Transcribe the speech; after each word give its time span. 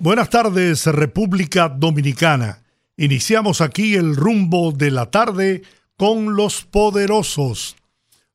Buenas 0.00 0.30
tardes, 0.30 0.86
República 0.86 1.68
Dominicana. 1.68 2.62
Iniciamos 2.96 3.60
aquí 3.60 3.96
el 3.96 4.14
rumbo 4.14 4.70
de 4.70 4.92
la 4.92 5.10
tarde 5.10 5.62
con 5.96 6.36
los 6.36 6.62
poderosos. 6.62 7.74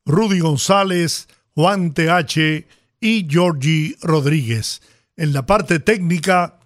Rudy 0.04 0.40
González, 0.40 1.26
Juan 1.54 1.94
TH 1.94 2.66
y 3.00 3.26
Georgie 3.30 3.96
Rodríguez. 4.02 4.82
En 5.16 5.32
la 5.32 5.46
parte 5.46 5.80
técnica, 5.80 6.58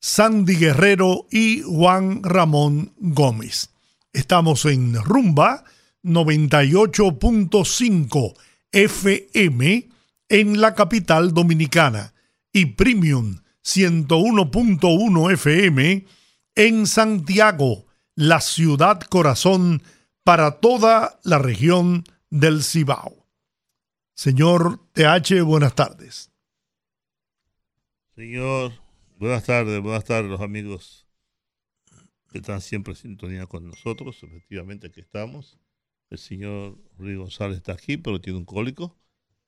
Sandy 0.00 0.56
Guerrero 0.56 1.26
y 1.30 1.62
Juan 1.62 2.22
Ramón 2.22 2.92
Gómez. 2.98 3.70
Estamos 4.12 4.66
en 4.66 5.02
Rumba 5.02 5.64
98.5 6.04 8.34
FM 8.70 9.88
en 10.28 10.60
la 10.60 10.74
capital 10.74 11.32
dominicana 11.32 12.12
y 12.52 12.66
Premium 12.66 13.38
101.1 13.64 15.32
FM 15.32 16.06
en 16.54 16.86
Santiago, 16.86 17.86
la 18.14 18.40
ciudad 18.40 19.00
corazón 19.02 19.82
para 20.24 20.60
toda 20.60 21.20
la 21.24 21.38
región 21.38 22.04
del 22.30 22.62
Cibao. 22.62 23.26
Señor 24.14 24.80
TH, 24.92 25.42
buenas 25.42 25.74
tardes. 25.74 26.30
Señor, 28.14 28.72
buenas 29.16 29.44
tardes, 29.44 29.80
buenas 29.80 30.04
tardes 30.04 30.30
los 30.30 30.40
amigos 30.40 31.06
que 32.30 32.38
están 32.38 32.60
siempre 32.60 32.92
en 32.92 32.98
sintonía 32.98 33.46
con 33.46 33.66
nosotros. 33.66 34.22
Efectivamente, 34.22 34.88
aquí 34.88 35.00
estamos. 35.00 35.58
El 36.10 36.18
señor 36.18 36.76
Ruiz 36.98 37.18
González 37.18 37.58
está 37.58 37.72
aquí, 37.72 37.96
pero 37.96 38.20
tiene 38.20 38.38
un 38.38 38.44
cólico 38.44 38.98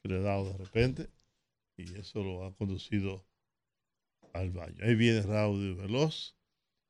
que 0.03 0.09
le 0.09 0.19
ha 0.19 0.23
dado 0.23 0.53
de 0.53 0.57
repente 0.59 1.11
y 1.77 1.95
eso 1.97 2.23
lo 2.23 2.45
ha 2.45 2.55
conducido 2.55 3.25
al 4.33 4.51
baño. 4.51 4.77
Ahí 4.83 4.95
viene 4.95 5.23
Raúl 5.23 5.75
Veloz, 5.75 6.37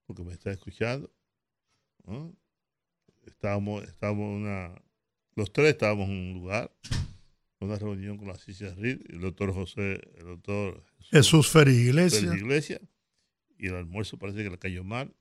porque 0.07 0.23
me 0.23 0.33
está 0.33 0.51
escuchando. 0.51 1.13
Estábamos, 3.25 3.85
estábamos 3.85 4.37
una, 4.37 4.75
los 5.35 5.53
tres 5.53 5.71
estábamos 5.71 6.09
en 6.09 6.17
un 6.17 6.35
lugar, 6.35 6.75
una 7.61 7.77
reunión 7.77 8.19
con 8.19 8.29
la 8.29 8.37
CICIARRID, 8.37 9.11
el 9.11 9.21
doctor 9.21 9.53
José, 9.53 10.01
el 10.17 10.25
doctor 10.25 10.85
Jesús, 11.11 11.49
Ferri 11.49 11.75
Iglesia. 11.75 12.35
Iglesia. 12.35 12.81
Y 13.59 13.69
el 13.69 13.77
almuerzo 13.77 14.19
parece 14.19 14.43
que 14.43 14.51
le 14.51 14.59
cayó 14.59 14.83
mal. 14.83 15.15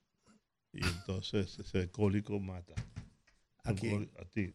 Y 0.73 0.83
entonces 0.83 1.59
ese 1.59 1.91
cólico 1.91 2.39
mata. 2.39 2.73
¿A 3.63 3.73
quién? 3.73 4.09
A 4.19 4.25
ti. 4.25 4.53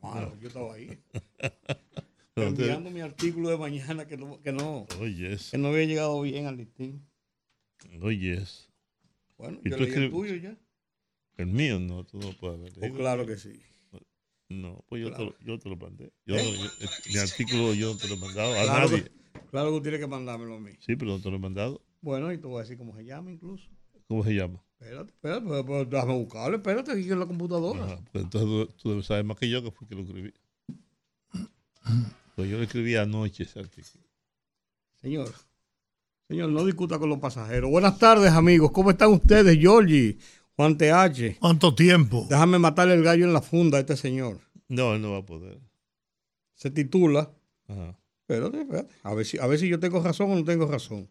Bueno, 0.00 0.34
yo 0.40 0.48
estaba 0.48 0.74
ahí. 0.74 0.98
enviando 2.36 2.90
mi 2.90 3.00
artículo 3.00 3.50
de 3.50 3.58
mañana 3.58 4.06
que 4.06 4.16
no, 4.16 4.40
que 4.40 4.52
no, 4.52 4.86
que 4.88 5.58
no 5.58 5.68
había 5.68 5.84
llegado 5.84 6.20
bien 6.22 6.46
al 6.46 6.56
listín. 6.56 7.06
Oye, 8.00 8.42
Bueno, 9.36 9.60
¿Y 9.64 9.70
yo 9.70 9.76
leí 9.76 9.92
el 9.92 10.10
tuyo 10.10 10.36
ya. 10.36 10.56
El 11.36 11.46
mío 11.46 11.80
no, 11.80 12.04
tú 12.04 12.18
no 12.18 12.32
puedes 12.32 12.60
ver. 12.60 12.90
Oh, 12.90 12.94
claro 12.94 13.26
que 13.26 13.36
sí. 13.36 13.60
No, 14.48 14.84
pues 14.88 15.02
yo, 15.02 15.12
te, 15.12 15.24
lo, 15.24 15.38
yo 15.40 15.58
te 15.58 15.68
lo 15.68 15.76
mandé. 15.76 16.12
Yo, 16.26 16.36
¿Eh? 16.36 16.70
mi 17.10 17.18
artículo 17.18 17.72
yo 17.74 17.94
no 17.94 17.98
te 17.98 18.06
lo 18.08 18.14
he 18.14 18.18
mandado 18.18 18.52
a 18.52 18.62
claro 18.64 18.90
nadie. 18.90 19.04
Que, 19.04 19.10
claro 19.50 19.70
que 19.70 19.76
tú 19.78 19.82
tienes 19.82 20.00
que 20.00 20.06
mandármelo 20.06 20.56
a 20.56 20.60
mí. 20.60 20.72
Sí, 20.78 20.94
pero 20.94 21.12
no 21.12 21.20
te 21.20 21.30
lo 21.30 21.36
he 21.36 21.38
mandado. 21.38 21.82
Bueno, 22.02 22.32
y 22.32 22.38
te 22.38 22.46
voy 22.46 22.58
a 22.58 22.62
decir 22.62 22.76
cómo 22.76 22.94
se 22.94 23.04
llama 23.04 23.32
incluso. 23.32 23.68
¿Cómo 24.08 24.24
se 24.24 24.34
llama? 24.34 24.62
Espérate, 24.78 25.12
espérate, 25.12 25.46
pero, 25.46 25.64
pero, 25.64 25.84
déjame 25.86 26.14
buscarlo, 26.18 26.56
espérate, 26.56 26.92
aquí 26.92 27.10
en 27.10 27.20
la 27.20 27.26
computadora. 27.26 27.84
Ajá, 27.84 28.04
pues 28.12 28.24
entonces 28.24 28.48
tú, 28.48 28.82
tú, 28.82 28.90
debes 28.90 29.06
saber 29.06 29.24
más 29.24 29.38
que 29.38 29.48
yo 29.48 29.62
que 29.62 29.70
fue 29.70 29.88
que 29.88 29.94
lo 29.94 30.02
escribí. 30.02 30.34
Pues 32.34 32.50
yo 32.50 32.56
lo 32.56 32.62
escribí 32.64 32.96
anoche 32.96 33.42
ese 33.42 33.60
artículo. 33.60 34.04
Señor, 35.00 35.32
señor, 36.28 36.50
no 36.50 36.64
discuta 36.64 36.98
con 36.98 37.10
los 37.10 37.18
pasajeros. 37.18 37.70
Buenas 37.70 37.98
tardes, 37.98 38.32
amigos. 38.32 38.70
¿Cómo 38.72 38.90
están 38.90 39.10
ustedes, 39.10 39.58
Georgie? 39.58 40.18
Juan 40.56 40.78
TH. 40.78 41.38
¿Cuánto 41.40 41.74
tiempo? 41.74 42.26
Déjame 42.30 42.58
matarle 42.58 42.94
el 42.94 43.02
gallo 43.02 43.24
en 43.24 43.32
la 43.32 43.42
funda 43.42 43.78
a 43.78 43.80
este 43.80 43.96
señor. 43.96 44.40
No, 44.68 44.94
él 44.94 45.02
no 45.02 45.12
va 45.12 45.18
a 45.18 45.26
poder. 45.26 45.60
Se 46.54 46.70
titula. 46.70 47.30
Ajá. 47.68 47.98
Espérate, 48.20 48.60
espérate. 48.60 48.94
A 49.02 49.14
ver, 49.14 49.26
si, 49.26 49.38
a 49.38 49.46
ver 49.46 49.58
si 49.58 49.68
yo 49.68 49.78
tengo 49.80 50.00
razón 50.00 50.30
o 50.30 50.36
no 50.36 50.44
tengo 50.44 50.66
razón. 50.66 51.10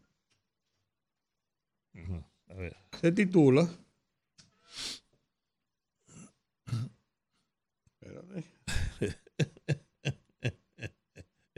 Ajá. 1.93 2.27
A 2.49 2.53
ver. 2.53 2.75
Se 2.99 3.11
titula. 3.11 3.69
Espérate. 7.99 8.45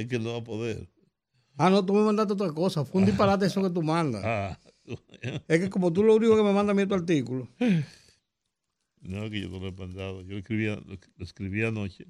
Es 0.03 0.09
que 0.09 0.16
él 0.18 0.24
no 0.24 0.34
va 0.34 0.40
a 0.40 0.44
poder. 0.44 0.88
Ah, 1.58 1.69
no, 1.69 1.86
tú 1.86 1.94
me 1.94 2.02
mandaste 2.02 2.34
otra 2.34 2.52
cosa. 2.52 2.86
Fue 2.86 3.02
un 3.02 3.06
disparate 3.06 3.46
eso 3.46 3.62
que 3.62 3.69
tú 3.69 3.81
mandas. 3.81 4.24
Ah. 4.25 4.59
es 5.47 5.59
que 5.59 5.69
como 5.69 5.91
tú 5.94 6.03
lo 6.03 6.16
único 6.16 6.36
que 6.36 6.44
me 6.44 6.53
mandas 6.53 6.75
a 6.75 6.80
mí 6.80 6.88
tu 6.88 6.96
artículo. 6.96 7.47
No, 9.02 9.30
que 9.30 9.42
yo 9.42 9.50
no 9.50 9.59
lo 9.59 9.68
he 9.68 9.72
mandado. 9.72 10.22
Yo 10.22 10.31
lo 10.31 10.38
escribí, 10.38 10.66
lo, 10.66 10.97
escribí 11.25 11.63
anoche 11.63 12.08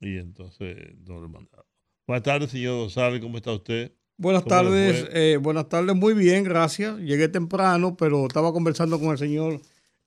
y 0.00 0.16
entonces 0.18 0.76
no 1.06 1.20
lo 1.20 1.26
he 1.26 1.28
mandado. 1.28 1.66
Buenas 2.06 2.22
tardes, 2.22 2.50
señor 2.50 2.78
González. 2.78 3.20
¿Cómo 3.20 3.36
está 3.36 3.52
usted? 3.52 3.92
Buenas 4.18 4.46
tardes, 4.46 5.06
eh, 5.12 5.36
buenas 5.36 5.68
tardes, 5.68 5.94
muy 5.94 6.14
bien, 6.14 6.42
gracias. 6.42 6.98
Llegué 7.00 7.28
temprano, 7.28 7.98
pero 7.98 8.26
estaba 8.26 8.50
conversando 8.50 8.98
con 8.98 9.10
el 9.10 9.18
señor 9.18 9.60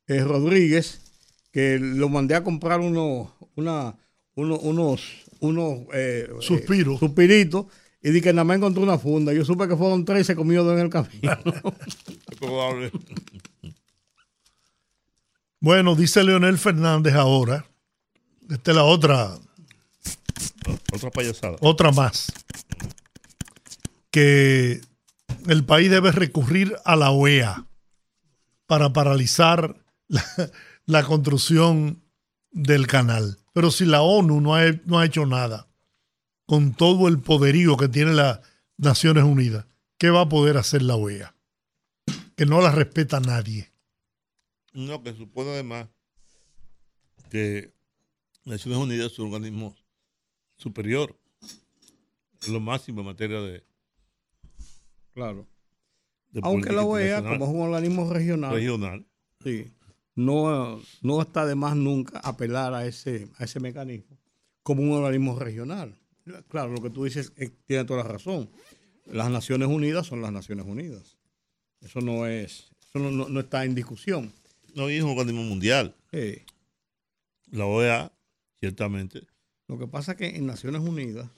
eh, 0.08 0.24
Rodríguez, 0.24 1.00
que 1.52 1.78
lo 1.78 2.10
mandé 2.10 2.34
a 2.34 2.44
comprar 2.44 2.80
uno, 2.80 3.36
una, 3.56 3.96
uno, 4.40 4.58
unos, 4.58 5.02
unos 5.40 5.80
eh, 5.94 6.30
Suspiros. 6.40 7.00
suspiritos 7.00 7.66
y 8.02 8.10
dije 8.12 8.26
que 8.26 8.34
nada 8.34 8.46
más 8.46 8.58
encontré 8.58 8.82
una 8.82 8.98
funda. 8.98 9.34
Yo 9.34 9.44
supe 9.44 9.68
que 9.68 9.76
fueron 9.76 10.06
tres 10.06 10.22
y 10.22 10.24
se 10.26 10.36
comió 10.36 10.64
dos 10.64 10.74
en 10.74 10.86
el 10.86 10.90
camino. 10.90 11.38
probable. 12.40 12.92
Bueno, 15.60 15.96
dice 15.96 16.24
Leonel 16.24 16.58
Fernández 16.58 17.16
ahora. 17.16 17.66
Esta 18.50 18.72
es 18.72 18.78
la 18.78 18.84
otra. 18.86 19.38
Otra 20.94 21.12
payasada. 21.12 21.58
Otra 21.60 21.92
más. 21.92 22.32
Que 24.12 24.82
el 25.48 25.66
país 25.66 25.92
debe 25.92 26.12
recurrir 26.12 26.76
a 26.86 26.96
la 26.96 27.12
OEA 27.12 27.66
para 28.66 28.94
paralizar 28.94 29.76
la, 30.08 30.24
la 30.86 31.04
construcción 31.04 32.02
del 32.52 32.88
canal. 32.88 33.38
Pero 33.60 33.72
si 33.72 33.84
la 33.84 34.02
ONU 34.04 34.40
no 34.40 34.56
ha, 34.56 34.72
no 34.86 35.00
ha 35.00 35.06
hecho 35.06 35.26
nada 35.26 35.68
con 36.46 36.74
todo 36.74 37.10
el 37.10 37.20
poderío 37.20 37.76
que 37.76 37.90
tiene 37.90 38.14
las 38.14 38.40
Naciones 38.78 39.26
Unidas, 39.26 39.66
¿qué 39.98 40.10
va 40.10 40.22
a 40.22 40.30
poder 40.30 40.56
hacer 40.56 40.82
la 40.82 40.96
OEA? 40.96 41.36
Que 42.38 42.46
no 42.46 42.62
la 42.62 42.72
respeta 42.72 43.20
nadie. 43.20 43.70
No, 44.72 45.04
que 45.04 45.14
supone 45.14 45.50
además 45.50 45.90
que 47.30 47.74
Naciones 48.46 48.80
Unidas 48.80 49.12
es 49.12 49.20
un 49.20 49.26
organismo 49.26 49.76
superior, 50.56 51.20
es 52.42 52.48
lo 52.48 52.62
máximo 52.62 53.02
en 53.02 53.08
materia 53.08 53.42
de. 53.42 53.66
Claro. 55.14 55.46
De 56.32 56.40
Aunque 56.46 56.72
la 56.72 56.84
OEA, 56.84 57.22
como 57.22 57.44
es 57.44 57.52
un 57.52 57.60
organismo 57.60 58.10
regional, 58.10 58.54
regional. 58.54 59.06
Sí, 59.44 59.70
no, 60.20 60.82
no 61.02 61.22
está 61.22 61.46
de 61.46 61.56
más 61.56 61.76
nunca 61.76 62.20
apelar 62.20 62.74
a 62.74 62.86
ese, 62.86 63.30
a 63.38 63.46
ese 63.46 63.60
mecanismo 63.60 64.18
como 64.64 64.84
un 64.84 64.92
organismo 64.92 65.40
regional. 65.40 65.98
Claro, 66.50 66.74
lo 66.74 66.82
que 66.82 66.90
tú 66.90 67.06
dices 67.06 67.32
es, 67.38 67.52
tiene 67.66 67.86
toda 67.86 68.04
la 68.04 68.10
razón. 68.10 68.50
Las 69.06 69.32
Naciones 69.32 69.70
Unidas 69.70 70.06
son 70.06 70.22
las 70.22 70.32
Naciones 70.32 70.66
Unidas. 70.66 71.18
Eso 71.82 72.02
no 72.02 72.28
es, 72.28 72.70
eso 72.88 73.00
no, 73.00 73.10
no, 73.10 73.30
no 73.30 73.40
está 73.40 73.64
en 73.64 73.74
discusión. 73.74 74.32
No, 74.76 74.90
y 74.90 74.96
es 74.96 75.04
un 75.04 75.12
organismo 75.12 75.44
mundial. 75.44 75.96
Sí. 76.12 76.42
La 77.52 77.66
OEA, 77.66 78.12
ciertamente. 78.60 79.22
Lo 79.68 79.80
que 79.80 79.88
pasa 79.88 80.12
es 80.12 80.18
que 80.18 80.28
en 80.28 80.46
Naciones 80.46 80.82
Unidas 80.82 81.30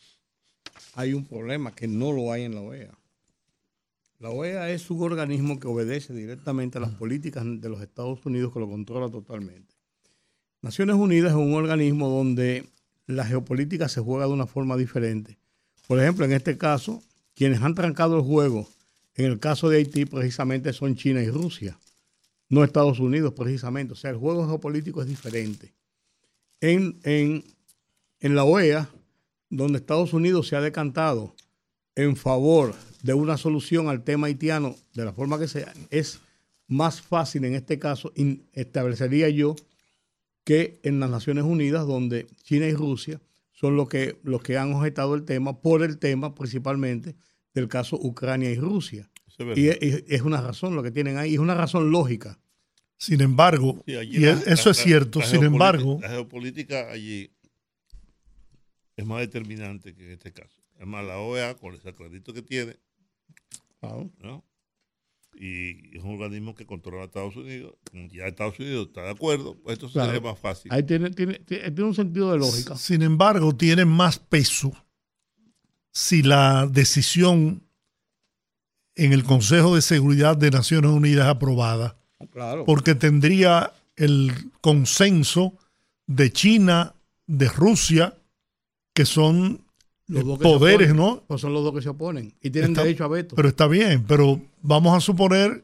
hay 0.95 1.13
un 1.13 1.25
problema 1.25 1.73
que 1.73 1.87
no 1.87 2.11
lo 2.11 2.33
hay 2.33 2.43
en 2.43 2.55
la 2.55 2.61
OEA. 2.61 2.97
La 4.21 4.29
OEA 4.29 4.69
es 4.69 4.87
un 4.91 5.01
organismo 5.01 5.59
que 5.59 5.67
obedece 5.67 6.13
directamente 6.13 6.77
a 6.77 6.81
las 6.81 6.91
políticas 6.91 7.43
de 7.43 7.69
los 7.69 7.81
Estados 7.81 8.23
Unidos 8.23 8.53
que 8.53 8.59
lo 8.59 8.69
controla 8.69 9.09
totalmente. 9.09 9.73
Naciones 10.61 10.95
Unidas 10.95 11.31
es 11.31 11.37
un 11.37 11.55
organismo 11.55 12.07
donde 12.07 12.69
la 13.07 13.25
geopolítica 13.25 13.89
se 13.89 13.99
juega 13.99 14.27
de 14.27 14.33
una 14.33 14.45
forma 14.45 14.77
diferente. 14.77 15.39
Por 15.87 15.99
ejemplo, 15.99 16.23
en 16.23 16.33
este 16.33 16.55
caso, 16.55 17.01
quienes 17.33 17.63
han 17.63 17.73
trancado 17.73 18.15
el 18.17 18.21
juego 18.21 18.69
En 19.15 19.25
el 19.25 19.39
caso 19.39 19.69
de 19.69 19.77
Haití, 19.77 20.05
precisamente 20.05 20.71
son 20.71 20.95
China 20.95 21.23
y 21.23 21.29
Rusia, 21.31 21.79
no 22.47 22.63
Estados 22.63 22.99
Unidos, 22.99 23.33
precisamente. 23.33 23.93
O 23.93 23.95
sea, 23.95 24.11
el 24.11 24.17
juego 24.17 24.45
geopolítico 24.45 25.01
es 25.01 25.07
diferente. 25.07 25.73
En, 26.59 26.99
en, 27.03 27.43
en 28.19 28.35
la 28.35 28.43
OEA, 28.43 28.87
donde 29.49 29.79
Estados 29.79 30.13
Unidos 30.13 30.47
se 30.47 30.55
ha 30.55 30.61
decantado 30.61 31.35
en 31.95 32.15
favor 32.15 32.75
de 33.03 33.13
una 33.13 33.37
solución 33.37 33.89
al 33.89 34.03
tema 34.03 34.27
haitiano 34.27 34.75
de 34.93 35.05
la 35.05 35.13
forma 35.13 35.39
que 35.39 35.47
sea, 35.47 35.73
es 35.89 36.19
más 36.67 37.01
fácil 37.01 37.45
en 37.45 37.55
este 37.55 37.79
caso, 37.79 38.13
establecería 38.53 39.29
yo, 39.29 39.55
que 40.43 40.79
en 40.83 40.99
las 40.99 41.09
Naciones 41.09 41.43
Unidas, 41.43 41.85
donde 41.85 42.27
China 42.43 42.65
y 42.65 42.73
Rusia 42.73 43.21
son 43.51 43.75
los 43.75 43.89
que, 43.89 44.19
los 44.23 44.41
que 44.41 44.57
han 44.57 44.73
objetado 44.73 45.13
el 45.15 45.23
tema, 45.23 45.61
por 45.61 45.83
el 45.83 45.99
tema 45.99 46.33
principalmente 46.33 47.15
del 47.53 47.67
caso 47.67 47.97
Ucrania 48.01 48.49
y 48.49 48.55
Rusia. 48.55 49.09
y, 49.55 49.67
es, 49.67 50.21
una 50.21 50.41
razón 50.41 50.75
lo 50.75 50.81
que 50.81 50.91
tienen 50.91 51.17
ahí, 51.17 51.33
es 51.33 51.39
una 51.39 51.55
razón 51.55 51.91
lógica. 51.91 52.39
Sin 52.97 53.21
embargo, 53.21 53.83
y 53.85 54.25
eso 54.25 54.69
es 54.69 54.77
cierto, 54.77 55.21
sin 55.21 55.43
embargo... 55.43 55.99
La 56.01 56.09
geopolítica 56.09 56.89
allí 56.91 57.31
es 58.95 59.05
más 59.05 59.19
determinante 59.19 59.95
que 59.95 60.05
en 60.05 60.11
este 60.11 60.31
caso. 60.31 60.61
Es 60.79 60.87
más, 60.87 61.05
la 61.05 61.17
OEA, 61.17 61.55
con 61.55 61.73
el 61.73 61.87
acredito 61.87 62.33
que 62.33 62.41
tiene, 62.41 62.77
¿no? 63.81 64.43
y 65.35 65.97
es 65.97 66.03
un 66.03 66.13
organismo 66.13 66.53
que 66.55 66.65
controla 66.65 67.03
a 67.03 67.05
Estados 67.05 67.35
Unidos. 67.35 67.73
Ya 68.11 68.27
Estados 68.27 68.59
Unidos 68.59 68.87
está 68.87 69.03
de 69.03 69.11
acuerdo, 69.11 69.57
pues 69.63 69.73
esto 69.73 69.89
sería 69.89 70.19
más 70.19 70.37
fácil. 70.37 70.71
Ahí 70.71 70.83
tiene, 70.83 71.09
tiene, 71.11 71.39
tiene, 71.39 71.83
un 71.83 71.95
sentido 71.95 72.31
de 72.31 72.37
lógica. 72.37 72.75
Sin 72.75 73.01
embargo, 73.01 73.55
tiene 73.55 73.85
más 73.85 74.19
peso 74.19 74.71
si 75.91 76.21
la 76.21 76.67
decisión 76.67 77.63
en 78.95 79.13
el 79.13 79.23
Consejo 79.23 79.75
de 79.75 79.81
Seguridad 79.81 80.37
de 80.37 80.51
Naciones 80.51 80.91
Unidas 80.91 81.25
es 81.25 81.31
aprobada. 81.31 81.97
Claro. 82.31 82.65
Porque 82.65 82.93
tendría 82.93 83.73
el 83.95 84.51
consenso 84.61 85.57
de 86.05 86.31
China, 86.31 86.93
de 87.25 87.49
Rusia, 87.49 88.15
que 88.93 89.05
son 89.05 89.65
los 90.11 90.39
poderes, 90.39 90.93
¿no? 90.93 91.23
Pues 91.27 91.41
son 91.41 91.53
los 91.53 91.63
dos 91.63 91.73
que 91.73 91.81
se 91.81 91.89
oponen 91.89 92.33
y 92.41 92.49
tienen 92.49 92.73
derecho 92.73 93.05
a 93.05 93.07
veto. 93.07 93.35
Pero 93.35 93.47
está 93.47 93.67
bien, 93.67 94.05
pero 94.05 94.41
vamos 94.61 94.95
a 94.95 94.99
suponer 94.99 95.63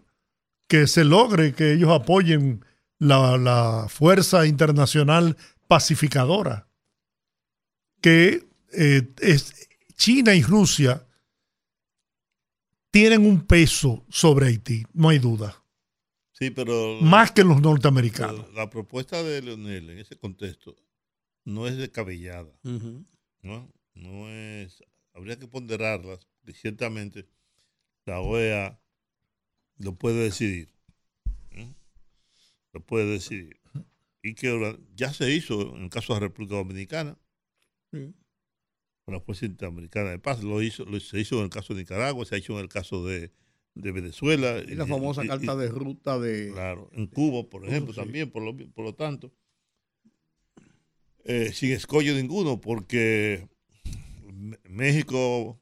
que 0.67 0.87
se 0.87 1.03
logre 1.03 1.53
que 1.53 1.73
ellos 1.73 1.89
apoyen 1.91 2.65
la, 2.99 3.87
fuerza 3.89 4.45
internacional 4.45 5.37
pacificadora, 5.67 6.67
que 8.01 8.47
eh, 8.73 9.07
es, 9.19 9.69
China 9.95 10.33
y 10.33 10.41
Rusia 10.41 11.05
tienen 12.91 13.25
un 13.25 13.45
peso 13.45 14.05
sobre 14.09 14.47
Haití, 14.47 14.85
no 14.93 15.09
hay 15.09 15.19
duda. 15.19 15.63
Sí, 16.31 16.51
pero... 16.51 16.99
Más 17.01 17.31
que 17.31 17.43
los 17.43 17.61
norteamericanos. 17.61 18.53
La 18.53 18.69
propuesta 18.69 19.23
de 19.23 19.41
Leonel 19.41 19.89
en 19.89 19.97
ese 19.99 20.17
contexto 20.17 20.75
no 21.45 21.67
es 21.67 21.77
descabellada, 21.77 22.51
¿no? 23.41 23.71
No 23.97 24.29
es, 24.29 24.83
habría 25.13 25.37
que 25.37 25.47
ponderarlas, 25.47 26.27
ciertamente 26.53 27.27
la 28.05 28.21
OEA 28.21 28.79
lo 29.79 29.95
puede 29.95 30.23
decidir. 30.23 30.69
Lo 32.73 32.81
puede 32.85 33.05
decidir. 33.05 33.59
Y 34.23 34.33
que 34.33 34.79
ya 34.95 35.13
se 35.13 35.31
hizo 35.31 35.75
en 35.75 35.83
el 35.83 35.89
caso 35.89 36.13
de 36.13 36.21
la 36.21 36.27
República 36.27 36.55
Dominicana. 36.55 37.17
Con 37.91 39.13
la 39.13 39.19
Fuerza 39.19 39.45
Interamericana 39.45 40.11
de 40.11 40.19
Paz. 40.19 40.43
Lo 40.43 40.61
hizo, 40.61 40.85
se 40.99 41.19
hizo 41.19 41.37
en 41.37 41.45
el 41.45 41.49
caso 41.49 41.73
de 41.73 41.81
Nicaragua, 41.81 42.25
se 42.25 42.35
ha 42.35 42.37
hecho 42.37 42.53
en 42.53 42.59
el 42.59 42.69
caso 42.69 43.05
de, 43.05 43.31
Venezuela. 43.73 44.57
Y 44.67 44.75
la 44.75 44.87
famosa 44.87 45.25
carta 45.25 45.55
de 45.55 45.69
ruta 45.69 46.17
de. 46.17 46.51
Claro, 46.51 46.89
en 46.93 47.07
Cuba, 47.07 47.47
por 47.49 47.65
ejemplo, 47.65 47.93
también, 47.93 48.31
por 48.31 48.41
lo, 48.41 48.55
por 48.71 48.85
lo 48.85 48.95
tanto. 48.95 49.31
Eh, 51.25 51.51
sin 51.53 51.73
escollo 51.73 52.13
ninguno, 52.15 52.61
porque 52.61 53.47
México, 54.69 55.59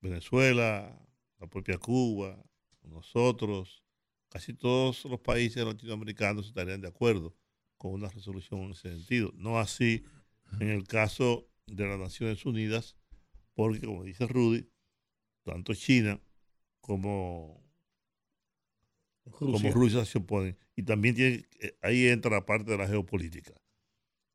Venezuela, 0.00 0.98
la 1.38 1.46
propia 1.46 1.78
Cuba, 1.78 2.42
nosotros, 2.82 3.82
casi 4.28 4.54
todos 4.54 5.04
los 5.04 5.20
países 5.20 5.64
latinoamericanos 5.64 6.46
estarían 6.46 6.80
de 6.80 6.88
acuerdo 6.88 7.36
con 7.76 7.92
una 7.92 8.08
resolución 8.08 8.62
en 8.62 8.70
ese 8.72 8.90
sentido. 8.90 9.32
No 9.36 9.58
así 9.58 10.04
en 10.60 10.68
el 10.68 10.86
caso 10.86 11.48
de 11.66 11.86
las 11.86 11.98
Naciones 11.98 12.44
Unidas, 12.46 12.96
porque 13.54 13.80
como 13.80 14.04
dice 14.04 14.26
Rudy, 14.26 14.68
tanto 15.44 15.74
China 15.74 16.20
como 16.80 17.62
Rusia, 19.24 19.52
como 19.52 19.70
Rusia 19.72 20.04
se 20.04 20.18
oponen. 20.18 20.56
Y 20.76 20.82
también 20.82 21.14
tiene, 21.14 21.48
eh, 21.60 21.76
ahí 21.82 22.06
entra 22.06 22.30
la 22.30 22.46
parte 22.46 22.70
de 22.70 22.78
la 22.78 22.86
geopolítica. 22.86 23.54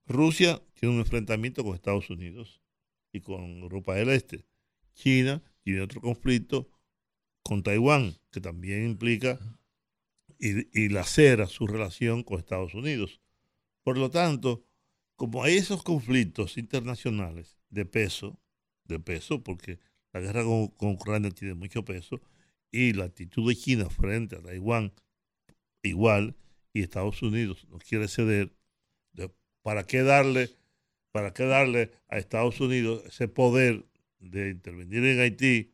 Rusia 0.05 0.61
tiene 0.73 0.95
un 0.95 1.01
enfrentamiento 1.01 1.63
con 1.63 1.75
Estados 1.75 2.09
Unidos 2.09 2.60
y 3.11 3.21
con 3.21 3.59
Europa 3.59 3.95
del 3.95 4.09
Este. 4.09 4.45
China 4.93 5.41
tiene 5.63 5.81
otro 5.81 6.01
conflicto 6.01 6.69
con 7.43 7.63
Taiwán, 7.63 8.15
que 8.31 8.41
también 8.41 8.85
implica 8.85 9.39
y, 10.37 10.67
y 10.79 10.89
lacera 10.89 11.47
su 11.47 11.67
relación 11.67 12.23
con 12.23 12.39
Estados 12.39 12.73
Unidos. 12.73 13.21
Por 13.83 13.97
lo 13.97 14.09
tanto, 14.09 14.65
como 15.15 15.43
hay 15.43 15.57
esos 15.57 15.83
conflictos 15.83 16.57
internacionales 16.57 17.59
de 17.69 17.85
peso, 17.85 18.39
de 18.85 18.99
peso, 18.99 19.43
porque 19.43 19.79
la 20.13 20.19
guerra 20.19 20.43
con, 20.43 20.71
Ucrania 20.93 21.31
tiene 21.31 21.53
mucho 21.53 21.85
peso, 21.85 22.21
y 22.71 22.93
la 22.93 23.05
actitud 23.05 23.47
de 23.47 23.55
China 23.55 23.89
frente 23.89 24.35
a 24.35 24.41
Taiwán 24.41 24.93
igual, 25.83 26.35
y 26.73 26.81
Estados 26.81 27.21
Unidos 27.21 27.67
no 27.69 27.77
quiere 27.79 28.07
ceder, 28.07 28.51
¿para 29.61 29.85
qué 29.85 30.01
darle 30.03 30.49
¿Para 31.11 31.33
qué 31.33 31.45
darle 31.45 31.91
a 32.09 32.17
Estados 32.17 32.59
Unidos 32.61 33.03
ese 33.05 33.27
poder 33.27 33.85
de 34.19 34.49
intervenir 34.49 35.03
en 35.05 35.19
Haití 35.19 35.73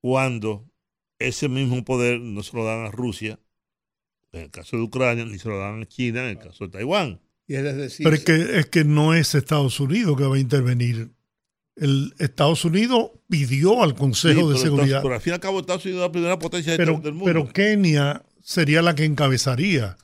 cuando 0.00 0.70
ese 1.18 1.48
mismo 1.48 1.84
poder 1.84 2.20
no 2.20 2.42
se 2.42 2.56
lo 2.56 2.64
dan 2.64 2.86
a 2.86 2.90
Rusia, 2.90 3.40
en 4.32 4.42
el 4.42 4.50
caso 4.50 4.76
de 4.76 4.82
Ucrania, 4.82 5.24
ni 5.24 5.38
se 5.38 5.48
lo 5.48 5.58
dan 5.58 5.82
a 5.82 5.86
China, 5.86 6.24
en 6.24 6.36
el 6.36 6.38
caso 6.38 6.64
de 6.64 6.70
Taiwán? 6.70 7.20
Pero 7.46 8.14
es 8.14 8.24
que, 8.24 8.58
es 8.58 8.66
que 8.66 8.84
no 8.84 9.14
es 9.14 9.34
Estados 9.34 9.80
Unidos 9.80 10.16
que 10.18 10.24
va 10.24 10.36
a 10.36 10.38
intervenir. 10.38 11.10
El 11.76 12.12
Estados 12.18 12.64
Unidos 12.64 13.12
pidió 13.28 13.82
al 13.82 13.94
Consejo 13.94 14.52
de 14.52 14.58
Seguridad. 14.58 15.00
pero 15.00 15.14
al 15.14 15.20
fin 15.20 15.30
y 15.30 15.34
al 15.34 15.40
cabo 15.40 15.60
Estados 15.60 15.84
Unidos 15.84 16.02
es 16.02 16.06
la 16.08 16.12
primera 16.12 16.38
potencia 16.38 16.76
del 16.76 16.90
mundo. 16.90 17.24
Pero 17.24 17.48
Kenia 17.48 18.22
sería 18.42 18.82
la 18.82 18.94
que 18.94 19.04
encabezaría 19.04 19.96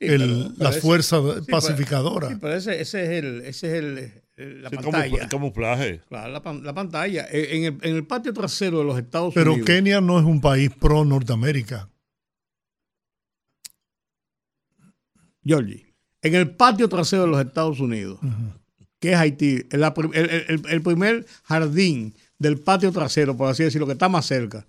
la 0.00 0.72
fuerza 0.72 1.20
pacificadora. 1.48 2.38
pero 2.40 2.54
ese, 2.54 2.80
es 2.80 2.94
el, 2.94 3.42
ese 3.42 3.66
es 3.66 3.74
el, 4.36 4.62
la 4.62 4.70
pantalla. 4.70 5.22
El 5.22 5.28
camuflaje. 5.28 6.00
la, 6.10 6.42
pantalla. 6.42 7.26
En 7.30 7.64
el, 7.64 7.78
en 7.82 7.96
el, 7.96 8.06
patio 8.06 8.32
trasero 8.32 8.78
de 8.78 8.84
los 8.84 8.98
Estados 8.98 9.34
Unidos. 9.34 9.54
Pero 9.56 9.64
Kenia 9.64 10.00
no 10.00 10.18
es 10.18 10.24
un 10.24 10.40
país 10.40 10.70
pro 10.70 11.04
Norteamérica. 11.04 11.90
Georgie, 15.44 15.94
en 16.22 16.34
el 16.34 16.50
patio 16.50 16.88
trasero 16.88 17.22
de 17.22 17.28
los 17.28 17.40
Estados 17.44 17.80
Unidos, 17.80 18.18
que 19.00 19.12
es 19.12 19.16
Haití, 19.16 19.66
el, 19.70 20.62
el 20.68 20.82
primer 20.82 21.26
jardín 21.44 22.14
del 22.38 22.58
patio 22.58 22.92
trasero, 22.92 23.36
por 23.36 23.48
así 23.48 23.64
decirlo, 23.64 23.86
que 23.86 23.94
está 23.94 24.08
más 24.08 24.26
cerca, 24.26 24.66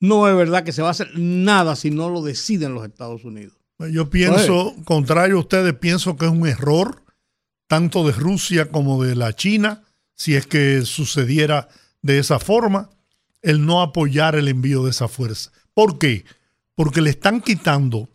no 0.00 0.28
es 0.28 0.34
verdad 0.34 0.64
que 0.64 0.72
se 0.72 0.82
va 0.82 0.88
a 0.88 0.92
hacer 0.92 1.10
nada 1.16 1.76
si 1.76 1.90
no 1.90 2.08
lo 2.10 2.22
deciden 2.22 2.74
los 2.74 2.84
Estados 2.84 3.24
Unidos. 3.24 3.61
Yo 3.90 4.10
pienso, 4.10 4.74
contrario 4.84 5.36
a 5.36 5.40
ustedes, 5.40 5.74
pienso 5.74 6.16
que 6.16 6.26
es 6.26 6.30
un 6.30 6.46
error 6.46 7.02
tanto 7.66 8.06
de 8.06 8.12
Rusia 8.12 8.70
como 8.70 9.02
de 9.02 9.16
la 9.16 9.34
China, 9.34 9.82
si 10.14 10.34
es 10.34 10.46
que 10.46 10.82
sucediera 10.82 11.68
de 12.02 12.18
esa 12.18 12.38
forma, 12.38 12.90
el 13.40 13.64
no 13.64 13.80
apoyar 13.80 14.34
el 14.34 14.48
envío 14.48 14.84
de 14.84 14.90
esa 14.90 15.08
fuerza. 15.08 15.50
¿Por 15.74 15.98
qué? 15.98 16.24
Porque 16.74 17.00
le 17.00 17.10
están 17.10 17.40
quitando 17.40 18.08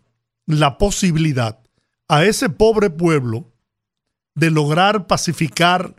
la 0.46 0.78
posibilidad 0.78 1.58
a 2.08 2.24
ese 2.24 2.48
pobre 2.48 2.88
pueblo 2.88 3.52
de 4.34 4.50
lograr 4.50 5.06
pacificar 5.06 5.96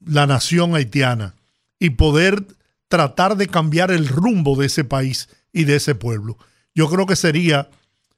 la 0.00 0.26
nación 0.26 0.74
haitiana 0.74 1.34
y 1.78 1.90
poder 1.90 2.46
tratar 2.88 3.36
de 3.36 3.48
cambiar 3.48 3.90
el 3.90 4.08
rumbo 4.08 4.56
de 4.56 4.66
ese 4.66 4.84
país 4.84 5.28
y 5.52 5.64
de 5.64 5.76
ese 5.76 5.94
pueblo. 5.94 6.38
Yo 6.74 6.88
creo 6.88 7.06
que 7.06 7.16
sería 7.16 7.68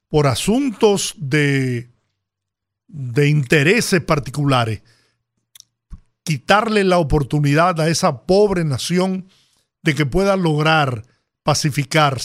por 0.08 0.26
asuntos 0.26 1.14
de, 1.18 1.90
de 2.86 3.28
intereses 3.28 4.02
particulares, 4.02 4.82
quitarle 6.24 6.84
la 6.84 6.98
oportunidad 6.98 7.80
a 7.80 7.88
esa 7.88 8.22
pobre 8.26 8.64
nación 8.64 9.28
de 9.82 9.94
que 9.94 10.06
pueda 10.06 10.36
lograr 10.36 11.04
pacificar 11.42 12.18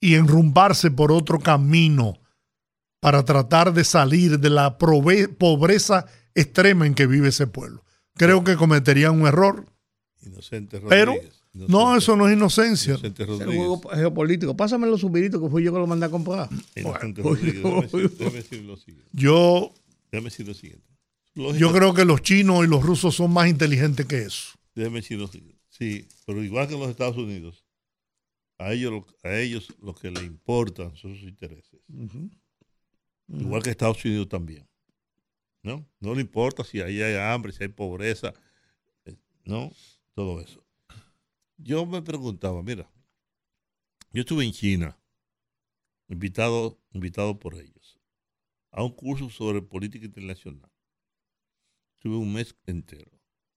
y 0.00 0.14
enrumbarse 0.16 0.90
por 0.90 1.12
otro 1.12 1.38
camino 1.38 2.18
para 3.00 3.24
tratar 3.24 3.72
de 3.72 3.84
salir 3.84 4.38
de 4.40 4.50
la 4.50 4.78
pobreza 4.78 6.06
extrema 6.34 6.86
en 6.86 6.94
que 6.94 7.06
vive 7.06 7.28
ese 7.28 7.46
pueblo. 7.46 7.84
Creo 8.14 8.44
que 8.44 8.56
cometerían 8.56 9.20
un 9.20 9.26
error. 9.26 9.66
Inocente 10.22 10.80
pero 10.88 11.14
No, 11.52 11.96
eso 11.96 12.16
no 12.16 12.28
es 12.28 12.34
inocencia. 12.34 12.94
Es 12.94 13.28
un 13.28 13.44
juego 13.44 13.80
geopolítico. 13.90 14.56
Pásame 14.56 14.86
los 14.86 15.00
subiritos 15.02 15.40
que 15.40 15.48
fui 15.48 15.62
yo 15.62 15.72
que 15.72 15.78
lo 15.78 15.86
mandé 15.86 16.06
a 16.06 16.08
comprar. 16.08 16.48
Yo, 19.12 19.72
decir 20.10 20.46
lo 20.46 20.54
siguiente. 20.54 20.86
Yo 21.34 21.72
creo 21.72 21.94
que 21.94 22.04
los 22.04 22.22
chinos 22.22 22.64
y 22.64 22.68
los 22.68 22.82
rusos 22.82 23.14
son 23.14 23.32
más 23.32 23.48
inteligentes 23.48 24.06
que 24.06 24.22
eso. 24.22 24.52
Déjeme 24.74 25.00
decir 25.00 25.18
lo 25.18 25.26
siguiente. 25.26 25.60
Sí, 25.68 26.06
pero 26.26 26.42
igual 26.42 26.68
que 26.68 26.74
en 26.74 26.80
los 26.80 26.90
Estados 26.90 27.16
Unidos, 27.16 27.64
a 28.58 28.72
ellos, 28.72 29.04
a 29.22 29.36
ellos 29.36 29.68
lo 29.80 29.94
que 29.94 30.10
les 30.10 30.22
importan 30.22 30.94
son 30.96 31.14
sus 31.16 31.28
intereses. 31.28 31.80
Igual 33.28 33.62
que 33.62 33.70
Estados 33.70 34.02
Unidos 34.04 34.28
también. 34.28 34.66
¿No? 35.62 35.86
No 36.00 36.14
le 36.14 36.22
importa 36.22 36.64
si 36.64 36.80
ahí 36.80 37.00
hay 37.02 37.16
hambre, 37.16 37.52
si 37.52 37.62
hay 37.62 37.68
pobreza, 37.68 38.34
eh, 39.04 39.14
¿no? 39.44 39.70
Todo 40.14 40.40
eso. 40.40 40.62
Yo 41.64 41.86
me 41.86 42.02
preguntaba, 42.02 42.60
mira, 42.60 42.90
yo 44.10 44.22
estuve 44.22 44.44
en 44.44 44.50
China, 44.50 44.98
invitado, 46.08 46.80
invitado 46.92 47.38
por 47.38 47.54
ellos, 47.54 48.00
a 48.72 48.82
un 48.82 48.90
curso 48.90 49.30
sobre 49.30 49.62
política 49.62 50.04
internacional. 50.04 50.72
Estuve 51.94 52.16
un 52.16 52.32
mes 52.32 52.56
entero. 52.66 53.12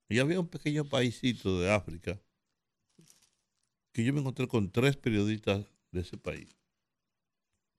Y 0.07 0.19
había 0.19 0.39
un 0.39 0.47
pequeño 0.47 0.85
paísito 0.85 1.59
de 1.59 1.71
África 1.71 2.21
que 3.91 4.03
yo 4.03 4.13
me 4.13 4.19
encontré 4.19 4.47
con 4.47 4.71
tres 4.71 4.97
periodistas 4.97 5.65
de 5.91 6.01
ese 6.01 6.17
país. 6.17 6.55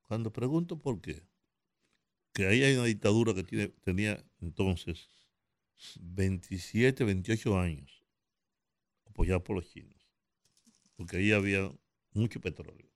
Cuando 0.09 0.33
pregunto 0.33 0.81
por 0.81 1.01
qué, 1.01 1.23
que 2.33 2.49
ahí 2.49 2.65
hay 2.65 2.75
una 2.75 2.87
dictadura 2.87 3.33
que 3.33 3.45
tiene, 3.45 3.69
tenía 3.69 4.25
entonces 4.41 5.09
27, 6.01 7.05
28 7.05 7.61
años, 7.61 8.05
apoyada 9.05 9.45
por 9.45 9.55
los 9.55 9.71
chinos, 9.71 9.96
porque 10.97 11.19
ahí 11.19 11.33
había 11.33 11.71
mucho 12.13 12.41
petróleo, 12.41 12.91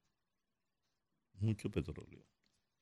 mucho 1.34 1.70
petróleo. 1.70 2.24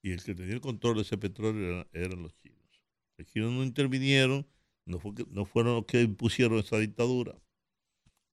Y 0.02 0.12
el 0.12 0.22
que 0.22 0.34
tenía 0.34 0.54
el 0.54 0.60
control 0.60 0.96
de 0.96 1.02
ese 1.02 1.18
petróleo 1.18 1.86
eran, 1.92 2.22
los 2.22 2.34
chinos. 2.36 2.82
Los 3.16 3.26
chinos 3.26 3.52
no 3.52 3.64
intervinieron, 3.64 4.46
no 4.84 5.44
fueron 5.44 5.74
los 5.74 5.86
que 5.86 6.02
impusieron 6.02 6.58
esa 6.58 6.78
dictadura 6.78 7.40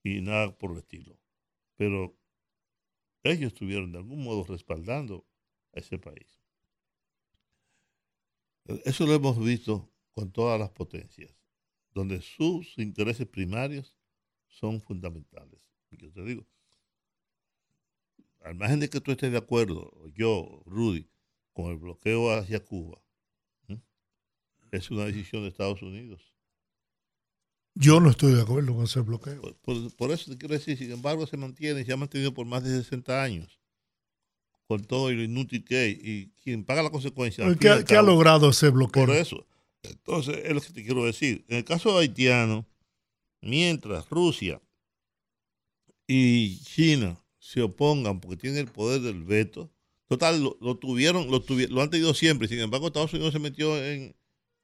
y 0.04 0.22
nada 0.22 0.56
por 0.58 0.72
el 0.72 0.78
estilo 0.78 1.20
pero 1.76 2.18
ellos 3.24 3.54
estuvieron 3.54 3.92
de 3.92 4.00
algún 4.00 4.24
modo 4.24 4.44
respaldando 4.44 5.26
a 5.74 5.80
ese 5.80 5.98
país. 5.98 6.40
Eso 8.86 9.06
lo 9.06 9.14
hemos 9.14 9.38
visto 9.44 9.92
con 10.12 10.32
todas 10.32 10.60
las 10.60 10.72
potencias, 10.72 11.36
donde 11.92 12.22
sus 12.22 12.78
intereses 12.78 13.28
primarios 13.28 13.96
son 14.48 14.82
fundamentales. 14.82 15.62
Yo 15.92 16.12
te 16.12 16.24
digo, 16.24 16.46
al 18.46 18.56
margen 18.56 18.80
de 18.80 18.90
que 18.90 19.02
tú 19.02 19.12
estés 19.12 19.32
de 19.32 19.40
acuerdo, 19.40 19.92
yo, 20.14 20.62
Rudy, 20.68 21.10
con 21.52 21.72
el 21.72 21.78
bloqueo 21.78 22.32
hacia 22.32 22.64
Cuba, 22.64 23.02
es 24.72 24.92
una 24.92 25.06
decisión 25.06 25.42
de 25.42 25.50
Estados 25.50 25.82
Unidos. 25.82 26.22
Yo 27.74 28.00
no 28.00 28.10
estoy 28.10 28.34
de 28.34 28.42
acuerdo 28.42 28.76
con 28.76 28.86
ese 28.86 29.00
bloqueo. 29.00 29.42
Por, 29.98 30.12
eso 30.12 30.32
te 30.32 30.38
quiero 30.38 30.54
decir, 30.54 30.78
sin 30.78 30.92
embargo, 30.92 31.26
se 31.26 31.38
mantiene 31.38 31.82
y 31.82 31.86
se 31.86 31.94
ha 31.94 31.98
mantenido 31.98 32.34
por 32.34 32.46
más 32.46 32.64
de 32.64 32.70
60 32.70 33.24
años. 33.24 33.60
Con 34.68 34.84
todo 34.84 35.12
y 35.12 35.16
lo 35.16 35.24
inútil 35.24 35.64
que 35.64 35.90
es. 35.90 35.98
Y 36.02 36.32
quien 36.44 36.66
paga 36.66 36.84
la 36.84 36.90
consecuencia. 36.90 37.46
¿Qué, 37.56 37.96
ha 37.96 38.02
logrado 38.02 38.50
ese 38.50 38.70
bloqueo? 38.70 39.06
Por 39.06 39.16
eso. 39.16 39.46
Entonces, 39.82 40.38
es 40.44 40.54
lo 40.54 40.62
que 40.62 40.70
te 40.70 40.84
quiero 40.84 41.06
decir. 41.06 41.46
En 41.48 41.58
el 41.58 41.66
caso 41.66 41.98
haitiano, 41.98 42.68
mientras 43.42 44.10
Rusia 44.10 44.62
y 46.08 46.60
China 46.64 47.25
se 47.46 47.62
opongan 47.62 48.20
porque 48.20 48.38
tienen 48.38 48.60
el 48.60 48.72
poder 48.72 49.02
del 49.02 49.24
veto, 49.24 49.72
total, 50.08 50.42
lo, 50.42 50.78
tuvieron, 50.78 51.30
lo, 51.30 51.44
lo 51.70 51.82
han 51.82 51.90
tenido 51.90 52.14
siempre. 52.14 52.48
Sin 52.48 52.60
embargo, 52.60 52.88
Estados 52.88 53.14
Unidos 53.14 53.34
se 53.34 53.40
metió 53.40 53.78
en, 53.84 54.16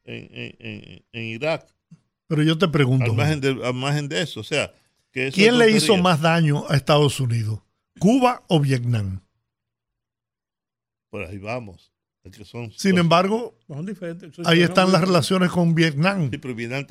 en 0.04 1.04
Irak 1.14 1.72
pero 2.32 2.44
yo 2.44 2.58
te 2.58 2.70
pregunto. 2.70 3.12
Al 3.12 3.74
margen 3.74 4.08
de, 4.08 4.22
eso, 4.22 4.40
o 4.40 4.44
sea. 4.46 4.74
Que 5.12 5.34
¿Quién 5.34 5.58
le 5.58 5.70
hizo 5.70 5.98
más 5.98 6.22
daño 6.22 6.64
a 6.70 6.78
Estados 6.78 7.20
Unidos? 7.20 7.60
¿Cuba 8.00 8.46
o 8.48 8.62
Vietnam? 8.62 9.22
Por 11.10 11.26
ahí 11.26 11.38
vamos. 11.38 11.92
Sin 12.78 12.98
embargo, 12.98 13.60
ahí 14.46 14.62
están 14.62 14.94
las 14.94 15.02
relaciones 15.02 15.52
con 15.52 15.76
Vietnam. 15.76 16.32
Sí, 16.32 16.38
pero 16.38 16.56
Vietnam 16.56 16.86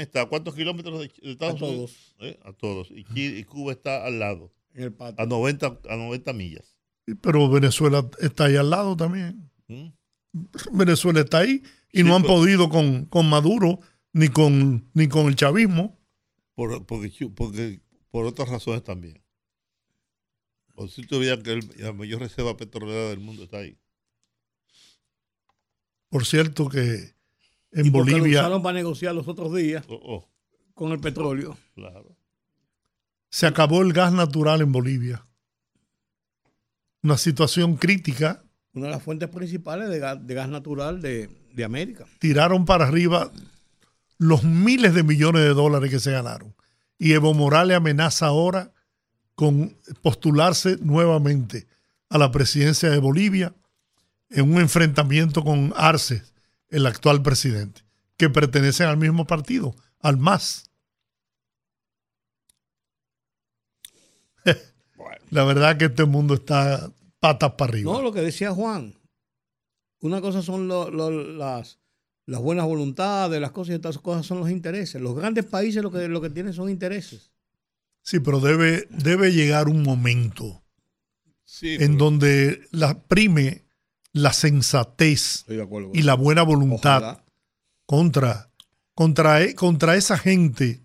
está, 0.00 0.22
a 0.22 0.26
cuántos 0.26 0.56
kilómetros 0.56 0.98
de 0.98 1.30
Estados 1.30 1.62
a 1.62 1.64
Unidos? 1.66 2.14
Todos. 2.18 2.32
¿Eh? 2.32 2.40
A 2.42 2.52
todos. 2.52 2.88
Y, 2.90 3.44
Cuba 3.44 3.70
está 3.70 4.04
al 4.04 4.18
lado. 4.18 4.50
A 5.16 5.26
90, 5.26 5.80
a 5.88 5.96
90 5.96 6.32
millas. 6.32 6.76
Pero 7.20 7.48
Venezuela 7.48 8.08
está 8.20 8.46
ahí 8.46 8.56
al 8.56 8.70
lado 8.70 8.96
también. 8.96 9.50
¿Mm? 9.68 9.88
Venezuela 10.72 11.20
está 11.20 11.38
ahí 11.38 11.62
y 11.92 12.02
no 12.02 12.16
han 12.16 12.22
podido 12.22 12.68
con, 12.68 13.04
con 13.06 13.28
Maduro 13.28 13.78
ni 14.12 14.28
con, 14.28 14.90
ni 14.94 15.08
con 15.08 15.26
el 15.26 15.36
chavismo. 15.36 15.98
Por, 16.54 16.84
porque, 16.86 17.10
porque, 17.34 17.80
por 18.10 18.26
otras 18.26 18.48
razones 18.48 18.82
también. 18.82 19.22
O 20.74 20.88
si 20.88 21.06
tuviera 21.06 21.40
que 21.40 21.60
la 21.76 21.92
mayor 21.92 22.20
reserva 22.20 22.56
petrolera 22.56 23.10
del 23.10 23.20
mundo 23.20 23.44
está 23.44 23.58
ahí. 23.58 23.78
Por 26.08 26.26
cierto 26.26 26.68
que 26.68 27.14
en 27.70 27.92
Bolivia... 27.92 28.18
Lo 28.18 28.46
usaron 28.46 28.62
para 28.62 28.74
negociar 28.74 29.14
los 29.14 29.28
otros 29.28 29.54
días 29.54 29.84
oh, 29.88 30.00
oh. 30.02 30.28
con 30.74 30.92
el 30.92 31.00
petróleo. 31.00 31.56
Claro. 31.74 32.16
Se 33.34 33.48
acabó 33.48 33.82
el 33.82 33.92
gas 33.92 34.12
natural 34.12 34.60
en 34.60 34.70
Bolivia. 34.70 35.26
Una 37.02 37.18
situación 37.18 37.74
crítica. 37.74 38.44
Una 38.74 38.86
de 38.86 38.92
las 38.92 39.02
fuentes 39.02 39.28
principales 39.28 39.88
de 39.88 39.98
gas, 39.98 40.24
de 40.24 40.34
gas 40.34 40.48
natural 40.48 41.02
de, 41.02 41.28
de 41.52 41.64
América. 41.64 42.04
Tiraron 42.20 42.64
para 42.64 42.86
arriba 42.86 43.32
los 44.18 44.44
miles 44.44 44.94
de 44.94 45.02
millones 45.02 45.42
de 45.42 45.48
dólares 45.48 45.90
que 45.90 45.98
se 45.98 46.12
ganaron. 46.12 46.54
Y 46.96 47.14
Evo 47.14 47.34
Morales 47.34 47.76
amenaza 47.76 48.26
ahora 48.26 48.72
con 49.34 49.76
postularse 50.00 50.78
nuevamente 50.80 51.66
a 52.10 52.18
la 52.18 52.30
presidencia 52.30 52.88
de 52.88 52.98
Bolivia 52.98 53.52
en 54.30 54.52
un 54.52 54.60
enfrentamiento 54.60 55.42
con 55.42 55.74
Arce, 55.76 56.22
el 56.68 56.86
actual 56.86 57.20
presidente, 57.20 57.82
que 58.16 58.30
pertenecen 58.30 58.86
al 58.86 58.96
mismo 58.96 59.26
partido, 59.26 59.74
al 59.98 60.18
MAS. 60.18 60.70
La 65.30 65.44
verdad 65.44 65.76
que 65.76 65.86
este 65.86 66.04
mundo 66.04 66.34
está 66.34 66.90
patas 67.18 67.52
para 67.52 67.70
arriba. 67.70 67.92
No, 67.92 68.02
lo 68.02 68.12
que 68.12 68.20
decía 68.20 68.52
Juan. 68.52 68.94
Una 70.00 70.20
cosa 70.20 70.42
son 70.42 70.68
las, 70.68 71.78
las 72.26 72.40
buenas 72.40 72.66
voluntades, 72.66 73.40
las 73.40 73.50
cosas 73.50 73.72
y 73.72 73.74
estas 73.76 73.98
cosas 73.98 74.26
son 74.26 74.40
los 74.40 74.50
intereses. 74.50 75.00
Los 75.00 75.16
grandes 75.16 75.44
países 75.44 75.82
lo 75.82 75.90
que, 75.90 76.08
lo 76.08 76.20
que 76.20 76.30
tienen 76.30 76.52
son 76.52 76.68
intereses. 76.68 77.32
Sí, 78.02 78.20
pero 78.20 78.40
debe, 78.40 78.86
debe 78.90 79.32
llegar 79.32 79.68
un 79.68 79.82
momento 79.82 80.62
en 81.62 81.96
donde 81.96 82.66
la, 82.70 83.02
prime 83.02 83.64
la 84.12 84.32
sensatez 84.32 85.46
y 85.92 86.02
la 86.02 86.14
buena 86.14 86.42
voluntad 86.42 87.22
contra, 87.86 88.50
contra, 88.94 89.42
e, 89.42 89.54
contra 89.54 89.96
esa 89.96 90.18
gente. 90.18 90.82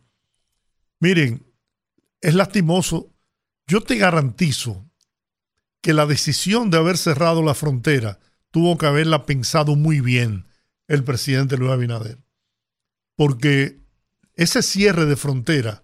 Miren, 0.99 1.45
es 2.21 2.35
lastimoso. 2.35 3.13
Yo 3.69 3.81
te 3.81 3.97
garantizo 3.97 4.89
que 5.83 5.93
la 5.93 6.07
decisión 6.07 6.71
de 6.71 6.79
haber 6.79 6.97
cerrado 6.97 7.43
la 7.43 7.53
frontera 7.53 8.19
tuvo 8.49 8.79
que 8.79 8.87
haberla 8.87 9.27
pensado 9.27 9.75
muy 9.75 10.01
bien 10.01 10.47
el 10.87 11.03
presidente 11.03 11.55
Luis 11.55 11.71
Abinader. 11.71 12.17
Porque 13.15 13.79
ese 14.33 14.63
cierre 14.63 15.05
de 15.05 15.15
frontera 15.15 15.83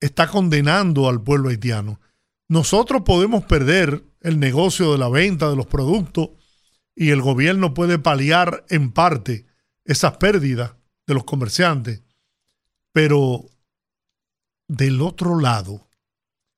está 0.00 0.28
condenando 0.28 1.08
al 1.08 1.22
pueblo 1.22 1.48
haitiano. 1.48 1.98
Nosotros 2.46 3.04
podemos 3.06 3.44
perder 3.44 4.04
el 4.20 4.38
negocio 4.38 4.92
de 4.92 4.98
la 4.98 5.08
venta 5.08 5.48
de 5.48 5.56
los 5.56 5.66
productos 5.66 6.28
y 6.94 7.08
el 7.08 7.22
gobierno 7.22 7.72
puede 7.72 7.98
paliar 7.98 8.66
en 8.68 8.92
parte 8.92 9.46
esas 9.86 10.18
pérdidas 10.18 10.74
de 11.06 11.14
los 11.14 11.24
comerciantes, 11.24 12.02
pero 12.92 13.46
del 14.68 15.00
otro 15.00 15.40
lado, 15.40 15.88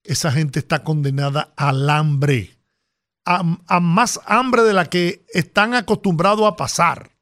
esa 0.05 0.31
gente 0.31 0.59
está 0.59 0.85
condenada 0.85 1.53
al 1.57 1.89
hambre, 1.91 2.57
a, 3.25 3.59
a 3.67 3.81
más 3.81 4.21
hambre 4.27 4.63
de 4.63 4.73
la 4.73 4.87
que 4.87 5.25
están 5.33 5.75
acostumbrados 5.75 6.47
a 6.47 6.57
pasar 6.57 7.15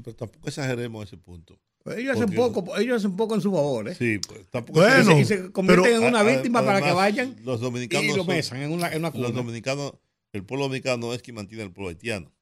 pero 0.00 0.16
tampoco 0.16 0.48
exageremos 0.48 1.06
ese 1.06 1.16
punto. 1.16 1.58
Pues 1.82 1.98
ellos, 1.98 2.16
hacen 2.16 2.34
poco, 2.34 2.76
ellos 2.78 2.96
hacen 2.96 3.16
poco 3.16 3.36
en 3.36 3.40
su 3.40 3.52
favor. 3.52 3.88
¿eh? 3.88 3.94
Sí, 3.94 4.18
pues 4.26 4.46
tampoco 4.50 4.80
bueno, 4.80 5.18
y 5.18 5.24
se, 5.24 5.52
convierten 5.52 5.94
en 5.94 6.04
una 6.04 6.22
víctima 6.24 6.64
para 6.64 6.82
que 6.82 6.92
vayan 6.92 7.36
los 7.44 7.60
dominicanos 7.60 8.12
y 8.12 8.16
lo 8.16 8.24
mesan 8.24 8.60
en 8.62 8.72
una, 8.72 8.88
en 8.88 8.98
una 8.98 9.10
Los 9.10 9.32
dominicanos, 9.32 9.92
el 10.32 10.44
pueblo 10.44 10.64
dominicano 10.64 11.14
es 11.14 11.22
quien 11.22 11.36
mantiene 11.36 11.62
al 11.62 11.72
pueblo 11.72 11.90
haitiano. 11.90 12.32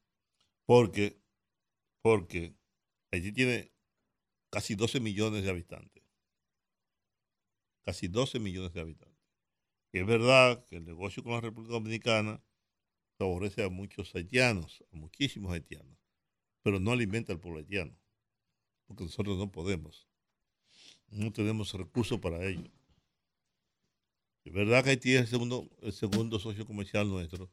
Porque, 0.65 1.21
porque 2.01 2.55
Haití 3.11 3.31
tiene 3.31 3.71
casi 4.49 4.73
12 4.73 4.99
millones 4.99 5.43
de 5.43 5.51
habitantes. 5.51 6.03
casi 7.85 8.07
12 8.07 8.39
millones 8.39 8.73
de 8.73 8.81
habitantes. 8.81 9.04
Es 9.95 10.05
verdad 10.05 10.65
que 10.65 10.75
el 10.75 10.83
negocio 10.83 11.23
con 11.23 11.31
la 11.31 11.39
República 11.39 11.75
Dominicana 11.75 12.43
favorece 13.17 13.63
a 13.63 13.69
muchos 13.69 14.13
haitianos, 14.13 14.83
a 14.91 14.95
muchísimos 14.97 15.53
haitianos, 15.53 15.97
pero 16.63 16.81
no 16.81 16.91
alimenta 16.91 17.31
al 17.31 17.39
pueblo 17.39 17.59
haitiano, 17.59 17.97
porque 18.87 19.05
nosotros 19.05 19.37
no 19.37 19.53
podemos, 19.53 20.05
no 21.07 21.31
tenemos 21.31 21.73
recursos 21.75 22.19
para 22.19 22.45
ello. 22.45 22.69
Es 24.43 24.51
verdad 24.51 24.83
que 24.83 24.89
Haití 24.89 25.15
es 25.15 25.21
el 25.21 25.27
segundo, 25.27 25.69
el 25.81 25.93
segundo 25.93 26.39
socio 26.39 26.65
comercial 26.65 27.07
nuestro, 27.07 27.49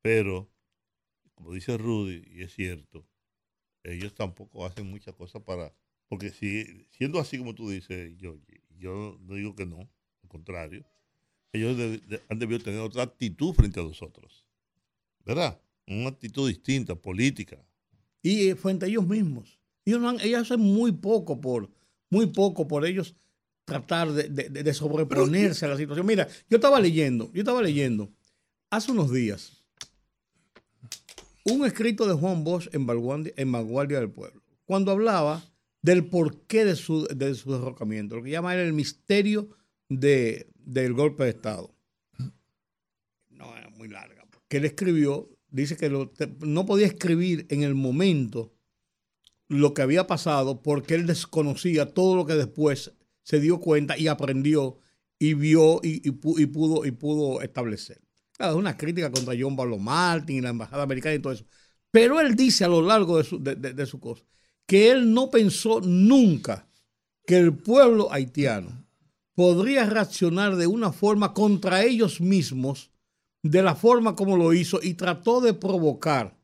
pero, 0.00 0.50
como 1.34 1.52
dice 1.52 1.76
Rudy, 1.76 2.24
y 2.26 2.40
es 2.40 2.54
cierto, 2.54 3.06
ellos 3.82 4.14
tampoco 4.14 4.64
hacen 4.64 4.86
muchas 4.88 5.14
cosas 5.14 5.42
para, 5.42 5.74
porque 6.08 6.30
si 6.30 6.86
siendo 6.92 7.20
así 7.20 7.36
como 7.36 7.54
tú 7.54 7.68
dices, 7.68 8.16
yo, 8.16 8.38
yo 8.78 9.18
no 9.20 9.34
digo 9.34 9.54
que 9.54 9.66
no, 9.66 9.90
contrario, 10.32 10.84
ellos 11.52 12.00
han 12.28 12.38
debido 12.38 12.60
tener 12.60 12.80
otra 12.80 13.02
actitud 13.02 13.52
frente 13.52 13.78
a 13.78 13.82
nosotros, 13.82 14.46
¿verdad? 15.24 15.60
Una 15.86 16.08
actitud 16.08 16.48
distinta, 16.48 16.94
política. 16.94 17.58
Y 18.22 18.48
eh, 18.48 18.56
frente 18.56 18.86
a 18.86 18.88
ellos 18.88 19.06
mismos. 19.06 19.58
Ellos, 19.84 20.02
hacen 20.40 20.60
muy 20.60 20.92
poco 20.92 21.40
por, 21.40 21.70
muy 22.08 22.26
poco 22.26 22.66
por 22.66 22.86
ellos 22.86 23.14
tratar 23.64 24.12
de, 24.12 24.74
sobreponerse 24.74 25.66
a 25.66 25.68
la 25.68 25.76
situación. 25.76 26.06
Mira, 26.06 26.26
yo 26.48 26.56
estaba 26.56 26.80
leyendo, 26.80 27.30
yo 27.32 27.40
estaba 27.40 27.62
leyendo 27.62 28.10
hace 28.70 28.92
unos 28.92 29.12
días 29.12 29.62
un 31.44 31.64
escrito 31.66 32.06
de 32.06 32.14
Juan 32.14 32.44
Bosch 32.44 32.68
en 32.72 32.86
Vanguardia, 32.86 33.98
del 33.98 34.10
Pueblo, 34.10 34.42
cuando 34.64 34.92
hablaba 34.92 35.44
del 35.82 36.06
porqué 36.06 36.64
de 36.64 36.76
su, 36.76 37.04
de 37.06 37.34
su 37.34 37.52
derrocamiento, 37.52 38.16
lo 38.16 38.22
que 38.22 38.30
llama 38.30 38.54
el 38.54 38.72
misterio 38.72 39.48
de, 40.00 40.48
del 40.54 40.92
golpe 40.92 41.24
de 41.24 41.30
Estado. 41.30 41.74
No, 43.30 43.56
era 43.56 43.68
muy 43.70 43.88
larga. 43.88 44.24
Que 44.48 44.58
él 44.58 44.64
escribió, 44.64 45.30
dice 45.48 45.76
que 45.76 45.90
no 45.90 46.66
podía 46.66 46.86
escribir 46.86 47.46
en 47.50 47.62
el 47.62 47.74
momento 47.74 48.52
lo 49.48 49.74
que 49.74 49.82
había 49.82 50.06
pasado 50.06 50.62
porque 50.62 50.94
él 50.94 51.06
desconocía 51.06 51.92
todo 51.92 52.16
lo 52.16 52.26
que 52.26 52.34
después 52.34 52.92
se 53.22 53.40
dio 53.40 53.60
cuenta 53.60 53.98
y 53.98 54.08
aprendió 54.08 54.78
y 55.18 55.34
vio 55.34 55.80
y, 55.82 56.10
pudo, 56.10 56.84
y 56.84 56.90
pudo 56.90 57.42
establecer. 57.42 58.00
Claro, 58.32 58.52
es 58.52 58.58
una 58.58 58.76
crítica 58.76 59.10
contra 59.10 59.34
John 59.38 59.56
Pablo 59.56 59.78
Martin 59.78 60.38
y 60.38 60.40
la 60.40 60.50
embajada 60.50 60.82
americana 60.82 61.14
y 61.14 61.18
todo 61.20 61.32
eso. 61.32 61.44
Pero 61.90 62.20
él 62.20 62.34
dice 62.34 62.64
a 62.64 62.68
lo 62.68 62.82
largo 62.82 63.18
de 63.18 63.24
su, 63.24 63.38
de 63.42 63.86
su 63.86 64.00
cosa 64.00 64.24
que 64.66 64.90
él 64.90 65.12
no 65.12 65.30
pensó 65.30 65.80
nunca 65.80 66.68
que 67.26 67.36
el 67.36 67.54
pueblo 67.54 68.12
haitiano 68.12 68.86
podría 69.34 69.86
reaccionar 69.86 70.56
de 70.56 70.66
una 70.66 70.92
forma 70.92 71.32
contra 71.32 71.84
ellos 71.84 72.20
mismos, 72.20 72.90
de 73.42 73.62
la 73.62 73.74
forma 73.74 74.14
como 74.14 74.36
lo 74.36 74.52
hizo, 74.52 74.80
y 74.82 74.94
trató 74.94 75.40
de 75.40 75.54
provocar 75.54 76.38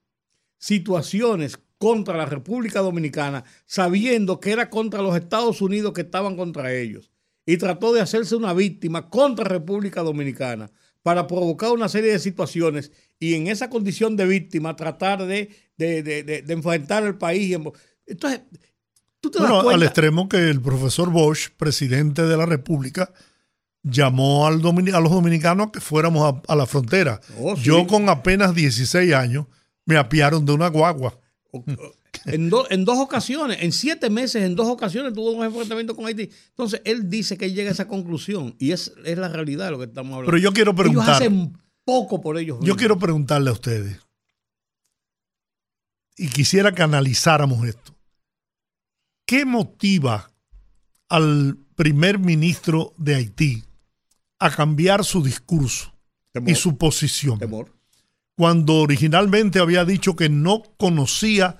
situaciones 0.59 1.59
contra 1.79 2.17
la 2.17 2.27
República 2.27 2.81
Dominicana, 2.81 3.45
sabiendo 3.67 4.41
que 4.41 4.51
era 4.51 4.69
contra 4.69 5.03
los 5.03 5.17
Estados 5.17 5.63
Unidos 5.63 5.93
que 5.93 6.01
estaban 6.03 6.37
contra 6.37 6.75
ellos. 6.75 7.11
Y 7.47 7.57
trató 7.57 7.93
de 7.93 8.01
hacerse 8.01 8.37
una 8.37 8.53
víctima 8.53 9.09
contra 9.09 9.45
República 9.45 10.03
Dominicana 10.03 10.71
para 11.03 11.27
provocar 11.27 11.71
una 11.71 11.89
serie 11.89 12.13
de 12.13 12.19
situaciones 12.19 12.93
y 13.19 13.35
en 13.35 13.47
esa 13.47 13.71
condición 13.71 14.17
de 14.17 14.27
víctima 14.27 14.77
tratar 14.77 15.25
de, 15.25 15.55
de, 15.77 16.45
enfrentar 16.49 17.05
el 17.05 17.17
país. 17.17 17.57
Entonces, 18.07 18.43
bueno, 19.39 19.69
al 19.69 19.83
extremo 19.83 20.29
que 20.29 20.49
el 20.49 20.61
profesor 20.61 21.11
Bosch, 21.11 21.51
presidente 21.57 22.23
de 22.23 22.37
la 22.37 22.47
República, 22.47 23.13
llamó 23.83 24.47
al 24.47 24.57
a 24.57 25.01
los 25.01 25.11
dominicanos 25.11 25.71
que 25.73 25.81
fuéramos 25.81 26.41
a, 26.47 26.57
la 26.57 26.67
frontera. 26.67 27.21
Oh, 27.39 27.57
Yo 27.57 27.87
con 27.87 28.09
apenas 28.09 28.55
16 28.55 29.13
años 29.15 29.47
me 29.85 29.97
apiaron 29.97 30.45
de 30.45 30.53
una 30.53 30.69
guagua. 30.69 31.19
En, 32.25 32.51
en, 32.71 32.85
dos 32.85 32.99
ocasiones, 32.99 33.59
en 33.61 33.73
siete 33.73 34.11
meses, 34.11 34.43
en 34.43 34.55
dos 34.55 34.67
ocasiones 34.67 35.15
tuvo 35.15 35.33
un 35.33 35.45
enfrentamiento 35.45 35.95
con 35.95 36.07
Haití. 36.07 36.31
Entonces, 36.51 36.83
él 36.85 37.09
dice 37.09 37.39
que 37.39 37.53
llega 37.53 37.71
a 37.71 37.73
esa 37.73 37.89
conclusión 37.89 38.55
y 38.59 38.73
es, 38.73 38.93
es 39.05 39.19
la 39.19 39.29
realidad 39.29 39.67
de 39.67 39.71
lo 39.71 39.79
que 39.79 39.85
estamos 39.85 40.13
hablando. 40.13 40.31
Pero 40.31 40.43
yo 40.43 40.53
quiero 40.53 40.75
preguntar. 40.75 41.05
Ellos 41.05 41.17
hacen 41.17 41.59
poco 41.85 42.21
por 42.21 42.37
ellos. 42.39 42.59
Yo 42.63 42.77
quiero 42.77 42.99
preguntarle 42.99 43.51
a 43.51 43.53
ustedes. 43.53 43.99
Y 46.17 46.29
quisiera 46.29 46.73
que 46.73 46.83
analizáramos 46.83 47.67
esto. 47.67 47.98
¿Qué 49.29 49.45
motiva 49.45 50.31
al 51.11 51.59
primer 51.77 52.19
ministro 52.19 52.95
de 52.97 53.15
Haití 53.15 53.63
a 54.39 54.49
cambiar 54.49 55.05
su 55.05 55.23
discurso 55.23 55.93
y 56.47 56.55
su 56.55 56.79
posición? 56.79 57.39
Temor. 57.39 57.75
Cuando 58.39 58.77
originalmente 58.77 59.59
había 59.59 59.85
dicho 59.85 60.17
que 60.17 60.31
no 60.31 60.63
conocía, 60.79 61.59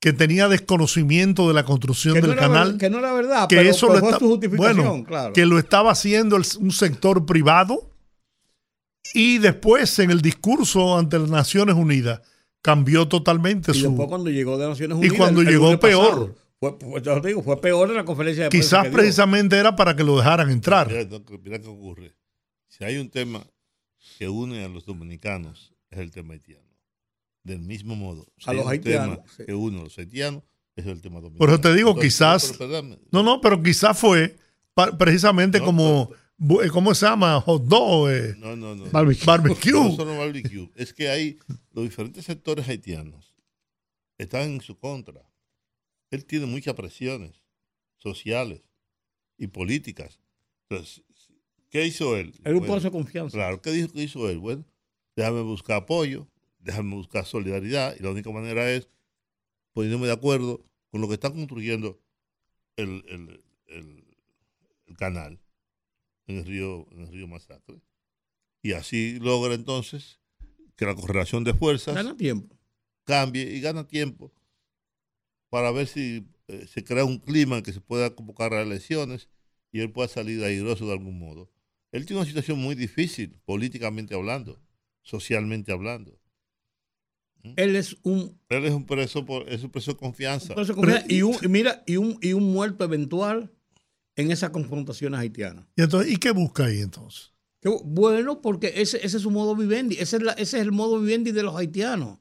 que 0.00 0.14
tenía 0.14 0.48
desconocimiento 0.48 1.46
de 1.46 1.54
la 1.54 1.64
construcción 1.64 2.20
del 2.20 2.34
canal. 2.34 2.76
que 2.76 2.90
no 2.90 2.98
era 2.98 3.12
verdad, 3.12 3.46
que 3.46 3.54
pero, 3.54 3.70
eso 3.70 3.86
lo 3.86 4.18
su 4.18 4.28
justificación, 4.28 5.04
bueno, 5.04 5.32
que 5.32 5.46
lo 5.46 5.60
estaba 5.60 5.92
haciendo 5.92 6.34
un 6.34 6.72
sector 6.72 7.24
privado. 7.24 7.94
Y 9.14 9.38
después, 9.38 9.96
en 10.00 10.10
el 10.10 10.22
discurso 10.22 10.98
ante 10.98 11.20
las 11.20 11.30
Naciones 11.30 11.76
Unidas, 11.76 12.20
cambió 12.62 13.06
totalmente 13.06 13.70
y 13.70 13.74
su. 13.74 13.90
Después 13.90 14.08
cuando 14.08 14.28
llegó 14.28 14.58
de 14.58 14.66
Naciones 14.66 14.98
Unidas. 14.98 15.14
Y 15.14 15.16
cuando 15.16 15.44
llegó 15.44 15.78
peor. 15.78 16.45
Fue, 16.78 17.02
pues, 17.02 17.22
digo, 17.22 17.42
fue 17.42 17.60
peor 17.60 17.90
en 17.90 17.96
la 17.96 18.04
conferencia 18.04 18.44
de 18.44 18.50
prensa. 18.50 18.82
Quizás 18.82 18.92
precisamente 18.92 19.56
era 19.56 19.76
para 19.76 19.94
que 19.94 20.04
lo 20.04 20.16
dejaran 20.16 20.50
entrar. 20.50 20.88
Mira, 20.88 21.60
qué 21.60 21.68
ocurre. 21.68 22.14
Si 22.68 22.84
hay 22.84 22.98
un 22.98 23.10
tema 23.10 23.46
que 24.18 24.28
une 24.28 24.64
a 24.64 24.68
los 24.68 24.84
dominicanos, 24.84 25.74
es 25.90 25.98
el 25.98 26.10
tema 26.10 26.34
haitiano. 26.34 26.62
Del 27.42 27.60
mismo 27.60 27.94
modo, 27.94 28.26
a 28.44 28.52
los 28.52 28.66
haitianos. 28.66 29.20
que 29.44 29.54
une 29.54 29.80
a 29.80 29.84
los 29.84 29.96
haitianos, 29.98 30.42
es 30.74 30.86
el 30.86 31.00
tema 31.00 31.20
dominicano. 31.20 31.38
Por 31.38 31.50
eso 31.50 31.60
te 31.60 31.74
digo, 31.74 31.96
quizás. 31.98 32.58
no, 33.12 33.22
no, 33.22 33.40
pero 33.40 33.62
quizás 33.62 33.98
fue 33.98 34.36
precisamente 34.98 35.60
como. 35.60 36.10
Eh, 36.62 36.68
¿Cómo 36.68 36.94
se 36.94 37.06
llama? 37.06 37.40
Hot 37.40 37.64
dog. 37.64 38.10
Eh, 38.10 38.34
no, 38.38 38.56
no, 38.56 38.74
no. 38.74 38.84
Barbecue. 38.90 39.24
barbecue. 39.24 39.72
No 39.72 39.96
solo 39.96 40.18
barbecue. 40.18 40.70
Es 40.74 40.92
que 40.92 41.08
hay 41.08 41.38
los 41.72 41.84
diferentes 41.84 42.26
sectores 42.26 42.68
haitianos 42.68 43.36
están 44.18 44.42
en 44.42 44.60
su 44.60 44.78
contra 44.78 45.22
él 46.10 46.24
tiene 46.24 46.46
muchas 46.46 46.74
presiones 46.74 47.42
sociales 47.98 48.62
y 49.38 49.48
políticas. 49.48 50.20
Entonces, 50.68 51.04
¿qué 51.70 51.86
hizo 51.86 52.16
él? 52.16 52.34
Era 52.44 52.56
un 52.56 52.64
proceso 52.64 52.88
de 52.88 52.92
confianza. 52.92 53.36
Claro, 53.36 53.60
¿qué 53.60 53.70
dijo 53.70 53.88
que 53.88 54.02
hizo 54.02 54.28
él? 54.28 54.38
Bueno, 54.38 54.64
déjame 55.14 55.42
buscar 55.42 55.78
apoyo, 55.78 56.28
déjame 56.58 56.94
buscar 56.94 57.24
solidaridad, 57.24 57.96
y 57.98 58.02
la 58.02 58.10
única 58.10 58.30
manera 58.30 58.70
es 58.70 58.88
poniéndome 59.72 60.06
de 60.06 60.12
acuerdo 60.12 60.64
con 60.90 61.00
lo 61.00 61.08
que 61.08 61.14
está 61.14 61.30
construyendo 61.30 62.00
el, 62.76 63.42
canal 64.98 65.38
en 66.26 66.38
el 66.38 66.44
río, 66.44 66.86
en 66.92 67.02
el 67.02 67.08
río 67.08 67.28
Masacre. 67.28 67.80
Y 68.62 68.72
así 68.72 69.18
logra 69.20 69.54
entonces 69.54 70.20
que 70.76 70.86
la 70.86 70.94
correlación 70.94 71.44
de 71.44 71.54
fuerzas 71.54 71.94
gana 71.94 72.16
tiempo. 72.16 72.56
cambie 73.04 73.42
y 73.42 73.60
gana 73.60 73.86
tiempo 73.86 74.32
para 75.50 75.70
ver 75.70 75.86
si 75.86 76.26
eh, 76.48 76.66
se 76.66 76.84
crea 76.84 77.04
un 77.04 77.18
clima 77.18 77.58
en 77.58 77.62
que 77.62 77.72
se 77.72 77.80
pueda 77.80 78.14
convocar 78.14 78.54
a 78.54 78.62
elecciones 78.62 79.28
y 79.72 79.80
él 79.80 79.90
pueda 79.92 80.08
salir 80.08 80.42
airoso 80.44 80.86
de 80.86 80.92
algún 80.92 81.18
modo. 81.18 81.50
Él 81.92 82.06
tiene 82.06 82.20
una 82.20 82.28
situación 82.28 82.58
muy 82.58 82.74
difícil, 82.74 83.36
políticamente 83.44 84.14
hablando, 84.14 84.60
socialmente 85.02 85.72
hablando. 85.72 86.18
¿Mm? 87.42 87.52
Él 87.56 87.76
es 87.76 87.96
un. 88.02 88.38
Él 88.48 88.64
es 88.64 88.72
un 88.72 88.86
preso, 88.86 89.24
por, 89.24 89.48
es 89.48 89.62
un 89.62 89.70
preso 89.70 89.92
de 89.92 89.96
confianza. 89.96 90.54
y, 91.08 91.22
un, 91.22 91.36
mira, 91.48 91.82
y 91.86 91.96
un, 91.96 92.18
y 92.20 92.32
un 92.32 92.52
muerto 92.52 92.84
eventual 92.84 93.52
en 94.16 94.30
esas 94.30 94.50
confrontaciones 94.50 95.20
haitianas. 95.20 95.66
¿Y, 95.76 95.82
entonces, 95.82 96.12
¿y 96.12 96.16
qué 96.16 96.30
busca 96.30 96.66
ahí 96.66 96.80
entonces? 96.80 97.32
bueno, 97.84 98.40
porque 98.40 98.72
ese, 98.76 98.98
ese 98.98 99.16
es 99.16 99.22
su 99.22 99.30
modo 99.30 99.56
vivendi. 99.56 99.96
Ese 99.98 100.18
es, 100.18 100.22
ese 100.22 100.58
es 100.58 100.62
el 100.62 100.72
modo 100.72 101.00
vivendi 101.00 101.32
de 101.32 101.42
los 101.42 101.56
haitianos. 101.56 102.18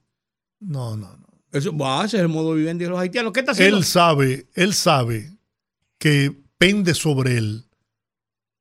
No, 0.59 0.97
no, 0.97 1.15
no. 1.17 1.24
Eso, 1.55 1.73
ese 2.03 2.17
es 2.17 2.21
el 2.21 2.27
modo 2.27 2.53
viviente 2.53 2.83
de 2.83 2.89
los 2.89 2.99
haitianos. 2.99 3.31
¿Qué 3.31 3.39
está 3.39 3.53
haciendo? 3.53 3.77
Él 3.77 3.85
sabe, 3.85 4.47
él 4.55 4.73
sabe 4.73 5.31
que 5.97 6.35
pende 6.57 6.93
sobre 6.93 7.37
él 7.37 7.65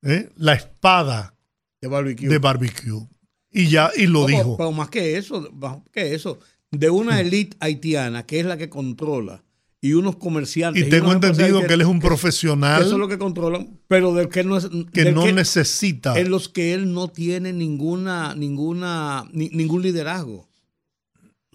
¿eh? 0.02 0.30
la 0.36 0.54
espada 0.54 1.34
de 1.80 1.88
barbecue. 1.88 2.28
de 2.28 2.38
barbecue. 2.38 3.08
Y 3.50 3.68
ya, 3.68 3.90
y 3.96 4.06
lo 4.06 4.26
dijo. 4.26 4.56
Pero 4.56 4.70
más 4.70 4.90
que 4.90 5.16
eso, 5.16 5.48
más 5.52 5.78
que 5.92 6.14
eso, 6.14 6.38
de 6.70 6.88
una 6.88 7.20
élite 7.20 7.56
haitiana 7.58 8.24
que 8.24 8.38
es 8.38 8.46
la 8.46 8.56
que 8.56 8.68
controla 8.68 9.42
y 9.80 9.92
unos 9.94 10.14
comerciantes. 10.16 10.86
Y 10.86 10.88
tengo 10.88 11.12
entendido 11.12 11.66
que 11.66 11.74
él 11.74 11.80
es 11.80 11.86
un 11.88 11.98
profesional. 12.00 12.80
eso 12.80 12.92
es 12.92 12.98
lo 12.98 13.08
que 13.08 13.18
controlan, 13.18 13.80
pero 13.88 14.14
del 14.14 14.28
que 14.28 14.44
no, 14.44 14.56
es, 14.56 14.68
que 14.92 15.12
no 15.12 15.30
necesita. 15.32 16.18
En 16.18 16.30
los 16.30 16.48
que 16.48 16.74
él 16.74 16.92
no 16.92 17.08
tiene 17.08 17.52
ninguna, 17.52 18.34
ninguna, 18.36 19.28
ningún 19.32 19.82
liderazgo. 19.82 20.48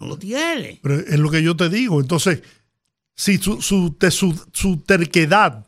No 0.00 0.06
lo 0.06 0.18
tiene. 0.18 0.80
Pero 0.82 0.98
es 0.98 1.18
lo 1.18 1.30
que 1.30 1.42
yo 1.42 1.54
te 1.56 1.68
digo. 1.68 2.00
Entonces, 2.00 2.42
si 3.14 3.36
su, 3.36 3.60
su, 3.60 4.76
terquedad 4.78 5.66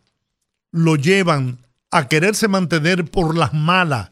lo 0.70 0.96
llevan 0.96 1.58
a 1.90 2.08
quererse 2.08 2.48
mantener 2.48 3.04
por 3.04 3.36
las 3.36 3.52
malas 3.52 4.10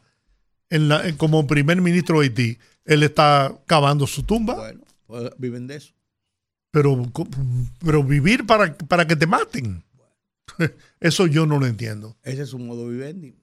en 0.68 0.88
la, 0.88 1.16
como 1.16 1.46
primer 1.46 1.80
ministro 1.80 2.20
de 2.20 2.26
Haití, 2.26 2.59
él 2.85 3.02
está 3.02 3.59
cavando 3.66 4.06
su 4.06 4.22
tumba. 4.24 4.56
Bueno, 4.56 4.83
pues 5.06 5.30
viven 5.38 5.66
de 5.66 5.76
eso. 5.76 5.94
Pero, 6.70 7.02
pero 7.83 8.04
vivir 8.04 8.46
para, 8.46 8.76
para 8.76 9.06
que 9.06 9.16
te 9.16 9.26
maten. 9.26 9.83
Eso 11.00 11.26
yo 11.26 11.46
no 11.46 11.59
lo 11.59 11.66
entiendo. 11.66 12.16
Ese 12.22 12.42
es 12.42 12.50
su 12.50 12.59
modo 12.59 12.87
vivendi. 12.87 13.35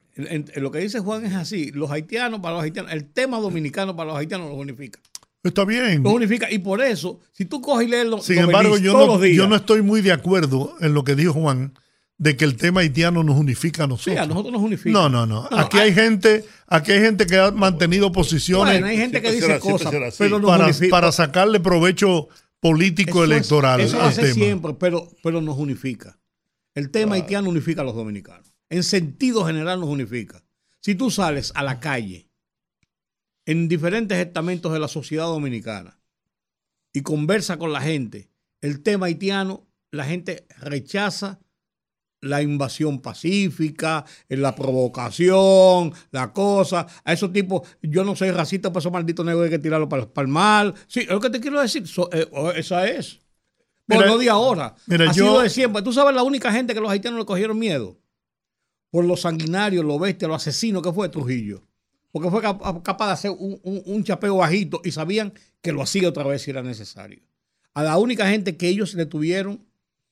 lo 0.55 0.71
que 0.71 0.79
dice 0.79 0.99
Juan 0.99 1.25
es 1.25 1.33
así. 1.33 1.71
Los 1.71 1.91
haitianos 1.91 2.39
para 2.39 2.55
los 2.55 2.63
haitianos, 2.63 2.93
el 2.93 3.11
tema 3.11 3.39
dominicano 3.39 3.95
para 3.95 4.11
los 4.11 4.17
haitianos 4.17 4.49
los 4.49 4.57
unifica. 4.57 4.99
Está 5.43 5.65
bien. 5.65 6.04
Lo 6.04 6.12
unifica. 6.12 6.52
Y 6.52 6.60
por 6.60 6.82
eso, 6.82 7.19
si 7.32 7.45
tú 7.45 7.62
coges 7.62 7.88
y 7.88 7.91
lees 7.91 8.08
los 8.08 8.26
Sin 8.26 8.39
embargo, 8.39 8.78
yo 8.78 8.93
no, 8.93 9.26
yo 9.26 9.47
no 9.47 9.56
estoy 9.56 9.82
muy 9.82 10.02
de 10.02 10.12
acuerdo 10.12 10.76
en 10.82 10.93
lo 10.93 11.04
que 11.04 11.15
dijo 11.15 11.34
Juan 11.34 11.73
de 12.17 12.36
que 12.36 12.45
el 12.45 12.56
tema 12.56 12.82
haitiano 12.82 13.23
nos 13.23 13.38
unifica 13.38 13.84
a 13.84 13.88
nosotros. 13.88 14.15
Sí, 14.15 14.19
a 14.19 14.26
nosotros 14.26 14.54
nos 14.54 14.62
unifica. 14.62 14.91
No, 14.91 15.08
no, 15.08 15.26
no. 15.26 15.47
aquí 15.52 15.78
hay, 15.78 15.93
gente, 15.93 16.45
aquí 16.65 16.91
hay 16.91 17.00
gente 17.00 17.28
que 17.28 17.38
ha 17.38 17.52
mantenido 17.52 18.12
posiciones. 18.12 18.73
Bueno, 18.73 18.88
hay 18.88 18.97
gente 18.97 19.21
que 19.21 19.32
dice 19.32 19.60
cosas, 19.60 20.15
pero 20.17 20.41
para, 20.41 20.69
para, 20.89 21.12
sacarle 21.12 21.60
provecho 21.60 22.28
político 22.60 23.23
electoral. 23.23 23.82
eso 23.82 24.02
hace 24.02 24.34
siempre, 24.34 24.73
pero, 24.73 25.08
pero 25.21 25.41
nos 25.41 25.58
unifica. 25.58 26.17
El 26.73 26.89
tema 26.89 27.15
haitiano 27.15 27.50
unifica 27.50 27.82
a 27.82 27.86
los 27.86 27.95
dominicanos. 27.95 28.54
En 28.69 28.84
sentido 28.84 29.45
general 29.45 29.80
nos 29.80 29.89
unifica. 29.89 30.43
Si 30.82 30.95
tú 30.95 31.12
sales 31.12 31.52
a 31.56 31.63
la 31.63 31.80
calle 31.80 32.26
en 33.47 33.69
diferentes 33.69 34.17
estamentos 34.17 34.73
de 34.73 34.79
la 34.79 34.89
sociedad 34.89 35.25
dominicana 35.25 35.97
y 36.93 37.01
conversa 37.01 37.57
con 37.57 37.71
la 37.71 37.79
gente, 37.79 38.29
el 38.62 38.83
tema 38.83 39.05
haitiano, 39.05 39.65
la 39.89 40.03
gente 40.03 40.45
rechaza 40.60 41.39
la 42.19 42.41
invasión 42.41 42.99
pacífica, 42.99 44.03
la 44.27 44.53
provocación, 44.53 45.93
la 46.12 46.33
cosa. 46.33 46.88
A 47.05 47.13
esos 47.13 47.31
tipos, 47.31 47.62
yo 47.81 48.03
no 48.03 48.17
soy 48.17 48.31
racista, 48.31 48.69
para 48.69 48.79
esos 48.79 48.91
malditos 48.91 49.25
negros 49.25 49.45
hay 49.45 49.51
que 49.51 49.60
tirarlo 49.60 49.88
para, 49.88 50.10
el 50.17 50.27
mal. 50.27 50.73
Sí, 50.88 51.01
es 51.01 51.10
lo 51.10 51.21
que 51.21 51.29
te 51.29 51.39
quiero 51.39 51.62
decir. 51.62 51.83
Eh, 52.12 52.27
esa 52.55 52.86
es. 52.86 53.21
Pero 53.86 54.07
no 54.07 54.17
de 54.17 54.29
ahora. 54.29 54.75
ha 55.07 55.13
sido 55.13 55.39
de 55.39 55.49
siempre. 55.49 55.81
Tú 55.83 55.93
sabes 55.93 56.13
la 56.13 56.23
única 56.23 56.51
gente 56.51 56.73
que 56.73 56.81
los 56.81 56.91
haitianos 56.91 57.19
le 57.19 57.25
cogieron 57.25 57.57
miedo. 57.57 57.97
Por 58.89 59.05
lo 59.05 59.15
sanguinario, 59.15 59.83
lo 59.83 59.97
bestia, 59.99 60.27
lo 60.27 60.36
asesino 60.36 60.81
que 60.81 60.91
fue 60.91 61.07
Trujillo. 61.07 61.63
Porque 62.12 62.30
fue 62.30 62.41
capaz 62.41 63.08
de 63.08 63.13
hacer 63.13 63.32
un, 63.38 64.04
chapeo 64.04 64.38
bajito 64.38 64.82
y 64.84 64.91
sabían 64.91 65.34
que 65.62 65.72
lo 65.72 65.82
hacía 65.82 66.10
otra 66.10 66.24
vez 66.24 66.41
si 66.41 66.52
era 66.52 66.63
necesario. 66.63 67.22
A 67.74 67.84
la 67.84 67.98
única 67.98 68.30
gente 68.30 68.58
que 68.58 68.67
ellos 68.67 68.93
le 68.93 69.06
tuvieron 69.06 69.67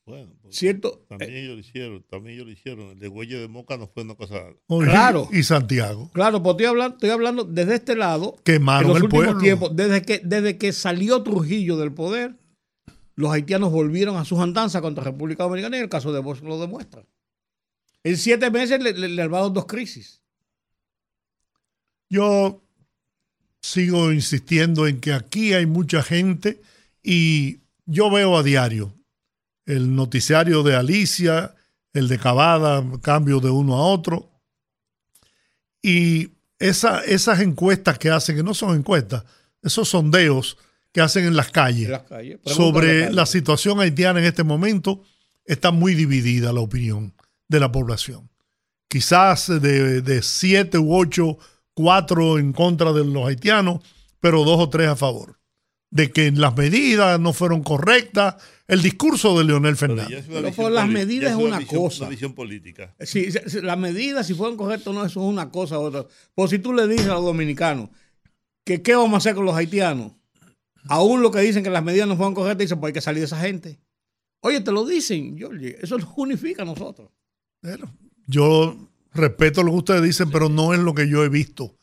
bueno, 0.05 0.35
¿cierto? 0.51 1.03
También 1.09 1.33
ellos 1.33 1.55
lo 1.55 1.59
hicieron, 1.59 2.03
también 2.03 2.35
ellos 2.35 2.45
lo 2.45 2.51
hicieron. 2.51 2.91
El 2.91 2.99
de 2.99 3.07
Huelle 3.07 3.39
de 3.39 3.47
Moca 3.47 3.75
no 3.75 3.87
fue 3.87 4.03
una 4.03 4.13
cosa. 4.13 4.39
claro. 4.67 5.27
Y 5.31 5.41
Santiago. 5.41 6.11
Claro, 6.13 6.43
pues 6.43 6.53
estoy 6.53 6.67
hablando, 6.67 6.95
estoy 6.95 7.09
hablando 7.09 7.43
desde 7.43 7.75
este 7.75 7.95
lado. 7.95 8.35
Quemaron 8.43 8.83
en 8.83 8.87
los 8.89 8.97
el 8.97 9.03
últimos 9.05 9.41
tiempos, 9.41 9.75
desde 9.75 10.03
que, 10.03 10.21
desde 10.23 10.59
que 10.59 10.73
salió 10.73 11.23
Trujillo 11.23 11.77
del 11.77 11.91
poder, 11.91 12.35
los 13.15 13.31
haitianos 13.31 13.71
volvieron 13.71 14.17
a 14.17 14.25
sus 14.25 14.37
andanzas 14.37 14.83
contra 14.83 15.03
la 15.03 15.09
República 15.09 15.43
Dominicana 15.43 15.77
y 15.77 15.79
el 15.79 15.89
caso 15.89 16.13
de 16.13 16.19
Bosch 16.19 16.43
lo 16.43 16.59
demuestra. 16.59 17.03
En 18.03 18.17
siete 18.17 18.51
meses 18.51 18.83
le, 18.83 18.93
le, 18.93 19.07
le 19.07 19.27
dos 19.27 19.65
crisis. 19.65 20.21
Yo 22.15 22.63
sigo 23.59 24.13
insistiendo 24.13 24.87
en 24.87 25.01
que 25.01 25.11
aquí 25.11 25.53
hay 25.53 25.65
mucha 25.65 26.01
gente 26.01 26.61
y 27.03 27.59
yo 27.85 28.09
veo 28.09 28.37
a 28.37 28.43
diario 28.43 28.93
el 29.65 29.93
noticiario 29.93 30.63
de 30.63 30.77
Alicia, 30.77 31.55
el 31.91 32.07
de 32.07 32.17
Cavada, 32.17 32.81
cambio 33.01 33.41
de 33.41 33.49
uno 33.49 33.75
a 33.75 33.81
otro. 33.87 34.31
Y 35.81 36.29
esa, 36.57 37.03
esas 37.03 37.41
encuestas 37.41 37.99
que 37.99 38.09
hacen, 38.09 38.37
que 38.37 38.43
no 38.43 38.53
son 38.53 38.77
encuestas, 38.77 39.25
esos 39.61 39.89
sondeos 39.89 40.57
que 40.93 41.01
hacen 41.01 41.25
en 41.25 41.35
las 41.35 41.51
calles, 41.51 41.99
sobre 42.45 43.11
la, 43.11 43.25
situación 43.25 43.81
haitiana 43.81 44.19
en 44.19 44.25
este 44.25 44.43
momento, 44.43 45.03
está 45.43 45.71
muy 45.71 45.95
dividida 45.95 46.53
la 46.53 46.61
opinión 46.61 47.13
de 47.49 47.59
la 47.59 47.73
población. 47.73 48.29
Quizás 48.87 49.47
de, 49.47 50.01
de 50.01 50.21
siete 50.21 50.77
u 50.77 50.95
ocho, 50.95 51.39
cuatro 51.75 52.39
en 52.39 52.53
contra 52.53 52.91
de 52.93 53.05
los 53.05 53.27
haitianos, 53.27 53.81
pero 54.19 54.43
dos 54.43 54.59
o 54.59 54.69
tres 54.69 54.87
a 54.87 54.95
favor. 54.95 55.39
De 55.91 56.11
que 56.11 56.31
las 56.31 56.57
medidas 56.57 57.19
no 57.19 57.31
fueron 57.31 57.61
correctas, 57.61 58.35
el 58.67 58.81
discurso 58.81 59.37
de 59.37 59.43
Leonel 59.43 59.75
Fernández. 59.75 60.25
Pero 60.27 60.51
por 60.51 60.71
las 60.71 60.87
medidas 60.87 61.31
es 61.31 61.37
una, 61.37 61.63
cosa. 61.65 62.05
Una 62.05 62.09
visión 62.09 62.33
política. 62.33 62.95
Sí, 63.01 63.27
las 63.61 63.77
medidas, 63.77 64.25
si 64.25 64.33
fueron 64.33 64.57
correctas 64.57 64.87
o 64.87 64.93
no, 64.93 65.05
eso 65.05 65.21
es 65.21 65.27
una 65.27 65.51
cosa 65.51 65.77
u 65.77 65.83
otra. 65.83 66.05
Pues 66.33 66.49
si 66.49 66.57
tú 66.57 66.73
le 66.73 66.87
dices 66.87 67.07
a 67.07 67.13
los 67.13 67.23
dominicanos 67.23 67.89
que 68.65 68.81
qué 68.81 68.95
vamos 68.95 69.13
a 69.13 69.17
hacer 69.17 69.35
con 69.35 69.45
los 69.45 69.55
haitianos, 69.55 70.13
aún 70.89 71.21
lo 71.21 71.29
que 71.29 71.41
dicen 71.41 71.63
que 71.63 71.69
las 71.69 71.83
medidas 71.83 72.07
no 72.07 72.17
fueron 72.17 72.33
correctas, 72.33 72.65
dicen, 72.65 72.79
pues 72.79 72.89
hay 72.89 72.93
que 72.93 73.01
salir 73.01 73.19
de 73.19 73.25
esa 73.25 73.39
gente. 73.39 73.79
Oye, 74.41 74.61
te 74.61 74.71
lo 74.71 74.85
dicen, 74.85 75.37
Georgie, 75.37 75.77
eso 75.81 75.97
nos 75.97 76.09
unifica 76.15 76.63
a 76.63 76.65
nosotros. 76.65 77.09
Bueno, 77.61 77.95
yo 78.27 78.75
respeto 79.15 79.63
lo 79.63 79.71
que 79.71 79.77
ustedes 79.77 80.03
dicen, 80.03 80.29
pero 80.31 80.49
no 80.49 80.73
es 80.73 80.79
lo 80.79 80.93
que 80.93 81.09
yo 81.09 81.23
he 81.23 81.29
visto 81.29 81.77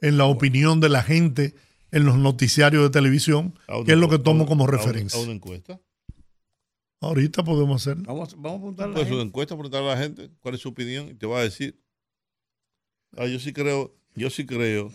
en 0.00 0.18
la 0.18 0.24
opinión 0.24 0.80
de 0.80 0.88
la 0.88 1.02
gente 1.02 1.54
en 1.90 2.04
los 2.04 2.18
noticiarios 2.18 2.82
de 2.82 2.90
televisión, 2.90 3.58
que 3.86 3.92
es 3.92 3.98
lo 3.98 4.08
que 4.08 4.18
tomo 4.18 4.46
como 4.46 4.66
referencia. 4.66 5.18
¿A 5.18 5.22
una 5.22 5.32
encuesta? 5.32 5.80
Ahorita 7.00 7.44
podemos 7.44 7.86
hacer. 7.86 8.02
Vamos, 8.02 8.34
vamos 8.36 8.56
a 8.56 8.58
preguntarle. 8.58 8.94
Pues 8.94 9.10
una 9.10 9.22
encuesta, 9.22 9.54
preguntarle 9.54 9.90
a 9.90 9.94
la 9.94 10.02
gente 10.02 10.30
cuál 10.40 10.54
es 10.54 10.60
su 10.60 10.68
opinión 10.68 11.08
y 11.08 11.14
te 11.14 11.26
va 11.26 11.38
a 11.38 11.42
decir. 11.42 11.80
Ah, 13.16 13.26
yo 13.26 13.38
sí 13.38 13.52
creo, 13.52 13.96
yo 14.14 14.28
sí 14.30 14.44
creo, 14.44 14.92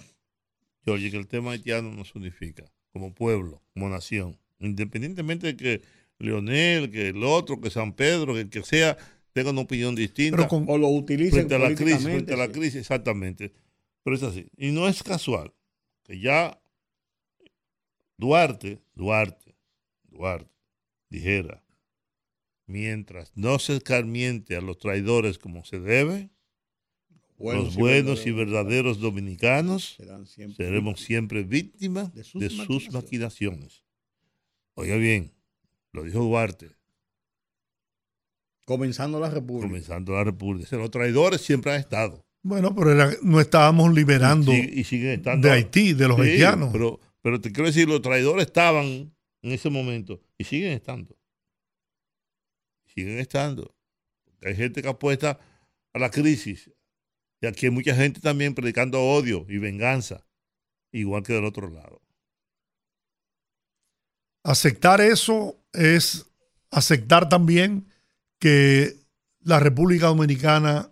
George, 0.86 1.10
que 1.10 1.18
el 1.18 1.28
tema 1.28 1.52
haitiano 1.52 1.92
nos 1.92 2.14
unifica 2.14 2.66
como 2.92 3.14
pueblo, 3.14 3.64
como 3.74 3.90
nación. 3.90 4.38
Independientemente 4.60 5.48
de 5.48 5.58
que 5.58 5.82
Leonel, 6.20 6.92
que 6.92 7.10
el 7.10 7.24
otro, 7.24 7.60
que 7.60 7.70
San 7.70 7.94
Pedro, 7.94 8.34
que 8.34 8.42
el 8.42 8.50
que 8.50 8.64
sea, 8.64 8.98
tenga 9.34 9.52
una 9.52 9.62
opinión 9.62 9.96
distinta. 9.96 10.48
o 10.48 10.78
lo 10.78 10.88
utilicen 10.90 11.48
frente 11.48 11.56
a 11.56 11.60
la 11.60 11.76
crisis, 11.76 12.04
frente 12.04 12.34
a 12.34 12.38
la 12.38 12.52
crisis, 12.52 12.76
exactamente. 12.76 13.54
Pero 14.04 14.16
es 14.16 14.24
así. 14.24 14.48
Y 14.58 14.72
no 14.72 14.88
es 14.88 15.04
casual 15.04 15.54
que 16.04 16.20
ya 16.20 16.62
Duarte, 18.18 18.82
Duarte, 18.94 19.56
Duarte, 20.10 20.52
dijera 21.10 21.64
mientras 22.66 23.32
no 23.36 23.60
se 23.60 23.76
escarmiente 23.78 24.56
a 24.56 24.62
los 24.62 24.78
traidores 24.78 25.38
como 25.38 25.66
se 25.66 25.80
debe, 25.80 26.30
los 27.38 27.76
buenos 27.76 28.26
y 28.26 28.32
verdaderos 28.32 29.00
dominicanos 29.00 29.98
seremos 30.56 31.02
siempre 31.02 31.44
víctimas 31.44 32.14
de 32.14 32.24
sus, 32.24 32.92
maquinaciones. 32.92 33.84
Oiga 34.76 34.96
bien, 34.96 35.34
lo 35.92 36.04
dijo 36.04 36.20
Duarte. 36.20 36.72
Comenzando 38.66 39.20
la 39.20 39.30
República. 39.30 39.68
Comenzando 39.68 40.14
la 40.14 40.24
República. 40.24 40.76
Los 40.78 40.92
traidores 40.92 41.42
siempre 41.42 41.74
han 41.74 41.80
estado. 41.80 42.26
Bueno, 42.42 42.76
pero 42.76 42.94
no 43.22 43.40
estábamos 43.40 43.94
liberando 43.94 44.52
de 44.52 45.52
Haití, 45.52 45.94
de 45.94 46.08
los 46.08 46.20
haitianos. 46.20 46.72
Pero, 46.74 47.00
pero 47.22 47.40
te 47.40 47.52
quiero 47.52 47.68
decir, 47.68 47.88
los 47.88 48.02
traidores 48.02 48.48
estaban 48.48 48.86
en 48.86 49.52
ese 49.52 49.70
momento 49.70 50.22
y 50.38 50.44
siguen 50.44 50.74
estando 50.74 51.16
siguen 52.94 53.20
estando. 53.20 53.76
Hay 54.42 54.56
gente 54.56 54.82
que 54.82 54.90
apuesta 54.90 55.40
a 55.94 56.00
la 56.00 56.10
crisis. 56.10 56.70
Y 57.42 57.48
aquí 57.48 57.66
hay 57.66 57.72
mucha 57.72 57.96
gente 57.96 58.20
también 58.20 58.56
predicando 58.56 59.02
odio 59.02 59.46
y 59.50 59.58
venganza, 59.58 60.26
igual 60.92 61.24
que 61.24 61.34
del 61.34 61.46
otro 61.46 61.70
lado. 61.70 62.02
Aceptar 64.44 65.02
eso 65.02 65.58
es 65.74 66.26
aceptar 66.72 67.30
también 67.30 67.88
que 68.44 69.00
la 69.40 69.58
República 69.62 70.08
Dominicana 70.08 70.92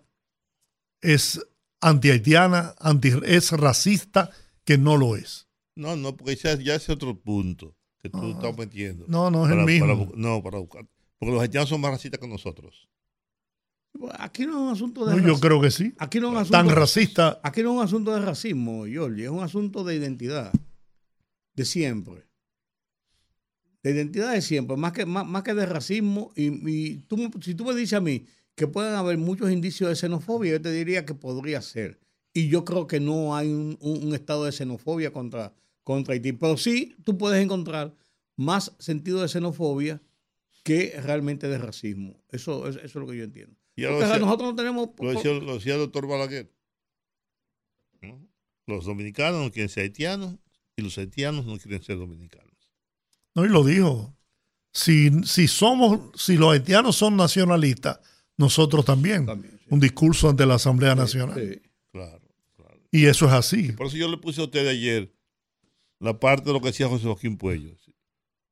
es 1.02 1.38
anti-haitiana, 1.82 2.74
anti, 2.78 3.12
es 3.26 3.52
racista, 3.52 4.30
que 4.64 4.78
no 4.78 4.96
lo 4.96 5.16
es. 5.16 5.48
No, 5.76 5.94
no, 5.94 6.16
porque 6.16 6.34
ya, 6.36 6.54
ya 6.54 6.76
es 6.76 6.88
otro 6.88 7.14
punto 7.20 7.76
que 8.00 8.08
tú 8.08 8.30
estás 8.30 8.56
metiendo. 8.56 9.04
No, 9.06 9.30
no 9.30 9.44
es 9.44 9.52
el 9.52 9.66
mismo. 9.66 10.12
no, 10.14 10.42
para 10.42 10.60
buscar. 10.60 10.88
Porque 11.18 11.34
los 11.34 11.42
haitianos 11.42 11.68
son 11.68 11.82
más 11.82 11.90
racistas 11.90 12.18
que 12.18 12.26
nosotros. 12.26 12.88
Aquí 14.18 14.46
no 14.46 14.52
es 14.52 14.58
un 14.58 14.68
asunto 14.70 15.04
de 15.04 15.20
no, 15.20 15.28
Yo 15.28 15.38
creo 15.38 15.60
que 15.60 15.70
sí. 15.70 15.92
Aquí 15.98 16.20
no 16.20 16.28
es 16.28 16.32
un 16.32 16.38
asunto 16.38 16.56
Tan 16.56 16.70
racista. 16.70 17.38
Aquí 17.42 17.62
no 17.62 17.72
es 17.72 17.76
un 17.76 17.84
asunto 17.84 18.14
de 18.14 18.20
racismo, 18.22 18.86
Giorgi. 18.86 19.24
Es 19.24 19.30
un 19.30 19.42
asunto 19.42 19.84
de 19.84 19.94
identidad. 19.94 20.52
De 21.54 21.66
siempre. 21.66 22.31
De 23.82 23.90
identidad 23.90 24.32
de 24.32 24.42
siempre. 24.42 24.76
Más 24.76 24.92
que, 24.92 25.06
más, 25.06 25.42
que 25.42 25.54
de 25.54 25.66
racismo. 25.66 26.32
Y, 26.36 26.98
tú, 27.08 27.30
si 27.40 27.54
tú 27.54 27.64
me 27.64 27.74
dices 27.74 27.94
a 27.94 28.00
mí 28.00 28.26
que 28.54 28.66
pueden 28.66 28.94
haber 28.94 29.18
muchos 29.18 29.50
indicios 29.50 29.90
de 29.90 29.96
xenofobia, 29.96 30.52
yo 30.52 30.60
te 30.60 30.70
diría 30.70 31.04
que 31.04 31.14
podría 31.14 31.60
ser. 31.62 31.98
Y 32.32 32.48
yo 32.48 32.64
creo 32.64 32.86
que 32.86 33.00
no 33.00 33.36
hay 33.36 33.52
un, 33.52 34.12
estado 34.14 34.44
de 34.44 34.52
xenofobia 34.52 35.12
contra, 35.12 35.52
contra 35.82 36.14
Haití. 36.14 36.32
Pero 36.32 36.56
sí, 36.56 36.94
tú 37.04 37.18
puedes 37.18 37.42
encontrar 37.42 37.94
más 38.36 38.72
sentido 38.78 39.20
de 39.20 39.28
xenofobia 39.28 40.00
que 40.62 40.98
realmente 41.02 41.48
de 41.48 41.58
racismo. 41.58 42.22
Eso, 42.30 42.68
eso, 42.68 42.78
es 42.80 42.94
lo 42.94 43.06
que 43.06 43.16
yo 43.16 43.24
entiendo. 43.24 43.56
Lo 43.74 43.98
decía, 43.98 44.18
nosotros 44.18 44.50
no 44.50 44.54
tenemos... 44.54 44.90
lo 44.98 45.12
decía- 45.12 45.32
lo 45.32 45.54
decía 45.54 45.74
el 45.74 45.80
doctor 45.80 46.06
Balaguer. 46.06 46.52
¿no? 48.00 48.28
Los 48.66 48.84
dominicanos 48.84 49.42
no 49.42 49.50
quieren 49.50 49.68
ser 49.68 49.84
haitianos 49.84 50.36
y 50.76 50.82
los 50.82 50.96
haitianos 50.98 51.46
no 51.46 51.58
quieren 51.58 51.82
ser 51.82 51.98
dominicanos. 51.98 52.41
No, 53.34 53.44
y 53.44 53.48
lo 53.48 53.64
dijo. 53.64 54.16
Si, 54.72 55.10
si 55.24 55.48
somos, 55.48 56.10
si 56.20 56.36
los 56.36 56.52
haitianos 56.52 56.96
son 56.96 57.16
nacionalistas, 57.16 58.00
nosotros 58.38 58.84
también. 58.84 59.26
También, 59.26 59.58
sí. 59.58 59.66
Un 59.68 59.80
discurso 59.80 60.28
ante 60.30 60.46
la 60.46 60.54
Asamblea 60.54 60.94
Nacional. 60.94 61.38
Sí. 61.38 61.60
Claro, 61.92 62.22
claro. 62.56 62.80
Y 62.90 63.04
eso 63.06 63.26
es 63.26 63.32
así. 63.32 63.72
Por 63.72 63.86
eso 63.88 63.96
yo 63.98 64.08
le 64.08 64.16
puse 64.16 64.40
a 64.40 64.44
usted 64.44 64.66
ayer 64.66 65.12
la 65.98 66.18
parte 66.18 66.44
de 66.46 66.52
lo 66.54 66.60
que 66.60 66.68
decía 66.68 66.88
José 66.88 67.04
Joaquín 67.04 67.36
Puello. 67.36 67.76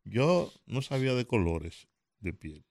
Yo 0.05 0.53
no 0.67 0.83
sabía 0.83 1.15
de 1.15 1.27
colores 1.27 1.89
de 2.21 2.33
piel. 2.33 2.65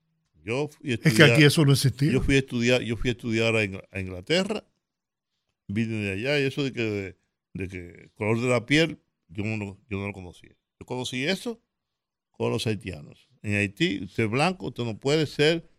Yo 0.43 0.67
fui 0.69 0.91
a 0.91 0.93
Es 0.95 1.00
que 1.02 1.10
estudiar- 1.10 1.32
aquí 1.34 1.43
eso 1.43 1.65
no 1.65 1.74
existía. 1.74 2.12
Yo 2.12 2.22
fui 2.22 2.36
a 2.36 2.39
estudiar, 2.39 2.82
yo 2.82 2.98
fui 2.98 3.10
a 3.10 3.13
estudiar 3.13 3.56
a, 3.56 3.63
Ingl- 3.63 3.84
a 3.91 4.00
Inglaterra, 4.00 4.63
vine 5.67 5.95
de 5.98 6.12
allá 6.13 6.39
y 6.39 6.43
eso 6.43 6.63
de 6.63 6.72
que 6.72 6.82
de, 6.84 7.17
de 7.54 7.67
que 7.67 8.10
color 8.15 8.39
de 8.41 8.48
la 8.48 8.65
piel, 8.65 9.00
yo 9.28 9.43
no, 9.43 9.58
lo- 9.58 9.78
yo 9.89 9.98
no 10.00 10.08
lo 10.08 10.13
conocía. 10.13 10.56
Yo 10.80 10.86
conocí 10.86 11.24
eso 11.26 11.60
con 12.39 12.54
los 12.54 12.65
haitianos. 12.65 13.28
En 13.41 13.56
Haití, 13.56 14.02
usted 14.06 14.23
es 14.23 14.30
blanco, 14.30 14.67
usted 14.67 14.86
no 14.86 14.97
puede 14.97 15.25
ser, 15.28 15.69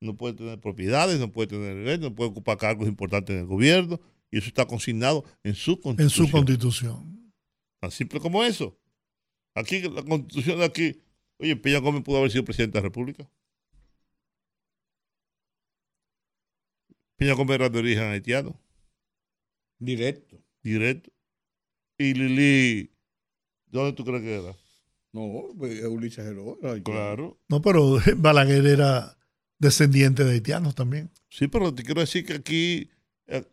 no 0.00 0.16
puede 0.16 0.34
tener 0.34 0.60
propiedades, 0.60 1.18
no 1.18 1.32
puede 1.32 1.48
tener 1.48 1.98
no 1.98 2.14
puede 2.14 2.30
ocupar 2.30 2.56
cargos 2.56 2.86
importantes 2.86 3.34
en 3.34 3.40
el 3.40 3.46
gobierno, 3.46 4.00
y 4.30 4.38
eso 4.38 4.46
está 4.46 4.64
consignado 4.64 5.24
en 5.42 5.56
su 5.56 5.72
en 5.72 5.80
constitución. 5.80 6.26
su 6.26 6.32
constitución. 6.32 7.32
Tan 7.80 7.90
simple 7.90 8.20
como 8.20 8.44
eso. 8.44 8.78
Aquí, 9.56 9.80
la 9.82 10.04
constitución 10.04 10.60
de 10.60 10.64
aquí, 10.64 11.02
oye, 11.38 11.56
Peña 11.56 11.78
Gómez 11.80 12.04
pudo 12.04 12.18
haber 12.18 12.30
sido 12.30 12.44
presidente 12.44 12.78
de 12.78 12.82
la 12.82 12.88
República. 12.88 13.28
Peña 17.16 17.32
Gómez 17.32 17.56
era 17.56 17.68
de 17.68 17.78
origen 17.80 18.04
haitiano, 18.04 18.60
Directo. 19.80 20.40
directo. 20.62 21.10
Y 21.98 22.14
Lili, 22.14 22.82
¿de 23.66 23.78
dónde 23.78 23.92
tú 23.94 24.04
crees 24.04 24.22
que 24.22 24.34
era? 24.36 24.63
No, 25.14 25.54
pues, 25.56 25.82
Ulises 25.84 26.26
Heró. 26.26 26.58
era 26.60 26.72
haitiano. 26.72 26.98
Claro. 27.00 27.38
No, 27.48 27.62
pero 27.62 27.96
Balaguer 28.16 28.66
era 28.66 29.16
descendiente 29.58 30.24
de 30.24 30.32
haitianos 30.32 30.74
también. 30.74 31.10
Sí, 31.30 31.46
pero 31.48 31.72
te 31.72 31.82
quiero 31.84 32.00
decir 32.00 32.26
que 32.26 32.34
aquí, 32.34 32.90
eh, 33.28 33.44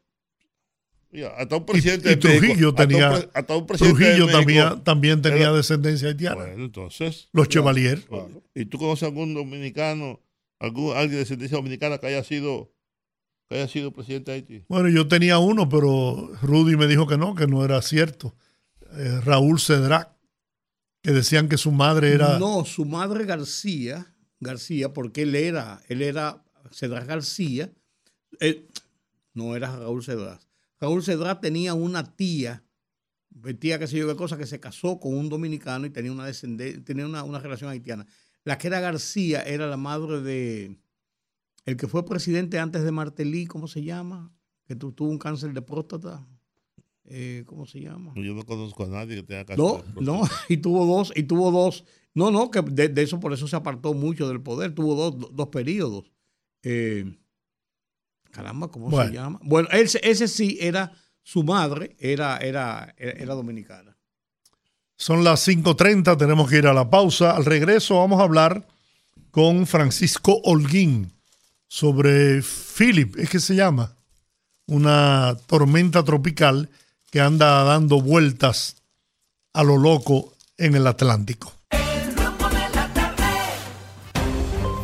mira, 1.12 1.30
hasta 1.38 1.56
un 1.58 1.66
presidente 1.66 2.12
y 2.12 2.16
de 2.16 2.18
México- 2.18 2.38
Trujillo 2.46 2.70
hasta 2.70 2.84
un 2.84 2.90
tenía- 2.90 3.10
pre- 3.12 3.30
hasta 3.34 3.56
un 3.58 3.68
presidente 3.68 4.00
de 4.00 4.06
Trujillo 4.06 4.26
México- 4.26 4.40
también, 4.40 4.84
también 4.84 5.22
tenía 5.22 5.42
era- 5.48 5.54
descendencia 5.54 6.08
haitiana. 6.10 6.36
Bueno, 6.36 6.64
entonces, 6.66 7.30
Los 7.32 7.48
Chevalier. 7.48 8.02
Claro. 8.06 8.42
¿Y 8.56 8.66
tú 8.66 8.78
conoces 8.78 9.04
algún 9.04 9.34
dominicano, 9.34 10.20
algún 10.60 10.92
alguien 10.96 11.12
de 11.12 11.18
descendencia 11.20 11.58
dominicana 11.58 11.98
que 12.00 12.08
haya 12.08 12.24
sido 12.24 12.72
que 13.50 13.58
haya 13.58 13.68
sido 13.68 13.92
presidente 13.92 14.32
de 14.32 14.38
Haití? 14.38 14.64
Bueno, 14.70 14.88
yo 14.88 15.08
tenía 15.10 15.38
uno, 15.38 15.68
pero 15.68 16.32
Rudy 16.42 16.78
me 16.78 16.88
dijo 16.88 17.06
que 17.06 17.18
no, 17.18 17.36
que 17.36 17.48
no 17.48 17.66
era 17.66 17.82
cierto. 17.82 18.34
Eh, 18.94 19.20
Raúl 19.26 19.60
Cedrac, 19.60 20.10
que 21.02 21.12
decían 21.12 21.50
que 21.50 21.58
su 21.58 21.72
madre 21.72 22.14
era... 22.14 22.38
No, 22.40 22.64
su 22.66 22.86
madre 22.86 23.26
García, 23.26 24.14
García, 24.40 24.94
porque 24.94 25.24
él 25.24 25.36
era, 25.36 25.82
él 25.88 26.02
era 26.02 26.44
Cedrás 26.72 27.08
García, 27.08 27.72
él- 28.40 28.68
no 29.34 29.56
era 29.56 29.76
Raúl 29.76 30.04
Cedrás. 30.04 30.48
Raúl 30.80 31.04
Cedrás 31.04 31.42
tenía 31.42 31.74
una 31.74 32.16
tía, 32.16 32.64
tía 33.60 33.80
que 33.80 33.88
sé 33.88 33.98
yo 33.98 34.08
qué 34.08 34.16
cosa, 34.16 34.38
que 34.38 34.46
se 34.46 34.60
casó 34.60 35.00
con 35.00 35.16
un 35.16 35.30
dominicano 35.30 35.86
y 35.86 35.90
tenía 35.90 36.12
una 36.12 36.26
descendencia, 36.26 36.84
tenía 36.84 37.06
una, 37.06 37.24
una 37.24 37.40
relación 37.40 37.70
haitiana. 37.70 38.06
La 38.44 38.58
que 38.58 38.68
era 38.68 38.80
García 38.80 39.42
era 39.44 39.68
la 39.68 39.78
madre 39.78 40.22
de 40.22 40.80
el 41.66 41.78
que 41.78 41.88
fue 41.88 42.04
presidente 42.06 42.58
antes 42.60 42.84
de 42.84 42.92
Martelly, 42.92 43.46
¿cómo 43.46 43.68
se 43.68 43.84
llama? 43.84 44.34
Que 44.66 44.76
tu- 44.76 44.92
tuvo 44.92 45.10
un 45.10 45.20
cáncer 45.20 45.54
de 45.54 45.62
próstata. 45.62 46.28
Eh, 47.06 47.44
¿Cómo 47.46 47.66
se 47.66 47.82
llama? 47.82 48.14
Yo 48.16 48.34
no 48.34 48.44
conozco 48.44 48.84
a 48.86 48.88
nadie 48.88 49.18
que 49.18 49.24
tenga 49.24 49.56
No, 49.56 49.84
no, 50.00 50.22
y 50.50 50.58
tuvo 50.58 50.86
dos, 50.86 51.12
y 51.16 51.24
tuvo 51.24 51.52
dos. 51.52 51.84
No, 52.14 52.30
no, 52.32 52.52
que 52.52 52.62
de, 52.62 52.90
de 52.90 53.02
eso 53.02 53.20
por 53.20 53.34
eso 53.34 53.48
se 53.48 53.56
apartó 53.56 53.94
mucho 53.94 54.28
del 54.28 54.42
poder. 54.42 54.74
Tuvo 54.76 54.96
dos, 54.96 55.34
dos 55.36 55.48
periodos. 55.48 56.12
Eh, 56.64 57.06
caramba, 58.32 58.70
¿cómo 58.70 58.90
Bueno. 58.90 59.10
se 59.10 59.16
llama? 59.16 59.40
Bueno, 59.44 59.68
ese, 59.72 60.00
ese 60.04 60.28
sí 60.28 60.58
era 60.62 60.92
su 61.24 61.44
madre, 61.44 61.96
era, 62.00 62.38
era, 62.38 62.94
era, 62.98 63.12
era 63.12 63.34
dominicana. 63.34 63.98
Son 64.98 65.24
las 65.24 65.48
5.30, 65.48 66.18
tenemos 66.18 66.50
que 66.50 66.58
ir 66.60 66.68
a 66.68 66.74
la 66.74 66.90
pausa. 66.90 67.36
Al 67.36 67.46
regreso 67.46 67.98
vamos 67.98 68.20
a 68.20 68.24
hablar 68.24 68.68
con 69.32 69.66
Francisco 69.66 70.40
Holguín 70.44 71.12
sobre 71.68 72.42
Philip, 72.42 73.18
es 73.18 73.30
que 73.30 73.40
se 73.40 73.56
llama, 73.56 73.96
una 74.68 75.36
tormenta 75.48 76.04
tropical 76.04 76.70
que 77.12 77.20
anda 77.20 77.64
dando 77.66 78.02
vueltas 78.02 78.82
a 79.54 79.64
lo 79.64 79.78
loco 79.78 80.34
en 80.58 80.76
el 80.76 80.88
Atlántico. 80.88 81.52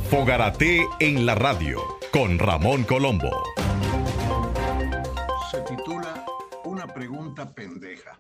Fogarate 0.10 0.86
en 1.00 1.26
la 1.26 1.36
radio 1.36 1.82
con 2.12 2.38
Ramón 2.38 2.84
Colombo. 2.84 3.32
se 5.50 5.62
titula 5.62 6.26
Una 6.66 6.86
pregunta 6.88 7.54
pendeja. 7.54 8.20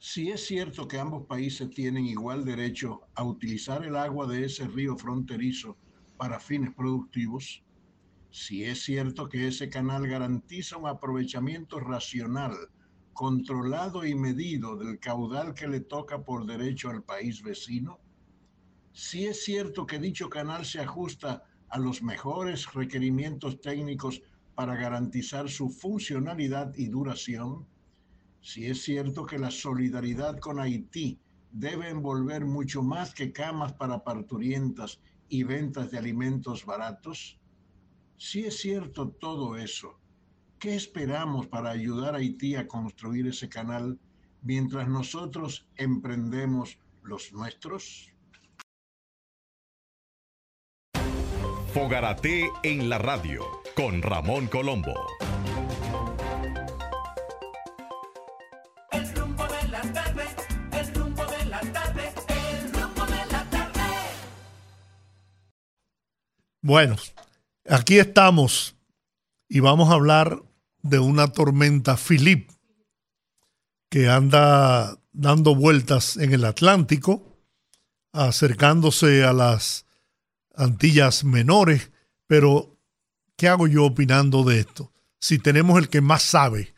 Si 0.00 0.30
es 0.30 0.44
cierto 0.44 0.88
que 0.88 0.98
ambos 0.98 1.26
países 1.26 1.70
tienen 1.70 2.06
igual 2.06 2.44
derecho 2.44 3.02
a 3.14 3.22
utilizar 3.22 3.84
el 3.84 3.94
agua 3.96 4.26
de 4.26 4.46
ese 4.46 4.66
río 4.66 4.96
fronterizo 4.96 5.76
para 6.16 6.40
fines 6.40 6.74
productivos, 6.74 7.62
si 8.30 8.64
es 8.64 8.82
cierto 8.84 9.28
que 9.28 9.48
ese 9.48 9.68
canal 9.68 10.06
garantiza 10.06 10.76
un 10.76 10.86
aprovechamiento 10.86 11.80
racional, 11.80 12.54
controlado 13.12 14.06
y 14.06 14.14
medido 14.14 14.76
del 14.76 15.00
caudal 15.00 15.52
que 15.52 15.66
le 15.66 15.80
toca 15.80 16.22
por 16.22 16.46
derecho 16.46 16.90
al 16.90 17.02
país 17.02 17.42
vecino, 17.42 17.98
si 18.92 19.26
es 19.26 19.44
cierto 19.44 19.84
que 19.86 19.98
dicho 19.98 20.30
canal 20.30 20.64
se 20.64 20.80
ajusta 20.80 21.44
a 21.68 21.78
los 21.78 22.02
mejores 22.02 22.72
requerimientos 22.72 23.60
técnicos 23.60 24.22
para 24.54 24.76
garantizar 24.76 25.48
su 25.48 25.68
funcionalidad 25.68 26.72
y 26.76 26.86
duración, 26.86 27.66
si 28.40 28.66
es 28.66 28.82
cierto 28.82 29.26
que 29.26 29.38
la 29.38 29.50
solidaridad 29.50 30.38
con 30.38 30.60
Haití 30.60 31.18
debe 31.50 31.88
envolver 31.88 32.44
mucho 32.44 32.82
más 32.82 33.12
que 33.12 33.32
camas 33.32 33.72
para 33.72 34.04
parturientas 34.04 35.00
y 35.28 35.42
ventas 35.42 35.90
de 35.90 35.98
alimentos 35.98 36.64
baratos, 36.64 37.39
si 38.20 38.44
es 38.44 38.58
cierto 38.58 39.08
todo 39.08 39.56
eso, 39.56 39.98
¿qué 40.58 40.74
esperamos 40.74 41.46
para 41.46 41.70
ayudar 41.70 42.14
a 42.14 42.18
Haití 42.18 42.54
a 42.54 42.68
construir 42.68 43.26
ese 43.26 43.48
canal 43.48 43.98
mientras 44.42 44.86
nosotros 44.88 45.66
emprendemos 45.76 46.78
los 47.02 47.32
nuestros? 47.32 48.12
Fogarate 51.72 52.50
en 52.62 52.90
la 52.90 52.98
radio 52.98 53.42
con 53.74 54.02
Ramón 54.02 54.48
Colombo. 54.48 54.94
El 58.92 59.14
rumbo 59.14 59.44
de 59.44 59.68
la 59.68 59.80
tarde, 59.80 60.24
el 60.72 60.94
rumbo 60.94 61.24
de 61.24 61.44
la 61.46 61.60
tarde, 61.60 62.12
el 62.28 62.72
rumbo 62.74 63.06
de 63.06 63.32
la 63.32 63.44
tarde. 63.50 63.82
Bueno, 66.60 66.96
aquí 67.70 67.98
estamos 67.98 68.76
y 69.48 69.60
vamos 69.60 69.90
a 69.90 69.94
hablar 69.94 70.42
de 70.82 70.98
una 70.98 71.28
tormenta 71.28 71.96
Philip 71.96 72.50
que 73.88 74.08
anda 74.08 74.98
dando 75.12 75.54
vueltas 75.54 76.16
en 76.16 76.32
el 76.32 76.44
Atlántico, 76.44 77.38
acercándose 78.12 79.24
a 79.24 79.32
las 79.32 79.86
Antillas 80.54 81.24
menores, 81.24 81.90
pero 82.26 82.76
¿qué 83.36 83.48
hago 83.48 83.66
yo 83.66 83.84
opinando 83.84 84.44
de 84.44 84.60
esto? 84.60 84.92
Si 85.18 85.38
tenemos 85.38 85.78
el 85.78 85.88
que 85.88 86.00
más 86.00 86.22
sabe, 86.22 86.74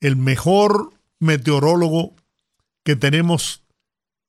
el 0.00 0.16
mejor 0.16 0.92
meteorólogo 1.18 2.16
que 2.84 2.96
tenemos 2.96 3.62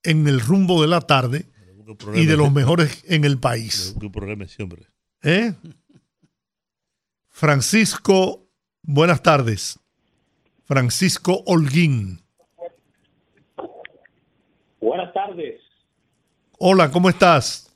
en 0.04 0.28
el 0.28 0.40
rumbo 0.40 0.82
de 0.82 0.88
la 0.88 1.02
tarde 1.02 1.48
y 2.14 2.26
de 2.26 2.38
los 2.38 2.52
mejores 2.52 3.04
en 3.08 3.24
el 3.26 3.40
país. 3.40 3.96
¿Qué 4.00 4.10
problema 4.10 4.48
siempre? 4.48 4.88
¿Eh? 5.24 5.54
Francisco, 7.34 8.48
buenas 8.84 9.24
tardes. 9.24 9.80
Francisco 10.66 11.44
Holguín. 11.48 12.20
Buenas 14.80 15.12
tardes. 15.14 15.60
Hola, 16.60 16.92
¿cómo 16.92 17.10
estás? 17.10 17.76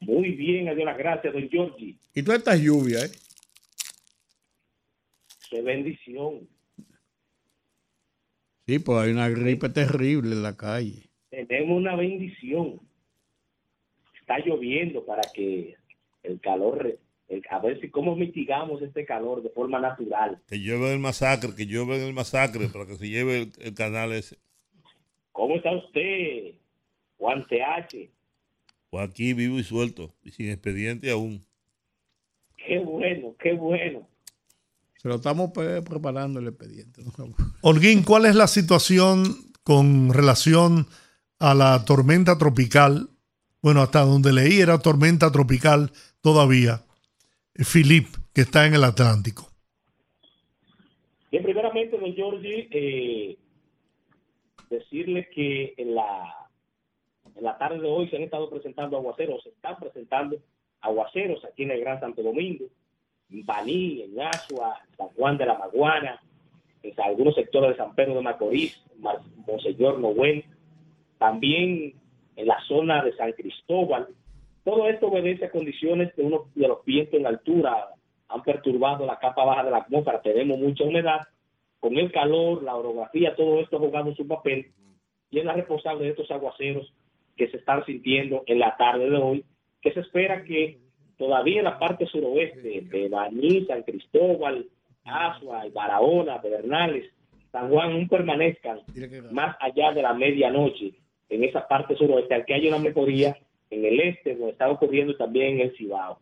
Muy 0.00 0.32
bien, 0.32 0.68
adiós 0.68 0.84
las 0.84 0.98
gracias, 0.98 1.32
don 1.32 1.48
Giorgi. 1.48 1.98
Y 2.14 2.22
toda 2.22 2.36
esta 2.36 2.54
lluvia, 2.54 2.98
¿eh? 3.06 3.10
Qué 5.48 5.62
bendición. 5.62 6.46
Sí, 8.66 8.78
pues 8.78 8.98
hay 8.98 9.10
una 9.12 9.30
gripe 9.30 9.70
terrible 9.70 10.32
en 10.32 10.42
la 10.42 10.54
calle. 10.54 11.08
Tenemos 11.30 11.78
una 11.78 11.96
bendición. 11.96 12.78
Está 14.20 14.38
lloviendo 14.38 15.04
para 15.06 15.22
que 15.34 15.76
el 16.22 16.38
calor 16.40 16.98
el- 17.30 17.42
a 17.50 17.58
ver 17.60 17.80
si 17.80 17.88
cómo 17.88 18.14
mitigamos 18.16 18.82
este 18.82 19.04
calor 19.06 19.42
de 19.42 19.48
forma 19.50 19.80
natural. 19.80 20.42
Que 20.46 20.56
llueva 20.58 20.90
el 20.92 20.98
masacre, 20.98 21.54
que 21.54 21.64
llueva 21.64 21.96
el 21.96 22.12
masacre 22.12 22.68
para 22.68 22.84
que 22.86 22.96
se 22.96 23.08
lleve 23.08 23.42
el, 23.42 23.52
el 23.60 23.74
canal 23.74 24.12
ese. 24.12 24.36
¿Cómo 25.32 25.54
está 25.56 25.70
usted, 25.72 26.54
Juan 27.16 27.46
TH? 27.46 28.10
O 28.90 28.98
aquí 28.98 29.32
vivo 29.32 29.58
y 29.58 29.62
suelto, 29.64 30.12
y 30.22 30.32
sin 30.32 30.50
expediente 30.50 31.10
aún. 31.10 31.40
Qué 32.56 32.78
bueno, 32.80 33.34
qué 33.40 33.52
bueno. 33.54 34.06
Se 34.98 35.08
lo 35.08 35.14
estamos 35.14 35.52
pe- 35.52 35.80
preparando 35.82 36.40
el 36.40 36.48
expediente. 36.48 37.02
¿no? 37.16 37.28
Holguín, 37.62 38.02
¿cuál 38.02 38.26
es 38.26 38.34
la 38.34 38.48
situación 38.48 39.24
con 39.62 40.12
relación 40.12 40.86
a 41.38 41.54
la 41.54 41.84
tormenta 41.84 42.36
tropical? 42.36 43.08
Bueno, 43.62 43.80
hasta 43.82 44.00
donde 44.00 44.32
leí 44.32 44.60
era 44.60 44.78
tormenta 44.78 45.30
tropical 45.30 45.92
todavía. 46.20 46.82
Philip, 47.64 48.06
que 48.34 48.42
está 48.42 48.66
en 48.66 48.74
el 48.74 48.84
Atlántico. 48.84 49.48
Bien, 51.30 51.42
primeramente, 51.42 51.98
don 51.98 52.12
Giorgi, 52.12 52.68
eh, 52.70 53.38
decirle 54.68 55.28
que 55.30 55.74
en 55.76 55.94
la, 55.94 56.48
en 57.36 57.44
la 57.44 57.56
tarde 57.58 57.80
de 57.80 57.88
hoy 57.88 58.08
se 58.08 58.16
han 58.16 58.22
estado 58.22 58.50
presentando 58.50 58.96
aguaceros, 58.96 59.42
se 59.42 59.50
están 59.50 59.76
presentando 59.78 60.38
aguaceros 60.80 61.44
aquí 61.44 61.64
en 61.64 61.72
el 61.72 61.80
Gran 61.80 62.00
Santo 62.00 62.22
Domingo, 62.22 62.66
en 63.30 63.44
Baní, 63.44 64.02
en 64.02 64.20
Asua, 64.20 64.80
San 64.96 65.08
Juan 65.08 65.36
de 65.38 65.46
la 65.46 65.58
Maguana, 65.58 66.20
en 66.82 66.94
algunos 67.00 67.34
sectores 67.34 67.70
de 67.70 67.76
San 67.76 67.94
Pedro 67.94 68.14
de 68.14 68.22
Macorís, 68.22 68.82
Monseñor 69.46 69.98
Noel, 69.98 70.44
también 71.18 71.94
en 72.36 72.46
la 72.46 72.58
zona 72.66 73.04
de 73.04 73.14
San 73.16 73.32
Cristóbal. 73.32 74.08
Todo 74.64 74.88
esto 74.88 75.08
obedece 75.08 75.46
a 75.46 75.50
condiciones 75.50 76.14
de 76.16 76.22
unos 76.22 76.54
de 76.54 76.68
los 76.68 76.84
vientos 76.84 77.18
en 77.18 77.26
altura 77.26 77.88
han 78.28 78.42
perturbado 78.42 79.06
la 79.06 79.18
capa 79.18 79.44
baja 79.44 79.64
de 79.64 79.70
la 79.70 79.78
atmósfera, 79.78 80.22
tenemos 80.22 80.58
mucha 80.58 80.84
humedad, 80.84 81.20
con 81.80 81.96
el 81.96 82.12
calor, 82.12 82.62
la 82.62 82.76
orografía, 82.76 83.34
todo 83.34 83.58
esto 83.60 83.76
ha 83.76 83.80
jugado 83.80 84.14
su 84.14 84.26
papel 84.28 84.70
y 85.30 85.38
es 85.38 85.44
la 85.44 85.54
responsable 85.54 86.04
de 86.04 86.10
estos 86.10 86.30
aguaceros 86.30 86.92
que 87.36 87.48
se 87.48 87.56
están 87.56 87.84
sintiendo 87.86 88.42
en 88.46 88.58
la 88.58 88.76
tarde 88.76 89.08
de 89.08 89.16
hoy, 89.16 89.44
que 89.80 89.92
se 89.92 90.00
espera 90.00 90.44
que 90.44 90.78
todavía 91.16 91.58
en 91.58 91.64
la 91.64 91.78
parte 91.78 92.06
suroeste 92.06 92.82
de 92.82 93.08
Baní, 93.08 93.64
San 93.66 93.82
Cristóbal, 93.82 94.66
Asua, 95.04 95.64
Barahona, 95.72 96.40
Pedernales, 96.42 97.10
San 97.50 97.70
Juan 97.70 97.92
aún 97.92 98.08
permanezcan 98.08 98.80
más 99.32 99.56
allá 99.60 99.92
de 99.92 100.02
la 100.02 100.14
medianoche 100.14 100.92
en 101.28 101.44
esa 101.44 101.66
parte 101.66 101.96
suroeste, 101.96 102.34
aunque 102.34 102.54
hay 102.54 102.68
una 102.68 102.78
mejoría 102.78 103.36
en 103.70 103.84
el 103.84 104.00
este, 104.00 104.34
donde 104.34 104.52
está 104.52 104.68
ocurriendo 104.68 105.16
también 105.16 105.54
en 105.54 105.60
el 105.60 105.76
Cibao. 105.76 106.18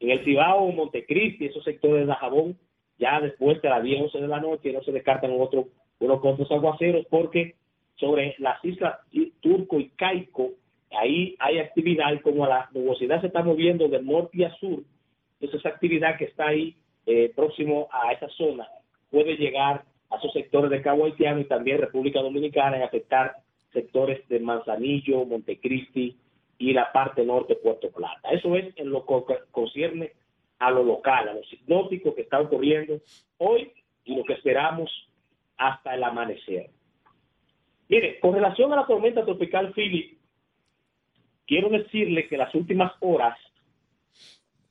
En 0.00 0.10
el 0.10 0.24
Cibao, 0.24 0.72
Montecristi, 0.72 1.46
esos 1.46 1.62
sectores 1.62 2.00
de 2.00 2.06
Dajabón, 2.06 2.58
ya 2.98 3.20
después 3.20 3.60
de 3.62 3.68
las 3.68 3.82
10, 3.82 4.02
11 4.02 4.20
de 4.20 4.28
la 4.28 4.40
noche 4.40 4.72
no 4.72 4.82
se 4.82 4.92
descartan 4.92 5.32
otro, 5.38 5.68
unos 6.00 6.20
cuantos 6.20 6.50
aguaceros 6.50 7.06
porque 7.10 7.54
sobre 7.96 8.34
las 8.38 8.64
islas 8.64 8.98
Turco 9.40 9.78
y 9.78 9.90
Caico, 9.90 10.52
ahí 10.90 11.36
hay 11.38 11.58
actividad 11.58 12.20
como 12.22 12.46
la 12.46 12.68
nubosidad 12.72 13.20
se 13.20 13.28
está 13.28 13.42
moviendo 13.42 13.88
de 13.88 14.02
norte 14.02 14.44
a 14.44 14.54
sur, 14.54 14.82
entonces 15.34 15.60
esa 15.60 15.68
actividad 15.68 16.16
que 16.16 16.24
está 16.24 16.48
ahí 16.48 16.76
eh, 17.06 17.32
próximo 17.34 17.88
a 17.92 18.12
esa 18.12 18.28
zona 18.30 18.68
puede 19.10 19.36
llegar 19.36 19.84
a 20.10 20.16
esos 20.16 20.32
sectores 20.32 20.70
de 20.70 20.82
Cabo 20.82 21.04
Haitiano 21.04 21.40
y 21.40 21.44
también 21.44 21.78
República 21.78 22.20
Dominicana 22.20 22.78
y 22.78 22.82
afectar 22.82 23.36
sectores 23.72 24.26
de 24.28 24.40
Manzanillo, 24.40 25.24
Montecristi 25.24 26.16
y 26.60 26.74
la 26.74 26.92
parte 26.92 27.24
norte 27.24 27.54
de 27.54 27.60
Puerto 27.60 27.90
Plata. 27.90 28.28
Eso 28.30 28.54
es 28.54 28.76
en 28.76 28.90
lo 28.90 29.06
que 29.06 29.34
concierne 29.50 30.12
a 30.58 30.70
lo 30.70 30.84
local, 30.84 31.26
a 31.30 31.32
lo 31.32 31.40
hipnótico 31.50 32.14
que 32.14 32.20
está 32.20 32.38
ocurriendo 32.38 33.00
hoy 33.38 33.72
y 34.04 34.14
lo 34.14 34.24
que 34.24 34.34
esperamos 34.34 34.90
hasta 35.56 35.94
el 35.94 36.04
amanecer. 36.04 36.68
Mire, 37.88 38.20
con 38.20 38.34
relación 38.34 38.70
a 38.72 38.76
la 38.76 38.86
tormenta 38.86 39.24
tropical 39.24 39.72
Philip, 39.72 40.18
quiero 41.46 41.70
decirle 41.70 42.28
que 42.28 42.36
las 42.36 42.54
últimas 42.54 42.92
horas, 43.00 43.38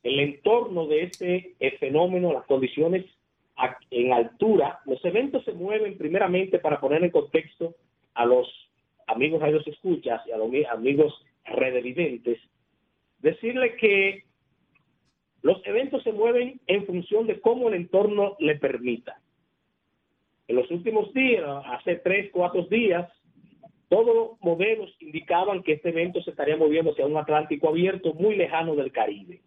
el 0.04 0.20
entorno 0.20 0.86
de 0.86 1.02
este 1.02 1.54
eh, 1.58 1.76
fenómeno, 1.78 2.32
las 2.32 2.44
condiciones 2.46 3.04
a- 3.56 3.76
en 3.90 4.12
altura, 4.12 4.78
los 4.86 5.04
eventos 5.04 5.44
se 5.44 5.52
mueven 5.52 5.98
primeramente 5.98 6.60
para 6.60 6.80
poner 6.80 7.02
en 7.02 7.10
contexto 7.10 7.74
a 8.14 8.24
los 8.26 8.46
amigos 9.08 9.40
radios 9.42 9.66
escuchas 9.66 10.22
y 10.28 10.30
a 10.30 10.36
los 10.38 10.48
mi- 10.48 10.64
amigos 10.64 11.12
redevidentes, 11.44 12.38
decirle 13.18 13.76
que 13.76 14.24
los 15.42 15.64
eventos 15.66 16.02
se 16.02 16.12
mueven 16.12 16.60
en 16.66 16.86
función 16.86 17.26
de 17.26 17.40
cómo 17.40 17.68
el 17.68 17.74
entorno 17.74 18.36
le 18.38 18.56
permita. 18.56 19.20
En 20.48 20.56
los 20.56 20.70
últimos 20.70 21.12
días, 21.14 21.44
hace 21.66 21.96
tres, 21.96 22.30
cuatro 22.32 22.64
días, 22.64 23.10
todos 23.88 24.14
los 24.14 24.40
modelos 24.40 24.94
indicaban 25.00 25.62
que 25.62 25.72
este 25.72 25.90
evento 25.90 26.22
se 26.22 26.30
estaría 26.30 26.56
moviendo 26.56 26.92
hacia 26.92 27.06
un 27.06 27.16
Atlántico 27.16 27.68
abierto 27.68 28.14
muy 28.14 28.36
lejano 28.36 28.74
del 28.76 28.92
Caribe. 28.92 29.40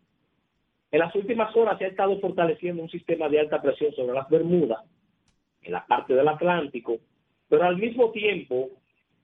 En 0.91 0.99
las 0.99 1.15
últimas 1.15 1.56
horas 1.56 1.77
se 1.77 1.86
ha 1.86 1.89
estado 1.89 2.19
fortaleciendo 2.19 2.82
un 2.84 2.89
sistema 2.89 3.29
de 3.29 3.39
alta 3.39 3.62
presión 3.62 3.93
sobre 3.93 4.13
las 4.13 4.29
Bermudas, 4.29 4.79
en 5.62 5.71
la 5.71 5.86
parte 5.86 6.13
del 6.13 6.27
Atlántico, 6.27 6.97
pero 7.47 7.63
al 7.63 7.77
mismo 7.77 8.12
tiempo 8.12 8.69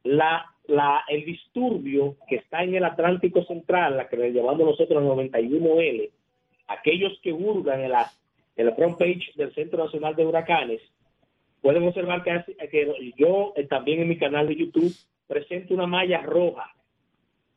la, 0.04 0.46
la, 0.70 1.04
el 1.08 1.26
disturbio 1.26 2.16
que 2.28 2.38
está 2.38 2.64
en 2.64 2.76
el 2.76 2.86
Atlántico 2.86 3.44
Central, 3.46 3.98
la 3.98 4.08
que 4.08 4.18
le 4.18 4.32
llamamos 4.32 4.60
nosotros 4.66 5.04
91L, 5.04 6.10
aquellos 6.68 7.20
que 7.22 7.34
hurgan 7.34 7.82
en 7.82 7.92
la, 7.92 8.10
en 8.56 8.66
la 8.68 8.76
front 8.76 8.98
page 8.98 9.32
del 9.36 9.54
Centro 9.54 9.84
Nacional 9.84 10.16
de 10.16 10.26
Huracanes, 10.26 10.82
pueden 11.62 11.88
observar 11.88 12.24
que, 12.24 12.32
hace- 12.32 12.56
que 12.70 13.14
yo 13.18 13.54
eh, 13.56 13.66
también 13.66 14.02
en 14.02 14.10
mi 14.10 14.18
canal 14.18 14.48
de 14.48 14.56
YouTube 14.56 14.94
presento 15.28 15.74
una 15.74 15.88
malla 15.88 16.22
roja. 16.22 16.72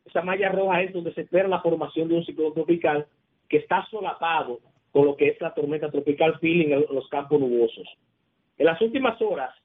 Esa 0.05 0.21
malla 0.21 0.49
roja 0.49 0.81
es 0.81 0.91
donde 0.93 1.13
se 1.13 1.21
espera 1.21 1.47
la 1.47 1.61
formación 1.61 2.09
de 2.09 2.15
un 2.15 2.25
ciclón 2.25 2.53
tropical 2.53 3.07
que 3.47 3.57
está 3.57 3.85
solapado 3.89 4.59
con 4.91 5.05
lo 5.05 5.15
que 5.15 5.29
es 5.29 5.39
la 5.41 5.53
tormenta 5.53 5.89
tropical 5.89 6.37
Phil 6.39 6.63
en 6.63 6.73
el- 6.73 6.85
los 6.91 7.07
campos 7.09 7.39
nubosos. 7.39 7.87
En 8.57 8.65
las 8.65 8.79
últimas 8.81 9.19
horas 9.21 9.55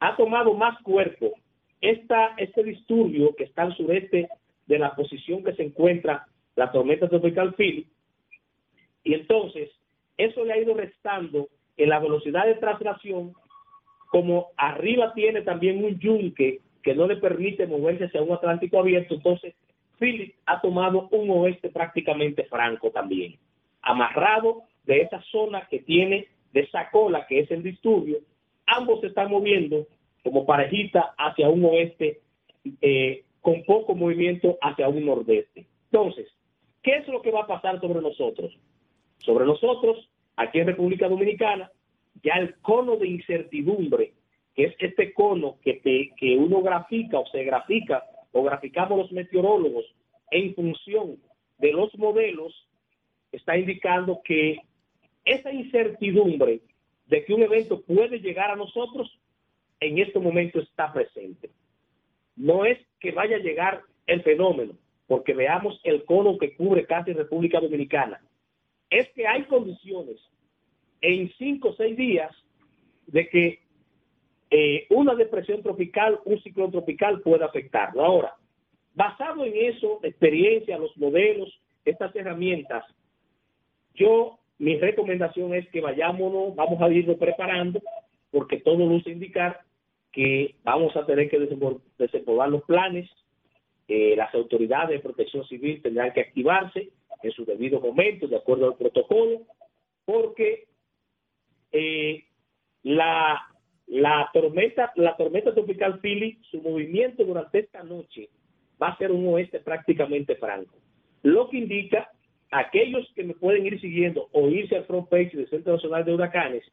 ha 0.00 0.16
tomado 0.16 0.54
más 0.54 0.80
cuerpo 0.82 1.32
esta, 1.80 2.34
este 2.36 2.62
disturbio 2.64 3.34
que 3.36 3.44
está 3.44 3.62
al 3.62 3.76
sureste 3.76 4.28
de 4.66 4.78
la 4.78 4.94
posición 4.94 5.44
que 5.44 5.54
se 5.54 5.62
encuentra 5.62 6.26
la 6.54 6.72
tormenta 6.72 7.08
tropical 7.08 7.54
Phil 7.54 7.86
y 9.04 9.14
entonces 9.14 9.70
eso 10.16 10.44
le 10.44 10.52
ha 10.54 10.58
ido 10.58 10.74
restando 10.74 11.48
en 11.76 11.88
la 11.88 12.00
velocidad 12.00 12.46
de 12.46 12.54
traslación 12.54 13.34
como 14.08 14.48
arriba 14.56 15.12
tiene 15.14 15.42
también 15.42 15.84
un 15.84 15.98
yunque 15.98 16.60
que 16.82 16.94
no 16.94 17.06
le 17.06 17.16
permite 17.16 17.66
moverse 17.66 18.04
hacia 18.04 18.22
un 18.22 18.32
Atlántico 18.32 18.78
abierto, 18.78 19.14
entonces 19.14 19.54
Philip 19.98 20.34
ha 20.46 20.60
tomado 20.60 21.08
un 21.10 21.30
oeste 21.30 21.68
prácticamente 21.68 22.44
franco 22.44 22.90
también, 22.90 23.36
amarrado 23.82 24.62
de 24.84 25.00
esa 25.00 25.20
zona 25.22 25.66
que 25.68 25.80
tiene 25.80 26.28
de 26.52 26.60
esa 26.60 26.90
cola 26.90 27.26
que 27.26 27.40
es 27.40 27.50
el 27.50 27.62
disturbio, 27.62 28.18
ambos 28.66 29.00
se 29.00 29.08
están 29.08 29.30
moviendo 29.30 29.86
como 30.26 30.44
parejita 30.44 31.14
hacia 31.18 31.48
un 31.48 31.64
oeste 31.66 32.20
eh, 32.82 33.22
con 33.40 33.62
poco 33.62 33.94
movimiento 33.94 34.58
hacia 34.60 34.88
un 34.88 35.06
nordeste. 35.06 35.66
Entonces, 35.84 36.26
¿qué 36.82 36.96
es 36.96 37.06
lo 37.06 37.22
que 37.22 37.30
va 37.30 37.42
a 37.42 37.46
pasar 37.46 37.80
sobre 37.80 38.00
nosotros? 38.00 38.52
Sobre 39.18 39.46
nosotros, 39.46 40.10
aquí 40.34 40.58
en 40.58 40.66
República 40.66 41.08
Dominicana, 41.08 41.70
ya 42.24 42.34
el 42.40 42.56
cono 42.56 42.96
de 42.96 43.06
incertidumbre, 43.06 44.14
que 44.56 44.64
es 44.64 44.74
este 44.80 45.14
cono 45.14 45.58
que, 45.62 45.80
que 46.16 46.36
uno 46.36 46.60
grafica 46.60 47.20
o 47.20 47.26
se 47.28 47.44
grafica 47.44 48.02
o 48.32 48.42
graficamos 48.42 48.98
los 48.98 49.12
meteorólogos 49.12 49.84
en 50.32 50.56
función 50.56 51.18
de 51.58 51.70
los 51.70 51.96
modelos, 51.96 52.52
está 53.30 53.56
indicando 53.56 54.22
que 54.24 54.58
esa 55.24 55.52
incertidumbre 55.52 56.62
de 57.06 57.24
que 57.24 57.32
un 57.32 57.44
evento 57.44 57.82
puede 57.82 58.18
llegar 58.18 58.50
a 58.50 58.56
nosotros 58.56 59.08
en 59.80 59.98
este 59.98 60.18
momento 60.18 60.60
está 60.60 60.92
presente. 60.92 61.50
No 62.36 62.64
es 62.64 62.78
que 63.00 63.12
vaya 63.12 63.36
a 63.36 63.40
llegar 63.40 63.82
el 64.06 64.22
fenómeno, 64.22 64.74
porque 65.06 65.34
veamos 65.34 65.80
el 65.84 66.04
cono 66.04 66.38
que 66.38 66.54
cubre 66.54 66.86
casi 66.86 67.12
República 67.12 67.60
Dominicana. 67.60 68.20
Es 68.90 69.08
que 69.10 69.26
hay 69.26 69.44
condiciones 69.44 70.18
en 71.00 71.30
cinco 71.38 71.70
o 71.70 71.74
seis 71.74 71.96
días 71.96 72.30
de 73.06 73.28
que 73.28 73.60
eh, 74.50 74.86
una 74.90 75.14
depresión 75.14 75.62
tropical, 75.62 76.20
un 76.24 76.40
ciclón 76.42 76.70
tropical 76.70 77.20
puede 77.20 77.44
afectarlo. 77.44 78.04
Ahora, 78.04 78.34
basado 78.94 79.44
en 79.44 79.54
eso, 79.56 80.00
experiencia, 80.02 80.78
los 80.78 80.96
modelos, 80.96 81.52
estas 81.84 82.14
herramientas, 82.14 82.84
yo, 83.94 84.38
mi 84.58 84.76
recomendación 84.76 85.54
es 85.54 85.68
que 85.70 85.80
vayámonos, 85.80 86.54
vamos 86.54 86.80
a 86.80 86.88
irnos 86.90 87.16
preparando, 87.16 87.80
porque 88.30 88.58
todo 88.58 88.86
luce 88.86 89.10
indicar 89.10 89.60
que 90.16 90.54
vamos 90.64 90.96
a 90.96 91.04
tener 91.04 91.28
que 91.28 91.38
desempolvar 91.98 92.48
los 92.48 92.62
planes, 92.62 93.06
eh, 93.86 94.14
las 94.16 94.34
autoridades 94.34 94.96
de 94.96 95.00
protección 95.00 95.44
civil 95.44 95.82
tendrán 95.82 96.14
que 96.14 96.22
activarse, 96.22 96.88
en 97.22 97.30
su 97.32 97.44
debido 97.44 97.80
momento, 97.80 98.26
de 98.26 98.36
acuerdo 98.36 98.68
al 98.68 98.78
protocolo, 98.78 99.42
porque 100.06 100.68
eh, 101.70 102.24
la, 102.82 103.42
la 103.88 104.30
tormenta, 104.32 104.90
la 104.96 105.14
tormenta 105.16 105.52
tropical 105.52 106.00
Philly, 106.00 106.38
su 106.50 106.62
movimiento 106.62 107.22
durante 107.22 107.58
esta 107.58 107.82
noche 107.82 108.30
va 108.80 108.88
a 108.88 108.96
ser 108.96 109.12
un 109.12 109.28
oeste 109.28 109.60
prácticamente 109.60 110.36
franco. 110.36 110.78
Lo 111.24 111.50
que 111.50 111.58
indica 111.58 112.10
aquellos 112.50 113.06
que 113.14 113.22
me 113.22 113.34
pueden 113.34 113.66
ir 113.66 113.78
siguiendo 113.82 114.30
o 114.32 114.48
irse 114.48 114.76
al 114.76 114.86
front 114.86 115.10
page 115.10 115.36
del 115.36 115.50
Centro 115.50 115.74
Nacional 115.74 116.06
de 116.06 116.14
Huracanes, 116.14 116.64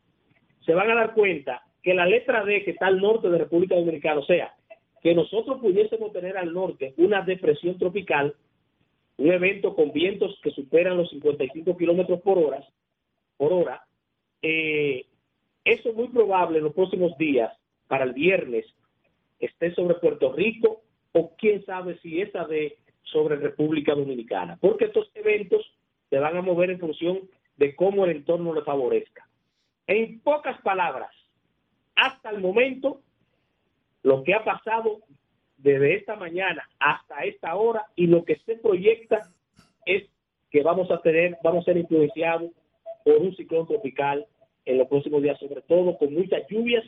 se 0.65 0.73
van 0.73 0.89
a 0.91 0.95
dar 0.95 1.13
cuenta 1.13 1.61
que 1.83 1.93
la 1.93 2.05
letra 2.05 2.43
D 2.45 2.63
que 2.63 2.71
está 2.71 2.87
al 2.87 2.99
norte 2.99 3.29
de 3.29 3.37
República 3.37 3.75
Dominicana, 3.75 4.21
o 4.21 4.25
sea, 4.25 4.55
que 5.01 5.13
nosotros 5.13 5.59
pudiésemos 5.59 6.13
tener 6.13 6.37
al 6.37 6.53
norte 6.53 6.93
una 6.97 7.21
depresión 7.21 7.77
tropical, 7.77 8.33
un 9.17 9.31
evento 9.31 9.75
con 9.75 9.91
vientos 9.91 10.39
que 10.41 10.51
superan 10.51 10.97
los 10.97 11.09
55 11.09 11.77
kilómetros 11.77 12.21
por 12.21 12.39
hora, 12.39 12.65
por 13.37 13.51
hora, 13.51 13.85
eh, 14.41 15.05
eso 15.65 15.89
es 15.89 15.95
muy 15.95 16.07
probable 16.07 16.57
en 16.57 16.63
los 16.63 16.73
próximos 16.73 17.17
días, 17.17 17.51
para 17.87 18.05
el 18.05 18.13
viernes, 18.13 18.65
esté 19.39 19.73
sobre 19.75 19.95
Puerto 19.95 20.31
Rico 20.31 20.81
o 21.11 21.35
quién 21.37 21.63
sabe 21.65 21.99
si 21.99 22.21
esa 22.21 22.45
de 22.45 22.77
sobre 23.03 23.35
República 23.35 23.93
Dominicana, 23.93 24.57
porque 24.59 24.85
estos 24.85 25.11
eventos 25.13 25.61
se 26.09 26.17
van 26.17 26.37
a 26.37 26.41
mover 26.41 26.71
en 26.71 26.79
función 26.79 27.19
de 27.57 27.75
cómo 27.75 28.05
el 28.05 28.11
entorno 28.11 28.53
le 28.53 28.63
favorezca. 28.63 29.27
En 29.85 30.21
pocas 30.21 30.59
palabras, 30.61 31.11
hasta 31.95 32.29
el 32.29 32.41
momento, 32.41 33.01
lo 34.01 34.23
que 34.23 34.33
ha 34.33 34.43
pasado 34.43 34.99
desde 35.57 35.95
esta 35.95 36.15
mañana 36.15 36.67
hasta 36.79 37.23
esta 37.23 37.55
hora 37.55 37.85
y 37.95 38.07
lo 38.07 38.25
que 38.25 38.35
se 38.45 38.55
proyecta 38.55 39.31
es 39.85 40.03
que 40.51 40.61
vamos 40.61 40.91
a 40.91 41.01
tener, 41.01 41.37
vamos 41.43 41.63
a 41.63 41.65
ser 41.65 41.77
influenciados 41.77 42.51
por 43.05 43.15
un 43.15 43.35
ciclón 43.35 43.67
tropical 43.67 44.25
en 44.65 44.77
los 44.77 44.87
próximos 44.87 45.21
días, 45.21 45.39
sobre 45.39 45.61
todo 45.61 45.97
con 45.97 46.13
muchas 46.13 46.47
lluvias 46.49 46.83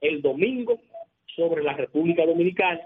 el 0.00 0.22
domingo 0.22 0.80
sobre 1.36 1.62
la 1.62 1.74
República 1.74 2.26
Dominicana, 2.26 2.80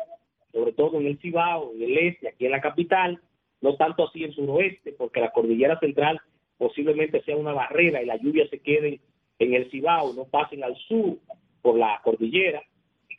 sobre 0.52 0.72
todo 0.72 1.00
en 1.00 1.06
el 1.06 1.18
Cibao, 1.18 1.72
en 1.74 1.82
el 1.82 1.98
este, 1.98 2.28
aquí 2.28 2.46
en 2.46 2.52
la 2.52 2.60
capital, 2.60 3.20
no 3.60 3.76
tanto 3.76 4.06
así 4.06 4.24
en 4.24 4.32
suroeste, 4.32 4.92
porque 4.92 5.20
la 5.20 5.32
cordillera 5.32 5.78
central 5.80 6.20
posiblemente 6.58 7.22
sea 7.22 7.36
una 7.36 7.52
barrera 7.52 8.02
y 8.02 8.06
las 8.06 8.20
lluvias 8.20 8.48
se 8.50 8.60
queden 8.60 9.00
en 9.38 9.54
el 9.54 9.70
Cibao, 9.70 10.12
no 10.14 10.24
pasen 10.24 10.64
al 10.64 10.76
sur 10.76 11.18
por 11.66 11.76
la 11.76 12.00
cordillera, 12.04 12.62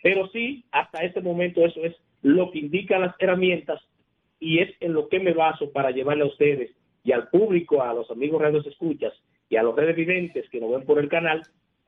pero 0.01 0.29
sí, 0.29 0.63
hasta 0.71 1.03
este 1.03 1.19
momento 1.19 1.65
eso 1.65 1.83
es 1.83 1.93
lo 2.21 2.49
que 2.49 2.59
indican 2.59 3.01
las 3.01 3.13
herramientas 3.19 3.81
y 4.39 4.59
es 4.59 4.69
en 4.79 4.93
lo 4.93 5.09
que 5.09 5.19
me 5.19 5.33
baso 5.33 5.69
para 5.73 5.91
llevarle 5.91 6.23
a 6.23 6.27
ustedes 6.27 6.71
y 7.03 7.11
al 7.11 7.27
público, 7.27 7.83
a 7.83 7.93
los 7.93 8.09
amigos 8.09 8.41
radios 8.41 8.65
escuchas 8.65 9.11
y 9.49 9.57
a 9.57 9.63
los 9.63 9.75
redes 9.75 9.97
que 10.49 10.61
nos 10.61 10.71
ven 10.71 10.85
por 10.85 10.97
el 10.97 11.09
canal, 11.09 11.41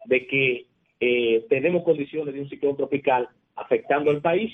de 0.03 0.27
que 0.27 0.65
eh, 0.99 1.45
tenemos 1.47 1.85
condiciones 1.85 2.33
de 2.33 2.41
un 2.41 2.49
ciclón 2.49 2.75
tropical 2.75 3.29
afectando 3.55 4.11
al 4.11 4.19
país 4.19 4.51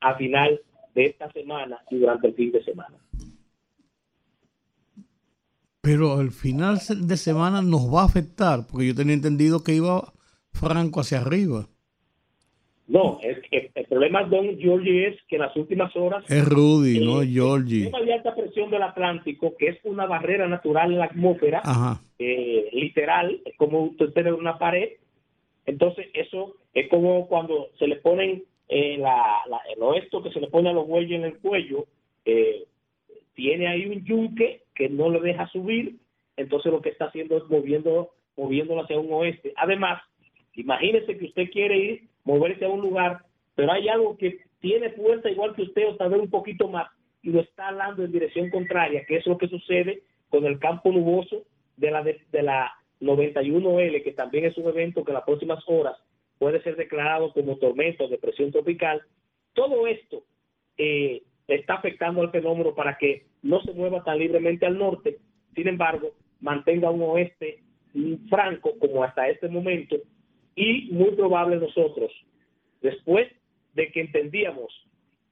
a 0.00 0.16
final 0.16 0.60
de 0.96 1.04
esta 1.04 1.30
semana 1.30 1.80
y 1.92 1.98
durante 1.98 2.26
el 2.26 2.34
fin 2.34 2.50
de 2.50 2.64
semana. 2.64 2.96
Pero 5.80 6.14
al 6.14 6.32
final 6.32 6.80
de 7.02 7.16
semana 7.16 7.62
nos 7.62 7.82
va 7.82 8.02
a 8.02 8.06
afectar, 8.06 8.66
porque 8.68 8.88
yo 8.88 8.96
tenía 8.96 9.14
entendido 9.14 9.62
que 9.62 9.74
iba 9.74 10.12
franco 10.58 11.00
hacia 11.00 11.20
arriba. 11.20 11.66
No, 12.88 13.18
es 13.20 13.38
el 13.50 13.84
problema, 13.86 14.22
don 14.22 14.58
Georgie, 14.58 15.08
es 15.08 15.16
que 15.28 15.36
en 15.36 15.42
las 15.42 15.56
últimas 15.56 15.94
horas... 15.96 16.24
Es 16.28 16.48
Rudy, 16.48 17.04
no 17.04 17.20
Georgie. 17.22 17.90
El 17.92 18.06
de 18.06 18.14
alta 18.14 18.34
presión 18.34 18.70
del 18.70 18.82
Atlántico, 18.82 19.56
que 19.56 19.68
es 19.68 19.78
una 19.82 20.06
barrera 20.06 20.46
natural 20.46 20.92
en 20.92 20.98
la 21.00 21.06
atmósfera, 21.06 21.62
eh, 22.18 22.68
literal, 22.72 23.40
es 23.44 23.56
como 23.56 23.82
usted 23.82 24.12
tener 24.12 24.34
una 24.34 24.56
pared. 24.56 24.90
Entonces, 25.66 26.06
eso 26.14 26.54
es 26.74 26.88
como 26.88 27.26
cuando 27.26 27.70
se 27.76 27.88
le 27.88 27.96
ponen 27.96 28.44
eh, 28.68 28.96
la, 28.98 29.40
la, 29.48 29.60
esto 29.96 30.22
que 30.22 30.30
se 30.30 30.40
le 30.40 30.46
pone 30.46 30.70
a 30.70 30.72
los 30.72 30.86
bueyes 30.86 31.18
en 31.18 31.24
el 31.24 31.38
cuello, 31.38 31.86
eh, 32.24 32.66
tiene 33.34 33.66
ahí 33.66 33.86
un 33.86 34.04
yunque 34.04 34.62
que 34.74 34.88
no 34.88 35.10
le 35.10 35.20
deja 35.20 35.48
subir, 35.48 35.96
entonces 36.36 36.70
lo 36.70 36.80
que 36.82 36.90
está 36.90 37.06
haciendo 37.06 37.36
es 37.36 37.44
moviendo, 37.50 38.10
moviéndolo 38.36 38.82
hacia 38.82 38.98
un 38.98 39.12
oeste. 39.12 39.52
Además, 39.56 40.00
imagínese 40.56 41.16
que 41.16 41.26
usted 41.26 41.50
quiere 41.50 41.76
ir 41.76 42.02
moverse 42.24 42.64
a 42.64 42.68
un 42.68 42.80
lugar, 42.80 43.20
pero 43.54 43.72
hay 43.72 43.88
algo 43.88 44.16
que 44.16 44.40
tiene 44.60 44.90
fuerza 44.90 45.30
igual 45.30 45.54
que 45.54 45.62
usted 45.62 45.86
o 45.88 46.08
vez 46.08 46.20
un 46.20 46.30
poquito 46.30 46.68
más 46.68 46.88
y 47.22 47.30
lo 47.30 47.40
está 47.40 47.68
hablando 47.68 48.04
en 48.04 48.12
dirección 48.12 48.50
contraria, 48.50 49.04
que 49.06 49.16
es 49.16 49.26
lo 49.26 49.38
que 49.38 49.48
sucede 49.48 50.02
con 50.28 50.44
el 50.44 50.58
campo 50.58 50.90
nuboso 50.92 51.44
de 51.76 51.90
la, 51.90 52.02
de, 52.02 52.42
la 52.42 52.72
91L, 53.00 54.02
que 54.02 54.12
también 54.12 54.44
es 54.44 54.56
un 54.56 54.68
evento 54.68 55.04
que 55.04 55.10
en 55.10 55.16
las 55.16 55.24
próximas 55.24 55.62
horas 55.66 55.96
puede 56.38 56.62
ser 56.62 56.76
declarado 56.76 57.32
como 57.32 57.56
tormenta 57.56 58.04
o 58.04 58.08
depresión 58.08 58.52
tropical. 58.52 59.02
Todo 59.54 59.86
esto 59.86 60.22
eh, 60.78 61.22
está 61.48 61.74
afectando 61.74 62.20
al 62.20 62.30
fenómeno 62.30 62.74
para 62.74 62.96
que 62.98 63.26
no 63.42 63.60
se 63.62 63.72
mueva 63.72 64.04
tan 64.04 64.18
libremente 64.18 64.66
al 64.66 64.78
norte, 64.78 65.18
sin 65.54 65.68
embargo, 65.68 66.12
mantenga 66.40 66.90
un 66.90 67.02
oeste 67.02 67.62
franco 68.28 68.78
como 68.78 69.02
hasta 69.02 69.28
este 69.28 69.48
momento 69.48 69.96
y 70.56 70.88
muy 70.90 71.10
probable 71.12 71.56
nosotros, 71.56 72.10
después 72.80 73.30
de 73.74 73.92
que 73.92 74.00
entendíamos 74.00 74.72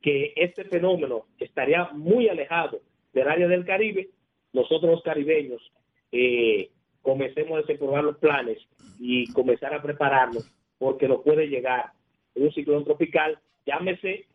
que 0.02 0.34
este 0.36 0.64
fenómeno 0.64 1.24
estaría 1.38 1.88
muy 1.94 2.28
alejado 2.28 2.80
del 3.14 3.26
área 3.26 3.48
del 3.48 3.64
Caribe, 3.64 4.10
nosotros 4.52 4.92
los 4.92 5.02
caribeños 5.02 5.72
eh, 6.12 6.70
comencemos 7.00 7.58
a 7.58 7.62
desenvolver 7.62 8.04
los 8.04 8.18
planes 8.18 8.58
y 9.00 9.32
comenzar 9.32 9.74
a 9.74 9.82
prepararnos 9.82 10.48
porque 10.78 11.08
no 11.08 11.22
puede 11.22 11.48
llegar 11.48 11.92
un 12.34 12.52
ciclón 12.52 12.84
tropical, 12.84 13.38
llámese 13.64 14.26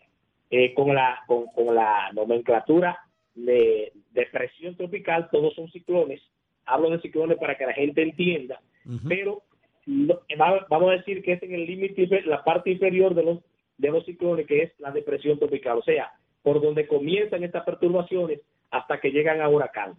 eh, 0.49 0.73
con, 0.73 0.95
la, 0.95 1.19
con, 1.27 1.75
la 1.75 2.11
nomenclatura 2.13 2.97
de 3.35 3.91
depresión 4.11 4.75
tropical, 4.75 5.29
todos 5.31 5.53
son 5.53 5.69
ciclones, 5.69 6.21
hablo 6.65 6.89
de 6.89 7.01
ciclones 7.01 7.37
para 7.37 7.55
que 7.55 7.67
la 7.67 7.73
gente 7.73 8.01
entienda, 8.01 8.59
pero 9.07 9.43
vamos 10.69 10.89
a 10.89 10.97
decir 10.97 11.21
que 11.23 11.33
es 11.33 11.43
en 11.43 11.53
el 11.53 11.65
límite, 11.65 12.07
la 12.25 12.43
parte 12.43 12.71
inferior 12.71 13.15
de 13.15 13.23
los, 13.23 13.39
de 13.77 13.89
los 13.89 14.05
ciclones, 14.05 14.45
que 14.45 14.63
es 14.63 14.79
la 14.79 14.91
depresión 14.91 15.39
tropical, 15.39 15.79
o 15.79 15.83
sea, 15.83 16.11
por 16.43 16.61
donde 16.61 16.87
comienzan 16.87 17.43
estas 17.43 17.63
perturbaciones 17.63 18.41
hasta 18.71 18.99
que 18.99 19.11
llegan 19.11 19.41
a 19.41 19.49
huracán. 19.49 19.95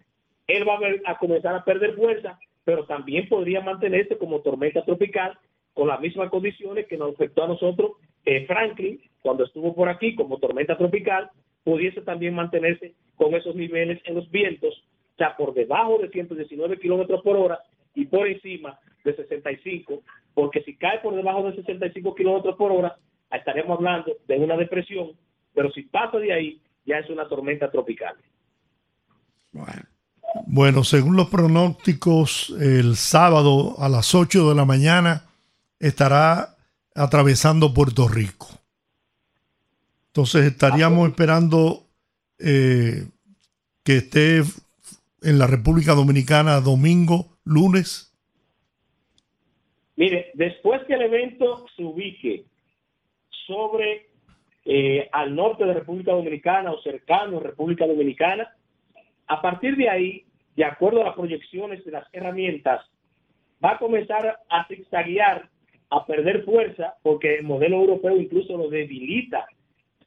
Él 0.47 0.67
va 0.67 0.79
a, 1.05 1.17
comenzar 1.17 1.55
a 1.55 1.63
perder 1.63 1.95
fuerza, 1.95 2.39
pero 2.63 2.85
también 2.85 3.27
podría 3.27 3.61
mantenerse 3.61 4.17
como 4.17 4.41
tormenta 4.41 4.83
tropical 4.83 5.37
con 5.73 5.87
las 5.87 5.99
mismas 5.99 6.29
condiciones 6.29 6.87
que 6.87 6.97
nos 6.97 7.13
afectó 7.13 7.43
a 7.43 7.47
nosotros 7.47 7.91
eh, 8.25 8.45
Franklin 8.45 9.01
cuando 9.21 9.45
estuvo 9.45 9.73
por 9.73 9.89
aquí 9.89 10.15
como 10.15 10.37
tormenta 10.37 10.77
tropical, 10.77 11.29
pudiese 11.63 12.01
también 12.01 12.33
mantenerse 12.33 12.93
con 13.15 13.33
esos 13.33 13.55
niveles 13.55 14.01
en 14.05 14.15
los 14.15 14.29
vientos, 14.31 14.73
o 15.13 15.17
sea, 15.17 15.35
por 15.37 15.53
debajo 15.53 15.99
de 15.99 16.09
119 16.09 16.79
kilómetros 16.79 17.21
por 17.21 17.37
hora 17.37 17.59
y 17.93 18.05
por 18.05 18.27
encima 18.27 18.79
de 19.03 19.15
65, 19.15 20.01
porque 20.33 20.61
si 20.63 20.75
cae 20.75 20.99
por 20.99 21.15
debajo 21.15 21.43
de 21.43 21.55
65 21.55 22.15
kilómetros 22.15 22.55
por 22.55 22.71
hora, 22.71 22.97
estaremos 23.31 23.77
hablando 23.77 24.11
de 24.27 24.37
una 24.37 24.57
depresión, 24.57 25.11
pero 25.53 25.71
si 25.71 25.83
pasa 25.83 26.17
de 26.17 26.33
ahí, 26.33 26.61
ya 26.85 26.97
es 26.97 27.09
una 27.09 27.27
tormenta 27.27 27.69
tropical. 27.71 28.15
Bueno. 30.45 30.83
según 30.83 31.15
los 31.15 31.29
pronósticos, 31.29 32.55
el 32.59 32.95
sábado 32.95 33.75
a 33.79 33.89
las 33.89 34.15
8 34.15 34.49
de 34.49 34.55
la 34.55 34.65
mañana 34.65 35.25
estará 35.79 36.55
atravesando 36.95 37.73
Puerto 37.73 38.07
Rico. 38.07 38.47
Entonces 40.07 40.45
estaríamos 40.45 41.09
esperando 41.09 41.85
eh, 42.39 43.05
que 43.83 43.97
esté 43.97 44.43
en 45.21 45.39
la 45.39 45.47
República 45.47 45.93
Dominicana 45.93 46.59
domingo, 46.59 47.37
lunes. 47.43 48.10
Mire, 50.01 50.31
después 50.33 50.81
que 50.85 50.95
el 50.95 51.03
evento 51.03 51.67
se 51.75 51.83
ubique 51.83 52.45
sobre 53.45 54.07
eh, 54.65 55.07
al 55.11 55.35
norte 55.35 55.63
de 55.63 55.75
República 55.75 56.11
Dominicana 56.11 56.71
o 56.71 56.81
cercano 56.81 57.37
a 57.37 57.43
República 57.43 57.85
Dominicana, 57.85 58.51
a 59.27 59.41
partir 59.43 59.75
de 59.75 59.89
ahí, 59.89 60.25
de 60.55 60.65
acuerdo 60.65 61.01
a 61.01 61.05
las 61.05 61.13
proyecciones 61.13 61.85
de 61.85 61.91
las 61.91 62.07
herramientas, 62.13 62.83
va 63.63 63.73
a 63.73 63.77
comenzar 63.77 64.39
a 64.49 64.65
zigzaguear, 64.65 65.47
a 65.91 66.03
perder 66.07 66.45
fuerza, 66.45 66.95
porque 67.03 67.35
el 67.35 67.43
modelo 67.43 67.75
europeo 67.75 68.17
incluso 68.17 68.57
lo 68.57 68.69
debilita 68.69 69.45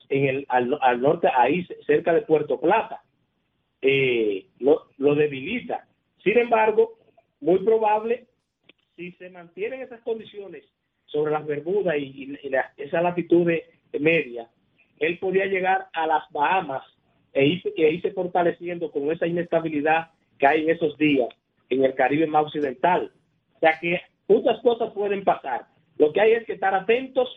en 0.08 0.24
el, 0.24 0.46
al, 0.48 1.00
norte, 1.00 1.28
ahí 1.32 1.64
cerca 1.86 2.12
de 2.12 2.22
Puerto 2.22 2.60
Plata. 2.60 3.04
Eh, 3.80 4.48
lo, 4.58 4.88
lo 4.98 5.14
debilita. 5.14 5.86
Sin 6.24 6.36
embargo, 6.36 6.94
muy 7.40 7.60
probable 7.60 8.26
si 8.96 9.12
se 9.12 9.30
mantienen 9.30 9.82
esas 9.82 10.00
condiciones 10.00 10.64
sobre 11.06 11.32
las 11.32 11.46
Bermudas 11.46 11.96
y, 11.98 12.36
esa 12.76 13.00
latitud 13.02 13.50
media, 13.98 14.48
él 14.98 15.18
podía 15.18 15.46
llegar 15.46 15.88
a 15.92 16.06
las 16.06 16.24
Bahamas 16.30 16.82
e 17.32 17.46
irse, 17.46 17.72
e 17.76 17.92
irse 17.92 18.12
fortaleciendo 18.12 18.90
con 18.90 19.10
esa 19.10 19.26
inestabilidad 19.26 20.10
que 20.38 20.46
hay 20.46 20.62
en 20.62 20.70
esos 20.70 20.96
días 20.98 21.28
en 21.70 21.84
el 21.84 21.94
Caribe 21.94 22.26
más 22.26 22.46
occidental. 22.46 23.12
O 23.56 23.58
sea 23.60 23.78
que 23.80 24.00
muchas 24.28 24.60
cosas 24.62 24.92
pueden 24.92 25.24
pasar. 25.24 25.66
Lo 25.98 26.12
que 26.12 26.20
hay 26.20 26.32
es 26.32 26.44
que 26.44 26.54
estar 26.54 26.74
atentos 26.74 27.28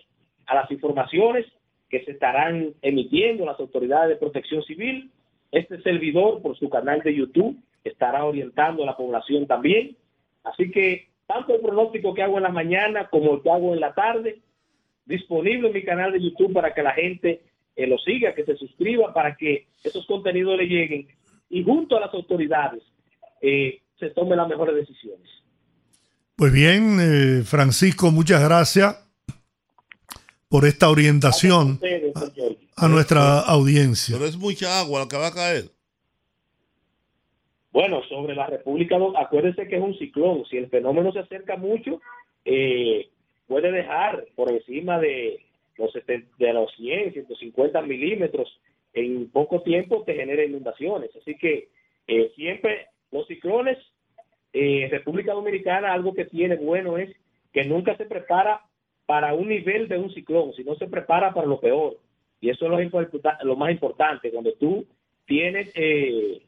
a 0.46 0.56
las 0.56 0.70
informaciones 0.72 1.46
que 1.90 2.04
se 2.04 2.12
estarán 2.12 2.74
emitiendo 2.82 3.46
las 3.46 3.60
autoridades 3.60 4.10
de 4.10 4.16
protección 4.18 4.64
civil. 4.64 5.12
Este 5.52 5.82
servidor, 5.82 6.42
por 6.42 6.58
su 6.58 6.70
canal 6.70 7.02
de 7.02 7.16
YouTube, 7.16 7.58
estará 7.84 8.26
orientando 8.26 8.84
a 8.84 8.88
la 8.88 8.98
población 8.98 9.48
también. 9.48 9.96
Así 10.44 10.72
que 10.72 11.08
tanto 11.28 11.54
el 11.54 11.62
pronóstico 11.62 12.14
que 12.14 12.24
hago 12.24 12.38
en 12.38 12.44
la 12.44 12.50
mañana 12.50 13.10
como 13.10 13.36
el 13.36 13.42
que 13.42 13.52
hago 13.52 13.74
en 13.74 13.82
la 13.82 13.94
tarde, 13.94 14.42
disponible 15.06 15.68
en 15.68 15.74
mi 15.74 15.84
canal 15.84 16.12
de 16.12 16.22
YouTube 16.22 16.54
para 16.54 16.74
que 16.74 16.82
la 16.82 16.94
gente 16.94 17.42
eh, 17.76 17.88
lo 17.88 17.98
siga, 18.00 18.34
que 18.34 18.46
se 18.46 18.56
suscriba, 18.56 19.14
para 19.14 19.36
que 19.36 19.68
esos 19.84 20.06
contenidos 20.08 20.58
le 20.58 20.66
lleguen 20.66 21.08
y 21.50 21.64
junto 21.64 21.98
a 21.98 22.02
las 22.02 22.14
autoridades 22.14 22.84
eh, 23.42 23.82
se 24.00 24.10
tomen 24.12 24.38
las 24.38 24.48
mejores 24.48 24.76
decisiones. 24.76 25.28
Pues 26.36 26.52
bien, 26.54 26.98
eh, 27.00 27.44
Francisco, 27.44 28.12
muchas 28.12 28.44
gracias 28.44 28.96
por 30.50 30.66
esta 30.66 30.90
orientación 30.90 31.74
Ustedes, 31.74 32.14
señor. 32.14 32.58
a 32.76 32.88
nuestra 32.88 33.40
audiencia. 33.40 34.16
Pero 34.18 34.30
es 34.30 34.38
mucha 34.38 34.80
agua 34.80 35.02
la 35.02 35.08
que 35.08 35.18
va 35.18 35.28
a 35.28 35.34
caer. 35.34 35.77
Bueno, 37.78 38.02
sobre 38.10 38.34
la 38.34 38.48
República, 38.48 38.98
acuérdense 39.18 39.68
que 39.68 39.76
es 39.76 39.82
un 39.84 39.96
ciclón. 40.00 40.44
Si 40.50 40.58
el 40.58 40.68
fenómeno 40.68 41.12
se 41.12 41.20
acerca 41.20 41.58
mucho, 41.58 42.02
eh, 42.44 43.08
puede 43.48 43.72
dejar 43.72 44.26
por 44.36 44.52
encima 44.52 44.98
de 44.98 45.42
los, 45.78 45.94
de 45.94 46.54
los 46.54 46.74
100, 46.76 47.14
150 47.14 47.80
milímetros 47.84 48.50
en 48.94 49.30
poco 49.30 49.62
tiempo 49.62 50.02
te 50.02 50.16
genera 50.16 50.44
inundaciones. 50.44 51.12
Así 51.18 51.36
que 51.36 51.68
eh, 52.08 52.32
siempre 52.36 52.88
los 53.12 53.28
ciclones, 53.28 53.78
eh, 54.54 54.88
República 54.90 55.34
Dominicana, 55.34 55.94
algo 55.94 56.16
que 56.16 56.26
tiene 56.26 56.56
bueno 56.56 56.98
es 56.98 57.16
que 57.54 57.64
nunca 57.64 57.96
se 57.96 58.06
prepara 58.06 58.60
para 59.06 59.36
un 59.36 59.50
nivel 59.50 59.88
de 59.88 60.00
un 60.00 60.12
ciclón, 60.16 60.52
sino 60.54 60.74
se 60.78 60.88
prepara 60.88 61.32
para 61.32 61.46
lo 61.46 61.60
peor. 61.60 61.98
Y 62.42 62.50
eso 62.50 62.66
es 62.66 62.92
lo, 62.92 63.10
lo 63.44 63.56
más 63.56 63.70
importante. 63.70 64.32
Cuando 64.32 64.52
tú 64.54 64.84
tienes 65.28 65.72
eh, 65.76 66.42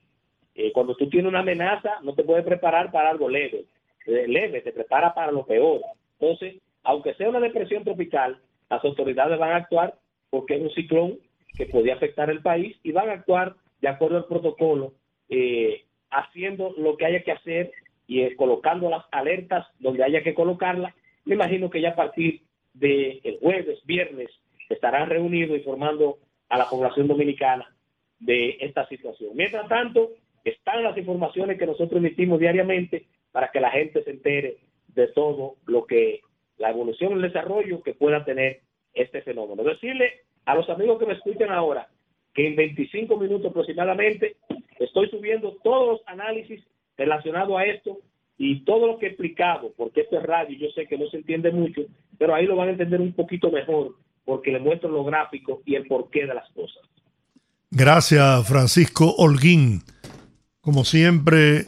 eh, 0.60 0.74
cuando 0.74 0.94
tú 0.96 1.08
tienes 1.08 1.30
una 1.30 1.40
amenaza, 1.40 2.00
no 2.04 2.14
te 2.14 2.24
puedes 2.24 2.44
preparar 2.44 2.92
para 2.92 3.10
algo 3.10 3.30
leve. 3.30 3.64
Eh, 4.06 4.26
leve, 4.28 4.60
te 4.60 4.74
prepara 4.74 5.14
para 5.14 5.32
lo 5.32 5.46
peor. 5.46 5.80
Entonces, 6.20 6.56
aunque 6.84 7.14
sea 7.14 7.30
una 7.30 7.40
depresión 7.40 7.86
tropical, 7.86 8.38
las 8.70 8.84
autoridades 8.84 9.40
van 9.40 9.52
a 9.52 9.56
actuar 9.56 9.96
porque 10.30 10.56
es 10.56 10.62
un 10.62 10.72
ciclón 10.72 11.18
que 11.56 11.66
podía 11.66 11.96
afectar 11.96 12.30
el 12.30 12.42
país 12.42 12.78
y 12.84 12.92
van 12.92 13.10
a 13.10 13.14
actuar 13.14 13.56
de 13.80 13.88
acuerdo 13.88 14.18
al 14.18 14.26
protocolo, 14.26 14.94
eh, 15.30 15.86
haciendo 16.12 16.74
lo 16.78 16.98
que 16.98 17.06
haya 17.06 17.24
que 17.24 17.32
hacer 17.32 17.72
y 18.06 18.36
colocando 18.36 18.90
las 18.90 19.06
alertas 19.12 19.66
donde 19.80 20.04
haya 20.04 20.24
que 20.24 20.34
colocarlas. 20.34 20.94
Me 21.24 21.36
imagino 21.36 21.70
que 21.70 21.80
ya 21.80 21.92
a 21.92 21.96
partir 21.96 22.42
del 22.74 23.38
jueves, 23.40 23.80
viernes, 23.86 24.30
estarán 24.68 25.10
reunidos 25.10 25.58
informando 25.58 26.18
a 26.50 26.58
la 26.58 26.70
población 26.70 27.08
dominicana 27.08 27.74
de 28.20 28.58
esta 28.60 28.86
situación. 28.88 29.32
Mientras 29.36 29.68
tanto, 29.70 30.12
están 30.50 30.84
las 30.84 30.98
informaciones 30.98 31.58
que 31.58 31.66
nosotros 31.66 32.00
emitimos 32.00 32.40
diariamente 32.40 33.06
para 33.32 33.50
que 33.52 33.60
la 33.60 33.72
gente 33.72 34.04
se 34.04 34.12
entere 34.12 34.58
de 34.90 35.08
todo 35.08 35.56
lo 35.66 35.86
que 35.86 36.22
la 36.58 36.70
evolución 36.70 37.14
el 37.14 37.22
desarrollo 37.22 37.82
que 37.82 37.94
pueda 37.94 38.26
tener 38.26 38.62
este 38.94 39.22
fenómeno. 39.22 39.64
Decirle 39.64 40.22
a 40.46 40.56
los 40.56 40.70
amigos 40.70 41.00
que 41.00 41.06
me 41.06 41.14
escuchan 41.14 41.52
ahora 41.52 41.88
que 42.34 42.48
en 42.48 42.56
25 42.56 43.18
minutos 43.18 43.50
aproximadamente 43.50 44.36
estoy 44.80 45.10
subiendo 45.10 45.58
todos 45.64 45.88
los 45.88 46.02
análisis 46.08 46.64
relacionados 46.98 47.58
a 47.58 47.66
esto 47.66 48.00
y 48.38 48.64
todo 48.64 48.88
lo 48.88 48.98
que 48.98 49.08
he 49.08 49.10
explicado, 49.10 49.74
porque 49.76 50.02
esto 50.02 50.18
es 50.18 50.24
radio, 50.24 50.58
yo 50.58 50.70
sé 50.72 50.86
que 50.88 50.98
no 50.98 51.10
se 51.10 51.18
entiende 51.18 51.52
mucho, 51.52 51.82
pero 52.18 52.36
ahí 52.36 52.46
lo 52.46 52.56
van 52.56 52.70
a 52.70 52.72
entender 52.72 53.02
un 53.02 53.14
poquito 53.14 53.52
mejor 53.52 53.96
porque 54.26 54.52
le 54.52 54.60
muestro 54.60 54.90
los 54.90 55.06
gráficos 55.06 55.60
y 55.66 55.76
el 55.76 55.88
porqué 55.88 56.26
de 56.26 56.34
las 56.34 56.50
cosas. 56.52 56.84
Gracias, 57.72 58.48
Francisco 58.48 59.14
Holguín. 59.18 59.82
Como 60.62 60.84
siempre, 60.86 61.68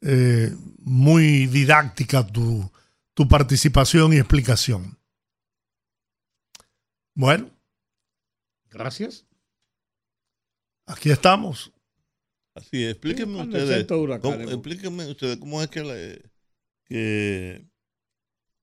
eh, 0.00 0.50
muy 0.78 1.46
didáctica 1.46 2.26
tu, 2.26 2.70
tu 3.14 3.28
participación 3.28 4.12
y 4.12 4.16
explicación. 4.16 4.98
Bueno, 7.14 7.50
Gracias. 8.70 9.24
aquí 10.86 11.10
estamos. 11.10 11.72
Así 12.56 12.82
es. 12.84 12.92
Explíquenme 12.92 13.40
ustedes. 13.42 13.86
cómo- 14.20 14.34
explíquenme 14.52 15.10
ustedes 15.10 15.36
cómo 15.38 15.62
es 15.62 15.68
que, 15.68 15.82
la- 15.84 16.30
que 16.86 17.66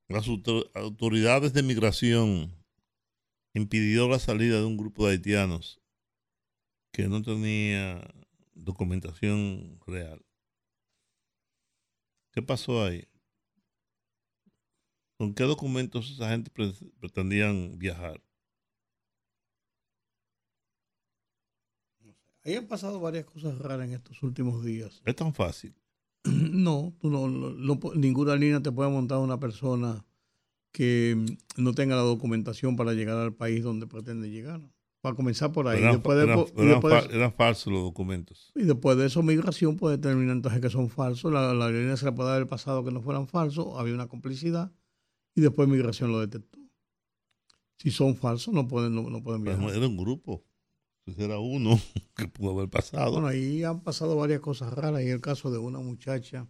las 0.09 0.27
auto- 0.27 0.69
autoridades 0.75 1.53
de 1.53 1.63
migración 1.63 2.53
impidió 3.53 4.07
la 4.09 4.19
salida 4.19 4.57
de 4.59 4.65
un 4.65 4.77
grupo 4.77 5.05
de 5.07 5.13
haitianos 5.13 5.79
que 6.93 7.07
no 7.07 7.21
tenía 7.21 8.01
documentación 8.63 9.79
real. 9.85 10.25
¿Qué 12.31 12.41
pasó 12.41 12.83
ahí? 12.83 13.07
¿Con 15.17 15.33
qué 15.33 15.43
documentos 15.43 16.09
esa 16.11 16.29
gente 16.29 16.49
pre- 16.49 16.73
pretendían 16.99 17.77
viajar? 17.77 18.21
Ahí 22.43 22.55
han 22.55 22.67
pasado 22.67 22.99
varias 22.99 23.25
cosas 23.25 23.57
raras 23.59 23.87
en 23.87 23.93
estos 23.93 24.23
últimos 24.23 24.63
días. 24.65 25.01
Es 25.05 25.15
tan 25.15 25.33
fácil. 25.33 25.75
No, 26.23 26.93
tú 26.99 27.09
no, 27.09 27.27
no- 27.27 27.51
no 27.51 27.79
ninguna 27.95 28.35
línea 28.35 28.61
te 28.61 28.71
puede 28.71 28.89
montar 28.89 29.17
una 29.19 29.39
persona 29.39 30.05
que 30.71 31.15
mm, 31.17 31.63
no 31.63 31.73
tenga 31.73 31.95
la 31.95 32.01
documentación 32.03 32.75
para 32.75 32.93
llegar 32.93 33.17
al 33.17 33.33
país 33.35 33.63
donde 33.63 33.87
pretende 33.87 34.29
llegar. 34.29 34.61
Para 35.01 35.15
comenzar 35.15 35.51
por 35.51 35.67
ahí. 35.67 35.79
Eran, 35.79 35.93
después 35.95 36.17
de, 36.17 36.23
eran- 36.25 36.37
po- 36.39 36.47
y 36.55 36.61
eran 36.61 36.69
después 36.73 36.93
de- 36.93 37.09
fa- 37.09 37.15
eran 37.15 37.33
falsos 37.33 37.73
los 37.73 37.81
documentos. 37.81 38.51
Y 38.55 38.63
después 38.63 38.97
de 38.97 39.07
eso, 39.07 39.23
migración 39.23 39.75
puede 39.77 39.97
determinar 39.97 40.35
entonces 40.35 40.61
que 40.61 40.69
son 40.69 40.89
falsos. 40.89 41.31
La, 41.33 41.53
la 41.53 41.65
aerolínea 41.65 41.97
se 41.97 42.05
le 42.05 42.11
puede 42.11 42.29
haber 42.31 42.47
pasado 42.47 42.83
que 42.83 42.91
no 42.91 43.01
fueran 43.01 43.27
falsos, 43.27 43.67
había 43.77 43.93
una 43.95 44.07
complicidad, 44.07 44.71
y 45.35 45.41
después 45.41 45.67
migración 45.67 46.11
lo 46.11 46.19
detectó. 46.19 46.59
Si 47.79 47.89
son 47.89 48.15
falsos, 48.15 48.53
no 48.53 48.67
pueden, 48.67 48.93
no, 48.93 49.09
no 49.09 49.23
pueden 49.23 49.43
viajar. 49.43 49.63
Era 49.75 49.87
un 49.87 49.97
grupo. 49.97 50.45
Entonces 51.07 51.25
era 51.25 51.39
uno 51.39 51.79
que 52.15 52.27
pudo 52.27 52.51
haber 52.51 52.69
pasado. 52.69 53.11
Bueno, 53.13 53.25
ahí 53.27 53.63
han 53.63 53.81
pasado 53.81 54.15
varias 54.15 54.39
cosas 54.39 54.71
raras. 54.71 55.01
Y 55.01 55.07
el 55.07 55.19
caso 55.19 55.49
de 55.49 55.57
una 55.57 55.79
muchacha 55.79 56.47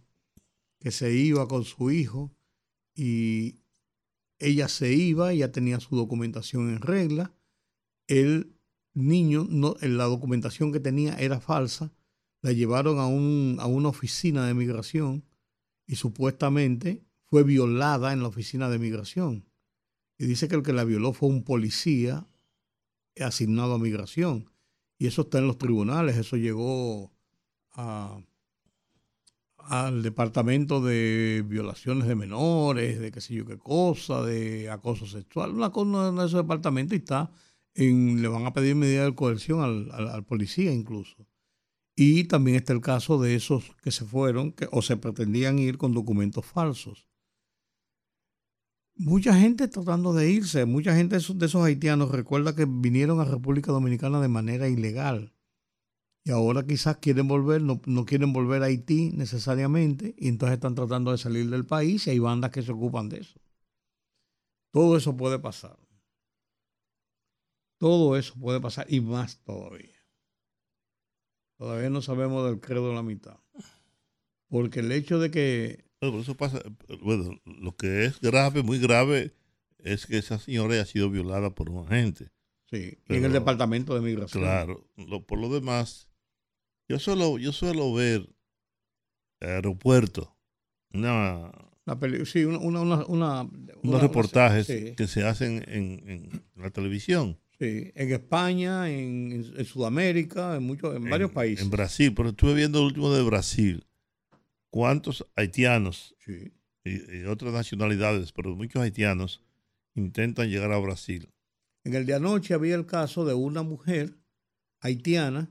que 0.78 0.90
se 0.90 1.14
iba 1.14 1.48
con 1.48 1.64
su 1.64 1.90
hijo 1.90 2.34
y 2.94 3.60
ella 4.38 4.68
se 4.68 4.92
iba, 4.92 5.32
ya 5.32 5.50
tenía 5.52 5.80
su 5.80 5.96
documentación 5.96 6.68
en 6.68 6.82
regla. 6.82 7.32
El 8.12 8.58
niño, 8.92 9.46
no, 9.48 9.74
la 9.80 10.04
documentación 10.04 10.70
que 10.70 10.80
tenía 10.80 11.14
era 11.14 11.40
falsa. 11.40 11.94
La 12.42 12.52
llevaron 12.52 12.98
a, 12.98 13.06
un, 13.06 13.56
a 13.58 13.64
una 13.64 13.88
oficina 13.88 14.46
de 14.46 14.52
migración 14.52 15.24
y 15.86 15.96
supuestamente 15.96 17.06
fue 17.24 17.42
violada 17.42 18.12
en 18.12 18.20
la 18.20 18.28
oficina 18.28 18.68
de 18.68 18.78
migración. 18.78 19.46
Y 20.18 20.26
dice 20.26 20.46
que 20.46 20.56
el 20.56 20.62
que 20.62 20.74
la 20.74 20.84
violó 20.84 21.14
fue 21.14 21.30
un 21.30 21.42
policía 21.42 22.26
asignado 23.18 23.74
a 23.74 23.78
migración. 23.78 24.50
Y 24.98 25.06
eso 25.06 25.22
está 25.22 25.38
en 25.38 25.46
los 25.46 25.56
tribunales, 25.56 26.18
eso 26.18 26.36
llegó 26.36 27.14
a, 27.72 28.20
al 29.56 30.02
departamento 30.02 30.82
de 30.82 31.42
violaciones 31.46 32.06
de 32.06 32.14
menores, 32.14 33.00
de 33.00 33.10
qué 33.10 33.22
sé 33.22 33.32
yo 33.32 33.46
qué 33.46 33.56
cosa, 33.56 34.22
de 34.22 34.68
acoso 34.68 35.06
sexual, 35.06 35.52
una 35.52 35.70
cosa 35.70 36.08
en 36.08 36.18
ese 36.18 36.36
departamento 36.36 36.94
y 36.94 36.98
está 36.98 37.32
le 37.74 38.28
van 38.28 38.46
a 38.46 38.52
pedir 38.52 38.74
medida 38.74 39.04
de 39.04 39.14
coerción 39.14 39.88
al, 39.92 40.24
policía 40.24 40.72
incluso. 40.72 41.26
Y 41.94 42.24
también 42.24 42.56
está 42.56 42.72
el 42.72 42.80
caso 42.80 43.18
de 43.20 43.34
esos 43.34 43.74
que 43.82 43.90
se 43.90 44.04
fueron 44.04 44.54
o 44.70 44.82
se 44.82 44.96
pretendían 44.96 45.58
ir 45.58 45.78
con 45.78 45.92
documentos 45.92 46.46
falsos. 46.46 47.08
Mucha 48.94 49.38
gente 49.38 49.68
tratando 49.68 50.12
de 50.12 50.30
irse, 50.30 50.64
mucha 50.64 50.94
gente 50.94 51.16
de 51.16 51.20
esos, 51.20 51.38
de 51.38 51.46
esos 51.46 51.64
haitianos 51.64 52.10
recuerda 52.10 52.54
que 52.54 52.66
vinieron 52.66 53.20
a 53.20 53.24
República 53.24 53.72
Dominicana 53.72 54.20
de 54.20 54.28
manera 54.28 54.68
ilegal 54.68 55.32
y 56.24 56.30
ahora 56.30 56.64
quizás 56.64 56.98
quieren 56.98 57.26
volver, 57.26 57.62
no, 57.62 57.80
no 57.86 58.04
quieren 58.04 58.32
volver 58.32 58.62
a 58.62 58.66
Haití 58.66 59.10
necesariamente 59.12 60.14
y 60.16 60.28
entonces 60.28 60.54
están 60.54 60.74
tratando 60.74 61.10
de 61.10 61.18
salir 61.18 61.50
del 61.50 61.66
país 61.66 62.06
y 62.06 62.10
hay 62.10 62.18
bandas 62.20 62.50
que 62.50 62.62
se 62.62 62.70
ocupan 62.70 63.08
de 63.08 63.20
eso. 63.20 63.40
Todo 64.70 64.96
eso 64.96 65.16
puede 65.16 65.38
pasar. 65.38 65.76
Todo 67.82 68.16
eso 68.16 68.34
puede 68.38 68.60
pasar 68.60 68.86
y 68.88 69.00
más 69.00 69.42
todavía. 69.42 69.98
Todavía 71.58 71.90
no 71.90 72.00
sabemos 72.00 72.46
del 72.48 72.60
credo 72.60 72.90
de 72.90 72.94
la 72.94 73.02
mitad. 73.02 73.38
Porque 74.48 74.78
el 74.78 74.92
hecho 74.92 75.18
de 75.18 75.32
que 75.32 75.84
Bueno, 76.00 76.12
por 76.14 76.22
eso 76.22 76.36
pasa. 76.36 76.62
Bueno, 77.00 77.40
lo 77.44 77.74
que 77.74 78.04
es 78.04 78.20
grave, 78.20 78.62
muy 78.62 78.78
grave, 78.78 79.34
es 79.78 80.06
que 80.06 80.16
esa 80.18 80.38
señora 80.38 80.74
haya 80.74 80.84
sido 80.86 81.10
violada 81.10 81.56
por 81.56 81.70
un 81.70 81.84
agente. 81.84 82.30
Sí, 82.70 82.76
en 82.76 82.98
Pero- 83.08 83.26
el 83.26 83.32
departamento 83.32 83.96
de 83.96 84.00
migración. 84.00 84.44
Claro. 84.44 84.88
Lo- 84.96 85.26
por 85.26 85.40
lo 85.40 85.48
demás, 85.48 86.08
yo 86.88 87.00
suelo, 87.00 87.36
yo 87.38 87.50
suelo 87.50 87.92
ver 87.92 88.28
aeropuerto. 89.40 90.36
Una, 90.94 91.50
La 91.84 91.98
peli- 91.98 92.24
sí, 92.26 92.44
una, 92.44 92.58
una, 92.58 92.80
una, 92.82 93.04
una- 93.06 93.42
unos 93.42 93.76
una- 93.82 93.98
reportajes 93.98 94.68
sí, 94.68 94.94
que 94.96 95.08
se 95.08 95.24
hacen 95.24 95.64
en, 95.66 96.08
en 96.08 96.44
la 96.54 96.70
televisión. 96.70 97.40
Sí, 97.62 97.92
en 97.94 98.12
España, 98.12 98.90
en, 98.90 99.64
Sudamérica, 99.64 100.56
en 100.56 100.64
muchos, 100.64 100.96
en, 100.96 101.08
varios 101.08 101.30
países. 101.30 101.64
En 101.64 101.70
Brasil, 101.70 102.12
pero 102.14 102.30
estuve 102.30 102.54
viendo 102.54 102.80
el 102.80 102.86
último 102.86 103.12
de 103.12 103.22
Brasil. 103.22 103.86
¿Cuántos 104.70 105.26
haitianos 105.36 106.16
Sí. 106.24 106.52
y, 106.84 107.18
y 107.18 107.24
otras 107.24 107.52
nacionalidades, 107.52 108.32
pero 108.32 108.56
muchos 108.56 108.82
haitianos 108.82 109.42
intentan 109.94 110.48
llegar 110.48 110.72
a 110.72 110.78
Brasil? 110.78 111.28
En 111.84 111.94
el 111.94 112.06
de 112.06 112.14
anoche 112.14 112.54
había 112.54 112.74
el 112.74 112.86
caso 112.86 113.24
de 113.24 113.34
una 113.34 113.62
mujer 113.62 114.16
haitiana, 114.80 115.50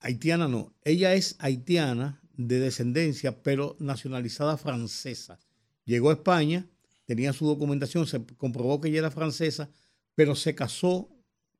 haitiana 0.00 0.48
no, 0.48 0.74
ella 0.84 1.14
es 1.14 1.36
haitiana 1.38 2.20
de 2.34 2.60
descendencia, 2.60 3.42
pero 3.42 3.76
nacionalizada 3.78 4.58
francesa. 4.58 5.38
Llegó 5.84 6.10
a 6.10 6.14
España, 6.14 6.68
tenía 7.06 7.32
su 7.32 7.46
documentación, 7.46 8.06
se 8.06 8.22
comprobó 8.36 8.80
que 8.80 8.88
ella 8.88 8.98
era 8.98 9.10
francesa, 9.10 9.70
pero 10.16 10.34
se 10.34 10.56
casó 10.56 11.08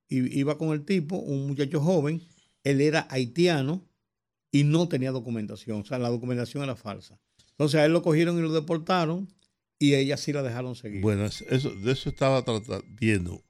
y 0.08 0.36
iba 0.38 0.58
con 0.58 0.70
el 0.70 0.84
tipo, 0.84 1.16
un 1.16 1.46
muchacho 1.46 1.80
joven, 1.80 2.20
él 2.64 2.80
era 2.80 3.06
haitiano 3.10 3.86
y 4.50 4.64
no 4.64 4.88
tenía 4.88 5.12
documentación, 5.12 5.82
o 5.82 5.84
sea, 5.84 5.98
la 5.98 6.08
documentación 6.08 6.62
era 6.64 6.74
falsa. 6.74 7.20
Entonces 7.50 7.80
a 7.80 7.84
él 7.84 7.92
lo 7.92 8.02
cogieron 8.02 8.38
y 8.38 8.42
lo 8.42 8.52
deportaron 8.52 9.28
y 9.78 9.94
ella 9.94 10.16
sí 10.16 10.32
la 10.32 10.42
dejaron 10.42 10.74
seguir. 10.74 11.00
Bueno, 11.02 11.26
es- 11.26 11.42
eso, 11.42 11.70
de 11.74 11.92
eso 11.92 12.08
estaba 12.08 12.44
viendo. 12.88 13.44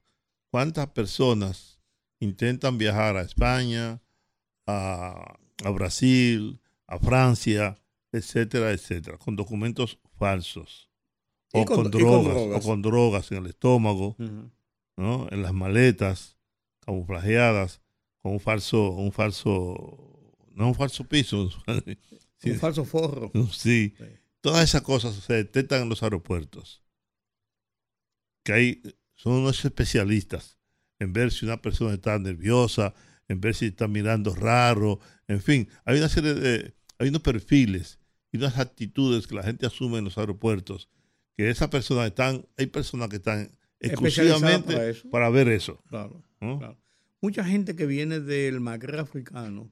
¿Cuántas 0.51 0.87
personas 0.91 1.79
intentan 2.19 2.77
viajar 2.77 3.17
a 3.17 3.21
España, 3.21 4.01
a, 4.65 5.37
a 5.63 5.69
Brasil, 5.69 6.59
a 6.87 6.99
Francia, 6.99 7.77
etcétera, 8.11 8.71
etcétera, 8.71 9.17
con 9.17 9.35
documentos 9.35 9.99
falsos? 10.17 10.89
O 11.53 11.59
con- 11.65 11.75
con, 11.75 11.85
y 11.87 11.91
con 11.91 11.91
drogas, 12.23 12.37
o 12.57 12.61
con 12.65 12.81
drogas 12.81 13.31
en 13.31 13.37
el 13.37 13.45
estómago. 13.47 14.15
¿No? 14.97 15.27
en 15.31 15.43
las 15.43 15.53
maletas, 15.53 16.37
camuflajeadas, 16.81 17.81
con 18.21 18.33
un 18.33 18.39
falso, 18.39 18.91
un 18.91 19.11
falso, 19.11 20.35
no 20.51 20.67
un 20.67 20.75
falso 20.75 21.05
piso, 21.05 21.49
sí, 22.37 22.51
Un 22.51 22.59
falso 22.59 22.83
forro. 22.83 23.31
sí. 23.51 23.93
Sí. 23.97 24.05
Todas 24.41 24.63
esas 24.63 24.81
cosas 24.81 25.15
se 25.15 25.33
detectan 25.33 25.83
en 25.83 25.89
los 25.89 26.03
aeropuertos. 26.03 26.83
Que 28.43 28.53
hay, 28.53 28.81
son 29.15 29.33
unos 29.33 29.63
especialistas 29.65 30.57
en 30.99 31.13
ver 31.13 31.31
si 31.31 31.45
una 31.45 31.61
persona 31.61 31.93
está 31.93 32.17
nerviosa, 32.17 32.93
en 33.27 33.41
ver 33.41 33.55
si 33.55 33.67
está 33.67 33.87
mirando 33.87 34.33
raro, 34.33 34.99
en 35.27 35.41
fin, 35.41 35.67
hay 35.85 35.97
una 35.97 36.09
serie 36.09 36.33
de, 36.33 36.75
hay 36.97 37.09
unos 37.09 37.21
perfiles 37.21 37.99
y 38.31 38.37
unas 38.37 38.57
actitudes 38.57 39.27
que 39.27 39.35
la 39.35 39.43
gente 39.43 39.65
asume 39.65 39.97
en 39.97 40.05
los 40.05 40.17
aeropuertos, 40.17 40.89
que 41.35 41.49
esas 41.49 41.69
personas 41.69 42.07
están, 42.07 42.47
hay 42.57 42.67
personas 42.67 43.09
que 43.09 43.17
están 43.17 43.51
exclusivamente 43.79 44.73
para 44.73 44.89
eso. 44.89 45.09
para 45.09 45.29
ver 45.29 45.47
eso. 45.49 45.81
Claro, 45.89 46.23
¿no? 46.41 46.57
claro. 46.59 46.77
Mucha 47.21 47.43
gente 47.43 47.75
que 47.75 47.85
viene 47.85 48.19
del 48.19 48.59
Magreb 48.59 48.99
africano, 48.99 49.71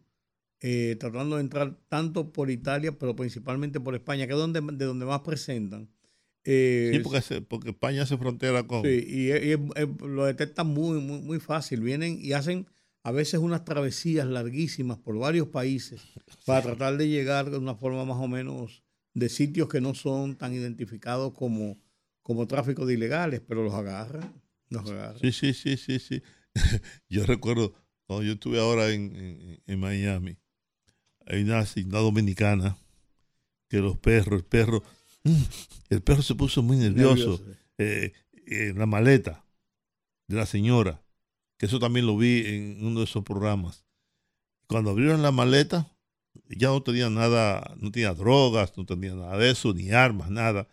eh, 0.61 0.95
tratando 0.99 1.35
de 1.35 1.41
entrar 1.41 1.77
tanto 1.89 2.31
por 2.33 2.49
Italia, 2.49 2.97
pero 2.97 3.15
principalmente 3.15 3.79
por 3.79 3.93
España, 3.95 4.25
que 4.25 4.33
es 4.33 4.39
donde, 4.39 4.61
de 4.61 4.85
donde 4.85 5.05
más 5.05 5.21
presentan. 5.21 5.89
eh, 6.43 6.91
Sí, 6.93 6.99
porque, 7.47 7.69
España 7.69 8.03
hace 8.03 8.17
frontera 8.17 8.63
con... 8.65 8.83
sí, 8.83 8.89
y, 9.07 9.31
y- 9.31 9.53
y- 9.53 10.07
lo 10.07 10.25
detectan 10.25 10.67
muy, 10.67 10.99
muy, 11.01 11.19
muy 11.21 11.39
fácil. 11.39 11.81
Vienen 11.81 12.17
y 12.19 12.33
hacen 12.33 12.67
a 13.03 13.11
veces 13.11 13.39
unas 13.39 13.63
travesías 13.65 14.25
larguísimas 14.27 14.97
por 14.97 15.17
varios 15.19 15.47
países 15.49 16.01
para 16.45 16.63
tratar 16.63 16.97
de 16.97 17.07
llegar 17.07 17.51
de 17.51 17.57
una 17.57 17.75
forma 17.75 18.03
más 18.05 18.17
o 18.17 18.27
menos 18.27 18.83
de 19.13 19.29
sitios 19.29 19.69
que 19.69 19.81
no 19.81 19.93
son 19.93 20.35
tan 20.35 20.53
identificados 20.53 21.33
como, 21.33 21.77
como 22.25 22.47
tráfico 22.47 22.87
de 22.87 22.95
ilegales, 22.95 23.39
pero 23.47 23.63
los 23.63 23.73
agarran. 23.75 24.33
Los 24.69 24.89
agarran. 24.89 25.19
Sí, 25.19 25.31
sí, 25.31 25.53
sí, 25.53 25.77
sí, 25.77 25.99
sí. 25.99 26.23
yo 27.07 27.23
recuerdo 27.23 27.75
cuando 28.07 28.23
yo 28.23 28.33
estuve 28.33 28.59
ahora 28.59 28.89
en, 28.89 29.15
en- 29.15 29.61
en 29.67 29.79
Miami, 29.79 30.35
hay 31.27 31.43
una, 31.43 31.63
una 31.85 31.99
dominicana 31.99 32.77
que 33.69 33.77
los 33.77 33.95
perros, 33.99 34.39
el 34.39 34.45
perro, 34.45 34.81
mm, 35.23 35.43
el 35.91 36.01
perro 36.01 36.23
se 36.23 36.33
puso 36.33 36.63
muy 36.63 36.77
nervioso, 36.77 37.29
Nervioso. 37.29 37.45
eh, 37.77 38.13
en 38.47 38.79
la 38.79 38.87
maleta 38.87 39.45
de 40.27 40.37
la 40.37 40.47
señora, 40.47 41.03
que 41.59 41.67
eso 41.67 41.77
también 41.77 42.07
lo 42.07 42.17
vi 42.17 42.41
en 42.47 42.83
uno 42.83 43.01
de 43.01 43.05
esos 43.05 43.23
programas. 43.23 43.85
Cuando 44.67 44.89
abrieron 44.89 45.21
la 45.21 45.31
maleta, 45.31 45.91
ya 46.49 46.69
no 46.69 46.81
tenía 46.81 47.11
nada, 47.11 47.75
no 47.77 47.91
tenía 47.91 48.15
drogas, 48.15 48.73
no 48.77 48.85
tenía 48.87 49.13
nada 49.13 49.37
de 49.37 49.51
eso, 49.51 49.75
ni 49.75 49.91
armas, 49.91 50.31
nada. 50.31 50.67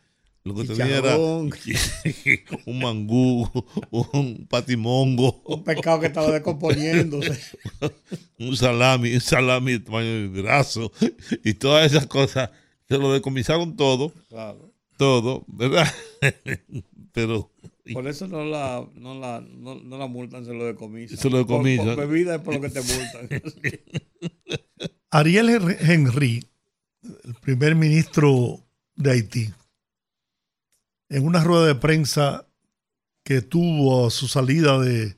Lo 0.44 0.54
que 0.56 0.64
tenía 0.64 0.98
era 0.98 1.16
un 2.66 2.78
mangú, 2.80 3.48
un 3.90 4.46
patimongo, 4.50 5.40
un 5.46 5.62
pescado 5.62 6.00
que 6.00 6.06
estaba 6.06 6.32
descomponiéndose. 6.32 7.38
un 8.40 8.56
salami, 8.56 9.14
un 9.14 9.20
salami 9.20 9.72
de 9.72 9.80
tamaño 9.80 10.08
de 10.08 10.42
brazo 10.42 10.90
y 11.44 11.54
todas 11.54 11.86
esas 11.92 12.06
cosas. 12.06 12.50
Se 12.88 12.98
lo 12.98 13.12
decomisaron 13.12 13.76
todo, 13.76 14.12
Claro. 14.28 14.72
todo, 14.96 15.44
¿verdad? 15.46 15.86
Pero 17.12 17.50
Por 17.92 18.08
eso 18.08 18.26
no 18.26 18.44
la, 18.44 18.84
no 18.94 19.18
la, 19.20 19.40
no, 19.40 19.76
no 19.76 19.98
la 19.98 20.06
multan, 20.08 20.44
se 20.44 20.52
lo 20.54 20.64
decomisan. 20.64 21.18
Se 21.18 21.30
lo 21.30 21.38
decomisan. 21.38 21.86
Por, 21.86 21.94
por 21.96 22.06
bebida 22.08 22.34
es 22.36 22.40
por 22.40 22.54
lo 22.54 22.60
que 22.60 22.68
te 22.70 22.80
multan. 22.80 23.42
Ariel 25.10 25.48
Henry- 25.50 25.76
Henry, 25.80 26.44
el 27.24 27.34
primer 27.34 27.74
ministro 27.74 28.60
de 28.96 29.10
Haití, 29.12 29.48
en 31.12 31.26
una 31.26 31.44
rueda 31.44 31.66
de 31.66 31.74
prensa 31.74 32.46
que 33.22 33.42
tuvo 33.42 34.06
a 34.06 34.10
su 34.10 34.28
salida 34.28 34.78
de 34.78 35.16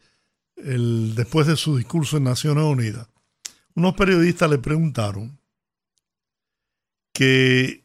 el- 0.57 1.15
después 1.15 1.47
de 1.47 1.57
su 1.57 1.77
discurso 1.77 2.17
en 2.17 2.25
Naciones 2.25 2.65
Unidas, 2.65 3.09
unos 3.77 3.95
periodistas 3.95 4.51
le 4.51 4.59
preguntaron 4.59 5.39
que 7.13 7.85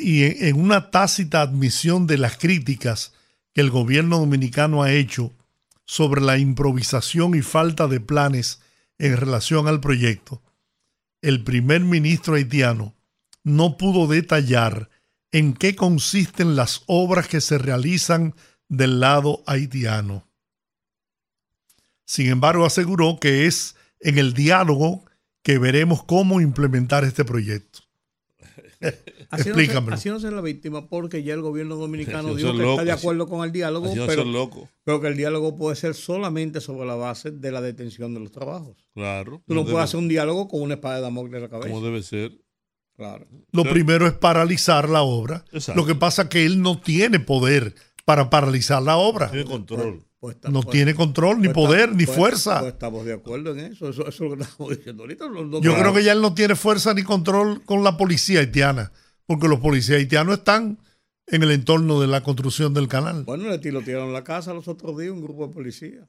y 0.00 0.22
en 0.24 0.60
una 0.60 0.90
tácita 0.90 1.42
admisión 1.42 2.06
de 2.06 2.16
las 2.18 2.38
críticas 2.38 3.12
que 3.54 3.60
el 3.60 3.70
gobierno 3.70 4.18
dominicano 4.18 4.82
ha 4.82 4.92
hecho 4.92 5.32
sobre 5.84 6.20
la 6.20 6.38
improvisación 6.38 7.34
y 7.34 7.42
falta 7.42 7.86
de 7.86 8.00
planes 8.00 8.60
en 8.98 9.16
relación 9.16 9.68
al 9.68 9.80
proyecto, 9.80 10.42
el 11.22 11.44
primer 11.44 11.80
ministro 11.82 12.34
haitiano 12.34 12.94
no 13.44 13.76
pudo 13.76 14.06
detallar 14.06 14.88
en 15.32 15.54
qué 15.54 15.74
consisten 15.76 16.56
las 16.56 16.82
obras 16.86 17.28
que 17.28 17.40
se 17.40 17.58
realizan 17.58 18.34
del 18.68 19.00
lado 19.00 19.42
haitiano. 19.46 20.26
Sin 22.04 22.28
embargo, 22.28 22.64
aseguró 22.64 23.18
que 23.20 23.46
es 23.46 23.76
en 24.00 24.18
el 24.18 24.32
diálogo 24.32 25.04
que 25.42 25.58
veremos 25.58 26.02
cómo 26.04 26.40
implementar 26.40 27.04
este 27.04 27.24
proyecto. 27.24 27.80
Haciéndose, 29.30 29.50
Explícamelo. 29.64 29.94
haciéndose 29.94 30.30
la 30.30 30.40
víctima 30.40 30.88
porque 30.88 31.22
ya 31.22 31.34
el 31.34 31.42
gobierno 31.42 31.76
dominicano 31.76 32.34
dijo 32.34 32.52
que 32.52 32.58
loco, 32.58 32.70
está 32.72 32.84
de 32.84 32.92
así- 32.92 33.00
acuerdo 33.00 33.26
con 33.28 33.44
el 33.44 33.52
diálogo, 33.52 33.86
haciéndose 33.88 34.16
pero, 34.16 34.24
loco, 34.30 34.68
pero 34.84 35.00
que 35.02 35.08
el 35.08 35.16
diálogo 35.18 35.56
puede 35.56 35.76
ser 35.76 35.94
solamente 35.94 36.60
sobre 36.62 36.86
la 36.86 36.94
base 36.94 37.30
de 37.32 37.52
la 37.52 37.60
detención 37.60 38.14
de 38.14 38.20
los 38.20 38.30
trabajos. 38.32 38.76
claro. 38.94 39.42
Tú 39.46 39.54
no 39.54 39.64
puedes 39.64 39.80
hacer 39.80 39.98
un 40.00 40.08
diálogo 40.08 40.48
con 40.48 40.62
una 40.62 40.74
espada 40.74 40.96
de 40.96 41.00
Damocles 41.02 41.34
en 41.36 41.42
la 41.42 41.48
cabeza. 41.50 41.68
Como 41.68 41.84
debe 41.84 42.02
ser. 42.02 42.38
Claro. 42.98 43.26
Lo 43.52 43.62
primero 43.62 44.06
es 44.08 44.12
paralizar 44.12 44.88
la 44.90 45.02
obra. 45.02 45.44
Exacto. 45.52 45.80
Lo 45.80 45.86
que 45.86 45.94
pasa 45.94 46.22
es 46.22 46.28
que 46.28 46.44
él 46.44 46.60
no 46.60 46.78
tiene 46.80 47.20
poder 47.20 47.74
para 48.04 48.28
paralizar 48.28 48.82
la 48.82 48.96
obra. 48.96 49.30
Tiene 49.30 49.44
control. 49.46 50.02
Pues 50.18 50.34
está- 50.34 50.48
No 50.50 50.62
pues- 50.62 50.72
tiene 50.72 50.94
control, 50.96 51.36
ni 51.40 51.44
pues 51.48 51.54
poder, 51.54 51.94
ni 51.94 52.04
pues- 52.06 52.16
fuerza. 52.18 52.58
pues 52.58 52.72
estamos 52.72 53.04
de 53.06 53.12
acuerdo 53.12 53.52
en 53.52 53.60
eso. 53.72 53.88
Eso, 53.88 54.04
eso 54.08 54.24
es 54.24 54.30
lo 54.30 54.36
que 54.36 54.42
estamos 54.42 54.68
diciendo 54.76 55.04
ahorita. 55.04 55.28
No- 55.28 55.44
no- 55.44 55.60
Yo 55.60 55.72
no- 55.74 55.78
creo 55.78 55.94
que 55.94 56.02
ya 56.02 56.10
él 56.12 56.20
no 56.20 56.34
tiene 56.34 56.56
fuerza 56.56 56.92
ni 56.92 57.04
control 57.04 57.62
con 57.64 57.84
la 57.84 57.96
policía 57.96 58.40
haitiana, 58.40 58.90
porque 59.26 59.46
los 59.46 59.60
policías 59.60 59.98
haitianos 59.98 60.38
están 60.38 60.78
en 61.28 61.42
el 61.44 61.52
entorno 61.52 62.00
de 62.00 62.08
la 62.08 62.22
construcción 62.24 62.74
del 62.74 62.88
canal. 62.88 63.22
Bueno, 63.22 63.48
le 63.48 63.58
tirotearon 63.58 64.12
la 64.12 64.24
casa 64.24 64.52
los 64.54 64.66
otros 64.66 64.98
días 64.98 65.12
un 65.12 65.22
grupo 65.22 65.46
de 65.46 65.54
policías. 65.54 66.08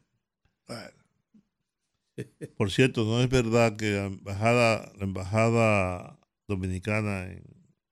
Por 2.58 2.72
cierto, 2.72 3.06
no 3.06 3.22
es 3.22 3.30
verdad 3.30 3.76
que 3.78 3.92
la 3.92 4.06
embajada, 4.08 4.92
la 4.98 5.04
embajada 5.06 6.19
dominicana 6.50 7.32
en, 7.32 7.44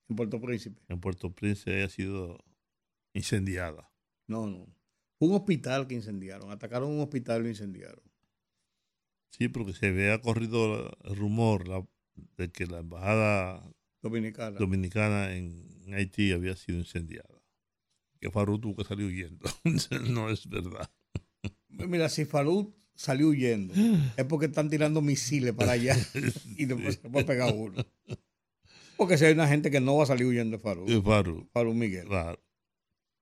En 0.10 0.16
Puerto 0.16 0.42
Príncipe. 0.42 0.82
en 0.90 1.00
Puerto 1.00 1.34
Príncipe 1.34 1.76
haya 1.78 1.90
sido 1.90 2.38
incendiada. 3.14 3.90
No, 4.28 4.46
no. 4.48 4.68
Un 5.20 5.34
hospital 5.34 5.88
que 5.88 5.96
incendiaron. 5.96 6.52
Atacaron 6.52 6.92
un 6.92 7.00
hospital 7.00 7.40
y 7.42 7.44
lo 7.44 7.50
incendiaron. 7.50 8.02
Sí, 9.32 9.48
porque 9.48 9.74
se 9.74 9.88
había 9.88 10.20
corrido 10.22 10.92
el 11.04 11.16
rumor 11.16 11.68
la- 11.68 11.88
de 12.38 12.52
que 12.52 12.66
la 12.66 12.80
embajada 12.80 13.62
Dominicana. 14.02 14.58
dominicana 14.60 15.36
en, 15.36 15.94
Haití 15.94 16.32
había 16.32 16.56
sido 16.56 16.80
incendiada. 16.80 17.42
Que 18.20 18.32
Farú 18.32 18.60
tuvo 18.60 18.76
que 18.78 18.84
salir 18.84 19.06
huyendo. 19.08 19.46
no 20.12 20.30
es 20.30 20.48
verdad. 20.50 20.90
Mira, 21.70 22.10
si 22.10 22.26
Falud 22.26 22.74
salió 22.96 23.28
huyendo, 23.30 23.74
es 24.18 24.26
porque 24.26 24.48
están 24.48 24.70
tirando 24.70 25.02
misiles 25.02 25.54
para 25.54 25.74
allá 25.74 25.96
y 26.58 26.66
después 26.66 26.96
se 26.96 27.10
puede 27.10 27.26
pegar 27.26 27.54
uno. 27.56 27.86
Porque 28.98 29.18
si 29.18 29.26
hay 29.26 29.34
una 29.34 29.48
gente 29.48 29.70
que 29.72 29.80
no 29.80 29.96
va 29.98 30.04
a 30.04 30.08
salir 30.08 30.26
huyendo 30.26 30.58
de 30.58 30.64
Farú, 30.64 30.86
Y 30.88 31.00
Farú, 31.02 31.48
Farú 31.54 31.74
Miguel. 31.74 32.08
claro. 32.08 32.42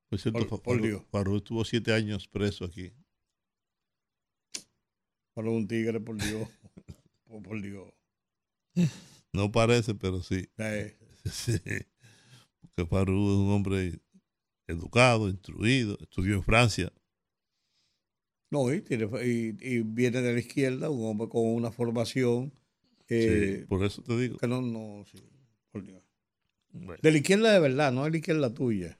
Por 0.08 0.18
cierto, 0.20 0.46
Por- 0.62 0.80
Farú- 1.10 1.36
estuvo 1.36 1.64
siete 1.64 1.92
años 1.92 2.28
preso 2.28 2.64
aquí. 2.64 2.92
Farú 5.34 5.52
un 5.52 5.68
tigre, 5.68 6.00
por 6.00 6.16
Dios. 6.16 6.48
Oh, 7.28 7.42
por 7.42 7.60
Dios. 7.60 7.92
No 9.32 9.50
parece, 9.50 9.94
pero 9.96 10.22
sí. 10.22 10.46
Eh, 10.58 10.96
Sí. 11.24 11.58
Porque 12.60 12.88
Farú 12.88 13.12
es 13.32 13.36
un 13.38 13.50
hombre 13.50 14.00
educado, 14.68 15.28
instruido, 15.28 15.98
estudió 16.00 16.34
en 16.36 16.44
Francia. 16.44 16.92
No, 18.52 18.72
y, 18.72 18.80
tiene- 18.80 19.06
y- 19.26 19.56
y 19.60 19.82
viene 19.82 20.22
de 20.22 20.32
la 20.34 20.38
izquierda, 20.38 20.88
un 20.88 21.04
hombre 21.04 21.28
con 21.28 21.44
una 21.46 21.72
formación 21.72 22.52
eh, 23.08 23.58
Sí, 23.60 23.66
por 23.66 23.84
eso 23.84 24.02
te 24.02 24.16
digo. 24.18 24.36
que 24.38 24.46
no, 24.46 24.62
no, 24.62 25.04
sí, 25.06 25.18
por 25.78 25.86
Dios. 25.86 26.02
Bueno, 26.72 27.00
De 27.02 27.10
la 27.10 27.16
izquierda 27.18 27.52
de 27.52 27.60
verdad, 27.60 27.92
no 27.92 28.04
de 28.04 28.10
la 28.10 28.16
izquierda 28.16 28.52
tuya. 28.52 28.98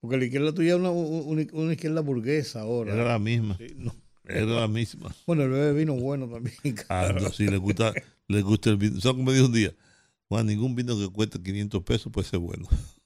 Porque 0.00 0.16
la 0.18 0.24
izquierda 0.24 0.52
tuya 0.52 0.74
es 0.74 0.80
una, 0.80 0.90
una- 0.90 1.46
una 1.52 1.72
izquierda 1.72 2.00
burguesa 2.00 2.60
ahora. 2.62 2.94
era 2.94 3.04
la 3.04 3.18
misma. 3.18 3.56
Sí, 3.58 3.74
no. 3.76 3.94
Era 4.24 4.46
la 4.46 4.68
misma. 4.68 5.14
Bueno, 5.26 5.42
el 5.44 5.50
bebé 5.50 5.72
vino 5.72 5.94
bueno 5.94 6.28
también. 6.28 6.54
Ah, 6.88 7.12
no, 7.18 7.30
sí, 7.30 7.46
le 7.46 7.56
gusta, 7.58 7.92
le 8.28 8.42
gusta 8.42 8.70
el 8.70 8.76
vino. 8.76 9.00
¿Sabes 9.00 9.16
cómo 9.16 9.24
me 9.30 9.34
dijo 9.34 9.46
un 9.46 9.52
día? 9.52 9.74
Juan, 10.28 10.46
ningún 10.46 10.74
vino 10.74 10.98
que 10.98 11.08
cueste 11.12 11.40
500 11.42 11.82
pesos 11.82 12.10
puede 12.12 12.26
ser 12.28 12.38
bueno. 12.40 12.66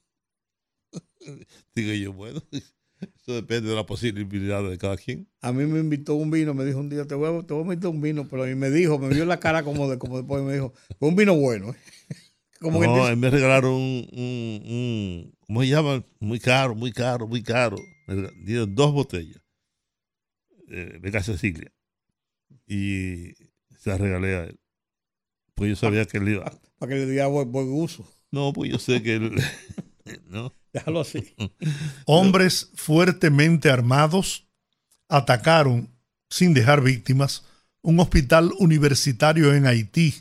Digo 1.75 1.93
yo, 1.93 2.13
bueno, 2.13 2.41
eso 2.51 3.33
depende 3.33 3.69
de 3.69 3.75
la 3.75 3.85
posibilidad 3.85 4.63
de 4.67 4.77
cada 4.77 4.97
quien. 4.97 5.27
A 5.41 5.51
mí 5.51 5.65
me 5.65 5.79
invitó 5.79 6.15
un 6.15 6.31
vino, 6.31 6.53
me 6.53 6.65
dijo 6.65 6.79
un 6.79 6.89
día, 6.89 7.05
te 7.05 7.15
voy 7.15 7.39
a, 7.39 7.45
te 7.45 7.53
voy 7.53 7.63
a 7.63 7.65
invitar 7.65 7.89
un 7.91 8.01
vino, 8.01 8.27
pero 8.29 8.43
a 8.43 8.47
mí 8.47 8.55
me 8.55 8.69
dijo, 8.71 8.97
me 8.97 9.09
vio 9.09 9.25
la 9.25 9.39
cara 9.39 9.63
como 9.63 9.89
de, 9.89 9.97
como 9.99 10.17
después 10.17 10.43
me 10.43 10.53
dijo, 10.53 10.73
fue 10.99 11.09
un 11.09 11.15
vino 11.15 11.35
bueno. 11.35 11.71
¿eh?". 11.71 11.75
Como 12.59 12.83
no, 12.83 13.09
mí 13.09 13.15
me 13.15 13.29
regalaron 13.29 13.71
un, 13.73 14.07
un, 14.11 14.61
un- 14.65 15.33
¿cómo 15.47 15.61
se 15.61 15.69
llama? 15.69 16.03
Muy 16.19 16.39
caro, 16.39 16.75
muy 16.75 16.91
caro, 16.91 17.27
muy 17.27 17.41
caro. 17.41 17.77
Me 18.07 18.29
dieron 18.43 18.75
dos 18.75 18.91
botellas 18.91 19.41
eh, 20.67 20.99
de 21.01 21.23
Cecilia. 21.23 21.71
Y 22.67 23.33
se 23.77 23.89
las 23.89 23.99
regalé 23.99 24.35
a 24.35 24.43
él. 24.45 24.59
Pues 25.55 25.69
yo 25.69 25.75
sabía 25.75 26.05
que 26.05 26.17
él 26.17 26.29
iba. 26.29 26.51
para 26.77 26.89
que 26.89 26.95
le 26.99 27.05
diera 27.05 27.27
buen, 27.27 27.51
buen 27.51 27.71
uso. 27.71 28.07
No, 28.31 28.53
pues 28.53 28.71
yo 28.71 28.79
sé 28.79 29.01
que 29.01 29.15
él. 29.15 29.31
¿no? 30.27 30.53
Déjalo 30.73 31.01
así. 31.01 31.33
Hombres 32.05 32.71
fuertemente 32.75 33.69
armados 33.69 34.47
atacaron, 35.07 35.89
sin 36.29 36.53
dejar 36.53 36.81
víctimas, 36.81 37.43
un 37.81 37.99
hospital 37.99 38.51
universitario 38.59 39.53
en 39.53 39.65
Haití 39.65 40.13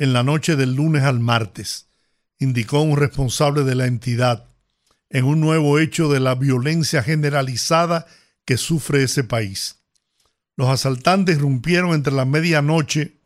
en 0.00 0.14
la 0.14 0.22
noche 0.22 0.56
del 0.56 0.76
lunes 0.76 1.02
al 1.02 1.20
martes, 1.20 1.90
indicó 2.38 2.80
un 2.80 2.96
responsable 2.96 3.64
de 3.64 3.74
la 3.74 3.84
entidad, 3.84 4.48
en 5.10 5.26
un 5.26 5.40
nuevo 5.40 5.78
hecho 5.78 6.08
de 6.08 6.20
la 6.20 6.34
violencia 6.34 7.02
generalizada 7.02 8.06
que 8.46 8.56
sufre 8.56 9.02
ese 9.02 9.24
país. 9.24 9.76
Los 10.56 10.70
asaltantes 10.70 11.36
irrumpieron 11.36 11.92
entre 11.92 12.14
la 12.14 12.24
medianoche 12.24 13.20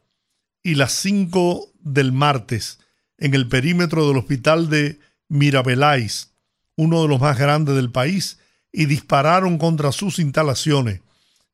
y 0.65 0.75
las 0.75 0.91
5 0.95 1.71
del 1.79 2.11
martes 2.11 2.81
en 3.19 3.35
el 3.35 3.47
perímetro 3.47 4.09
del 4.09 4.17
hospital 4.17 4.69
de 4.69 4.99
Mirabelais, 5.29 6.33
uno 6.75 7.03
de 7.03 7.09
los 7.09 7.21
más 7.21 7.39
grandes 7.39 7.77
del 7.77 7.93
país, 7.93 8.41
y 8.73 8.87
dispararon 8.87 9.59
contra 9.59 9.93
sus 9.93 10.19
instalaciones, 10.19 11.03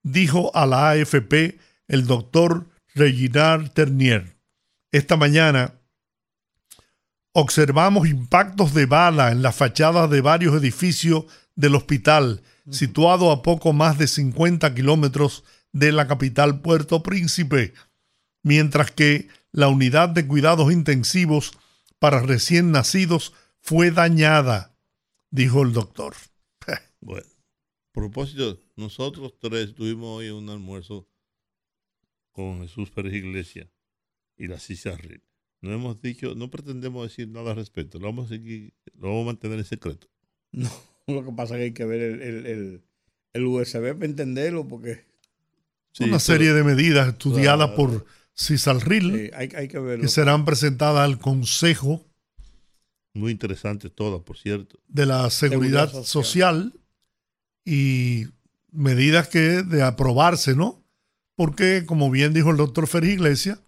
dijo 0.02 0.50
a 0.56 0.64
la 0.64 0.92
AFP 0.92 1.58
el 1.88 2.06
doctor 2.06 2.70
Reginald 2.94 3.70
Ternier. 3.74 4.39
Esta 4.92 5.16
mañana 5.16 5.80
observamos 7.32 8.08
impactos 8.08 8.74
de 8.74 8.86
bala 8.86 9.30
en 9.30 9.40
las 9.40 9.54
fachadas 9.54 10.10
de 10.10 10.20
varios 10.20 10.60
edificios 10.60 11.26
del 11.54 11.76
hospital, 11.76 12.42
situado 12.70 13.30
a 13.30 13.42
poco 13.42 13.72
más 13.72 13.98
de 13.98 14.08
50 14.08 14.74
kilómetros 14.74 15.44
de 15.72 15.92
la 15.92 16.08
capital 16.08 16.60
Puerto 16.60 17.04
Príncipe, 17.04 17.72
mientras 18.42 18.90
que 18.90 19.28
la 19.52 19.68
unidad 19.68 20.08
de 20.08 20.26
cuidados 20.26 20.72
intensivos 20.72 21.52
para 22.00 22.20
recién 22.20 22.72
nacidos 22.72 23.32
fue 23.60 23.92
dañada, 23.92 24.76
dijo 25.30 25.62
el 25.62 25.72
doctor. 25.72 26.14
Bueno, 27.02 27.26
a 27.26 27.92
propósito, 27.92 28.58
nosotros 28.76 29.32
tres 29.40 29.74
tuvimos 29.74 30.18
hoy 30.18 30.28
un 30.28 30.50
almuerzo 30.50 31.08
con 32.32 32.60
Jesús 32.60 32.90
Pérez 32.90 33.14
Iglesias 33.14 33.68
y 34.40 34.48
la 34.48 34.58
Cisarril. 34.58 35.22
No 35.60 35.72
hemos 35.72 36.00
dicho, 36.00 36.34
no 36.34 36.50
pretendemos 36.50 37.06
decir 37.08 37.28
nada 37.28 37.50
al 37.50 37.56
respecto, 37.56 37.98
lo 37.98 38.06
vamos 38.06 38.26
a 38.26 38.28
seguir, 38.30 38.72
lo 38.98 39.08
vamos 39.08 39.22
a 39.22 39.26
mantener 39.26 39.58
en 39.58 39.64
secreto. 39.64 40.08
No, 40.52 40.68
lo 41.06 41.24
que 41.24 41.32
pasa 41.32 41.54
es 41.54 41.58
que 41.58 41.64
hay 41.64 41.72
que 41.72 41.84
ver 41.84 42.00
el, 42.00 42.22
el, 42.22 42.46
el, 42.46 42.82
el 43.32 43.44
USB 43.46 43.92
para 43.94 44.04
entenderlo, 44.06 44.66
porque 44.68 45.04
Sí, 45.92 46.04
Una 46.04 46.12
pero- 46.12 46.20
serie 46.20 46.52
de 46.52 46.62
medidas 46.62 47.08
estudiadas 47.08 47.70
Claro. 47.70 47.76
por 47.76 48.06
Cisalril 48.36 49.30
hay, 49.34 49.48
hay 49.56 49.66
que 49.68 49.78
verlo. 49.80 50.02
que 50.02 50.08
serán 50.08 50.44
presentadas 50.44 51.00
al 51.04 51.18
Consejo 51.18 52.04
Muy 53.12 53.32
interesante 53.32 53.90
todas, 53.90 54.22
por 54.22 54.38
cierto. 54.38 54.78
de 54.88 55.04
la 55.06 55.28
Seguridad, 55.30 55.86
Seguridad 55.88 56.04
Social. 56.06 56.74
y 57.64 58.26
medidas 58.72 59.28
que 59.28 59.62
de 59.64 59.82
aprobarse, 59.82 60.54
¿no? 60.54 60.82
Porque, 61.34 61.84
como 61.86 62.10
bien 62.10 62.32
dijo 62.32 62.50
el 62.50 62.56
doctor 62.56 62.86
Félix 62.86 63.14
Iglesias, 63.14 63.60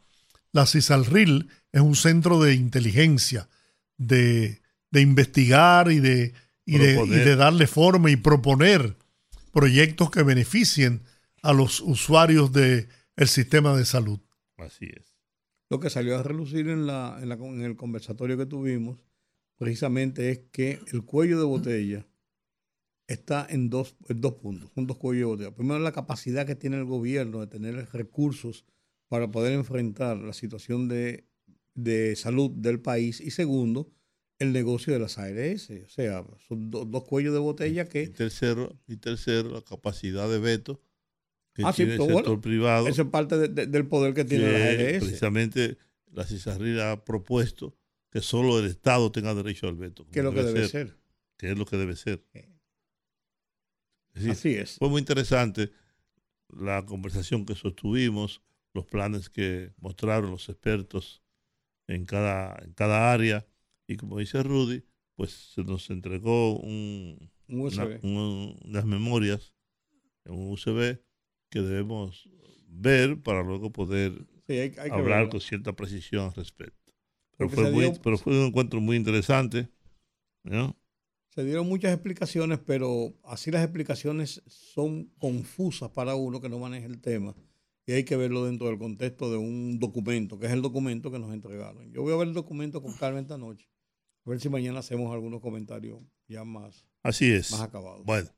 la 0.53 0.67
CISALRIL 0.67 1.49
es 1.73 1.81
un 1.81 1.95
centro 1.97 2.41
de 2.41 2.55
inteligencia, 2.55 3.49
de, 3.97 4.61
de 4.91 5.01
investigar 5.01 5.91
y 5.91 6.01
de, 6.01 6.35
y 6.65 6.79
de, 6.79 7.03
y 7.05 7.09
de 7.11 7.37
darle 7.37 7.67
forma 7.67 8.11
y 8.11 8.17
proponer 8.17 8.97
proyectos 9.53 10.11
que 10.11 10.23
beneficien 10.23 11.03
a 11.43 11.53
los 11.53 11.81
usuarios 11.81 12.53
del 12.53 12.89
sistema 13.27 13.77
de 13.77 13.85
salud. 13.85 14.21
Así 14.59 14.87
es. 14.87 15.15
Lo 15.71 15.81
que 15.81 15.91
salió 15.91 16.19
a 16.19 16.23
relucir 16.23 16.69
en, 16.69 16.87
la, 16.87 17.19
en, 17.21 17.29
la- 17.31 17.35
en 17.37 17.63
el 17.63 17.77
conversatorio 17.77 18.37
que 18.37 18.47
tuvimos, 18.47 18.99
precisamente 19.57 20.31
es 20.31 20.41
que 20.53 20.81
el 20.93 21.03
cuello 21.05 21.39
de 21.39 21.45
botella 21.45 22.07
está 23.07 23.47
en 23.49 23.71
dos, 23.71 23.97
en 24.09 24.21
dos 24.21 24.35
puntos, 24.35 24.71
son 24.75 24.87
dos 24.87 24.97
cuellos 24.99 25.21
de 25.23 25.27
botella. 25.47 25.55
Primero, 25.55 25.81
la 25.81 25.93
capacidad 25.93 26.47
que 26.47 26.55
tiene 26.57 26.77
el 26.77 26.85
gobierno 26.85 27.41
de 27.41 27.47
tener 27.47 27.89
recursos 27.93 28.65
para 29.13 29.31
poder 29.31 29.53
enfrentar 29.53 30.17
la 30.17 30.33
situación 30.33 30.89
de, 30.89 31.27
de 31.75 32.17
salud 32.17 32.51
del 32.51 32.81
país. 32.81 33.21
Y 33.21 33.31
segundo, 33.31 33.93
el 34.39 34.55
negocio 34.55 34.91
de 34.95 34.99
las 35.01 35.19
ARS. 35.19 35.69
O 35.85 35.89
sea, 35.91 36.25
son 36.49 36.71
do- 36.71 36.87
dos 36.87 37.05
cuellos 37.05 37.35
de 37.35 37.39
botella 37.39 37.83
Y 37.83 37.89
que 37.89 38.09
tercero, 38.09 38.81
y 38.89 38.97
tercero, 38.97 39.51
la 39.51 39.61
capacidad 39.61 40.31
de 40.31 40.39
veto 40.39 40.81
que 41.53 41.63
Ah, 41.63 41.73
sí, 41.75 41.83
tiene 41.85 41.93
el 41.97 41.99
sector 42.01 42.23
bueno, 42.25 42.41
privado. 42.41 42.89
eso 42.89 43.03
es 43.03 43.09
parte 43.09 43.37
de- 43.37 43.49
de- 43.49 43.67
del 43.67 43.87
poder 43.87 44.15
que 44.15 44.25
tiene 44.25 44.45
que 44.47 44.51
las 44.51 44.63
ARS. 44.95 45.05
precisamente 45.05 45.77
la 46.11 46.25
Cisarril 46.25 46.81
ha 46.81 47.05
propuesto 47.05 47.77
que 48.11 48.23
solo 48.23 48.59
el 48.61 48.65
Estado 48.65 49.13
tenga 49.13 49.35
derecho 49.35 49.69
al 49.69 49.77
veto. 49.77 50.07
Que 50.11 50.21
es 50.21 50.25
lo 50.25 50.33
que 50.33 50.43
debe 50.43 50.67
ser. 50.69 50.97
Que 51.37 51.51
es 51.53 51.59
lo 51.59 51.67
que 51.67 51.77
debe 51.77 51.97
ser. 51.97 52.25
Es 52.33 52.45
decir, 54.15 54.31
Así 54.31 54.55
es. 54.55 54.77
Fue 54.79 54.89
muy 54.89 55.01
interesante 55.01 55.71
la 56.49 56.87
conversación 56.87 57.45
que 57.45 57.55
sostuvimos, 57.55 58.41
los 58.75 58.87
planes 58.87 59.31
que 59.31 59.73
mostraron 59.79 60.31
los 60.31 60.49
expertos 60.49 61.23
en 61.89 62.05
cada, 62.07 62.57
en 62.65 62.73
cada 62.75 63.13
área. 63.13 63.47
Y 63.87 63.97
como 63.97 64.19
dice 64.19 64.43
Rudy, 64.43 64.85
pues 65.17 65.31
se 65.55 65.63
nos 65.65 65.91
entregó 65.91 66.59
un, 66.59 67.31
Un 67.49 67.61
una- 67.61 67.85
un- 68.03 68.59
unas 68.65 68.85
memorias 68.85 69.55
en 70.25 70.35
un 70.35 70.51
USB 70.53 71.01
que 71.51 71.61
debemos 71.61 72.29
ver 72.69 73.23
para 73.23 73.43
luego 73.43 73.73
poder 73.73 74.13
Sí, 74.47 74.55
hay, 74.55 74.75
hay 74.79 74.91
hablar 74.91 75.05
verlo. 75.05 75.31
con 75.31 75.41
cierta 75.41 75.75
precisión 75.75 76.27
al 76.27 76.35
respecto. 76.35 76.93
Pero 77.37 77.51
fue, 77.51 77.71
muy- 77.71 77.91
dio- 77.91 78.03
pero 78.03 78.19
fue 78.19 78.39
un 78.39 78.47
encuentro 78.47 78.81
muy 78.81 78.97
interesante. 78.97 79.69
¿no? 80.45 80.77
Se 81.35 81.45
dieron 81.45 81.67
muchas 81.69 81.93
explicaciones, 81.93 82.59
pero 82.67 83.15
así 83.25 83.51
las 83.51 83.63
explicaciones 83.63 84.43
son 84.47 85.07
confusas 85.19 85.91
para 85.91 86.15
uno 86.15 86.41
que 86.41 86.49
no 86.49 86.59
maneja 86.59 86.87
el 86.87 87.01
tema. 87.01 87.35
Y 87.87 87.93
hay 87.93 88.05
que 88.05 88.17
verlo 88.17 88.45
dentro 88.45 88.69
del 88.69 88.79
contexto 88.79 89.31
de 89.31 89.37
un 89.39 89.79
documento, 89.81 90.39
que 90.39 90.47
es 90.47 90.53
el 90.53 90.63
documento 90.63 91.11
que 91.11 91.19
nos 91.19 91.33
entregaron. 91.33 91.93
Yo 91.93 92.03
voy 92.03 92.13
a 92.13 92.17
ver 92.17 92.29
el 92.29 92.35
documento 92.35 92.81
con 92.81 92.93
Carmen 92.95 93.23
esta 93.25 93.39
noche. 93.39 93.67
A 94.25 94.31
ver 94.31 94.41
si 94.41 94.49
mañana 94.49 94.79
hacemos 94.79 95.13
algunos 95.13 95.41
comentarios 95.41 96.01
ya 96.29 96.45
más, 96.45 96.87
Así 97.03 97.33
es. 97.33 97.51
más 97.51 97.63
acabados. 97.63 98.05
Bueno, 98.05 98.29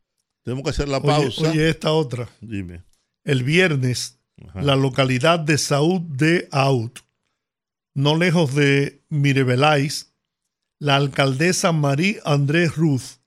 tenemos 0.43 0.65
que 0.65 0.71
hacer 0.71 0.89
la 0.89 0.97
Oye, 0.99 1.07
pausa. 1.07 1.51
oye, 1.51 1.69
esta 1.69 1.93
otra. 1.93 2.29
Dime. 2.41 2.83
El 3.23 3.43
viernes, 3.45 4.19
Ajá. 4.49 4.63
la 4.63 4.77
localidad 4.77 5.39
de 5.41 5.59
Saúd 5.59 6.01
de 6.01 6.49
Aut, 6.51 7.01
no 7.95 8.17
lejos 8.17 8.55
de 8.55 9.03
Mirebeláis, 9.11 10.15
la 10.79 10.97
alcaldesa 10.97 11.73
Marie 11.73 12.19
Andrés 12.25 12.77
Ruth 12.77 13.21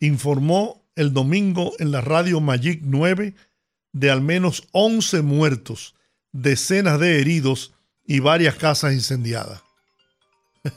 informó 0.00 0.84
el 0.94 1.12
domingo 1.12 1.72
en 1.78 1.90
la 1.90 2.00
radio 2.00 2.40
Magic 2.40 2.80
9 2.84 3.34
de 3.98 4.10
al 4.10 4.20
menos 4.20 4.68
11 4.72 5.22
muertos, 5.22 5.94
decenas 6.32 7.00
de 7.00 7.20
heridos 7.20 7.72
y 8.06 8.20
varias 8.20 8.54
casas 8.54 8.92
incendiadas. 8.94 9.62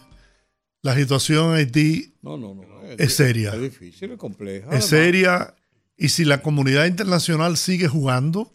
La 0.82 0.96
situación 0.96 1.52
en 1.52 1.56
Haití 1.58 2.14
No, 2.22 2.38
no, 2.38 2.56
no. 2.56 2.72
Es 2.98 3.16
seria. 3.16 3.54
Es 3.54 3.62
difícil, 3.62 4.12
es 4.12 4.18
compleja. 4.18 4.70
es 4.76 4.86
seria 4.86 5.56
y 5.96 6.10
si 6.10 6.26
la 6.26 6.42
comunidad 6.42 6.88
internacional 6.88 7.58
sigue 7.58 7.88
jugando, 7.88 8.54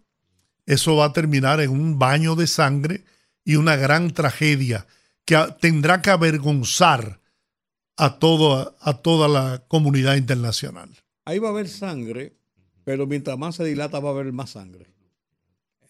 eso 0.67 0.97
va 0.97 1.07
a 1.07 1.13
terminar 1.13 1.61
en 1.61 1.71
un 1.71 1.99
baño 1.99 2.35
de 2.35 2.49
sangre 2.49 3.05
y 3.45 3.55
una 3.55 3.77
gran 3.77 4.13
tragedia 4.13 4.87
que 5.25 5.39
tendrá 5.61 6.03
que 6.03 6.11
avergonzar 6.11 7.21
a, 7.97 8.19
todo, 8.19 8.77
a 8.81 8.95
toda 8.95 9.29
la 9.29 9.65
comunidad 9.69 10.17
internacional. 10.17 10.91
Ahí 11.25 11.39
va 11.39 11.49
a 11.49 11.53
haber 11.53 11.69
sangre, 11.69 12.35
pero 12.87 13.05
mientras 13.05 13.37
más 13.37 13.57
se 13.57 13.65
dilata 13.65 13.99
va 13.99 14.11
a 14.11 14.13
haber 14.13 14.33
más 14.33 14.51
sangre. 14.51 14.87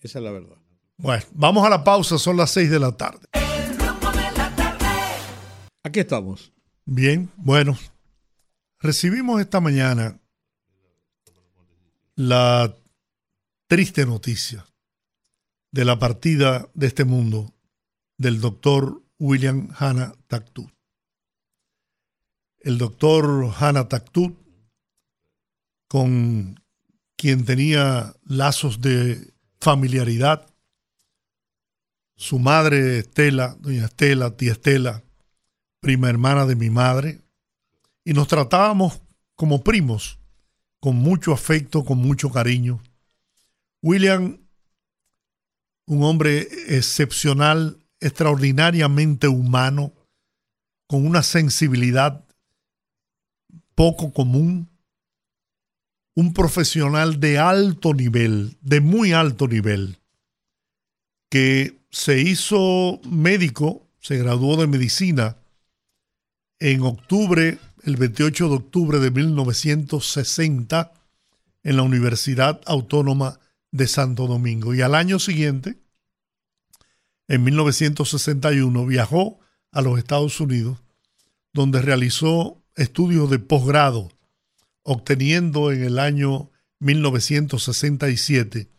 Esa 0.01 0.19
es 0.19 0.25
la 0.25 0.31
verdad. 0.31 0.57
Bueno, 0.97 1.23
vamos 1.33 1.67
a 1.67 1.69
la 1.69 1.85
pausa, 1.85 2.17
son 2.17 2.39
las 2.39 2.51
6 2.53 2.71
de 2.71 2.81
la 2.81 2.91
tarde. 2.93 3.29
Aquí 5.83 6.01
estamos. 6.01 6.55
Bien, 6.87 7.31
bueno, 7.37 7.77
recibimos 8.81 9.43
esta 9.43 9.61
mañana 9.61 10.19
la 12.15 12.75
triste 13.69 14.07
noticia 14.07 14.65
de 15.73 15.85
la 15.85 15.99
partida 15.99 16.67
de 16.73 16.87
este 16.87 17.05
mundo 17.05 17.53
del 18.17 18.41
doctor 18.41 19.03
William 19.19 19.69
Hanna 19.79 20.15
Taktut. 20.29 20.71
El 22.61 22.79
doctor 22.79 23.53
Hanna 23.61 23.87
Taktut, 23.87 24.35
con 25.89 26.59
quien 27.17 27.45
tenía 27.45 28.15
lazos 28.25 28.81
de 28.81 29.33
familiaridad, 29.61 30.47
su 32.17 32.39
madre 32.39 33.01
Estela, 33.01 33.57
doña 33.61 33.87
Estela, 33.87 34.37
tía 34.37 34.53
Estela, 34.53 35.03
prima 35.81 36.09
hermana 36.09 36.47
de 36.47 36.57
mi 36.57 36.71
madre, 36.71 37.23
y 38.05 38.13
nos 38.13 38.29
tratábamos 38.29 39.01
como 39.35 39.63
primos, 39.63 40.19
con 40.81 40.97
mucho 40.97 41.33
afecto, 41.33 41.85
con 41.85 41.99
mucho 41.99 42.31
cariño. 42.31 42.83
William, 43.83 44.39
un 45.87 46.03
hombre 46.05 46.49
excepcional, 46.69 47.79
extraordinariamente 48.01 49.29
humano, 49.29 49.93
con 50.87 51.07
una 51.07 51.23
sensibilidad 51.23 52.25
poco 53.75 54.13
común, 54.13 54.71
un 56.17 56.33
profesional 56.33 57.21
de 57.21 57.39
alto 57.39 57.93
nivel, 57.93 58.57
de 58.63 58.81
muy 58.81 59.13
alto 59.13 59.47
nivel, 59.47 59.99
que 61.29 61.79
se 61.91 62.21
hizo 62.21 63.01
médico, 63.05 63.87
se 64.01 64.17
graduó 64.17 64.57
de 64.57 64.67
medicina 64.67 65.37
en 66.59 66.81
octubre, 66.81 67.59
el 67.85 67.97
28 67.97 68.49
de 68.49 68.55
octubre 68.55 68.99
de 68.99 69.11
1960, 69.11 70.93
en 71.63 71.77
la 71.77 71.83
Universidad 71.83 72.63
Autónoma 72.65 73.39
de 73.71 73.87
Santo 73.87 74.27
Domingo. 74.27 74.73
Y 74.73 74.81
al 74.81 74.95
año 74.95 75.19
siguiente, 75.19 75.77
en 77.29 77.45
1961, 77.45 78.87
viajó 78.87 79.39
a 79.71 79.83
los 79.83 79.99
Estados 79.99 80.41
Unidos, 80.41 80.79
donde 81.53 81.83
realizó 81.83 82.63
estudios 82.75 83.29
de 83.29 83.39
posgrado, 83.39 84.16
obteniendo 84.87 85.73
en 85.73 85.83
el 85.83 85.99
año 85.99 86.51
1967 86.79 88.71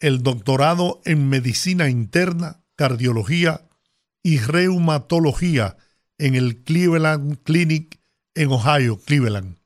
el 0.00 0.22
doctorado 0.22 1.00
en 1.04 1.28
medicina 1.28 1.88
interna, 1.88 2.62
cardiología 2.76 3.68
y 4.22 4.38
reumatología 4.38 5.76
en 6.18 6.34
el 6.34 6.62
Cleveland 6.62 7.42
Clinic 7.42 8.00
en 8.34 8.50
Ohio, 8.50 9.00
Cleveland, 9.00 9.58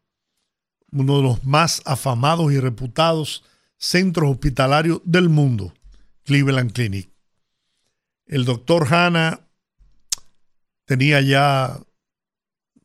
uno 0.91 1.17
de 1.17 1.23
los 1.23 1.45
más 1.45 1.83
afamados 1.85 2.53
y 2.53 2.61
reputados 2.61 3.45
centros 3.79 4.31
hospitalarios 4.31 5.01
del 5.05 5.29
mundo, 5.29 5.75
Cleveland 6.25 6.73
Clinic. 6.73 7.11
El 8.27 8.45
doctor 8.45 8.93
Hanna 8.93 9.41
tenía 10.85 11.21
ya 11.21 11.81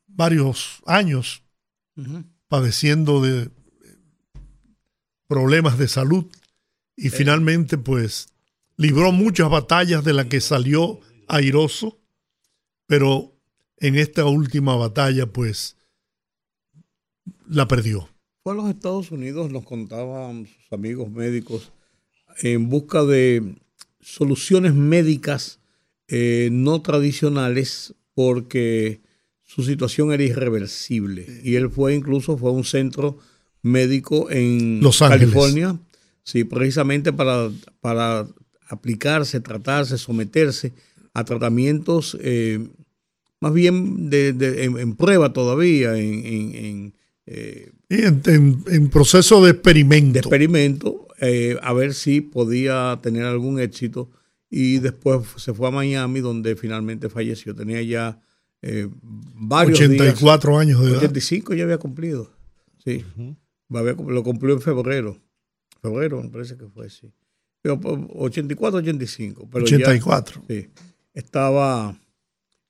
varios 0.08 0.82
años 0.86 1.44
padeciendo 2.48 3.22
de 3.22 3.50
problemas 5.28 5.78
de 5.78 5.88
salud 5.88 6.26
y 6.96 7.10
finalmente 7.10 7.78
pues 7.78 8.30
libró 8.78 9.12
muchas 9.12 9.50
batallas 9.50 10.04
de 10.04 10.14
las 10.14 10.28
que 10.28 10.42
salió 10.42 11.00
airoso, 11.28 12.00
pero 12.86 13.34
en 13.78 13.96
esta 13.96 14.26
última 14.26 14.76
batalla 14.76 15.26
pues 15.28 15.78
la 17.48 17.68
perdió. 17.68 18.10
Fue 18.44 18.54
a 18.54 18.56
los 18.56 18.70
Estados 18.70 19.12
Unidos, 19.12 19.52
nos 19.52 19.66
contaban 19.66 20.48
sus 20.48 20.72
amigos 20.72 21.12
médicos, 21.12 21.72
en 22.42 22.70
busca 22.70 23.04
de 23.04 23.56
soluciones 24.00 24.74
médicas 24.74 25.60
eh, 26.08 26.50
no 26.52 26.82
tradicionales 26.82 27.94
porque 28.14 29.02
su 29.48 29.64
situación 29.64 30.12
era 30.14 30.24
irreversible. 30.24 31.26
Y 31.44 31.56
él 31.56 31.70
fue 31.72 31.96
incluso, 31.96 32.38
fue 32.38 32.50
a 32.50 32.54
un 32.54 32.64
centro 32.64 33.18
médico 33.64 34.30
en 34.30 34.80
Los. 34.82 35.00
California, 35.00 35.80
sí, 36.24 36.44
precisamente 36.44 37.12
para, 37.12 37.50
para 37.82 38.28
aplicarse, 38.70 39.40
tratarse, 39.40 39.98
someterse 39.98 40.74
a 41.14 41.24
tratamientos 41.26 42.16
eh, 42.22 42.68
más 43.40 43.54
bien 43.54 44.10
de, 44.10 44.34
de- 44.34 44.64
en, 44.66 44.78
en 44.78 44.96
prueba 44.96 45.32
todavía, 45.34 45.98
en, 45.98 46.26
en- 46.26 46.56
en, 46.56 46.94
eh, 47.26 47.72
en, 47.90 48.22
en- 48.26 48.64
en 48.68 48.90
proceso 48.90 49.44
de 49.44 49.52
experimento. 49.52 50.14
de 50.14 50.20
experimento, 50.20 51.08
eh, 51.22 51.58
a 51.64 51.72
ver 51.74 51.94
si 51.94 52.22
podía 52.22 53.00
tener 53.02 53.24
algún 53.24 53.60
éxito. 53.60 54.10
Y 54.50 54.80
después 54.80 55.28
se 55.38 55.54
fue 55.54 55.68
a 55.68 55.72
Miami, 55.72 56.20
donde 56.20 56.56
finalmente 56.56 57.10
falleció. 57.10 57.54
Tenía 57.56 57.82
ya 57.82 58.22
eh, 58.62 58.88
varios 59.36 59.80
84 59.80 60.58
años 60.58 60.80
de 60.82 60.88
edad. 60.88 60.98
85 60.98 61.54
ya 61.54 61.64
había 61.64 61.78
cumplido. 61.78 62.32
Sí. 62.84 63.04
Lo 63.70 64.24
cumplió 64.24 64.54
en 64.56 64.62
febrero. 64.62 65.18
Febrero, 65.82 66.22
me 66.24 66.30
parece 66.30 66.58
que 66.58 66.68
fue, 66.68 66.90
sí. 66.90 67.12
Pero, 67.62 67.80
pues, 67.80 67.98
84, 68.16 68.80
85. 68.80 69.50
Pero 69.52 69.66
ya- 69.66 69.76
84. 69.78 70.44
Sí. 70.50 70.68
Estaba, 71.14 72.00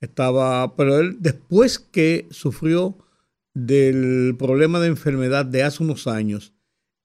estaba, 0.01 0.75
pero 0.75 0.99
él 0.99 1.17
después 1.19 1.79
que 1.79 2.27
sufrió 2.31 2.97
del 3.53 4.35
problema 4.37 4.79
de 4.79 4.87
enfermedad 4.87 5.45
de 5.45 5.63
hace 5.63 5.83
unos 5.83 6.07
años, 6.07 6.53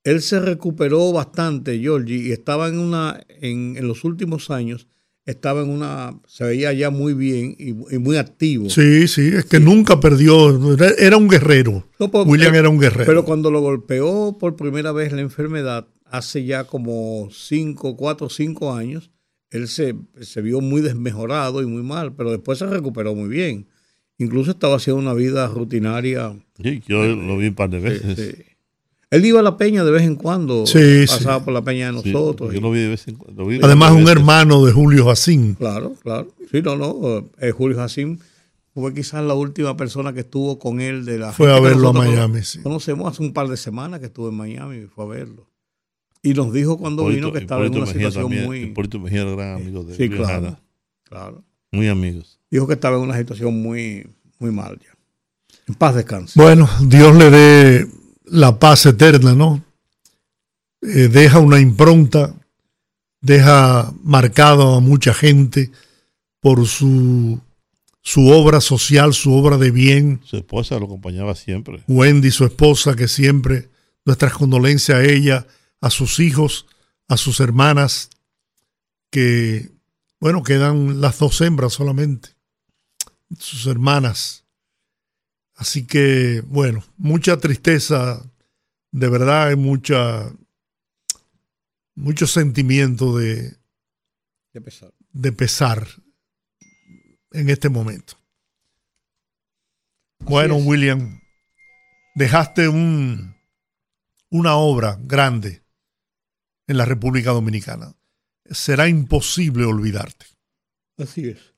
él 0.05 0.21
se 0.23 0.41
recuperó 0.41 1.13
bastante, 1.13 1.79
Georgie, 1.79 2.29
y 2.29 2.33
estaba 2.33 2.69
en 2.69 2.79
una, 2.79 3.25
en, 3.29 3.77
en 3.77 3.89
los 3.89 4.05
últimos 4.05 4.51
años, 4.51 4.89
estaba 5.25 5.63
en 5.63 5.71
una, 5.71 6.19
se 6.27 6.45
veía 6.45 6.73
ya 6.73 6.91
muy 6.91 7.15
bien 7.15 7.55
y, 7.59 7.71
y 7.95 7.99
muy 7.99 8.17
activo. 8.17 8.69
Sí, 8.71 9.07
sí, 9.09 9.29
es 9.29 9.45
que 9.45 9.61
nunca 9.61 10.01
perdió, 10.01 10.75
era, 10.75 10.91
era 10.99 11.17
un 11.17 11.29
guerrero. 11.29 11.87
No, 11.99 12.07
William 12.07 12.55
era 12.55 12.69
un 12.69 12.79
guerrero. 12.79 13.07
Pero 13.07 13.25
cuando 13.25 13.51
lo 13.51 13.61
golpeó 13.61 14.37
por 14.39 14.57
primera 14.57 14.93
vez 14.93 15.13
la 15.13 15.21
enfermedad, 15.21 15.87
hace 16.05 16.45
ya 16.45 16.65
como 16.65 17.29
5, 17.31 17.97
4, 17.97 18.29
5 18.29 18.75
años, 18.75 19.11
él 19.51 19.69
se, 19.69 19.95
se 20.21 20.43
vio 20.43 20.61
muy 20.61 20.81
desmejorado 20.81 21.63
y 21.63 21.67
muy 21.67 21.83
mal, 21.83 22.15
pero 22.15 22.31
después 22.31 22.59
se 22.59 22.67
recuperó 22.67 23.15
muy 23.15 23.29
bien. 23.29 23.69
Incluso 24.19 24.53
estaba 24.53 24.77
haciendo 24.77 25.01
una 25.01 25.15
vida 25.15 25.47
rutinaria. 25.49 26.39
Sí, 26.63 26.83
yo 26.87 27.05
lo 27.05 27.37
vi 27.39 27.49
un 27.49 27.55
par 27.55 27.71
de 27.71 27.81
veces. 27.81 28.17
Sí. 28.19 28.43
Él 29.13 29.27
iba 29.27 29.41
a 29.41 29.43
la 29.43 29.57
peña 29.59 29.85
de 29.85 29.91
vez 29.91 30.03
en 30.05 30.17
cuando, 30.17 30.67
Sí, 30.67 31.05
pasaba 31.07 31.39
sí. 31.39 31.45
por 31.45 31.53
la 31.55 31.63
peña 31.63 31.93
de 31.93 32.01
Sí, 32.03 32.13
nosotros. 32.13 32.53
yo 32.55 32.61
lo 32.63 32.71
vi 32.71 32.81
de 32.81 32.89
vez 32.89 33.07
en 33.09 33.17
cuando. 33.17 33.47
Además, 33.63 33.93
un 33.93 34.09
hermano 34.09 34.65
de 34.65 34.73
Julio 34.73 35.05
Jacín. 35.07 35.55
Claro, 35.55 35.93
claro. 36.03 36.29
Sí, 36.51 36.63
no, 36.63 36.77
no. 36.77 37.29
eh, 37.39 37.51
Julio 37.51 37.77
Jacín 37.77 38.21
fue 38.75 38.95
quizás 38.95 39.23
la 39.23 39.35
última 39.35 39.77
persona 39.77 40.15
que 40.15 40.21
estuvo 40.21 40.59
con 40.59 40.81
él 40.81 41.05
de 41.05 41.19
la 41.19 41.31
Fue 41.33 41.55
a 41.55 41.61
verlo 41.61 41.91
a 41.91 41.93
Miami, 41.93 42.43
sí. 42.43 42.61
Conocemos 42.63 43.13
hace 43.13 43.23
un 43.23 43.35
par 43.35 43.49
de 43.49 43.59
semanas 43.59 44.01
que 44.01 44.07
estuve 44.07 44.31
en 44.31 44.35
Miami 44.37 44.77
y 44.79 44.87
fue 44.87 45.05
a 45.05 45.09
verlo. 45.09 45.47
Y 46.23 46.33
nos 46.35 46.53
dijo 46.53 46.79
cuando 46.79 47.05
vino 47.07 47.33
que 47.33 47.41
estaba 47.41 47.67
en 47.67 47.73
una 47.73 47.81
Mejía 47.81 47.93
situación 47.93 48.23
también, 48.25 48.45
muy. 48.47 48.61
Hipólito 48.63 48.99
Mejía 48.99 49.23
era 49.23 49.33
gran 49.33 49.57
amigo 49.57 49.85
de 49.85 49.95
Sí, 49.95 50.09
claro. 50.09 50.57
Claro. 51.05 51.45
Muy 51.71 51.89
amigos. 51.89 52.39
Dijo 52.51 52.67
que 52.67 52.75
estaba 52.75 52.97
en 52.97 53.03
una 53.03 53.19
situación 53.19 53.61
muy, 53.61 54.07
muy 54.39 54.53
mal 54.53 54.79
ya. 54.79 54.97
En 55.69 55.75
paz 55.75 55.95
descanse. 55.97 56.41
Bueno, 56.41 56.67
Dios 56.87 57.15
le 57.17 57.31
dé 57.31 57.87
la 58.33 58.59
paz 58.59 58.87
eterna, 58.87 59.35
¿no? 59.35 59.63
Eh, 60.81 61.09
deja 61.09 61.39
una 61.39 61.61
impronta, 61.61 62.35
deja 63.21 63.93
marcado 64.03 64.75
a 64.75 64.81
mucha 64.81 65.13
gente 65.13 65.71
por 66.41 66.67
su, 66.67 67.41
su 68.01 68.29
obra 68.29 68.61
social, 68.61 69.13
su 69.13 69.35
obra 69.35 69.59
de 69.59 69.71
bien. 69.71 70.21
Su 70.25 70.39
esposa 70.39 70.79
lo 70.79 70.87
acompañaba 70.87 71.35
siempre. 71.35 71.85
Wendy, 71.87 72.31
su 72.31 72.45
esposa, 72.45 72.97
que 72.97 73.07
siempre 73.07 73.69
nuestras 74.05 74.33
condolencias 74.33 74.99
a 74.99 75.05
ella, 75.05 75.47
a 75.81 75.91
sus 75.91 76.19
hijos, 76.19 76.67
a 77.09 77.19
sus 77.19 77.39
hermanas, 77.39 78.09
que, 79.11 79.71
bueno, 80.19 80.43
quedan 80.43 81.03
las 81.03 81.19
dos 81.19 81.41
hembras 81.43 81.75
solamente, 81.75 82.31
sus 83.39 83.67
hermanas. 83.67 84.42
Así 85.55 85.87
que, 85.87 86.43
bueno, 86.47 86.85
mucha 86.97 87.37
tristeza, 87.39 88.23
de 88.91 89.09
verdad, 89.09 89.49
hay 89.49 89.57
mucha, 89.57 90.33
mucho 91.95 92.27
sentimiento 92.27 93.17
de, 93.17 93.57
De 94.53 94.61
pesar. 94.61 94.93
de 95.13 95.33
pesar 95.33 95.87
en 97.33 97.51
este 97.51 97.69
momento. 97.69 98.15
Bueno, 100.21 100.57
es. 100.57 100.67
William, 100.67 101.21
dejaste 102.15 102.69
un, 102.69 103.35
una 104.31 104.57
obra 104.57 104.99
grande 105.03 105.63
en 106.67 106.77
la 106.77 106.85
República 106.85 107.31
Dominicana. 107.31 107.95
Será 108.47 108.89
imposible 108.89 109.65
olvidarte. 109.65 110.27
Así 110.99 111.29
es. 111.29 111.52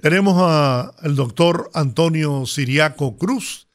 Tenemos 0.00 0.36
al 0.40 1.16
doctor 1.16 1.70
Antonio 1.74 2.46
Siriaco 2.46 3.16
Cruz, 3.16 3.68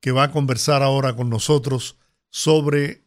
que 0.00 0.12
va 0.12 0.24
a 0.24 0.30
conversar 0.32 0.82
ahora 0.82 1.14
con 1.14 1.30
nosotros 1.30 1.96
sobre 2.30 3.02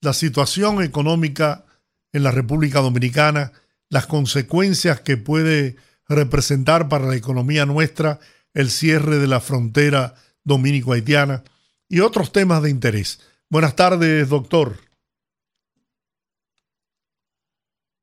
la 0.00 0.12
situación 0.12 0.82
económica 0.82 1.64
en 2.12 2.22
la 2.22 2.30
República 2.30 2.80
Dominicana, 2.80 3.52
las 3.88 4.06
consecuencias 4.06 5.00
que 5.00 5.16
puede 5.16 5.76
representar 6.08 6.88
para 6.88 7.06
la 7.06 7.16
economía 7.16 7.66
nuestra 7.66 8.20
el 8.54 8.70
cierre 8.70 9.18
de 9.18 9.26
la 9.26 9.40
frontera 9.40 10.14
dominico-haitiana 10.44 11.44
y 11.88 12.00
otros 12.00 12.32
temas 12.32 12.62
de 12.62 12.70
interés. 12.70 13.20
Buenas 13.48 13.76
tardes, 13.76 14.28
doctor. 14.28 14.76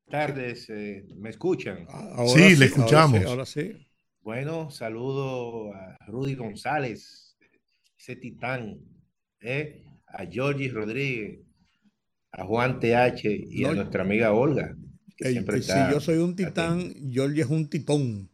Tardes, 0.08 0.68
eh, 0.70 1.04
¿me 1.16 1.30
escuchan? 1.30 1.86
Ahora 1.88 2.28
Sí, 2.32 2.38
le 2.40 2.46
ahora 2.54 2.64
escuchamos. 2.66 3.18
sí, 3.20 3.26
Ahora 3.26 3.46
sí. 3.46 3.72
Bueno, 4.20 4.70
saludo 4.70 5.72
a 5.74 5.96
Rudy 6.06 6.34
González, 6.34 7.36
ese 7.98 8.16
titán, 8.16 8.78
¿eh? 9.40 9.84
a 10.06 10.24
Georgie 10.26 10.68
Rodríguez, 10.70 11.40
a 12.32 12.44
Juan 12.44 12.78
TH 12.80 13.24
y 13.50 13.64
a 13.64 13.72
nuestra 13.72 14.02
amiga 14.02 14.32
Olga, 14.32 14.74
que 15.16 15.28
Ey, 15.28 15.32
siempre 15.32 15.56
que 15.56 15.62
si 15.62 15.70
está 15.70 15.92
yo 15.92 16.00
soy 16.00 16.18
un 16.18 16.34
titán, 16.36 16.94
George 17.10 17.40
es 17.42 17.46
un 17.48 17.68
titón. 17.68 18.30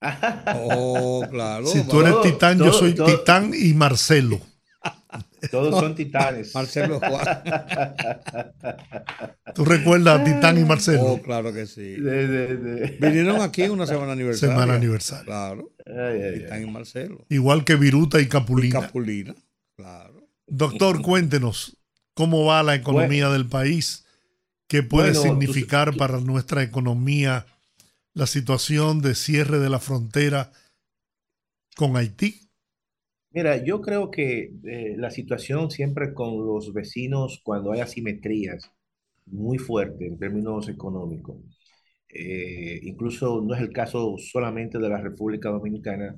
Oh, 0.54 1.22
claro. 1.30 1.66
Si 1.66 1.82
tú 1.86 2.00
eres 2.00 2.12
todo- 2.12 2.22
Titán, 2.22 2.58
yo 2.58 2.72
soy 2.72 2.94
todo- 2.94 3.06
Titán 3.06 3.52
y 3.54 3.74
Marcelo. 3.74 4.40
Todos 5.50 5.80
son 5.80 5.94
titanes. 5.94 6.54
Marcelo 6.54 7.00
Juan. 7.00 7.24
¿Tú 9.54 9.64
recuerdas 9.64 10.20
a 10.20 10.24
Titán 10.24 10.58
y 10.58 10.64
Marcelo? 10.64 11.02
Oh, 11.02 11.22
claro 11.22 11.52
que 11.52 11.66
sí. 11.66 11.94
De- 11.96 12.26
de- 12.28 12.56
de- 12.56 12.98
Vinieron 13.00 13.40
aquí 13.40 13.62
una 13.62 13.86
semana 13.86 14.12
aniversaria. 14.12 14.54
Semana 14.54 14.74
aniversario. 14.74 15.24
Claro. 15.26 15.72
Ay, 15.86 16.22
ay, 16.22 16.38
Titán 16.40 16.58
ay. 16.58 16.64
y 16.64 16.70
Marcelo. 16.70 17.26
Igual 17.28 17.64
que 17.64 17.76
Viruta 17.76 18.20
y 18.20 18.24
Y 18.24 18.28
Capulina. 18.28 18.80
Capulina. 18.80 19.34
Claro. 19.76 20.26
Doctor, 20.46 21.02
cuéntenos 21.02 21.76
cómo 22.14 22.44
va 22.44 22.62
la 22.62 22.74
economía 22.74 23.28
del 23.30 23.46
país, 23.46 24.04
qué 24.68 24.82
puede 24.82 25.12
Bueno, 25.12 25.22
tú- 25.22 25.28
significar 25.40 25.92
tú- 25.92 25.98
para 25.98 26.20
nuestra 26.20 26.62
economía 26.62 27.46
la 28.14 28.26
situación 28.26 29.00
de 29.00 29.14
cierre 29.14 29.58
de 29.58 29.70
la 29.70 29.78
frontera 29.78 30.52
con 31.76 31.96
Haití. 31.96 32.49
Mira, 33.32 33.62
yo 33.64 33.80
creo 33.80 34.10
que 34.10 34.50
eh, 34.64 34.94
la 34.96 35.10
situación 35.10 35.70
siempre 35.70 36.12
con 36.14 36.44
los 36.46 36.72
vecinos, 36.72 37.40
cuando 37.44 37.72
hay 37.72 37.80
asimetrías 37.80 38.70
muy 39.26 39.58
fuertes 39.58 40.08
en 40.08 40.18
términos 40.18 40.68
económicos, 40.68 41.36
eh, 42.08 42.80
incluso 42.84 43.40
no 43.42 43.54
es 43.54 43.60
el 43.62 43.72
caso 43.72 44.16
solamente 44.18 44.78
de 44.78 44.88
la 44.88 45.00
República 45.00 45.50
Dominicana, 45.50 46.16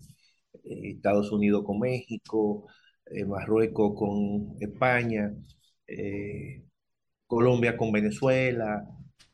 eh, 0.65 0.93
Estados 0.97 1.33
Unidos 1.33 1.65
con 1.67 1.81
México, 1.81 2.67
Marruecos 3.29 3.95
con 3.99 4.57
España, 4.61 5.33
Colombia 7.27 7.77
con 7.77 7.91
Venezuela, 7.91 8.87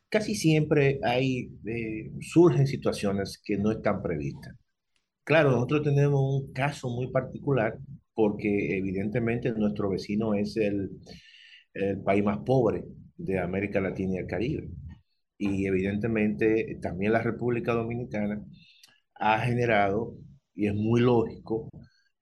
casi 0.09 0.33
siempre 0.35 0.99
hay, 1.03 1.51
surgen 2.21 2.65
situaciones 2.67 3.39
que 3.43 3.57
no 3.57 3.71
están 3.71 4.01
previstas. 4.01 4.55
Claro, 5.29 5.51
nosotros 5.51 5.83
tenemos 5.83 6.19
un 6.21 6.51
caso 6.53 6.89
muy 6.89 7.11
particular 7.11 7.77
porque 8.15 8.77
evidentemente 8.77 9.51
nuestro 9.51 9.89
vecino 9.89 10.33
es 10.33 10.57
el, 10.57 10.89
país 12.03 12.23
más 12.23 12.39
pobre 12.39 12.83
de 13.17 13.39
América 13.39 13.79
Latina 13.79 14.15
y 14.15 14.17
el 14.19 14.27
Caribe. 14.27 14.69
Y 15.37 15.67
evidentemente 15.67 16.79
también 16.81 17.13
la 17.13 17.21
República 17.21 17.73
Dominicana 17.73 18.43
ha 19.15 19.39
generado, 19.41 20.15
y 20.55 20.67
es 20.67 20.75
muy 20.75 21.01
lógico, 21.01 21.69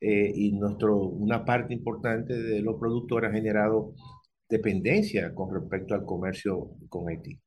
eh, 0.02 0.32
y 0.36 0.52
nuestro, 0.54 0.98
una 0.98 1.46
parte 1.46 1.74
importante 1.74 2.34
de 2.36 2.62
los 2.62 2.78
productores 2.80 3.30
ha 3.32 3.34
generado 3.34 3.94
dependencia 4.50 5.34
con 5.34 5.54
respecto 5.54 5.96
al 5.96 6.06
comercio 6.06 6.72
con 6.90 7.10
Haití. 7.10 7.40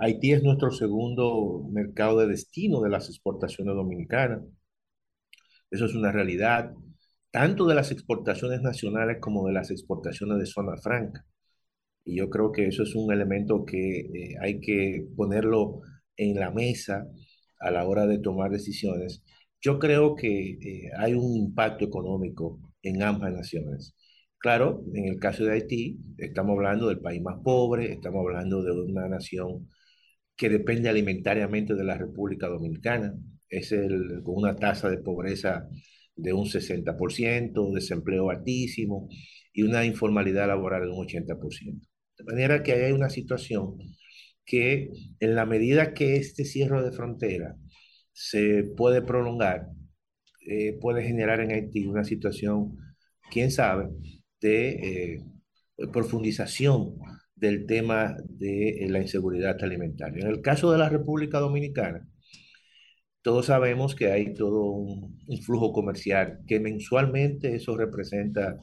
Haití 0.00 0.32
es 0.32 0.42
nuestro 0.42 0.70
segundo 0.70 1.66
mercado 1.70 2.20
de 2.20 2.28
destino 2.28 2.80
de 2.80 2.90
las 2.90 3.08
exportaciones 3.08 3.74
dominicanas. 3.74 4.42
Eso 5.72 5.86
es 5.86 5.96
una 5.96 6.12
realidad, 6.12 6.72
tanto 7.32 7.66
de 7.66 7.74
las 7.74 7.90
exportaciones 7.92 8.62
nacionales 8.62 9.18
como 9.20 9.46
de 9.48 9.54
las 9.54 9.70
exportaciones 9.72 10.38
de 10.38 10.46
zona 10.46 10.76
franca. 10.78 11.26
Y 12.04 12.16
yo 12.18 12.30
creo 12.30 12.52
que 12.52 12.66
eso 12.68 12.82
es 12.84 12.94
un 12.94 13.12
elemento 13.12 13.64
que 13.64 14.00
eh, 14.00 14.36
hay 14.40 14.60
que 14.60 15.06
ponerlo 15.16 15.80
en 16.16 16.36
la 16.40 16.50
mesa 16.50 17.06
a 17.60 17.70
la 17.70 17.86
hora 17.86 18.06
de 18.06 18.18
tomar 18.18 18.50
decisiones. 18.50 19.24
Yo 19.60 19.78
creo 19.78 20.16
que 20.16 20.50
eh, 20.60 20.90
hay 20.98 21.14
un 21.14 21.36
impacto 21.36 21.84
económico 21.84 22.60
en 22.82 23.02
ambas 23.02 23.32
naciones. 23.32 23.94
Claro, 24.38 24.84
en 24.94 25.06
el 25.06 25.18
caso 25.20 25.44
de 25.44 25.52
Haití, 25.52 25.98
estamos 26.18 26.56
hablando 26.56 26.88
del 26.88 27.00
país 27.00 27.22
más 27.22 27.38
pobre, 27.44 27.92
estamos 27.92 28.20
hablando 28.26 28.62
de 28.62 28.72
una 28.72 29.08
nación 29.08 29.70
que 30.36 30.48
depende 30.50 30.88
alimentariamente 30.88 31.74
de 31.74 31.84
la 31.84 31.96
República 31.96 32.48
Dominicana. 32.48 33.14
Es 33.52 33.72
el, 33.72 34.22
con 34.24 34.36
una 34.36 34.56
tasa 34.56 34.88
de 34.90 34.98
pobreza 34.98 35.68
de 36.16 36.32
un 36.32 36.46
60%, 36.46 37.72
desempleo 37.74 38.30
altísimo 38.30 39.08
y 39.52 39.62
una 39.62 39.84
informalidad 39.84 40.48
laboral 40.48 40.82
de 40.82 40.90
un 40.90 41.06
80%. 41.06 41.80
De 42.18 42.24
manera 42.24 42.62
que 42.62 42.72
hay 42.72 42.92
una 42.92 43.10
situación 43.10 43.76
que 44.44 44.90
en 45.20 45.34
la 45.34 45.46
medida 45.46 45.94
que 45.94 46.16
este 46.16 46.44
cierre 46.44 46.82
de 46.82 46.92
frontera 46.92 47.56
se 48.12 48.64
puede 48.76 49.02
prolongar, 49.02 49.68
eh, 50.46 50.78
puede 50.80 51.04
generar 51.04 51.40
en 51.40 51.52
Haití 51.52 51.86
una 51.86 52.04
situación, 52.04 52.76
quién 53.30 53.50
sabe, 53.50 53.88
de 54.40 55.14
eh, 55.16 55.88
profundización 55.92 56.96
del 57.34 57.66
tema 57.66 58.16
de 58.28 58.84
eh, 58.84 58.88
la 58.88 59.00
inseguridad 59.00 59.62
alimentaria. 59.62 60.24
En 60.24 60.30
el 60.30 60.40
caso 60.42 60.72
de 60.72 60.78
la 60.78 60.88
República 60.88 61.38
Dominicana, 61.38 62.06
todos 63.22 63.46
sabemos 63.46 63.94
que 63.94 64.12
hay 64.12 64.34
todo 64.34 64.64
un, 64.66 65.18
un 65.26 65.42
flujo 65.42 65.72
comercial 65.72 66.40
que 66.46 66.60
mensualmente 66.60 67.54
eso 67.54 67.76
representa 67.76 68.58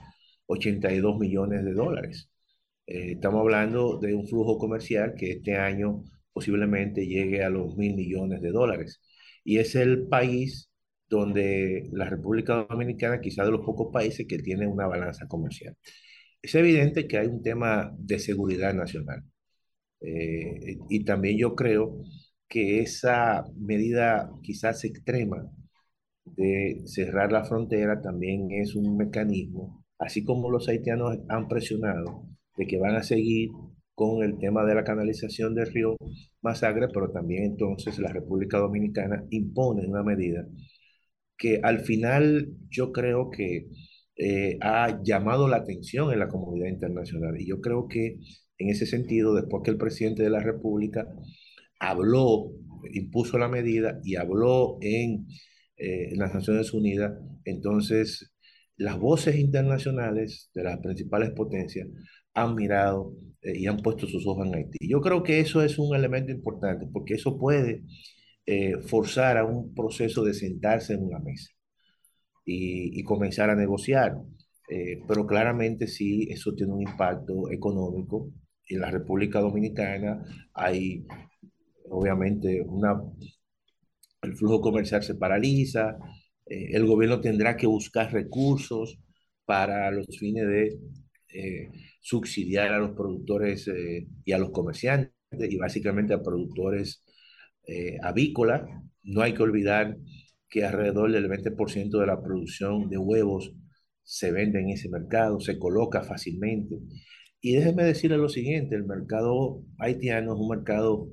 82 0.48 1.18
millones 1.20 1.64
de 1.66 1.74
dólares. 1.74 2.30
Eh, 2.88 3.14
estamos 3.14 3.42
hablando 3.42 4.00
de 4.00 4.14
un 4.16 4.28
flujo 4.28 4.58
comercial 4.58 5.14
que 5.18 5.32
este 5.32 5.56
año 5.58 6.04
posiblemente 6.34 7.06
llegue 7.08 7.44
a 7.44 7.50
los 7.50 7.76
mil 7.78 7.96
millones 7.96 8.42
de 8.42 8.52
dólares. 8.52 9.02
Y 9.44 9.58
es 9.60 9.76
el 9.76 10.08
país 10.08 10.70
donde 11.08 11.90
la 11.94 12.06
República 12.10 12.68
Dominicana, 12.70 13.22
quizá 13.22 13.44
de 13.46 13.52
los 13.52 13.62
pocos 13.66 13.90
países 13.94 14.28
que 14.28 14.40
tiene 14.40 14.68
una 14.68 14.88
balanza 14.88 15.28
comercial. 15.28 15.76
Es 16.42 16.56
evidente 16.56 17.08
que 17.08 17.18
hay 17.18 17.28
un 17.28 17.44
tema 17.44 17.92
de 17.98 18.20
seguridad 18.20 18.74
nacional. 18.74 19.24
Eh, 20.02 20.78
y 20.90 21.04
también 21.06 21.38
yo 21.38 21.56
creo 21.56 22.04
que 22.50 22.82
esa 22.82 23.46
medida 23.58 24.32
quizás 24.44 24.84
extrema 24.86 25.50
de 26.26 26.82
cerrar 26.86 27.32
la 27.32 27.46
frontera 27.46 28.02
también 28.02 28.52
es 28.52 28.76
un 28.76 28.98
mecanismo, 28.98 29.86
así 30.00 30.24
como 30.24 30.50
los 30.52 30.68
haitianos 30.70 31.20
han 31.30 31.48
presionado 31.48 32.26
de 32.58 32.68
que 32.68 32.80
van 32.80 32.96
a 32.96 33.04
seguir 33.04 33.50
con 33.96 34.24
el 34.24 34.38
tema 34.40 34.66
de 34.66 34.76
la 34.76 34.84
canalización 34.84 35.56
del 35.56 35.72
río 35.74 35.96
Masacre, 36.42 36.88
pero 36.94 37.12
también 37.12 37.44
entonces 37.44 38.00
la 38.00 38.12
República 38.12 38.58
Dominicana 38.60 39.26
impone 39.30 39.88
una 39.88 40.04
medida 40.04 40.46
que 41.38 41.60
al 41.64 41.80
final 41.82 42.50
yo 42.70 42.92
creo 42.92 43.30
que 43.30 43.68
eh, 44.18 44.58
ha 44.62 45.02
llamado 45.04 45.48
la 45.48 45.58
atención 45.58 46.12
en 46.14 46.20
la 46.20 46.28
comunidad 46.28 46.68
internacional. 46.68 47.40
Y 47.40 47.48
yo 47.48 47.62
creo 47.62 47.88
que 47.88 48.18
en 48.58 48.70
ese 48.70 48.86
sentido, 48.86 49.34
después 49.34 49.64
que 49.64 49.72
el 49.72 49.78
presidente 49.78 50.24
de 50.24 50.30
la 50.30 50.42
República 50.42 51.08
habló, 51.80 52.52
impuso 52.94 53.38
la 53.38 53.48
medida 53.48 54.00
y 54.04 54.16
habló 54.16 54.78
en, 54.82 55.28
eh, 55.78 56.10
en 56.12 56.20
las 56.20 56.34
Naciones 56.34 56.74
Unidas, 56.74 57.14
entonces 57.46 58.34
las 58.78 58.98
voces 59.00 59.38
internacionales 59.38 60.50
de 60.54 60.64
las 60.64 60.80
principales 60.80 61.32
potencias 61.32 61.88
han 62.34 62.56
mirado 62.56 63.14
eh, 63.42 63.58
y 63.58 63.68
han 63.68 63.78
puesto 63.78 64.08
sus 64.08 64.26
ojos 64.28 64.48
en 64.48 64.56
Haití. 64.56 64.88
Yo 64.88 65.02
creo 65.02 65.24
que 65.24 65.40
eso 65.40 65.62
es 65.62 65.78
un 65.80 65.96
elemento 65.96 66.32
importante 66.32 66.88
porque 66.92 67.16
eso 67.16 67.38
puede 67.38 67.84
eh, 68.46 68.80
forzar 68.82 69.38
a 69.38 69.46
un 69.46 69.74
proceso 69.76 70.24
de 70.24 70.34
sentarse 70.34 70.94
en 70.94 71.04
una 71.04 71.20
mesa 71.20 71.52
y, 72.46 73.04
comenzar 73.04 73.50
a 73.50 73.56
negociar. 73.56 74.18
Eh, 74.70 75.02
pero 75.08 75.26
claramente 75.28 75.88
sí, 75.88 76.28
eso 76.32 76.54
tiene 76.56 76.74
un 76.74 76.82
impacto 76.82 77.52
económico. 77.52 78.32
En 78.68 78.82
la 78.82 78.92
República 78.92 79.40
Dominicana 79.40 80.24
hay, 80.54 81.06
obviamente, 81.90 82.62
una, 82.62 83.02
el 84.22 84.36
flujo 84.36 84.62
comercial 84.62 85.04
se 85.04 85.16
paraliza, 85.16 85.98
eh, 86.46 86.70
el 86.74 86.86
gobierno 86.86 87.22
tendrá 87.22 87.56
que 87.58 87.68
buscar 87.68 88.12
recursos 88.12 89.00
para 89.46 89.92
los 89.92 90.06
fines 90.18 90.48
de 90.48 90.80
eh, 91.34 91.72
subsidiar 92.02 92.74
a 92.74 92.80
los 92.80 92.92
productores 92.92 93.70
y 94.26 94.32
a 94.32 94.38
los 94.38 94.52
comerciantes 94.52 95.14
y 95.32 95.58
básicamente 95.58 96.14
a 96.14 96.22
productores 96.22 97.04
avícolas. 98.02 98.64
No 99.04 99.22
hay 99.22 99.34
que 99.34 99.44
olvidar 99.44 99.96
que 100.50 100.66
alrededor 100.66 101.12
del 101.12 101.30
20% 101.30 102.00
de 102.00 102.08
la 102.08 102.22
producción 102.22 102.90
de 102.90 102.98
huevos 102.98 103.54
se 104.04 104.32
vende 104.32 104.60
en 104.60 104.70
ese 104.70 104.90
mercado, 104.90 105.40
se 105.40 105.60
coloca 105.60 106.02
fácilmente. 106.04 106.76
Y 107.42 107.54
déjeme 107.54 107.84
decirle 107.84 108.18
lo 108.18 108.30
siguiente, 108.30 108.76
el 108.76 108.86
mercado 108.86 109.64
haitiano 109.78 110.34
es 110.34 110.40
un 110.40 110.50
mercado 110.50 111.10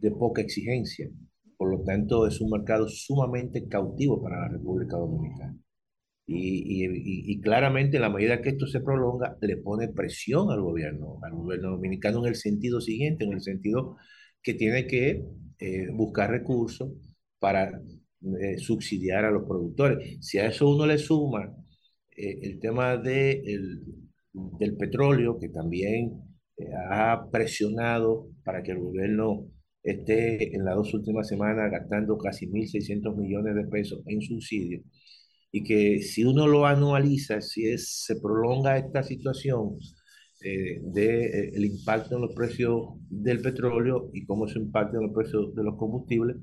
de 0.00 0.10
poca 0.10 0.42
exigencia, 0.42 1.08
por 1.56 1.70
lo 1.70 1.82
tanto 1.84 2.26
es 2.26 2.40
un 2.40 2.50
mercado 2.50 2.88
sumamente 2.88 3.66
cautivo 3.68 4.22
para 4.22 4.42
la 4.42 4.48
República 4.48 4.96
Dominicana. 4.96 5.56
Y, 6.28 6.84
y, 6.84 7.32
y, 7.32 7.40
claramente, 7.40 7.96
en 7.96 8.02
la 8.02 8.10
medida 8.10 8.42
que 8.42 8.50
esto 8.50 8.66
se 8.66 8.80
prolonga, 8.80 9.36
le 9.40 9.58
pone 9.58 9.88
presión 9.88 10.50
al 10.50 10.60
gobierno, 10.60 11.20
al 11.22 11.32
gobierno 11.34 11.70
dominicano 11.70 12.18
en 12.20 12.30
el 12.30 12.34
sentido 12.34 12.80
siguiente, 12.80 13.24
en 13.24 13.32
el 13.32 13.42
sentido 13.42 13.96
que 14.42 14.54
tiene 14.54 14.86
que 14.88 15.24
eh, 15.58 15.88
buscar 15.92 16.30
recursos 16.30 16.90
para 17.38 17.80
eh, 18.40 18.58
subsidiar 18.58 19.24
a 19.24 19.30
los 19.30 19.44
productores. 19.46 20.18
Si 20.20 20.38
a 20.38 20.46
eso 20.48 20.68
uno 20.68 20.84
le 20.86 20.98
suma 20.98 21.54
eh, 22.16 22.38
el 22.42 22.58
tema 22.60 22.96
de 22.96 23.42
el, 23.46 23.82
del 24.32 24.76
petróleo, 24.76 25.38
que 25.38 25.48
también 25.48 26.22
ha 26.90 27.28
presionado 27.30 28.28
para 28.42 28.62
que 28.62 28.72
el 28.72 28.78
gobierno 28.78 29.46
esté 29.86 30.54
en 30.54 30.64
las 30.64 30.76
dos 30.76 30.92
últimas 30.94 31.28
semanas 31.28 31.70
gastando 31.70 32.18
casi 32.18 32.46
1.600 32.46 33.16
millones 33.16 33.54
de 33.54 33.64
pesos 33.66 34.00
en 34.06 34.20
subsidios, 34.20 34.82
y 35.52 35.62
que 35.64 36.02
si 36.02 36.24
uno 36.24 36.46
lo 36.46 36.66
anualiza, 36.66 37.40
si 37.40 37.66
es, 37.68 38.04
se 38.04 38.20
prolonga 38.20 38.78
esta 38.78 39.02
situación 39.02 39.78
eh, 40.42 40.80
del 40.82 41.52
de, 41.52 41.66
impacto 41.66 42.16
en 42.16 42.22
los 42.22 42.34
precios 42.34 42.82
del 43.08 43.40
petróleo 43.40 44.10
y 44.12 44.26
cómo 44.26 44.46
se 44.48 44.58
impacta 44.58 44.98
en 44.98 45.04
los 45.04 45.14
precios 45.14 45.54
de 45.54 45.64
los 45.64 45.76
combustibles, 45.76 46.36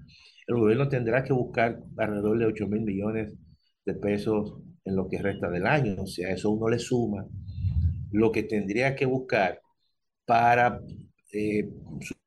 el 0.48 0.56
gobierno 0.56 0.90
tendrá 0.90 1.24
que 1.24 1.34
buscar 1.34 1.80
alrededor 1.98 2.40
de 2.40 2.46
8 2.48 2.68
mil 2.68 2.82
millones 2.82 3.34
de 3.86 3.94
pesos 3.96 4.56
en 4.86 4.96
lo 4.96 5.08
que 5.10 5.22
resta 5.22 5.50
del 5.50 5.68
año. 5.68 5.96
O 6.02 6.08
sea, 6.08 6.32
eso 6.34 6.50
uno 6.52 6.70
le 6.70 6.80
suma 6.80 7.26
lo 8.12 8.32
que 8.32 8.44
tendría 8.44 8.96
que 8.96 9.06
buscar 9.06 9.60
para 10.26 10.80
eh, 11.34 11.70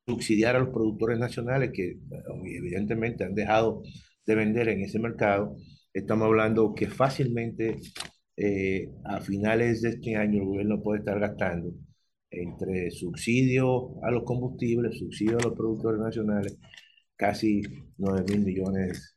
subsidiar 0.06 0.56
a 0.56 0.60
los 0.60 0.70
productores 0.70 1.18
nacionales 1.18 1.70
que 1.72 1.98
evidentemente 2.44 3.24
han 3.24 3.34
dejado 3.34 3.82
de 4.26 4.34
vender 4.34 4.68
en 4.68 4.82
ese 4.82 4.98
mercado. 4.98 5.56
Estamos 5.92 6.26
hablando 6.26 6.74
que 6.74 6.88
fácilmente 6.88 7.80
eh, 8.36 8.90
a 9.04 9.20
finales 9.20 9.82
de 9.82 9.90
este 9.90 10.16
año 10.16 10.42
el 10.42 10.46
gobierno 10.48 10.82
puede 10.82 11.00
estar 11.00 11.18
gastando 11.18 11.72
entre 12.30 12.90
subsidio 12.90 14.02
a 14.04 14.10
los 14.10 14.24
combustibles, 14.24 14.98
subsidio 14.98 15.38
a 15.38 15.42
los 15.42 15.54
productores 15.54 16.00
nacionales, 16.00 16.58
casi 17.16 17.62
9 17.98 18.24
mil 18.28 18.44
millones 18.44 19.14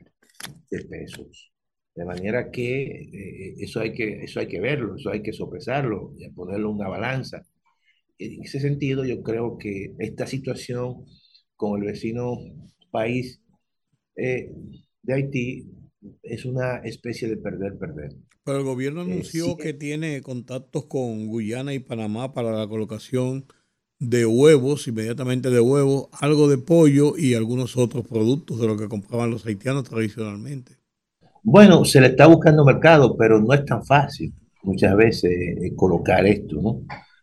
de 0.70 0.86
pesos. 0.86 1.52
De 1.96 2.06
manera 2.06 2.50
que 2.52 2.84
eh, 2.84 3.56
eso, 3.60 3.82
hay 3.82 3.94
que 3.94 4.24
eso 4.24 4.40
hay 4.40 4.48
que 4.48 4.62
verlo, 4.62 4.96
eso 4.96 5.10
hay 5.12 5.22
que 5.22 5.34
sopesarlo, 5.34 6.14
y 6.18 6.30
ponerlo 6.30 6.70
en 6.70 6.76
una 6.76 6.88
balanza. 6.88 7.46
En 8.20 8.44
ese 8.44 8.60
sentido, 8.60 9.06
yo 9.06 9.24
creo 9.24 9.58
que 9.58 9.96
esta 9.98 10.28
situación 10.28 11.06
con 11.56 11.82
el 11.82 11.88
vecino 11.88 12.38
país 12.92 13.42
eh, 14.16 14.52
de 15.02 15.14
Haití 15.14 15.68
es 16.22 16.46
una 16.46 16.78
especie 16.80 17.28
de 17.28 17.38
perder-perder. 17.38 18.16
Pero 18.44 18.60
el 18.60 18.64
gobierno 18.66 19.02
eh, 19.02 19.06
anunció 19.06 19.46
eh, 19.46 19.56
sí, 19.58 19.64
que 19.64 19.74
tiene 19.74 20.22
contactos 20.22 20.86
con 20.86 21.28
Guyana 21.28 21.74
y 21.74 21.80
Panamá 21.80 22.34
para 22.34 22.52
la 22.52 22.68
colocación 22.68 23.46
de 24.00 24.26
huevos, 24.26 24.88
inmediatamente 24.88 25.50
de 25.50 25.60
huevos, 25.60 26.08
algo 26.14 26.48
de 26.50 26.58
pollo 26.58 27.18
y 27.18 27.34
algunos 27.34 27.78
otros 27.78 28.08
productos 28.08 28.60
de 28.60 28.68
lo 28.68 28.78
que 28.78 28.88
compraban 28.88 29.32
los 29.32 29.46
haitianos 29.46 29.84
tradicionalmente. 29.84 30.78
Bueno, 31.44 31.86
se 31.86 32.02
le 32.02 32.08
está 32.08 32.28
buscando 32.28 32.66
mercado, 32.66 33.16
pero 33.18 33.40
no 33.40 33.54
es 33.54 33.66
tan 33.66 33.84
fácil 33.84 34.34
muchas 34.64 34.96
veces 34.96 35.32
eh, 35.32 35.74
colocar 35.76 36.26
esto, 36.26 36.62
¿no? 36.62 36.82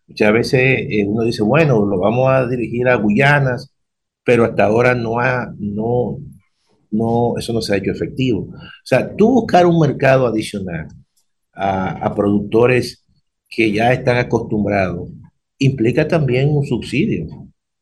Muchas 0.09 0.32
veces 0.32 0.61
eh, 0.90 1.04
uno 1.07 1.24
dice, 1.24 1.42
bueno, 1.42 1.84
lo 1.84 1.98
vamos 1.98 2.28
a 2.30 2.46
dirigir 2.46 2.88
a 2.88 2.96
Guyanas, 2.96 3.72
pero 4.24 4.44
hasta 4.44 4.64
ahora 4.64 4.94
no 4.94 5.18
ha, 5.18 5.52
no, 5.59 6.18
no, 6.90 7.34
eso 7.38 7.52
no 7.52 7.61
se 7.61 7.74
ha 7.74 7.78
hecho 7.78 7.90
efectivo. 7.92 8.48
O 8.50 8.84
sea, 8.84 9.14
tú 9.16 9.30
buscar 9.32 9.66
un 9.66 9.78
mercado 9.80 10.26
adicional 10.26 10.88
a, 11.52 12.07
a 12.07 12.14
productores 12.14 13.04
que 13.48 13.72
ya 13.72 13.92
están 13.92 14.18
acostumbrados 14.18 15.11
implica 15.59 16.07
también 16.07 16.50
un 16.50 16.64
subsidio, 16.66 17.26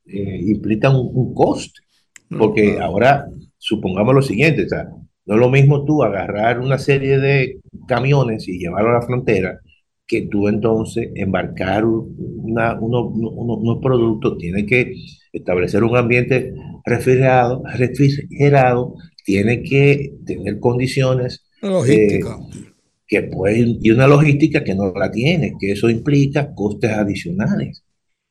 eh, 0.06 0.40
implica 0.46 0.90
un, 0.90 1.10
un 1.12 1.34
coste, 1.34 1.80
porque 2.28 2.78
ahora 2.80 3.26
supongamos 3.58 4.14
lo 4.14 4.22
siguiente, 4.22 4.64
o 4.64 4.68
sea, 4.68 4.88
no 5.26 5.34
es 5.34 5.40
lo 5.40 5.50
mismo 5.50 5.84
tú 5.84 6.02
agarrar 6.02 6.60
una 6.60 6.78
serie 6.78 7.18
de 7.18 7.60
camiones 7.88 8.46
y 8.48 8.58
llevarlo 8.58 8.90
a 8.90 8.94
la 8.94 9.02
frontera 9.02 9.60
que 10.06 10.22
tú 10.22 10.48
entonces 10.48 11.10
embarcar 11.14 11.84
una, 11.84 12.78
uno, 12.78 13.08
uno, 13.08 13.54
unos 13.56 13.82
productos, 13.82 14.38
tiene 14.38 14.66
que 14.66 14.94
establecer 15.32 15.82
un 15.82 15.96
ambiente 15.96 16.52
refrigerado, 16.84 17.62
refrigerado 17.76 18.94
tiene 19.24 19.62
que 19.62 20.14
tener 20.26 20.60
condiciones 20.60 21.46
logística. 21.62 22.38
Eh, 22.54 22.74
que 23.06 23.22
pueden, 23.22 23.78
y 23.82 23.90
una 23.90 24.06
logística 24.06 24.64
que 24.64 24.74
no 24.74 24.92
la 24.92 25.10
tiene, 25.10 25.54
que 25.60 25.72
eso 25.72 25.90
implica 25.90 26.54
costes 26.54 26.90
adicionales. 26.90 27.84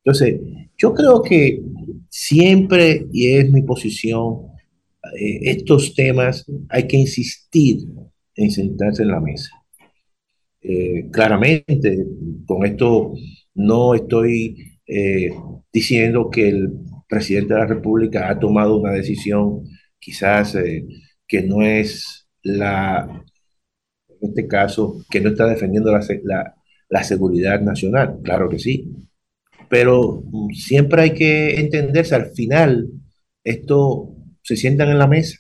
Entonces, 0.04 0.40
yo 0.78 0.94
creo 0.94 1.22
que 1.22 1.62
siempre, 2.10 3.06
y 3.12 3.34
es 3.34 3.50
mi 3.52 3.62
posición, 3.62 4.48
eh, 5.20 5.40
estos 5.44 5.94
temas 5.94 6.46
hay 6.70 6.88
que 6.88 6.98
insistir 6.98 7.80
en 8.36 8.52
sentarse 8.52 9.04
en 9.04 9.10
la 9.10 9.20
mesa. 9.20 9.63
Eh, 10.64 11.10
claramente, 11.12 12.06
con 12.46 12.66
esto 12.66 13.14
no 13.56 13.94
estoy 13.96 14.80
eh, 14.88 15.30
diciendo 15.72 16.30
que 16.30 16.50
el 16.50 16.72
presidente 17.08 17.54
de 17.54 17.60
la 17.60 17.66
República 17.68 18.30
ha 18.30 18.40
tomado 18.40 18.78
una 18.78 18.92
decisión 18.92 19.64
quizás 20.00 20.56
eh, 20.56 20.86
que 21.28 21.44
no 21.44 21.62
es 21.64 22.28
la, 22.44 23.24
en 24.22 24.30
este 24.30 24.48
caso, 24.48 25.04
que 25.10 25.22
no 25.22 25.30
está 25.30 25.48
defendiendo 25.48 25.92
la, 25.92 26.00
la, 26.24 26.56
la 26.90 27.04
seguridad 27.04 27.62
nacional, 27.62 28.20
claro 28.24 28.50
que 28.50 28.60
sí, 28.60 28.92
pero 29.70 30.24
mm, 30.26 30.54
siempre 30.54 31.02
hay 31.04 31.14
que 31.14 31.60
entenderse, 31.60 32.16
al 32.16 32.32
final, 32.32 32.90
esto 33.44 34.16
se 34.42 34.56
sientan 34.56 34.90
en 34.90 35.00
la 35.00 35.08
mesa. 35.08 35.40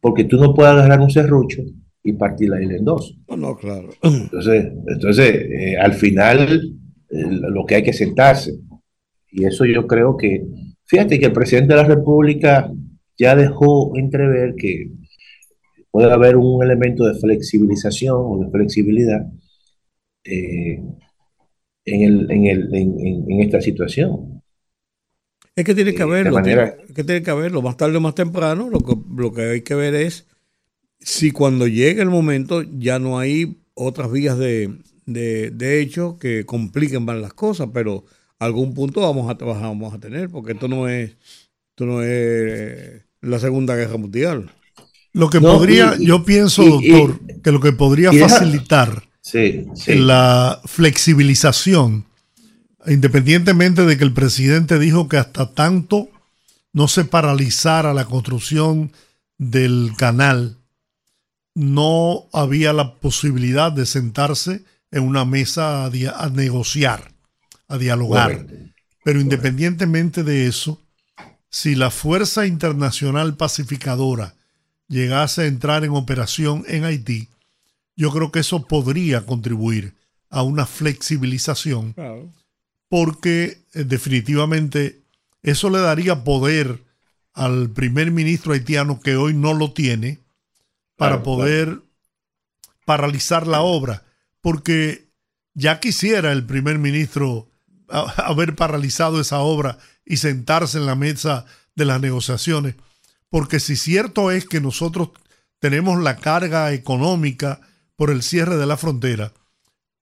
Porque 0.00 0.24
tú 0.24 0.38
no 0.38 0.54
puedes 0.54 0.72
agarrar 0.72 1.00
un 1.00 1.10
serrucho 1.10 1.62
y 2.02 2.12
partir 2.14 2.48
la 2.48 2.62
isla 2.62 2.76
en 2.76 2.84
dos. 2.84 3.18
No, 3.28 3.36
no, 3.36 3.56
claro. 3.56 3.90
Entonces, 4.02 4.72
entonces 4.86 5.34
eh, 5.34 5.76
al 5.76 5.92
final, 5.92 6.72
eh, 7.10 7.26
lo 7.30 7.64
que 7.66 7.76
hay 7.76 7.82
que 7.82 7.92
sentarse. 7.92 8.58
Y 9.30 9.44
eso 9.44 9.64
yo 9.64 9.86
creo 9.86 10.16
que, 10.16 10.44
fíjate 10.84 11.18
que 11.18 11.26
el 11.26 11.32
presidente 11.32 11.74
de 11.74 11.82
la 11.82 11.88
República 11.88 12.70
ya 13.18 13.36
dejó 13.36 13.96
entrever 13.96 14.54
que 14.56 14.90
puede 15.90 16.10
haber 16.10 16.36
un 16.36 16.62
elemento 16.62 17.04
de 17.04 17.18
flexibilización 17.18 18.16
o 18.16 18.38
de 18.44 18.50
flexibilidad 18.50 19.26
eh, 20.24 20.82
en, 21.84 22.02
el, 22.02 22.30
en, 22.30 22.46
el, 22.46 22.74
en, 22.74 23.30
en, 23.30 23.40
esta 23.40 23.60
situación. 23.60 24.42
Es 25.54 25.64
que 25.64 25.74
tiene 25.74 25.92
que 25.94 26.02
haberlo, 26.02 26.32
manera... 26.32 26.76
tiene, 26.76 26.94
que 26.94 27.04
tiene 27.04 27.22
que 27.22 27.30
haberlo, 27.30 27.60
más 27.60 27.76
tarde 27.76 27.96
o 27.96 28.00
más 28.00 28.14
temprano, 28.14 28.70
lo 28.70 28.80
que, 28.80 28.94
lo 29.16 29.32
que 29.32 29.42
hay 29.42 29.62
que 29.62 29.74
ver 29.74 29.94
es 29.94 30.29
si 31.00 31.30
cuando 31.30 31.66
llegue 31.66 32.02
el 32.02 32.10
momento 32.10 32.62
ya 32.62 32.98
no 32.98 33.18
hay 33.18 33.56
otras 33.74 34.10
vías 34.12 34.38
de, 34.38 34.78
de, 35.06 35.50
de 35.50 35.80
hecho 35.80 36.18
que 36.18 36.44
compliquen 36.44 37.04
más 37.04 37.16
las 37.16 37.32
cosas, 37.32 37.68
pero 37.72 38.04
algún 38.38 38.74
punto 38.74 39.00
vamos 39.00 39.30
a 39.30 39.36
trabajar, 39.36 39.64
vamos 39.64 39.94
a 39.94 39.98
tener, 39.98 40.30
porque 40.30 40.52
esto 40.52 40.68
no 40.68 40.88
es, 40.88 41.10
esto 41.70 41.86
no 41.86 42.02
es 42.02 43.02
la 43.20 43.38
Segunda 43.38 43.76
Guerra 43.76 43.96
Mundial. 43.96 44.50
Lo 45.12 45.28
que 45.28 45.40
no, 45.40 45.52
podría, 45.52 45.94
y, 45.98 46.06
yo 46.06 46.24
pienso, 46.24 46.62
y, 46.62 46.90
doctor, 46.90 47.20
que 47.42 47.52
lo 47.52 47.60
que 47.60 47.72
podría 47.72 48.12
facilitar 48.12 49.02
Sí, 49.20 49.66
sí. 49.74 49.96
la 49.96 50.60
flexibilización, 50.64 52.06
independientemente 52.86 53.84
de 53.84 53.98
que 53.98 54.04
el 54.04 54.14
presidente 54.14 54.78
dijo 54.78 55.08
que 55.08 55.18
hasta 55.18 55.52
tanto 55.52 56.08
no 56.72 56.88
se 56.88 57.04
paralizara 57.04 57.92
la 57.92 58.06
construcción 58.06 58.92
del 59.36 59.92
canal, 59.96 60.59
no 61.54 62.28
había 62.32 62.72
la 62.72 62.94
posibilidad 62.94 63.72
de 63.72 63.86
sentarse 63.86 64.64
en 64.90 65.02
una 65.04 65.24
mesa 65.24 65.84
a, 65.86 66.30
negociar, 66.30 67.12
a 67.68 67.78
dialogar. 67.78 68.32
Correcto. 68.32 68.54
Pero 69.04 69.20
independientemente 69.20 70.22
de 70.24 70.46
eso, 70.46 70.80
si 71.48 71.74
la 71.74 71.90
Fuerza 71.90 72.46
Internacional 72.46 73.36
Pacificadora 73.36 74.34
llegase 74.88 75.42
a 75.42 75.46
entrar 75.46 75.84
en 75.84 75.92
operación 75.92 76.64
en 76.68 76.84
Haití, 76.84 77.28
yo 77.96 78.10
creo 78.10 78.30
que 78.30 78.40
eso 78.40 78.66
podría 78.66 79.26
contribuir 79.26 79.94
a 80.30 80.42
una 80.42 80.66
flexibilización 80.66 81.92
Claro. 81.92 82.30
porque 82.88 83.58
eh, 83.74 83.84
definitivamente 83.84 85.00
eso 85.42 85.70
le 85.70 85.80
daría 85.80 86.22
poder 86.24 86.82
al 87.32 87.70
primer 87.70 88.10
ministro 88.10 88.52
haitiano 88.52 89.00
que 89.00 89.16
hoy 89.16 89.34
no 89.34 89.54
lo 89.54 89.72
tiene 89.72 90.18
para 91.00 91.12
Claro, 91.12 91.22
poder 91.22 91.82
paralizar 92.84 93.46
la 93.46 93.62
obra, 93.62 94.04
porque 94.42 95.08
ya 95.54 95.80
quisiera 95.80 96.30
el 96.30 96.44
primer 96.44 96.78
ministro 96.78 97.48
haber 97.88 98.54
paralizado 98.54 99.18
esa 99.18 99.38
obra 99.38 99.78
y 100.04 100.18
sentarse 100.18 100.76
en 100.76 100.84
la 100.84 100.96
mesa 100.96 101.46
de 101.74 101.86
las 101.86 102.02
negociaciones, 102.02 102.74
porque 103.30 103.60
si 103.60 103.76
cierto 103.76 104.30
es 104.30 104.44
que 104.44 104.60
nosotros 104.60 105.08
tenemos 105.58 106.02
la 106.02 106.16
carga 106.16 106.70
económica 106.74 107.62
por 107.96 108.10
el 108.10 108.22
cierre 108.22 108.58
de 108.58 108.66
la 108.66 108.76
frontera, 108.76 109.32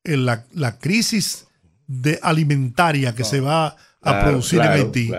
en 0.02 0.26
la, 0.26 0.46
la 0.52 0.80
crisis 0.80 1.46
de 1.86 2.18
alimentaria 2.24 3.14
que 3.14 3.22
se 3.22 3.40
va 3.40 3.76
a 4.02 4.24
producir 4.24 4.60
en 4.62 4.66
Haití 4.66 5.12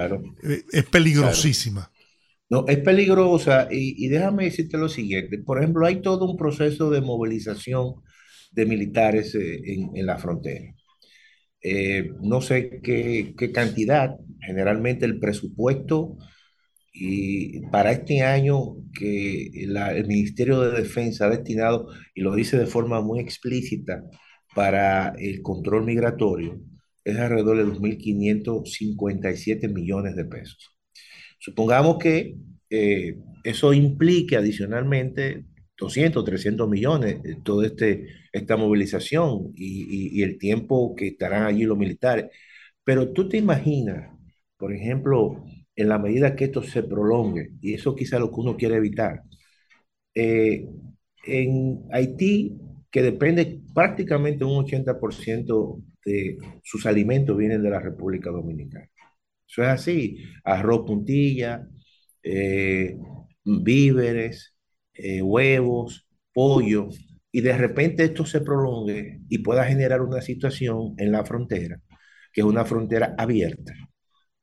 eh, 0.43 0.65
es 0.73 0.84
peligrosísima. 0.84 1.89
No, 2.49 2.65
es 2.67 2.80
peligrosa 2.80 3.67
y, 3.71 4.07
déjame 4.07 4.45
decirte 4.45 4.77
lo 4.77 4.89
siguiente. 4.89 5.38
Por 5.39 5.59
ejemplo, 5.59 5.85
hay 5.85 6.01
todo 6.01 6.26
un 6.26 6.38
proceso 6.38 6.89
de 6.89 7.01
movilización 7.01 7.95
de 8.51 8.65
militares 8.65 9.35
eh, 9.35 9.61
en, 9.65 10.05
la 10.05 10.17
frontera. 10.17 10.73
Eh, 11.61 12.09
no 12.21 12.41
sé 12.41 12.80
qué, 12.84 13.35
cantidad, 13.53 14.15
generalmente 14.41 15.05
el 15.05 15.19
presupuesto 15.19 16.17
y 16.93 17.61
para 17.67 17.91
este 17.91 18.21
año 18.23 18.77
que 18.93 19.47
el 19.63 20.07
Ministerio 20.07 20.61
de 20.61 20.81
Defensa 20.81 21.26
ha 21.27 21.30
destinado, 21.30 21.88
y 22.15 22.21
lo 22.21 22.35
dice 22.35 22.57
de 22.57 22.65
forma 22.67 23.01
muy 23.01 23.19
explícita, 23.19 24.03
para 24.55 25.09
el 25.19 25.41
control 25.41 25.85
migratorio, 25.85 26.59
es 27.03 27.17
alrededor 27.17 27.57
de 27.57 27.65
2.557 27.65 29.71
millones 29.73 30.15
de 30.15 30.26
pesos. 30.26 30.78
Supongamos 31.40 31.98
que 31.98 32.36
eh, 32.70 33.18
eso 33.44 33.74
implique 33.74 34.36
adicionalmente 34.38 35.45
200, 35.78 36.24
300 36.26 36.70
millones, 36.70 37.22
eh, 37.24 37.38
toda 37.44 37.68
este, 37.68 38.07
esta 38.32 38.57
movilización 38.57 39.53
y, 39.56 40.22
el 40.24 40.38
tiempo 40.38 40.95
que 40.95 41.07
estarán 41.07 41.44
allí 41.45 41.64
los 41.64 41.78
militares. 41.78 42.28
Pero 42.84 43.11
tú 43.14 43.30
te 43.30 43.38
imaginas, 43.38 44.11
por 44.57 44.74
ejemplo, 44.74 45.44
en 45.76 45.90
la 45.90 45.99
medida 45.99 46.36
que 46.36 46.45
esto 46.45 46.61
se 46.64 46.84
prolongue, 46.84 47.52
y 47.61 47.74
eso 47.74 47.95
quizá 47.95 48.20
lo 48.20 48.30
que 48.30 48.41
uno 48.41 48.57
quiere 48.57 48.76
evitar, 48.78 49.24
eh, 50.16 50.66
en 51.26 51.84
Haití, 51.91 52.57
que 52.91 53.02
depende 53.03 53.61
prácticamente 53.74 54.44
un 54.45 54.66
80% 54.66 55.82
de 56.06 56.38
sus 56.64 56.86
alimentos 56.86 57.38
vienen 57.38 57.61
de 57.64 57.70
la 57.70 57.80
República 57.80 58.32
Dominicana. 58.32 58.89
Eso 59.49 59.63
es 59.63 59.69
así, 59.69 60.17
arroz 60.43 60.85
puntilla, 60.85 61.67
eh, 62.23 62.95
víveres, 63.43 64.55
eh, 64.93 65.21
huevos, 65.21 66.07
pollo, 66.34 66.89
y 67.31 67.41
de 67.41 67.57
repente 67.57 68.03
esto 68.03 68.26
se 68.26 68.41
prolongue 68.41 69.21
y 69.30 69.39
pueda 69.39 69.65
generar 69.65 70.01
una 70.01 70.21
situación 70.21 70.93
en 70.97 71.11
la 71.11 71.26
frontera, 71.26 71.81
que 72.31 72.41
es 72.41 72.45
una 72.45 72.65
frontera 72.65 73.15
abierta. 73.17 73.73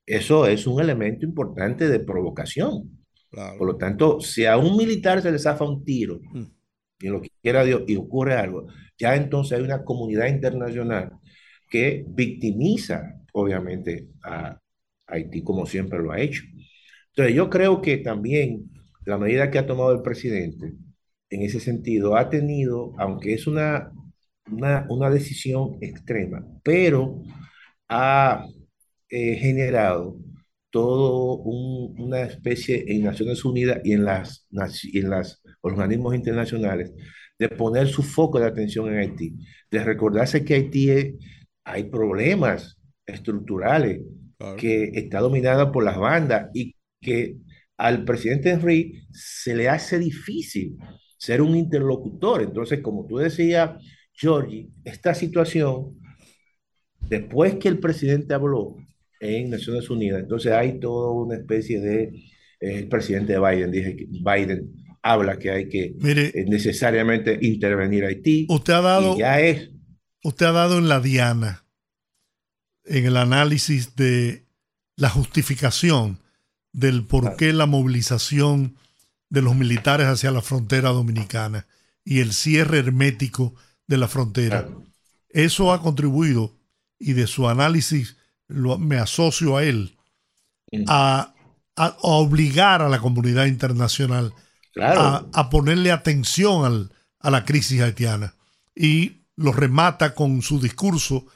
Eso 0.04 0.46
es 0.46 0.66
un 0.66 0.80
elemento 0.80 1.24
importante 1.26 1.88
de 1.88 2.00
provocación. 2.00 3.04
Claro. 3.30 3.58
Por 3.58 3.66
lo 3.68 3.76
tanto, 3.76 4.20
si 4.20 4.46
a 4.46 4.56
un 4.56 4.76
militar 4.76 5.20
se 5.22 5.30
le 5.32 5.38
zafa 5.38 5.64
un 5.64 5.84
tiro, 5.84 6.20
Mm. 6.32 6.44
y 7.00 7.08
lo 7.08 7.20
que 7.20 7.30
quiera 7.42 7.64
Dios, 7.64 7.82
y 7.86 7.96
ocurre 7.96 8.34
algo, 8.34 8.66
ya 8.98 9.14
entonces 9.16 9.58
hay 9.58 9.64
una 9.64 9.84
comunidad 9.84 10.28
internacional 10.28 11.12
que 11.68 12.04
victimiza, 12.08 13.20
obviamente, 13.32 14.08
a 14.22 14.58
Haití 15.06 15.42
como 15.42 15.66
siempre 15.66 15.98
lo 16.00 16.12
ha 16.12 16.20
hecho. 16.20 16.42
Entonces, 17.10 17.34
yo 17.34 17.50
creo 17.50 17.80
que 17.82 17.98
también 17.98 18.70
la 19.04 19.18
medida 19.18 19.50
que 19.50 19.58
ha 19.58 19.66
tomado 19.66 19.92
el 19.92 20.02
presidente 20.02 20.74
en 21.30 21.42
ese 21.42 21.60
sentido 21.60 22.16
ha 22.16 22.30
tenido, 22.30 22.92
aunque 22.98 23.34
es 23.34 23.46
una, 23.46 23.92
una, 24.50 24.86
una 24.90 25.10
decisión 25.10 25.78
extrema, 25.80 26.44
pero 26.62 27.22
ha 27.88 28.46
eh, 29.10 29.36
generado 29.36 30.16
todo 30.70 31.36
un- 31.38 31.94
una 32.00 32.22
especie 32.22 32.84
en 32.88 33.04
Naciones 33.04 33.44
Unidas 33.44 33.80
y 33.84 33.92
en 33.92 34.04
las, 34.04 34.46
en 34.92 35.10
los 35.10 35.42
organismos 35.62 36.14
internacionales 36.14 36.92
de 37.38 37.48
poner 37.48 37.88
su 37.88 38.02
foco 38.02 38.38
de 38.40 38.46
atención 38.46 38.88
en 38.88 38.98
Haití, 38.98 39.36
de 39.70 39.84
recordarse 39.84 40.44
que 40.44 40.54
Haití 40.54 40.90
es- 40.90 41.14
hay 41.64 41.84
problemas 41.84 42.78
estructurales, 43.06 44.00
Claro. 44.38 44.56
que 44.56 44.90
está 44.92 45.20
dominada 45.20 45.72
por 45.72 45.82
las 45.82 45.96
bandas 45.96 46.50
y 46.52 46.74
que 47.00 47.38
al 47.78 48.04
presidente 48.04 48.50
Henry 48.50 49.06
se 49.10 49.54
le 49.54 49.68
hace 49.68 49.98
difícil 49.98 50.76
ser 51.18 51.42
un 51.42 51.56
interlocutor. 51.56 52.42
Entonces, 52.42 52.80
como 52.80 53.06
tú 53.06 53.16
decías, 53.16 53.82
Georgie, 54.12 54.68
esta 54.84 55.14
situación, 55.14 55.98
después 57.00 57.56
que 57.56 57.68
el 57.68 57.78
presidente 57.78 58.34
habló 58.34 58.76
en 59.20 59.50
Naciones 59.50 59.88
Unidas, 59.90 60.20
entonces 60.20 60.52
hay 60.52 60.78
toda 60.78 61.12
una 61.12 61.36
especie 61.36 61.80
de, 61.80 62.02
eh, 62.02 62.78
el 62.78 62.88
presidente 62.88 63.38
Biden, 63.38 63.70
dije 63.70 63.96
que 63.96 64.06
Biden 64.06 64.72
habla 65.02 65.38
que 65.38 65.50
hay 65.50 65.68
que 65.68 65.94
Mire, 65.98 66.32
eh, 66.34 66.44
necesariamente 66.48 67.38
intervenir 67.40 68.04
a 68.04 68.08
Haití 68.08 68.46
usted 68.48 68.72
ha 68.72 68.80
dado, 68.80 69.16
ya 69.16 69.40
es, 69.40 69.70
usted 70.24 70.46
ha 70.46 70.52
dado 70.52 70.78
en 70.78 70.88
la 70.88 71.00
diana 71.00 71.65
en 72.86 73.06
el 73.06 73.16
análisis 73.16 73.96
de 73.96 74.44
la 74.96 75.10
justificación 75.10 76.20
del 76.72 77.04
por 77.04 77.36
qué 77.36 77.52
la 77.52 77.66
movilización 77.66 78.76
de 79.28 79.42
los 79.42 79.54
militares 79.56 80.06
hacia 80.06 80.30
la 80.30 80.42
frontera 80.42 80.90
dominicana 80.90 81.66
y 82.04 82.20
el 82.20 82.32
cierre 82.32 82.78
hermético 82.78 83.54
de 83.86 83.96
la 83.98 84.08
frontera. 84.08 84.68
Eso 85.28 85.72
ha 85.72 85.82
contribuido, 85.82 86.54
y 86.98 87.12
de 87.12 87.26
su 87.26 87.48
análisis 87.48 88.16
lo- 88.48 88.78
me 88.78 88.96
asocio 88.96 89.56
a 89.56 89.64
él, 89.64 89.96
Mm. 90.72 90.84
a, 90.88 91.34
a- 91.76 91.84
a 91.86 91.96
obligar 92.00 92.82
a 92.82 92.88
la 92.88 92.98
comunidad 93.00 93.46
internacional 93.46 94.32
claro, 94.72 95.00
a, 95.00 95.26
a 95.32 95.50
ponerle 95.50 95.92
atención 95.92 96.64
al- 96.64 96.90
a 97.20 97.30
la 97.30 97.44
crisis 97.44 97.80
haitiana. 97.80 98.34
Y 98.74 99.18
lo 99.36 99.52
remata 99.52 100.14
con 100.14 100.42
su 100.42 100.60
discurso 100.60 101.26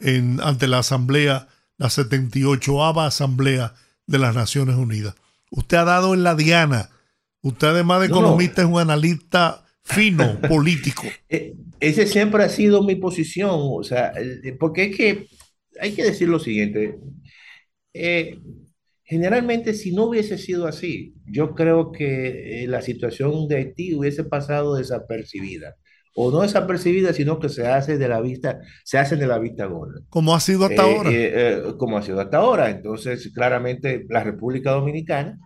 en, 0.00 0.40
ante 0.42 0.68
la 0.68 0.78
Asamblea, 0.78 1.48
la 1.76 1.90
78 1.90 2.84
Asamblea 2.84 3.74
de 4.06 4.18
las 4.18 4.34
Naciones 4.34 4.76
Unidas. 4.76 5.14
Usted 5.50 5.76
ha 5.78 5.84
dado 5.84 6.14
en 6.14 6.22
la 6.22 6.34
diana. 6.34 6.90
Usted 7.42 7.68
además 7.68 8.00
de 8.02 8.08
No, 8.08 8.20
no. 8.20 8.20
economista 8.20 8.62
es 8.62 8.68
un 8.68 8.78
analista 8.80 9.64
fino, 9.84 10.40
político. 10.48 11.16
E- 11.28 11.54
Ese 11.80 12.06
siempre 12.06 12.42
ha 12.44 12.48
sido 12.48 12.82
mi 12.82 12.96
posición, 12.96 13.50
o 13.54 13.82
sea, 13.84 14.12
porque 14.58 14.84
es 14.84 14.96
que 14.96 15.26
hay 15.80 15.92
que 15.92 16.04
decir 16.04 16.28
lo 16.28 16.38
siguiente. 16.40 16.98
eh, 17.94 18.38
generalmente, 19.04 19.74
si 19.74 19.92
no 19.92 20.04
hubiese 20.04 20.36
sido 20.38 20.66
así, 20.66 21.14
yo 21.26 21.54
creo 21.54 21.92
que 21.92 22.64
eh, 22.64 22.66
la 22.68 22.82
situación 22.82 23.48
de 23.48 23.56
Haití 23.56 23.94
hubiese 23.94 24.24
pasado 24.24 24.74
desapercibida, 24.76 25.76
o 26.20 26.30
no 26.32 26.42
desapercibida, 26.42 27.12
sino 27.12 27.38
que 27.40 27.48
se 27.48 27.66
hace 27.66 27.98
de 27.98 28.08
la 28.08 28.20
vista, 28.20 28.60
se 28.84 28.98
hace 28.98 29.16
de 29.16 29.26
la 29.26 29.38
vista 29.38 29.66
gorda. 29.66 30.00
Como 30.10 30.34
ha 30.34 30.40
sido 30.40 30.64
hasta 30.66 30.82
Eh, 30.82 30.82
ahora. 30.82 31.22
eh, 31.24 31.62
eh, 31.68 31.74
como 31.78 31.98
ha 31.98 32.02
sido 32.02 32.20
hasta 32.20 32.38
ahora. 32.38 32.70
Entonces, 32.70 33.32
claramente, 33.34 34.06
la 34.10 34.24
República 34.24 34.72
Dominicana, 34.72 35.38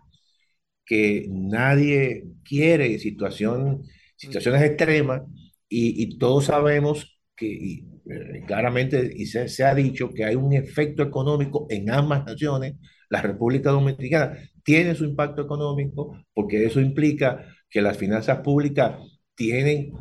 que 0.84 1.26
nadie 1.30 2.24
quiere 2.44 2.98
situación, 2.98 3.82
situaciones 4.16 4.62
extremas, 4.62 5.22
y, 5.68 6.02
y 6.02 6.18
todos 6.18 6.46
sabemos 6.46 7.18
que 7.36 7.46
y, 7.46 7.86
eh, 8.10 8.42
claramente 8.46 9.10
y 9.16 9.26
se, 9.26 9.48
se 9.48 9.64
ha 9.64 9.74
dicho 9.74 10.10
que 10.10 10.24
hay 10.24 10.34
un 10.36 10.52
efecto 10.52 11.02
económico 11.02 11.66
en 11.70 11.90
ambas 11.90 12.24
naciones. 12.26 12.74
La 13.08 13.22
República 13.22 13.70
Dominicana 13.70 14.36
tiene 14.64 14.94
su 14.94 15.04
impacto 15.04 15.42
económico 15.42 16.18
porque 16.34 16.64
eso 16.66 16.80
implica 16.80 17.46
que 17.70 17.82
las 17.82 17.96
finanzas 17.98 18.40
públicas 18.40 18.98
tienen 19.34 19.92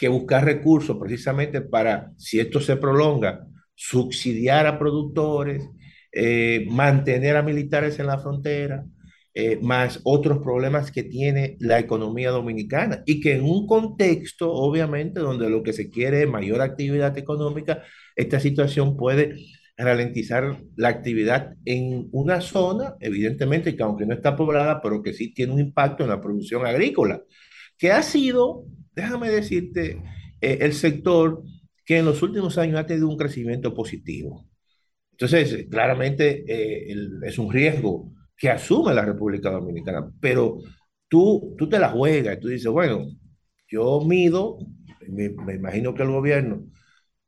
que 0.00 0.08
buscar 0.08 0.46
recursos 0.46 0.96
precisamente 0.98 1.60
para, 1.60 2.10
si 2.16 2.40
esto 2.40 2.58
se 2.58 2.76
prolonga, 2.76 3.46
subsidiar 3.74 4.66
a 4.66 4.78
productores, 4.78 5.68
eh, 6.10 6.66
mantener 6.70 7.36
a 7.36 7.42
militares 7.42 7.98
en 7.98 8.06
la 8.06 8.16
frontera, 8.16 8.82
eh, 9.34 9.58
más 9.60 10.00
otros 10.04 10.38
problemas 10.38 10.90
que 10.90 11.02
tiene 11.02 11.58
la 11.60 11.78
economía 11.78 12.30
dominicana. 12.30 13.02
Y 13.04 13.20
que 13.20 13.34
en 13.34 13.42
un 13.42 13.66
contexto, 13.66 14.50
obviamente, 14.50 15.20
donde 15.20 15.50
lo 15.50 15.62
que 15.62 15.74
se 15.74 15.90
quiere 15.90 16.22
es 16.22 16.28
mayor 16.30 16.62
actividad 16.62 17.18
económica, 17.18 17.82
esta 18.16 18.40
situación 18.40 18.96
puede 18.96 19.36
ralentizar 19.76 20.56
la 20.76 20.88
actividad 20.88 21.56
en 21.66 22.08
una 22.12 22.40
zona, 22.40 22.94
evidentemente, 23.00 23.76
que 23.76 23.82
aunque 23.82 24.06
no 24.06 24.14
está 24.14 24.34
poblada, 24.34 24.80
pero 24.80 25.02
que 25.02 25.12
sí 25.12 25.34
tiene 25.34 25.52
un 25.52 25.60
impacto 25.60 26.04
en 26.04 26.10
la 26.10 26.22
producción 26.22 26.64
agrícola, 26.64 27.22
que 27.76 27.92
ha 27.92 28.02
sido, 28.02 28.64
déjame 29.00 29.30
decirte, 29.30 30.02
eh, 30.40 30.58
el 30.60 30.72
sector 30.74 31.42
que 31.84 31.98
en 31.98 32.04
los 32.06 32.22
últimos 32.22 32.58
años 32.58 32.78
ha 32.78 32.86
tenido 32.86 33.08
un 33.08 33.16
crecimiento 33.16 33.74
positivo. 33.74 34.46
Entonces, 35.12 35.66
claramente 35.70 36.44
eh, 36.48 36.94
es 37.24 37.38
un 37.38 37.52
riesgo 37.52 38.12
que 38.36 38.50
asume 38.50 38.94
la 38.94 39.04
República 39.04 39.50
Dominicana, 39.50 40.10
pero 40.20 40.58
tú, 41.08 41.54
tú 41.58 41.68
te 41.68 41.78
la 41.78 41.90
juegas 41.90 42.36
y 42.38 42.40
tú 42.40 42.48
dices, 42.48 42.70
bueno, 42.72 43.06
yo 43.68 44.00
mido, 44.02 44.58
me, 45.08 45.30
me 45.30 45.54
imagino 45.54 45.94
que 45.94 46.02
el 46.02 46.10
gobierno 46.10 46.64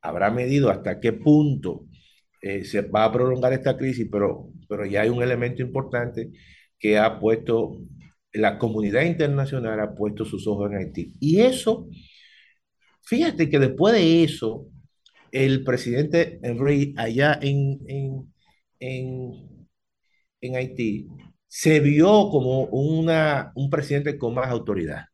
habrá 0.00 0.30
medido 0.30 0.70
hasta 0.70 1.00
qué 1.00 1.12
punto 1.12 1.86
eh, 2.42 2.64
se 2.64 2.82
va 2.82 3.04
a 3.04 3.12
prolongar 3.12 3.52
esta 3.52 3.76
crisis, 3.76 4.08
pero, 4.10 4.50
pero 4.68 4.84
ya 4.86 5.02
hay 5.02 5.08
un 5.10 5.22
elemento 5.22 5.62
importante 5.62 6.30
que 6.78 6.98
ha 6.98 7.18
puesto, 7.20 7.78
la 8.32 8.58
comunidad 8.58 9.02
internacional 9.02 9.80
ha 9.80 9.94
puesto 9.94 10.24
sus 10.24 10.46
ojos 10.46 10.70
en 10.70 10.78
Haití. 10.78 11.12
Y 11.20 11.40
eso, 11.40 11.88
fíjate 13.04 13.48
que 13.48 13.58
después 13.58 13.94
de 13.94 14.24
eso, 14.24 14.66
el 15.32 15.64
presidente 15.64 16.40
Henry 16.42 16.94
allá 16.96 17.38
en, 17.42 17.80
en, 17.88 19.66
en, 20.40 20.56
Haití 20.56 21.08
se 21.48 21.80
vio 21.80 22.28
como 22.30 22.64
una, 22.66 23.52
un 23.54 23.70
presidente 23.70 24.18
con 24.18 24.34
más 24.34 24.48
autoridad. 24.48 25.06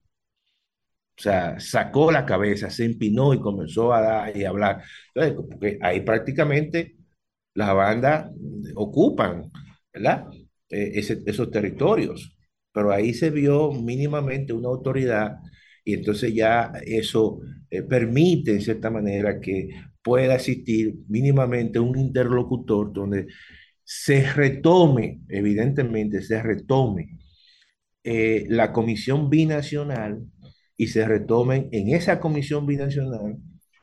O 1.19 1.21
sea, 1.21 1.59
sacó 1.59 2.13
la 2.13 2.25
cabeza, 2.25 2.71
se 2.71 2.85
empinó 2.85 3.35
y 3.35 3.41
comenzó 3.41 3.93
a 3.93 4.01
dar 4.01 4.37
y 4.37 4.45
a 4.45 4.51
hablar. 4.51 4.83
Entonces, 5.15 5.35
porque 5.37 5.79
ahí 5.83 6.01
prácticamente 6.03 6.97
las 7.55 7.75
bandas 7.75 8.31
ocupan, 8.77 9.51
¿verdad? 9.93 10.27
Eh, 10.71 10.93
esos 11.27 11.51
territorios. 11.51 12.38
Pero 12.73 12.93
ahí 12.93 13.15
se 13.15 13.31
vio 13.31 13.73
mínimamente 13.73 14.53
una 14.53 14.69
autoridad 14.69 15.37
y 15.85 15.95
entonces 15.95 16.35
ya 16.35 16.73
eso 16.87 17.41
eh, 17.71 17.83
permite, 17.83 18.53
en 18.53 18.61
cierta 18.63 18.91
manera, 18.91 19.41
que 19.41 19.71
pueda 20.03 20.35
existir 20.37 20.95
mínimamente 21.09 21.79
un 21.81 21.99
interlocutor 21.99 22.93
donde 22.93 23.27
se 23.85 24.31
retome, 24.33 25.23
evidentemente 25.29 26.23
se 26.23 26.43
retome 26.43 27.19
eh, 28.05 28.47
la 28.49 28.73
comisión 28.73 29.31
binacional 29.31 30.25
y 30.77 30.89
se 30.89 31.07
retomen 31.07 31.69
en 31.73 31.95
esa 31.95 32.21
comisión 32.21 32.67
binacional 32.67 33.37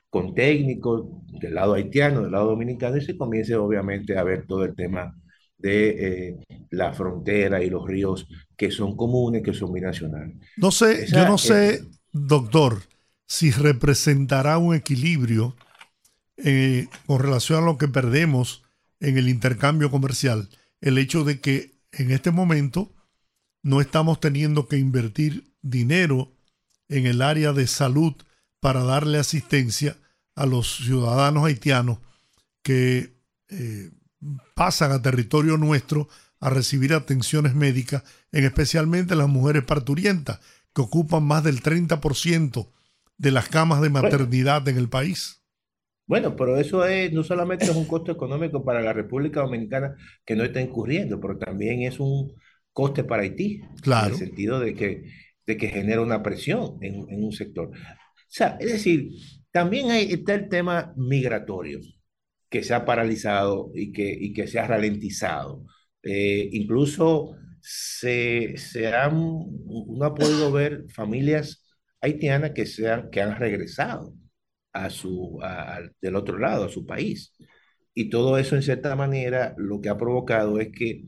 con 0.09 0.33
técnicos 0.33 1.07
del 1.41 1.55
lado 1.55 1.73
haitiano, 1.73 2.21
del 2.23 2.31
lado 2.31 2.47
dominicano, 2.51 2.97
y 2.97 3.01
se 3.01 3.17
comience 3.17 3.55
obviamente 3.55 4.17
a 4.17 4.23
ver 4.23 4.45
todo 4.47 4.63
el 4.63 4.75
tema 4.75 5.15
de 5.57 5.89
eh, 5.89 6.45
la 6.69 6.93
frontera 6.93 7.63
y 7.63 7.69
los 7.69 7.87
ríos 7.87 8.27
que 8.57 8.71
son 8.71 8.95
comunes, 8.95 9.43
que 9.43 9.53
son 9.53 9.73
binacionales. 9.73 10.37
No 10.57 10.71
sé, 10.71 11.07
yo 11.07 11.25
no 11.25 11.37
sé, 11.37 11.83
doctor, 12.11 12.81
si 13.25 13.51
representará 13.51 14.57
un 14.57 14.75
equilibrio 14.75 15.55
eh, 16.37 16.87
con 17.05 17.19
relación 17.19 17.63
a 17.63 17.65
lo 17.65 17.77
que 17.77 17.87
perdemos 17.87 18.63
en 18.99 19.17
el 19.17 19.29
intercambio 19.29 19.89
comercial, 19.89 20.49
el 20.81 20.97
hecho 20.97 21.23
de 21.23 21.39
que 21.39 21.71
en 21.91 22.11
este 22.11 22.31
momento 22.31 22.91
no 23.63 23.81
estamos 23.81 24.19
teniendo 24.19 24.67
que 24.67 24.77
invertir 24.77 25.51
dinero 25.61 26.31
en 26.87 27.07
el 27.07 27.21
área 27.21 27.51
de 27.53 27.67
salud 27.67 28.13
para 28.59 28.83
darle 28.83 29.17
asistencia 29.17 29.97
a 30.35 30.45
los 30.45 30.77
ciudadanos 30.77 31.45
haitianos 31.45 31.99
que 32.61 33.15
eh, 33.49 33.91
pasan 34.55 34.91
a 34.91 35.01
territorio 35.01 35.57
nuestro 35.57 36.07
a 36.39 36.49
recibir 36.49 36.93
atenciones 36.93 37.55
médicas, 37.55 38.03
en 38.31 38.43
especialmente 38.43 39.15
las 39.15 39.27
mujeres 39.27 39.63
parturientas, 39.63 40.39
que 40.73 40.81
ocupan 40.81 41.23
más 41.23 41.43
del 41.43 41.61
30% 41.61 42.67
de 43.17 43.31
las 43.31 43.47
camas 43.47 43.81
de 43.81 43.89
maternidad 43.89 44.67
en 44.67 44.77
el 44.77 44.89
país. 44.89 45.41
Bueno, 46.07 46.35
pero 46.35 46.57
eso 46.57 46.85
es, 46.85 47.11
no 47.11 47.23
solamente 47.23 47.65
es 47.65 47.75
un 47.75 47.85
costo 47.85 48.11
económico 48.11 48.63
para 48.63 48.81
la 48.81 48.93
República 48.93 49.41
Dominicana 49.41 49.95
que 50.23 50.35
no 50.35 50.43
está 50.43 50.61
incurriendo, 50.61 51.19
pero 51.19 51.37
también 51.37 51.81
es 51.81 51.99
un 51.99 52.33
coste 52.71 53.03
para 53.03 53.23
Haití. 53.23 53.61
Claro. 53.81 54.07
En 54.07 54.13
el 54.13 54.19
sentido 54.19 54.59
de 54.59 54.75
que, 54.75 55.05
de 55.47 55.57
que 55.57 55.69
genera 55.69 56.01
una 56.01 56.21
presión 56.21 56.77
en, 56.81 57.09
en 57.09 57.23
un 57.23 57.31
sector. 57.31 57.69
O 57.69 57.73
sea, 58.27 58.57
es 58.59 58.71
decir, 58.73 59.09
también 59.51 59.89
hay, 59.89 60.11
está 60.11 60.35
el 60.35 60.49
tema 60.49 60.93
migratorio, 60.95 61.79
que 62.55 62.63
se 62.63 62.73
ha 62.73 62.85
paralizado 62.85 63.71
y 63.75 63.91
que, 63.91 64.09
y 64.13 64.33
que 64.33 64.47
se 64.47 64.59
ha 64.59 64.67
ralentizado. 64.67 65.65
Eh, 66.03 66.49
incluso 66.53 67.35
se, 67.61 68.57
se 68.57 68.87
han, 68.95 69.13
uno 69.17 70.05
ha 70.05 70.15
podido 70.15 70.51
ver 70.51 70.85
familias 70.89 71.65
haitianas 72.01 72.51
que, 72.51 72.65
se 72.65 72.89
han, 72.91 73.09
que 73.11 73.21
han 73.21 73.37
regresado 73.39 74.13
a 74.73 74.89
su, 74.89 75.39
a- 75.43 75.81
del 76.01 76.15
otro 76.15 76.37
lado, 76.39 76.65
a 76.65 76.69
su 76.69 76.85
país. 76.85 77.33
Y 77.93 78.09
todo 78.09 78.37
eso, 78.37 78.55
en 78.55 78.63
cierta 78.63 78.95
manera, 78.95 79.55
lo 79.57 79.81
que 79.81 79.89
ha 79.89 79.97
provocado 79.97 80.59
es 80.59 80.69
que 80.71 81.05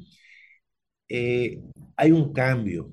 eh, 1.10 1.62
hay 1.96 2.12
un 2.12 2.34
cambio. 2.34 2.92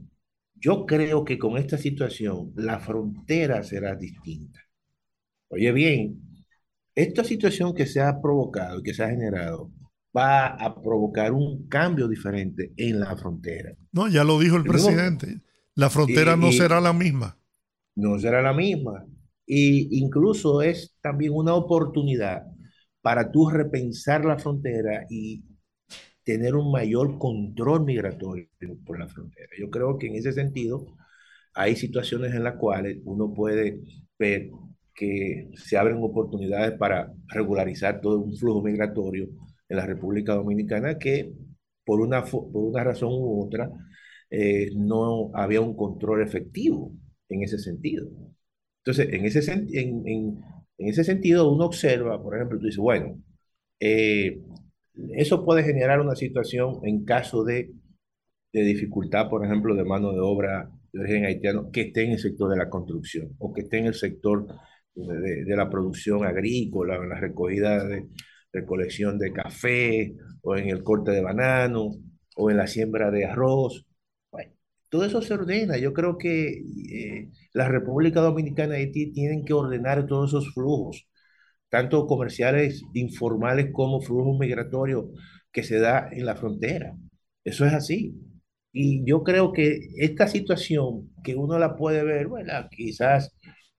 Yo 0.54 0.86
creo 0.86 1.24
que 1.24 1.38
con 1.38 1.56
esta 1.58 1.76
situación 1.78 2.52
la 2.56 2.78
frontera 2.80 3.62
será 3.62 3.94
distinta. 3.96 4.60
Oye 5.48 5.72
bien, 5.72 6.22
esta 6.94 7.24
situación 7.24 7.74
que 7.74 7.86
se 7.86 8.00
ha 8.00 8.20
provocado 8.20 8.80
y 8.80 8.82
que 8.82 8.94
se 8.94 9.04
ha 9.04 9.10
generado 9.10 9.70
va 10.16 10.46
a 10.48 10.80
provocar 10.80 11.32
un 11.32 11.68
cambio 11.68 12.08
diferente 12.08 12.72
en 12.76 13.00
la 13.00 13.16
frontera. 13.16 13.74
No, 13.92 14.08
ya 14.08 14.24
lo 14.24 14.38
dijo 14.38 14.56
el 14.56 14.66
presidente. 14.66 15.40
La 15.74 15.90
frontera 15.90 16.36
no 16.36 16.52
será 16.52 16.80
la 16.80 16.92
misma. 16.92 17.38
no 17.94 18.18
será 18.18 18.42
la 18.42 18.52
misma. 18.52 19.06
Y 19.46 19.98
incluso 20.00 20.62
es 20.62 20.96
también 21.00 21.32
una 21.34 21.54
oportunidad 21.54 22.44
para 23.02 23.30
tú 23.30 23.50
repensar 23.50 24.24
la 24.24 24.38
frontera 24.38 25.04
y 25.10 25.44
tener 26.24 26.54
un 26.56 26.72
mayor 26.72 27.18
control 27.18 27.84
migratorio 27.84 28.48
por 28.86 28.98
la 28.98 29.08
frontera. 29.08 29.48
Yo 29.58 29.70
creo 29.70 29.98
que 29.98 30.08
en 30.08 30.16
ese 30.16 30.32
sentido 30.32 30.86
hay 31.54 31.76
situaciones 31.76 32.34
en 32.34 32.44
las 32.44 32.56
cuales 32.56 32.98
uno 33.04 33.32
puede 33.34 33.80
ver 34.18 34.50
que 34.94 35.50
se 35.56 35.76
abren 35.76 35.98
oportunidades 36.02 36.78
para 36.78 37.12
regularizar 37.28 38.00
todo 38.00 38.20
un 38.20 38.36
flujo 38.36 38.62
migratorio 38.62 39.28
en 39.68 39.76
la 39.76 39.86
República 39.86 40.34
Dominicana 40.34 40.98
que 40.98 41.32
por 41.84 42.00
una, 42.00 42.24
por 42.24 42.48
una 42.54 42.84
razón 42.84 43.10
u 43.12 43.44
otra 43.44 43.70
eh, 44.30 44.70
no 44.76 45.30
había 45.34 45.60
un 45.60 45.76
control 45.76 46.22
efectivo 46.22 46.92
en 47.28 47.42
ese 47.42 47.58
sentido. 47.58 48.08
Entonces, 48.84 49.12
en 49.12 49.24
ese, 49.24 49.40
sen- 49.40 49.68
en, 49.72 50.06
en- 50.06 50.40
en 50.78 50.88
ese 50.88 51.04
sentido, 51.04 51.50
uno 51.52 51.66
observa, 51.66 52.20
por 52.22 52.34
ejemplo, 52.36 52.58
tú 52.58 52.66
dices, 52.66 52.78
bueno, 52.80 53.20
eh, 53.80 54.40
eso 55.16 55.44
puede 55.44 55.64
generar 55.64 56.00
una 56.00 56.16
situación 56.16 56.80
en 56.84 57.04
caso 57.04 57.44
de, 57.44 57.72
de 58.52 58.62
dificultad, 58.62 59.28
por 59.28 59.44
ejemplo, 59.44 59.74
de 59.74 59.84
mano 59.84 60.12
de 60.12 60.20
obra 60.20 60.70
de 60.92 61.00
origen 61.00 61.24
haitiano 61.26 61.70
que 61.72 61.82
esté 61.82 62.04
en 62.04 62.12
el 62.12 62.18
sector 62.20 62.50
de 62.50 62.56
la 62.56 62.70
construcción 62.70 63.34
o 63.38 63.52
que 63.52 63.62
esté 63.62 63.78
en 63.78 63.86
el 63.86 63.94
sector 63.94 64.46
de, 64.94 65.56
la 65.56 65.68
producción 65.70 66.24
agrícola, 66.24 66.96
en 66.96 67.08
la 67.08 67.20
recolección 68.52 69.18
de 69.18 69.32
café 69.32 70.14
o 70.42 70.56
en 70.56 70.68
el 70.68 70.82
corte 70.82 71.10
de 71.10 71.22
banano 71.22 71.90
o 72.36 72.50
en 72.50 72.56
la 72.56 72.66
siembra 72.66 73.10
de 73.10 73.26
arroz. 73.26 73.84
Todo 74.88 75.04
eso 75.04 75.22
se 75.22 75.34
ordena. 75.34 75.76
Yo 75.76 75.92
creo 75.92 76.18
que 76.18 76.62
eh, 76.92 77.30
la 77.52 77.68
República 77.68 78.20
Dominicana 78.20 78.78
y 78.78 78.82
Haití 78.82 79.12
tienen 79.12 79.44
que 79.44 79.52
ordenar 79.52 80.06
todos 80.06 80.30
esos 80.30 80.54
flujos, 80.54 81.08
tanto 81.68 82.06
comerciales 82.06 82.82
informales 82.94 83.70
como 83.72 84.00
flujos 84.00 84.38
migratorios 84.38 85.06
que 85.50 85.64
se 85.64 85.80
da 85.80 86.08
en 86.12 86.26
la 86.26 86.36
frontera. 86.36 86.94
Eso 87.44 87.66
es 87.66 87.72
así. 87.72 88.14
Y 88.72 89.04
yo 89.04 89.22
creo 89.24 89.52
que 89.52 89.80
esta 89.96 90.28
situación, 90.28 91.10
que 91.24 91.34
uno 91.36 91.58
la 91.58 91.76
puede 91.76 92.04
ver, 92.04 92.28
bueno, 92.28 92.52
quizás 92.70 93.32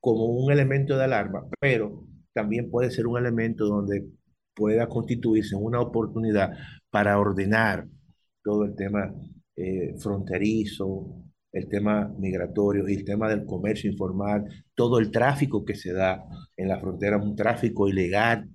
como 0.06 0.26
un 0.26 0.52
elemento 0.52 0.96
de 0.96 1.06
alarma, 1.06 1.48
pero 1.60 2.06
también 2.32 2.70
puede 2.70 2.92
ser 2.92 3.08
un 3.08 3.18
elemento 3.18 3.66
donde 3.66 4.06
pueda 4.54 4.88
constituirse 4.88 5.56
una 5.56 5.82
oportunidad 5.82 6.52
para 6.92 7.18
ordenar 7.18 7.88
todo 8.44 8.66
el 8.66 8.76
tema 8.76 9.12
eh, 9.56 9.96
fronterizo, 9.98 11.24
el 11.52 11.68
tema 11.68 12.14
migratorio 12.20 12.88
y 12.88 12.94
el 12.94 13.04
tema 13.04 13.28
del 13.28 13.48
comercio 13.48 13.90
informal, 13.90 14.46
todo 14.76 15.00
el 15.00 15.10
tráfico 15.10 15.66
que 15.66 15.74
se 15.74 15.92
da 15.92 16.24
en 16.56 16.68
la 16.68 16.80
frontera, 16.80 17.18
un 17.18 17.36
tráfico 17.36 17.88
ilegal 17.88 18.48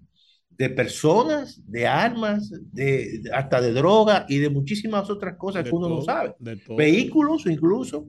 de 0.51 0.71
personas, 0.71 1.61
de 1.67 1.89
armas, 1.89 2.49
de, 2.71 3.23
hasta 3.35 3.61
de 3.61 3.73
droga 3.73 4.25
y 4.29 4.39
de 4.39 4.51
muchísimas 4.51 5.11
otras 5.11 5.37
cosas 5.37 5.65
De 5.65 5.71
que 5.71 5.75
uno 5.75 5.89
no 5.89 6.03
sabe. 6.03 6.37
Vehículos 6.77 7.45
incluso 7.47 8.07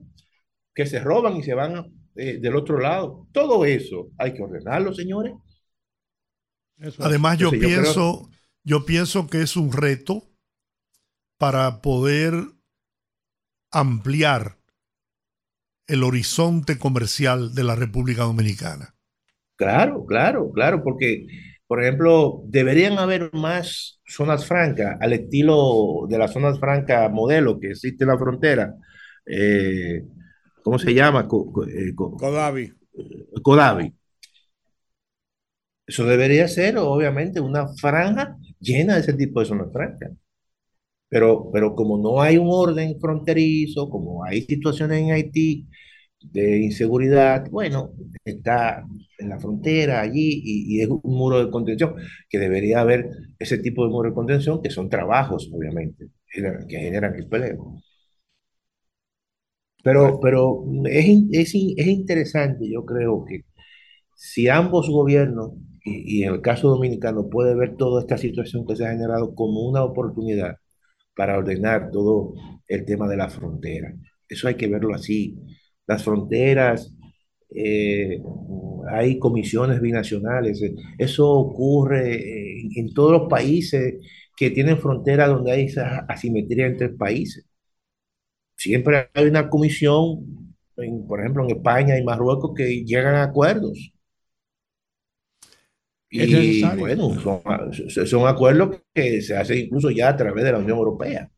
que 0.72 0.86
se 0.86 1.00
roban 1.00 1.36
y 1.38 1.42
se 1.42 1.54
van 1.54 2.01
eh, 2.16 2.38
del 2.40 2.56
otro 2.56 2.78
lado. 2.78 3.28
Todo 3.32 3.64
eso 3.64 4.10
hay 4.18 4.34
que 4.34 4.42
ordenarlo, 4.42 4.92
señores. 4.94 5.34
Eso 6.78 7.06
es. 7.06 7.06
Además, 7.06 7.38
yo 7.38 7.50
Entonces, 7.50 7.60
yo 7.60 7.68
creo- 7.68 7.82
pienso, 7.82 8.30
yo 8.64 8.84
pienso 8.84 9.26
que 9.28 9.42
es 9.42 9.56
un 9.56 9.72
reto 9.72 10.28
para 11.38 11.80
poder 11.82 12.34
ampliar 13.72 14.58
el 15.86 16.02
horizonte 16.04 16.78
comercial 16.78 17.54
de 17.54 17.64
la 17.64 17.74
República 17.76 18.22
Dominicana. 18.22 18.94
Claro, 19.56 20.04
claro, 20.06 20.50
claro, 20.52 20.82
porque, 20.82 21.26
por 21.66 21.82
ejemplo, 21.82 22.42
deberían 22.46 22.98
haber 22.98 23.32
más 23.32 24.00
zonas 24.06 24.46
francas 24.46 24.96
al 25.00 25.12
estilo 25.12 26.06
de 26.08 26.18
las 26.18 26.32
zonas 26.32 26.58
francas 26.58 27.10
modelo 27.12 27.60
que 27.60 27.70
existe 27.70 28.04
en 28.04 28.10
la 28.10 28.18
frontera. 28.18 28.74
Eh, 29.26 30.02
¿cómo 30.62 30.78
se 30.78 30.94
llama? 30.94 31.28
Co- 31.28 31.52
co- 31.52 31.66
eh. 31.66 31.94
Codavi. 33.42 33.92
Eso 35.86 36.04
debería 36.04 36.48
ser, 36.48 36.78
obviamente, 36.78 37.40
una 37.40 37.68
franja 37.74 38.36
llena 38.60 38.94
de 38.94 39.00
ese 39.00 39.12
tipo 39.14 39.40
de 39.40 39.46
zonas 39.46 39.72
francas. 39.72 40.12
Pero, 41.08 41.50
pero 41.52 41.74
como 41.74 41.98
no 41.98 42.20
hay 42.22 42.38
un 42.38 42.48
orden 42.50 42.98
fronterizo, 43.00 43.90
como 43.90 44.24
hay 44.24 44.42
situaciones 44.42 45.00
en 45.02 45.12
Haití 45.12 45.68
de 46.22 46.58
inseguridad, 46.62 47.48
bueno, 47.50 47.92
está 48.24 48.84
en 49.18 49.28
la 49.30 49.40
frontera 49.40 50.00
allí 50.02 50.42
y, 50.44 50.78
y 50.78 50.82
es 50.82 50.88
un 50.88 51.00
muro 51.04 51.44
de 51.44 51.50
contención, 51.50 51.96
que 52.30 52.38
debería 52.38 52.80
haber 52.80 53.08
ese 53.38 53.58
tipo 53.58 53.84
de 53.86 53.90
muro 53.92 54.10
de 54.10 54.14
contención, 54.16 54.62
que 54.62 54.70
son 54.70 54.88
trabajos, 54.90 55.50
obviamente, 55.54 56.08
que 56.32 56.78
generan 56.78 57.16
el 57.16 57.28
peleo. 57.28 57.82
Pero, 59.82 60.20
pero 60.20 60.64
es, 60.86 61.06
es, 61.32 61.54
es 61.54 61.86
interesante, 61.86 62.68
yo 62.70 62.84
creo 62.84 63.24
que 63.24 63.44
si 64.16 64.48
ambos 64.48 64.88
gobiernos, 64.90 65.52
y, 65.84 66.20
y 66.20 66.24
en 66.24 66.34
el 66.34 66.40
caso 66.42 66.68
dominicano, 66.70 67.28
puede 67.30 67.54
ver 67.56 67.76
toda 67.76 68.02
esta 68.02 68.18
situación 68.18 68.66
que 68.66 68.76
se 68.76 68.86
ha 68.86 68.90
generado 68.92 69.34
como 69.34 69.68
una 69.68 69.84
oportunidad 69.84 70.56
para 71.16 71.38
ordenar 71.38 71.90
todo 71.92 72.34
el 72.68 72.84
tema 72.84 73.08
de 73.08 73.16
la 73.16 73.30
frontera. 73.30 73.94
Eso 74.28 74.48
hay 74.48 74.56
que 74.56 74.68
verlo 74.68 74.94
así. 74.94 75.38
Las 75.86 76.04
fronteras, 76.04 76.94
eh, 77.50 78.20
hay 78.90 79.18
comisiones 79.18 79.80
binacionales, 79.80 80.62
eso 80.98 81.30
ocurre 81.30 82.14
eh, 82.16 82.60
en, 82.76 82.86
en 82.86 82.94
todos 82.94 83.12
los 83.12 83.28
países 83.28 83.96
que 84.36 84.50
tienen 84.50 84.78
fronteras 84.78 85.28
donde 85.28 85.52
hay 85.52 85.64
esa 85.66 86.00
asimetría 86.08 86.66
entre 86.66 86.90
países. 86.90 87.46
Siempre 88.62 89.10
hay 89.14 89.26
una 89.26 89.48
comisión, 89.50 90.56
en- 90.76 91.06
por 91.06 91.20
ejemplo, 91.20 91.44
en 91.44 91.56
España 91.56 91.98
y 91.98 92.04
Marruecos, 92.04 92.52
que 92.56 92.84
llegan 92.84 93.14
a 93.16 93.24
acuerdos. 93.24 93.92
Y 96.10 96.62
bueno, 96.76 97.18
son, 97.20 98.06
son 98.06 98.28
acuerdos 98.28 98.76
que 98.94 99.22
se 99.22 99.34
hacen 99.36 99.58
incluso 99.58 99.90
ya 99.90 100.10
a 100.10 100.16
través 100.16 100.44
de 100.44 100.52
la 100.52 100.58
Unión 100.58 100.76
Europea. 100.78 101.30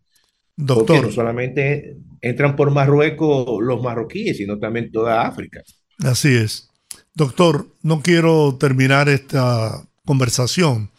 Porque 0.56 0.64
Doctor, 0.66 1.06
no 1.06 1.12
solamente 1.12 1.96
entran 2.20 2.56
por 2.56 2.70
Marruecos 2.72 3.62
los 3.62 3.82
marroquíes, 3.82 4.36
sino 4.36 4.58
también 4.58 4.90
toda 4.90 5.22
África. 5.26 5.62
así 6.04 6.34
es. 6.34 6.70
Doctor, 7.14 7.68
no 7.82 8.02
quiero 8.02 8.56
terminar 8.58 9.08
esta 9.08 9.86
conversación 10.04 10.90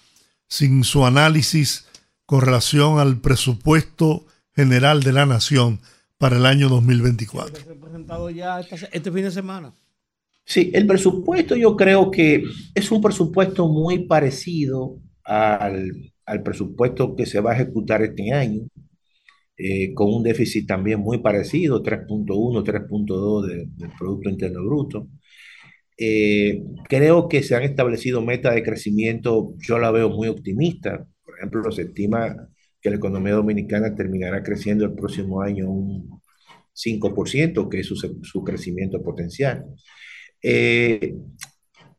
sin 0.48 0.84
su 0.84 1.06
análisis 1.06 1.86
con 2.26 2.42
relación 2.42 3.00
al 3.00 3.20
presupuesto 3.20 4.26
general 4.56 5.04
de 5.04 5.12
la 5.14 5.26
nación 5.26 5.82
para 6.18 6.38
el 6.38 6.46
año 6.46 6.70
2024. 6.70 7.56
Se 7.64 7.72
ha 7.72 7.76
presentado 7.76 8.30
ya 8.30 8.60
este 8.60 9.12
fin 9.12 9.24
de 9.24 9.32
semana. 9.32 9.74
Sí, 10.46 10.72
el 10.74 10.86
presupuesto 10.86 11.56
yo 11.56 11.76
creo 11.76 12.12
que 12.12 12.44
es 12.74 12.92
un 12.92 13.02
presupuesto 13.02 13.68
muy 13.68 14.06
parecido 14.08 15.00
al, 15.24 15.92
al 16.26 16.44
presupuesto 16.44 17.16
que 17.16 17.26
se 17.26 17.40
va 17.40 17.52
a 17.52 17.56
ejecutar 17.56 18.04
este 18.04 18.32
año, 18.32 18.62
eh, 19.58 19.94
con 19.94 20.14
un 20.14 20.24
déficit 20.24 20.68
también 20.68 21.00
muy 21.00 21.18
parecido, 21.20 21.82
3.1, 21.82 22.64
3.2 22.64 23.48
de- 23.48 23.66
del 23.76 23.90
Producto 23.98 24.30
Interno 24.30 24.64
Bruto. 24.64 25.08
Eh, 25.98 26.62
creo 26.90 27.28
que 27.30 27.42
se 27.42 27.56
han 27.56 27.64
establecido 27.64 28.22
metas 28.22 28.54
de 28.54 28.64
crecimiento, 28.64 29.56
yo 29.60 29.80
la 29.80 29.92
veo 29.92 30.10
muy 30.10 30.28
optimista. 30.28 31.08
Por 31.24 31.38
ejemplo, 31.38 31.72
se 31.72 31.84
estima 31.84 32.36
que 32.86 32.91
la 32.91 32.98
economía 32.98 33.34
dominicana 33.34 33.95
terminará 33.95 34.44
creciendo 34.44 34.86
el 34.86 34.94
próximo 34.94 35.41
año 35.41 35.68
un 35.68 36.22
5%, 36.72 37.68
que 37.68 37.80
es 37.80 37.88
su, 37.88 37.95
su 37.95 38.44
crecimiento 38.44 39.02
potencial. 39.02 39.66
Eh, 40.40 41.16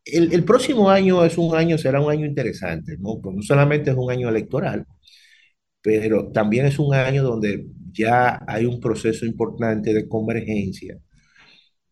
el, 0.05 0.33
el 0.33 0.45
próximo 0.45 0.89
año 0.89 1.25
es 1.25 1.37
un 1.39 1.57
año, 1.57 1.77
será 1.77 2.01
un 2.01 2.13
año 2.13 2.25
interesante, 2.25 2.97
¿no? 3.01 3.21
Pues 3.21 3.35
no 3.35 3.43
solamente 3.43 3.91
es 3.91 3.97
un 3.97 4.13
año 4.13 4.29
electoral, 4.29 4.87
pero 5.83 6.31
también 6.31 6.67
es 6.67 6.79
un 6.79 6.95
año 6.95 7.25
donde 7.25 7.67
ya 7.93 8.41
hay 8.47 8.65
un 8.67 8.79
proceso 8.81 9.27
importante 9.27 9.93
de 9.93 10.07
convergencia 10.09 10.99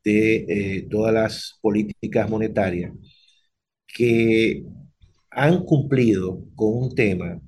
de 0.04 0.36
eh, 0.48 0.88
todas 0.88 1.12
las 1.12 1.58
políticas 1.60 2.30
monetarias 2.30 2.92
que 3.88 4.64
han 5.30 5.64
cumplido 5.64 6.44
con 6.54 6.74
un 6.84 6.94
tema 6.94 7.40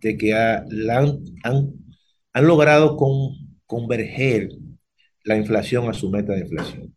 de 0.00 0.16
que 0.16 0.34
ha- 0.34 0.64
la 0.68 0.98
han, 1.00 1.18
han- 1.44 1.72
han 2.32 2.46
logrado 2.46 2.96
con, 2.96 3.10
converger 3.66 4.48
la 5.24 5.36
inflación 5.36 5.88
a 5.88 5.94
su 5.94 6.10
meta 6.10 6.32
de 6.34 6.40
inflación. 6.40 6.94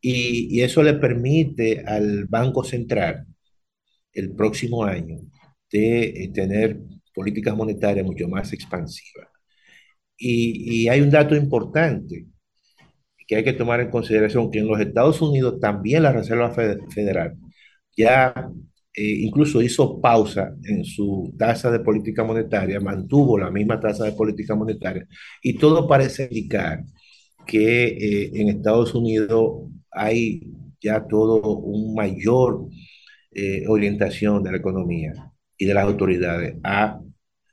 Y, 0.00 0.48
y 0.58 0.62
eso 0.62 0.82
le 0.82 0.94
permite 0.94 1.82
al 1.86 2.26
Banco 2.26 2.64
Central 2.64 3.26
el 4.12 4.32
próximo 4.34 4.84
año 4.84 5.20
de 5.72 6.04
eh, 6.24 6.30
tener 6.34 6.80
políticas 7.14 7.56
monetarias 7.56 8.06
mucho 8.06 8.28
más 8.28 8.52
expansivas. 8.52 9.28
Y, 10.18 10.84
y 10.84 10.88
hay 10.88 11.00
un 11.02 11.10
dato 11.10 11.36
importante 11.36 12.26
que 13.26 13.36
hay 13.36 13.44
que 13.44 13.52
tomar 13.54 13.80
en 13.80 13.90
consideración, 13.90 14.50
que 14.50 14.58
en 14.60 14.66
los 14.68 14.80
Estados 14.80 15.20
Unidos 15.22 15.58
también 15.60 16.02
la 16.02 16.12
Reserva 16.12 16.50
Fe- 16.52 16.78
Federal 16.94 17.36
ya 17.96 18.34
eh, 18.94 19.02
incluso 19.22 19.60
hizo 19.62 20.00
pausa 20.00 20.54
en 20.64 20.84
su 20.84 21.34
tasa 21.38 21.70
de 21.70 21.80
política 21.80 22.24
monetaria, 22.24 22.80
mantuvo 22.80 23.38
la 23.38 23.50
misma 23.50 23.80
tasa 23.80 24.04
de 24.04 24.12
política 24.12 24.54
monetaria, 24.54 25.06
y 25.42 25.58
todo 25.58 25.88
parece 25.88 26.24
indicar 26.30 26.84
que 27.46 27.86
eh, 27.86 28.30
en 28.34 28.48
Estados 28.48 28.94
Unidos 28.94 29.70
hay 29.90 30.42
ya 30.80 31.06
todo 31.06 31.56
un 31.58 31.94
mayor 31.94 32.68
eh, 33.32 33.64
orientación 33.68 34.42
de 34.42 34.52
la 34.52 34.58
economía 34.58 35.12
y 35.58 35.66
de 35.66 35.74
las 35.74 35.84
autoridades 35.84 36.56
a 36.62 37.00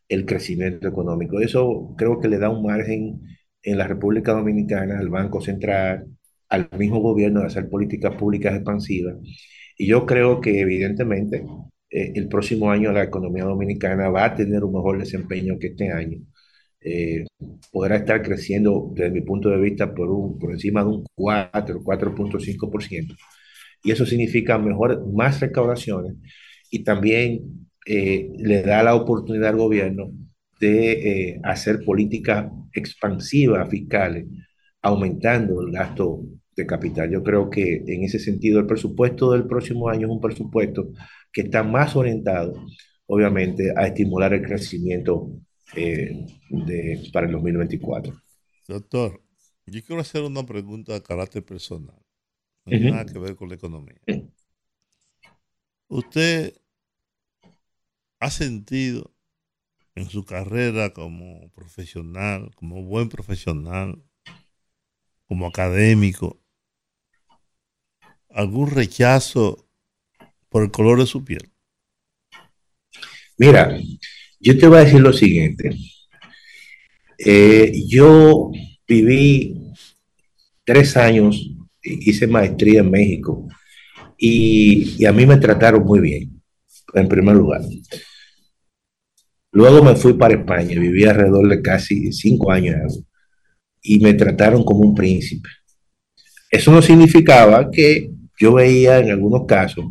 el 0.09 0.25
crecimiento 0.25 0.87
económico. 0.87 1.39
Eso 1.39 1.95
creo 1.97 2.19
que 2.19 2.27
le 2.27 2.37
da 2.37 2.49
un 2.49 2.63
margen 2.63 3.21
en 3.63 3.77
la 3.77 3.87
República 3.87 4.33
Dominicana 4.33 4.99
al 4.99 5.09
Banco 5.09 5.41
Central, 5.41 6.07
al 6.49 6.69
mismo 6.77 6.99
gobierno 6.99 7.41
de 7.41 7.47
hacer 7.47 7.69
políticas 7.69 8.15
públicas 8.15 8.53
expansivas. 8.55 9.15
Y 9.81 9.87
yo 9.87 10.05
creo 10.05 10.39
que 10.41 10.61
evidentemente 10.61 11.43
eh, 11.89 12.11
el 12.15 12.27
próximo 12.27 12.69
año 12.69 12.91
la 12.91 13.03
economía 13.03 13.45
dominicana 13.45 14.09
va 14.09 14.25
a 14.25 14.35
tener 14.35 14.63
un 14.63 14.73
mejor 14.73 14.99
desempeño 14.99 15.57
que 15.59 15.67
este 15.69 15.91
año. 15.91 16.19
Eh, 16.81 17.25
podrá 17.71 17.97
estar 17.97 18.21
creciendo 18.21 18.91
desde 18.93 19.11
mi 19.11 19.21
punto 19.21 19.49
de 19.49 19.59
vista 19.59 19.93
por, 19.93 20.11
un, 20.11 20.37
por 20.39 20.51
encima 20.51 20.83
de 20.83 20.89
un 20.89 21.05
4, 21.15 21.81
4.5%. 21.83 23.15
Y 23.83 23.91
eso 23.91 24.05
significa 24.05 24.59
mejor, 24.59 25.11
más 25.13 25.39
recaudaciones 25.39 26.15
y 26.71 26.83
también 26.83 27.67
eh, 27.87 28.29
le 28.37 28.61
da 28.63 28.83
la 28.83 28.95
oportunidad 28.95 29.49
al 29.49 29.57
gobierno 29.57 30.11
de 30.59 31.31
eh, 31.31 31.41
hacer 31.43 31.83
políticas 31.83 32.51
expansivas 32.73 33.67
fiscales, 33.69 34.27
aumentando 34.81 35.61
el 35.61 35.71
gasto 35.71 36.21
de 36.55 36.65
capital. 36.65 37.09
Yo 37.09 37.23
creo 37.23 37.49
que 37.49 37.83
en 37.87 38.03
ese 38.03 38.19
sentido 38.19 38.59
el 38.59 38.65
presupuesto 38.65 39.31
del 39.31 39.47
próximo 39.47 39.89
año 39.89 40.07
es 40.07 40.13
un 40.13 40.21
presupuesto 40.21 40.91
que 41.31 41.41
está 41.41 41.63
más 41.63 41.95
orientado, 41.95 42.53
obviamente, 43.05 43.73
a 43.75 43.87
estimular 43.87 44.33
el 44.33 44.41
crecimiento 44.41 45.31
eh, 45.75 46.25
de, 46.49 47.09
para 47.13 47.27
el 47.27 47.33
2024. 47.33 48.13
Doctor, 48.67 49.21
yo 49.65 49.81
quiero 49.83 50.01
hacer 50.01 50.23
una 50.23 50.45
pregunta 50.45 50.93
de 50.93 51.01
carácter 51.01 51.43
personal. 51.43 51.97
No 52.65 52.69
tiene 52.69 52.91
nada 52.91 53.05
que 53.05 53.17
ver 53.17 53.35
con 53.35 53.49
la 53.49 53.55
economía. 53.55 53.99
¿Usted 55.87 56.53
ha 58.19 58.29
sentido 58.29 59.13
en 59.95 60.09
su 60.09 60.25
carrera 60.25 60.93
como 60.93 61.49
profesional, 61.51 62.51
como 62.55 62.83
buen 62.83 63.09
profesional, 63.09 64.01
como 65.25 65.47
académico, 65.47 66.40
algún 68.33 68.69
rechazo 68.71 69.67
por 70.49 70.63
el 70.63 70.71
color 70.71 70.99
de 70.99 71.05
su 71.05 71.23
piel? 71.23 71.51
Mira, 73.37 73.77
yo 74.39 74.57
te 74.57 74.67
voy 74.67 74.77
a 74.77 74.83
decir 74.83 74.99
lo 74.99 75.13
siguiente. 75.13 75.75
Eh, 77.17 77.71
yo 77.87 78.51
viví 78.87 79.55
tres 80.63 80.97
años, 80.97 81.51
hice 81.81 82.27
maestría 82.27 82.81
en 82.81 82.91
México 82.91 83.47
y, 84.17 84.95
y 84.97 85.05
a 85.05 85.11
mí 85.11 85.25
me 85.25 85.37
trataron 85.37 85.83
muy 85.83 85.99
bien, 85.99 86.41
en 86.93 87.07
primer 87.07 87.35
lugar. 87.35 87.61
Luego 89.51 89.83
me 89.83 89.95
fui 89.95 90.13
para 90.13 90.35
España, 90.35 90.79
viví 90.79 91.03
alrededor 91.03 91.47
de 91.47 91.61
casi 91.61 92.11
cinco 92.13 92.51
años 92.51 93.03
y 93.81 93.99
me 93.99 94.13
trataron 94.13 94.63
como 94.63 94.79
un 94.81 94.95
príncipe. 94.95 95.49
Eso 96.49 96.71
no 96.71 96.81
significaba 96.81 97.69
que 97.69 98.11
yo 98.41 98.53
veía 98.55 98.97
en 98.97 99.11
algunos 99.11 99.45
casos 99.45 99.85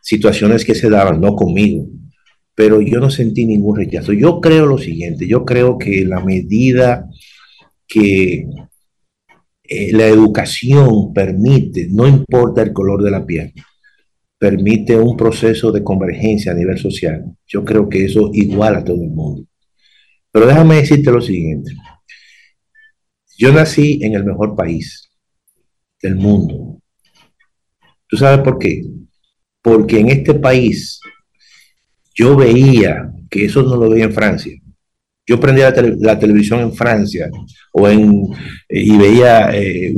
situaciones 0.00 0.64
que 0.64 0.74
se 0.74 0.88
daban, 0.88 1.20
no 1.20 1.34
conmigo, 1.36 1.86
pero 2.54 2.80
yo 2.80 3.00
no 3.00 3.10
sentí 3.10 3.44
ningún 3.44 3.76
rechazo. 3.76 4.12
Yo 4.14 4.40
creo 4.40 4.64
lo 4.64 4.78
siguiente, 4.78 5.26
yo 5.26 5.44
creo 5.44 5.76
que 5.76 6.04
la 6.06 6.20
medida 6.20 7.06
que 7.86 8.46
eh, 9.64 9.92
la 9.92 10.06
educación 10.06 11.12
permite, 11.12 11.88
no 11.90 12.06
importa 12.06 12.62
el 12.62 12.72
color 12.72 13.02
de 13.02 13.10
la 13.10 13.26
piel, 13.26 13.52
permite 14.38 14.96
un 14.96 15.16
proceso 15.16 15.70
de 15.70 15.84
convergencia 15.84 16.52
a 16.52 16.54
nivel 16.54 16.78
social. 16.78 17.24
Yo 17.46 17.62
creo 17.62 17.88
que 17.88 18.06
eso 18.06 18.30
iguala 18.32 18.78
a 18.78 18.84
todo 18.84 19.02
el 19.02 19.10
mundo. 19.10 19.44
Pero 20.30 20.46
déjame 20.46 20.76
decirte 20.76 21.10
lo 21.10 21.20
siguiente. 21.20 21.72
Yo 23.36 23.52
nací 23.52 23.98
en 24.02 24.14
el 24.14 24.24
mejor 24.24 24.56
país 24.56 25.10
del 26.00 26.14
mundo. 26.16 26.80
¿Tú 28.08 28.16
sabes 28.16 28.40
por 28.44 28.58
qué? 28.58 28.82
Porque 29.62 30.00
en 30.00 30.08
este 30.10 30.34
país 30.34 31.00
yo 32.14 32.36
veía 32.36 33.10
que 33.30 33.44
eso 33.46 33.62
no 33.62 33.76
lo 33.76 33.90
veía 33.90 34.04
en 34.04 34.12
Francia. 34.14 34.52
Yo 35.26 35.40
prendía 35.40 35.70
la, 35.70 35.74
tele- 35.74 35.96
la 36.00 36.18
televisión 36.18 36.60
en 36.60 36.74
Francia 36.74 37.28
o 37.72 37.88
en, 37.88 38.28
y 38.70 38.96
veía 38.96 39.50
eh, 39.54 39.94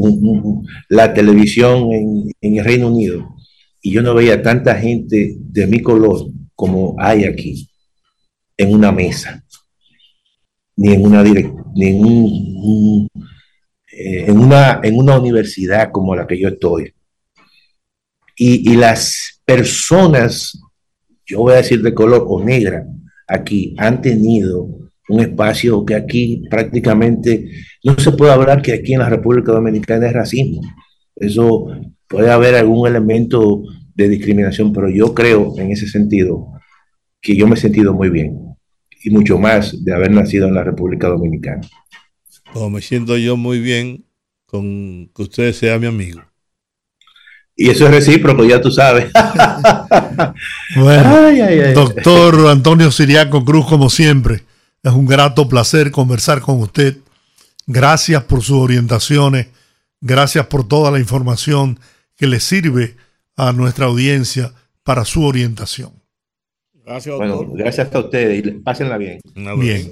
la 0.88 1.12
televisión 1.14 1.92
en, 1.92 2.56
el 2.58 2.64
Reino 2.64 2.88
Unido 2.88 3.28
y 3.82 3.92
yo 3.92 4.02
no 4.02 4.14
veía 4.14 4.42
tanta 4.42 4.74
gente 4.76 5.36
de 5.38 5.66
mi 5.66 5.80
color 5.80 6.26
como 6.54 6.96
hay 6.98 7.24
aquí 7.24 7.68
en 8.56 8.74
una 8.74 8.92
mesa, 8.92 9.44
ni 10.76 10.88
en 10.94 11.04
una 11.04 11.22
direc- 11.24 11.64
ni 11.74 11.86
en, 11.88 12.04
un- 12.04 13.08
eh, 13.92 14.24
en 14.28 14.38
una, 14.38 14.80
en 14.82 14.96
una 14.96 15.18
universidad 15.18 15.90
como 15.92 16.14
la 16.16 16.26
que 16.26 16.38
yo 16.38 16.48
estoy. 16.48 16.92
Y, 18.40 18.76
las 18.76 19.42
personas, 19.44 20.56
yo 21.26 21.40
voy 21.40 21.54
a 21.54 21.56
decir 21.56 21.82
de 21.82 21.92
color 21.92 22.24
o 22.28 22.42
negra, 22.42 22.86
aquí 23.26 23.74
han 23.78 24.00
tenido 24.00 24.68
un 25.08 25.20
espacio 25.20 25.84
que 25.84 25.96
aquí 25.96 26.44
prácticamente 26.48 27.50
no 27.82 27.98
se 27.98 28.12
puede 28.12 28.32
hablar 28.32 28.62
que 28.62 28.74
aquí 28.74 28.94
en 28.94 29.00
la 29.00 29.08
República 29.08 29.50
Dominicana 29.50 30.06
es 30.06 30.12
racismo. 30.12 30.60
Eso 31.16 31.66
puede 32.06 32.30
haber 32.30 32.54
algún 32.54 32.86
elemento 32.86 33.62
de 33.94 34.08
discriminación, 34.08 34.72
pero 34.72 34.88
yo 34.88 35.14
creo 35.14 35.54
en 35.58 35.72
ese 35.72 35.88
sentido 35.88 36.52
que 37.20 37.34
yo 37.34 37.48
me 37.48 37.54
he 37.54 37.58
sentido 37.58 37.92
muy 37.92 38.10
bien 38.10 38.38
y 39.02 39.10
mucho 39.10 39.36
más 39.38 39.84
de 39.84 39.92
haber 39.92 40.12
nacido 40.12 40.46
en 40.46 40.54
la 40.54 40.62
República 40.62 41.08
Dominicana. 41.08 41.62
Como 42.52 42.70
me 42.70 42.82
siento 42.82 43.16
yo 43.18 43.36
muy 43.36 43.60
bien 43.60 44.04
con 44.46 45.10
que 45.14 45.22
usted 45.22 45.52
sea 45.52 45.78
mi 45.78 45.86
amigo. 45.86 46.27
Y 47.60 47.70
eso 47.70 47.86
es 47.86 47.90
recíproco, 47.90 48.44
ya 48.44 48.60
tú 48.60 48.70
sabes. 48.70 49.10
Bueno, 50.76 51.26
Ay, 51.26 51.40
ay, 51.40 51.60
ay. 51.60 51.74
doctor 51.74 52.48
Antonio 52.48 52.92
Siriaco 52.92 53.44
Cruz, 53.44 53.66
como 53.66 53.90
siempre, 53.90 54.44
es 54.82 54.92
un 54.92 55.06
grato 55.06 55.48
placer 55.48 55.90
conversar 55.90 56.40
con 56.40 56.60
usted. 56.60 56.98
Gracias 57.66 58.22
por 58.24 58.42
sus 58.42 58.58
orientaciones, 58.58 59.48
gracias 60.00 60.46
por 60.46 60.68
toda 60.68 60.90
la 60.90 61.00
información 61.00 61.80
que 62.16 62.26
le 62.26 62.38
sirve 62.38 62.96
a 63.36 63.52
nuestra 63.52 63.86
audiencia 63.86 64.52
para 64.84 65.04
su 65.04 65.24
orientación. 65.24 65.92
Gracias, 66.84 67.18
doctor. 67.18 67.36
Bueno, 67.46 67.52
gracias 67.54 67.92
a 67.92 67.98
ustedes 67.98 68.46
y 68.46 68.50
pásenla 68.52 68.98
bien. 68.98 69.20
Bien. 69.58 69.90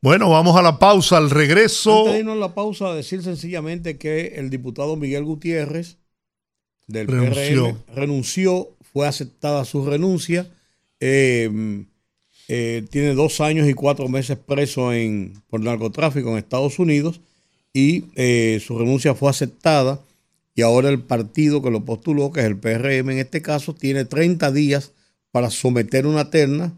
Bueno, 0.00 0.30
vamos 0.30 0.56
a 0.56 0.62
la 0.62 0.78
pausa. 0.78 1.16
Al 1.16 1.30
regreso, 1.30 1.98
Antes 2.00 2.12
de 2.12 2.18
irnos 2.20 2.36
a 2.36 2.40
la 2.40 2.54
pausa, 2.54 2.94
decir 2.94 3.22
sencillamente 3.22 3.98
que 3.98 4.34
el 4.36 4.50
diputado 4.50 4.96
Miguel 4.96 5.24
Gutiérrez 5.24 5.98
del 6.86 7.06
Renunció. 7.08 7.64
PRM 7.86 7.94
renunció, 7.96 8.68
fue 8.92 9.06
aceptada 9.06 9.64
su 9.64 9.84
renuncia. 9.86 10.46
eh, 11.00 11.84
eh, 12.48 12.84
tiene 12.90 13.14
dos 13.14 13.40
años 13.40 13.68
y 13.68 13.72
cuatro 13.72 14.08
meses 14.08 14.36
preso 14.36 14.92
en, 14.92 15.32
por 15.48 15.60
narcotráfico 15.60 16.30
en 16.30 16.38
Estados 16.38 16.78
Unidos 16.78 17.20
y 17.72 18.04
eh, 18.16 18.60
su 18.64 18.78
renuncia 18.78 19.14
fue 19.14 19.30
aceptada 19.30 20.00
y 20.54 20.60
ahora 20.62 20.90
el 20.90 21.00
partido 21.00 21.62
que 21.62 21.70
lo 21.70 21.84
postuló, 21.84 22.30
que 22.32 22.40
es 22.40 22.46
el 22.46 22.56
PRM 22.58 23.10
en 23.10 23.18
este 23.18 23.40
caso, 23.40 23.74
tiene 23.74 24.04
30 24.04 24.50
días 24.52 24.92
para 25.30 25.50
someter 25.50 26.06
una 26.06 26.30
terna 26.30 26.74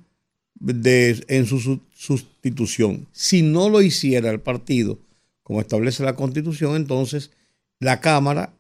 de, 0.54 1.24
en 1.28 1.46
su, 1.46 1.58
su- 1.58 1.80
sustitución. 1.96 3.06
Si 3.12 3.42
no 3.42 3.68
lo 3.68 3.82
hiciera 3.82 4.30
el 4.30 4.40
partido, 4.40 4.98
como 5.42 5.60
establece 5.60 6.04
la 6.04 6.14
constitución, 6.14 6.76
entonces 6.76 7.30
la 7.80 8.00
Cámara 8.00 8.52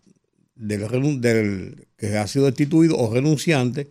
del, 0.54 1.20
del 1.20 1.88
que 1.96 2.16
ha 2.16 2.26
sido 2.26 2.46
destituido 2.46 2.96
o 2.96 3.12
renunciante 3.12 3.88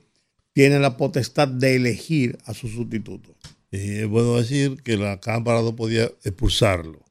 tiene 0.53 0.79
la 0.79 0.97
potestad 0.97 1.47
de 1.47 1.75
elegir 1.75 2.37
a 2.45 2.53
su 2.53 2.67
sustituto. 2.67 3.35
Y 3.71 3.99
es 3.99 4.07
bueno 4.07 4.37
decir 4.37 4.81
que 4.83 4.97
la 4.97 5.19
Cámara 5.19 5.61
no 5.61 5.75
podía 5.75 6.05
expulsarlo. 6.23 7.03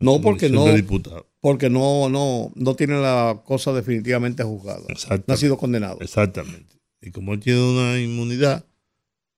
No 0.00 0.20
porque 0.20 0.48
no, 0.48 0.64
porque 1.40 1.70
no, 1.70 2.08
no, 2.08 2.52
no 2.54 2.74
tiene 2.76 3.00
la 3.00 3.42
cosa 3.44 3.72
definitivamente 3.72 4.42
juzgada. 4.42 4.84
No 5.26 5.34
ha 5.34 5.36
sido 5.36 5.56
condenado. 5.56 5.98
Exactamente. 6.00 6.76
Y 7.00 7.10
como 7.10 7.34
él 7.34 7.40
tiene 7.40 7.60
una 7.62 8.00
inmunidad, 8.00 8.64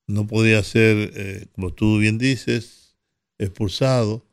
no 0.07 0.27
podía 0.27 0.63
ser, 0.63 1.13
eh, 1.15 1.47
como 1.53 1.73
tú 1.73 1.99
bien 1.99 2.19
dices, 2.19 2.97
expulsado 3.39 4.27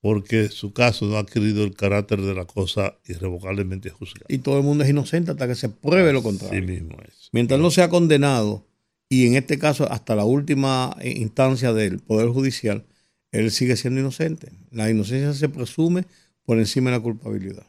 porque 0.00 0.48
su 0.48 0.72
caso 0.72 1.06
no 1.06 1.16
ha 1.16 1.20
adquirido 1.20 1.64
el 1.64 1.74
carácter 1.74 2.20
de 2.20 2.34
la 2.34 2.44
cosa 2.44 2.96
irrevocablemente 3.06 3.90
juzgada. 3.90 4.26
Y 4.28 4.38
todo 4.38 4.58
el 4.58 4.64
mundo 4.64 4.84
es 4.84 4.90
inocente 4.90 5.32
hasta 5.32 5.48
que 5.48 5.54
se 5.54 5.68
pruebe 5.68 6.12
lo 6.12 6.22
contrario. 6.22 6.62
mismo 6.62 6.96
es. 7.06 7.28
Mientras 7.32 7.60
no 7.60 7.70
sea 7.70 7.88
condenado, 7.88 8.64
y 9.08 9.26
en 9.26 9.36
este 9.36 9.58
caso 9.58 9.90
hasta 9.90 10.14
la 10.14 10.24
última 10.24 10.96
eh, 11.00 11.14
instancia 11.16 11.72
del 11.72 11.98
Poder 11.98 12.28
Judicial, 12.28 12.84
él 13.32 13.50
sigue 13.50 13.76
siendo 13.76 14.00
inocente. 14.00 14.52
La 14.70 14.90
inocencia 14.90 15.32
se 15.34 15.48
presume 15.48 16.04
por 16.44 16.58
encima 16.58 16.90
de 16.90 16.96
la 16.96 17.02
culpabilidad. 17.02 17.66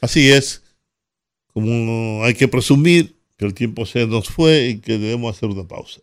Así 0.00 0.30
es, 0.30 0.62
como 1.46 2.24
hay 2.24 2.34
que 2.34 2.48
presumir 2.48 3.16
que 3.36 3.46
el 3.46 3.54
tiempo 3.54 3.86
se 3.86 4.06
nos 4.06 4.28
fue 4.28 4.68
y 4.68 4.78
que 4.78 4.98
debemos 4.98 5.34
hacer 5.36 5.48
una 5.48 5.66
pausa. 5.66 6.00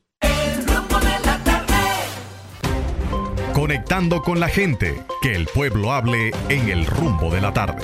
Conectando 3.66 4.22
con 4.22 4.38
la 4.40 4.48
gente, 4.48 5.04
que 5.24 5.34
el 5.34 5.48
pueblo 5.48 5.92
hable 5.92 6.30
en 6.50 6.70
el 6.70 6.86
rumbo 6.86 7.34
de 7.34 7.42
la 7.42 7.52
tarde. 7.52 7.82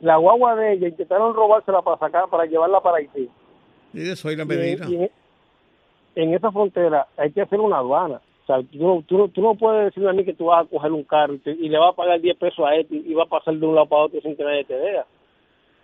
la 0.00 0.16
guagua 0.16 0.54
de 0.56 0.72
ella 0.72 0.88
intentaron 0.88 1.34
robársela 1.34 1.82
para 1.82 1.98
sacar, 1.98 2.28
para 2.30 2.46
llevarla 2.46 2.80
para 2.80 2.96
Haití. 2.98 3.28
Y 3.92 4.10
eso 4.10 4.28
hay 4.28 4.36
la 4.36 4.44
Y- 4.44 4.46
y 4.94 5.10
en, 6.14 6.34
esa 6.34 6.50
frontera 6.52 7.06
hay 7.16 7.32
que 7.32 7.42
hacer 7.42 7.60
una 7.60 7.78
aduana. 7.78 8.20
O 8.42 8.46
sea, 8.46 8.62
tú 8.62 8.78
no, 8.78 9.02
tú, 9.06 9.16
no, 9.18 9.28
tú 9.28 9.40
no 9.42 9.54
puedes 9.54 9.84
decirme 9.86 10.10
a 10.10 10.12
mí 10.12 10.24
que 10.24 10.34
tú 10.34 10.46
vas 10.46 10.64
a 10.66 10.68
coger 10.68 10.90
un 10.92 11.04
carro 11.04 11.34
y, 11.34 11.38
te- 11.38 11.52
y 11.52 11.68
le 11.68 11.78
vas 11.78 11.92
a 11.92 11.96
pagar 11.96 12.20
10 12.20 12.36
pesos 12.36 12.64
a 12.66 12.74
este 12.74 12.96
y 12.96 13.14
va 13.14 13.24
a 13.24 13.28
pasar 13.28 13.54
de 13.54 13.64
un 13.66 13.74
lado 13.74 13.86
para 13.86 14.02
otro 14.04 14.20
sin 14.20 14.34
que 14.36 14.42
nadie 14.44 14.64
te 14.64 14.74
vea. 14.76 15.06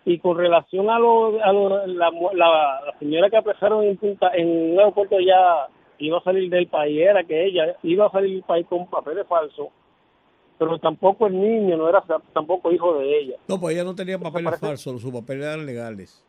Y 0.05 0.19
con 0.19 0.37
relación 0.37 0.89
a, 0.91 0.99
lo, 0.99 1.41
a 1.43 1.53
lo- 1.53 1.87
la, 1.87 2.11
la, 2.11 2.81
la 2.87 2.99
señora 2.99 3.29
que 3.31 3.37
apresaron 3.37 3.85
en, 3.85 3.97
Punta, 3.97 4.31
en 4.35 4.73
un 4.73 4.79
aeropuerto 4.79 5.17
ya 5.21 5.67
iba 5.99 6.19
a 6.19 6.23
salir 6.23 6.51
del 6.51 6.67
país, 6.69 7.01
era 7.01 7.23
que 7.25 7.45
ella 7.47 7.77
iba 7.83 8.07
a 8.07 8.11
salir 8.11 8.33
del 8.35 8.43
país 8.43 8.67
con 8.69 8.87
papeles 8.89 9.27
falsos, 9.29 9.69
pero 10.59 10.79
tampoco 10.79 11.27
el 11.27 11.41
niño 11.41 11.77
no 11.77 11.89
era 11.89 12.03
tampoco 12.33 12.73
hijo 12.73 12.99
de 12.99 13.19
ella. 13.19 13.37
No, 13.49 13.59
pues 13.61 13.75
ella 13.75 13.85
no 13.85 13.95
tenía 13.95 14.19
papeles 14.19 14.45
parece- 14.45 14.67
falsos, 14.67 15.03
sus 15.03 15.13
papeles 15.13 15.45
eran 15.47 15.67
legales. 15.67 16.25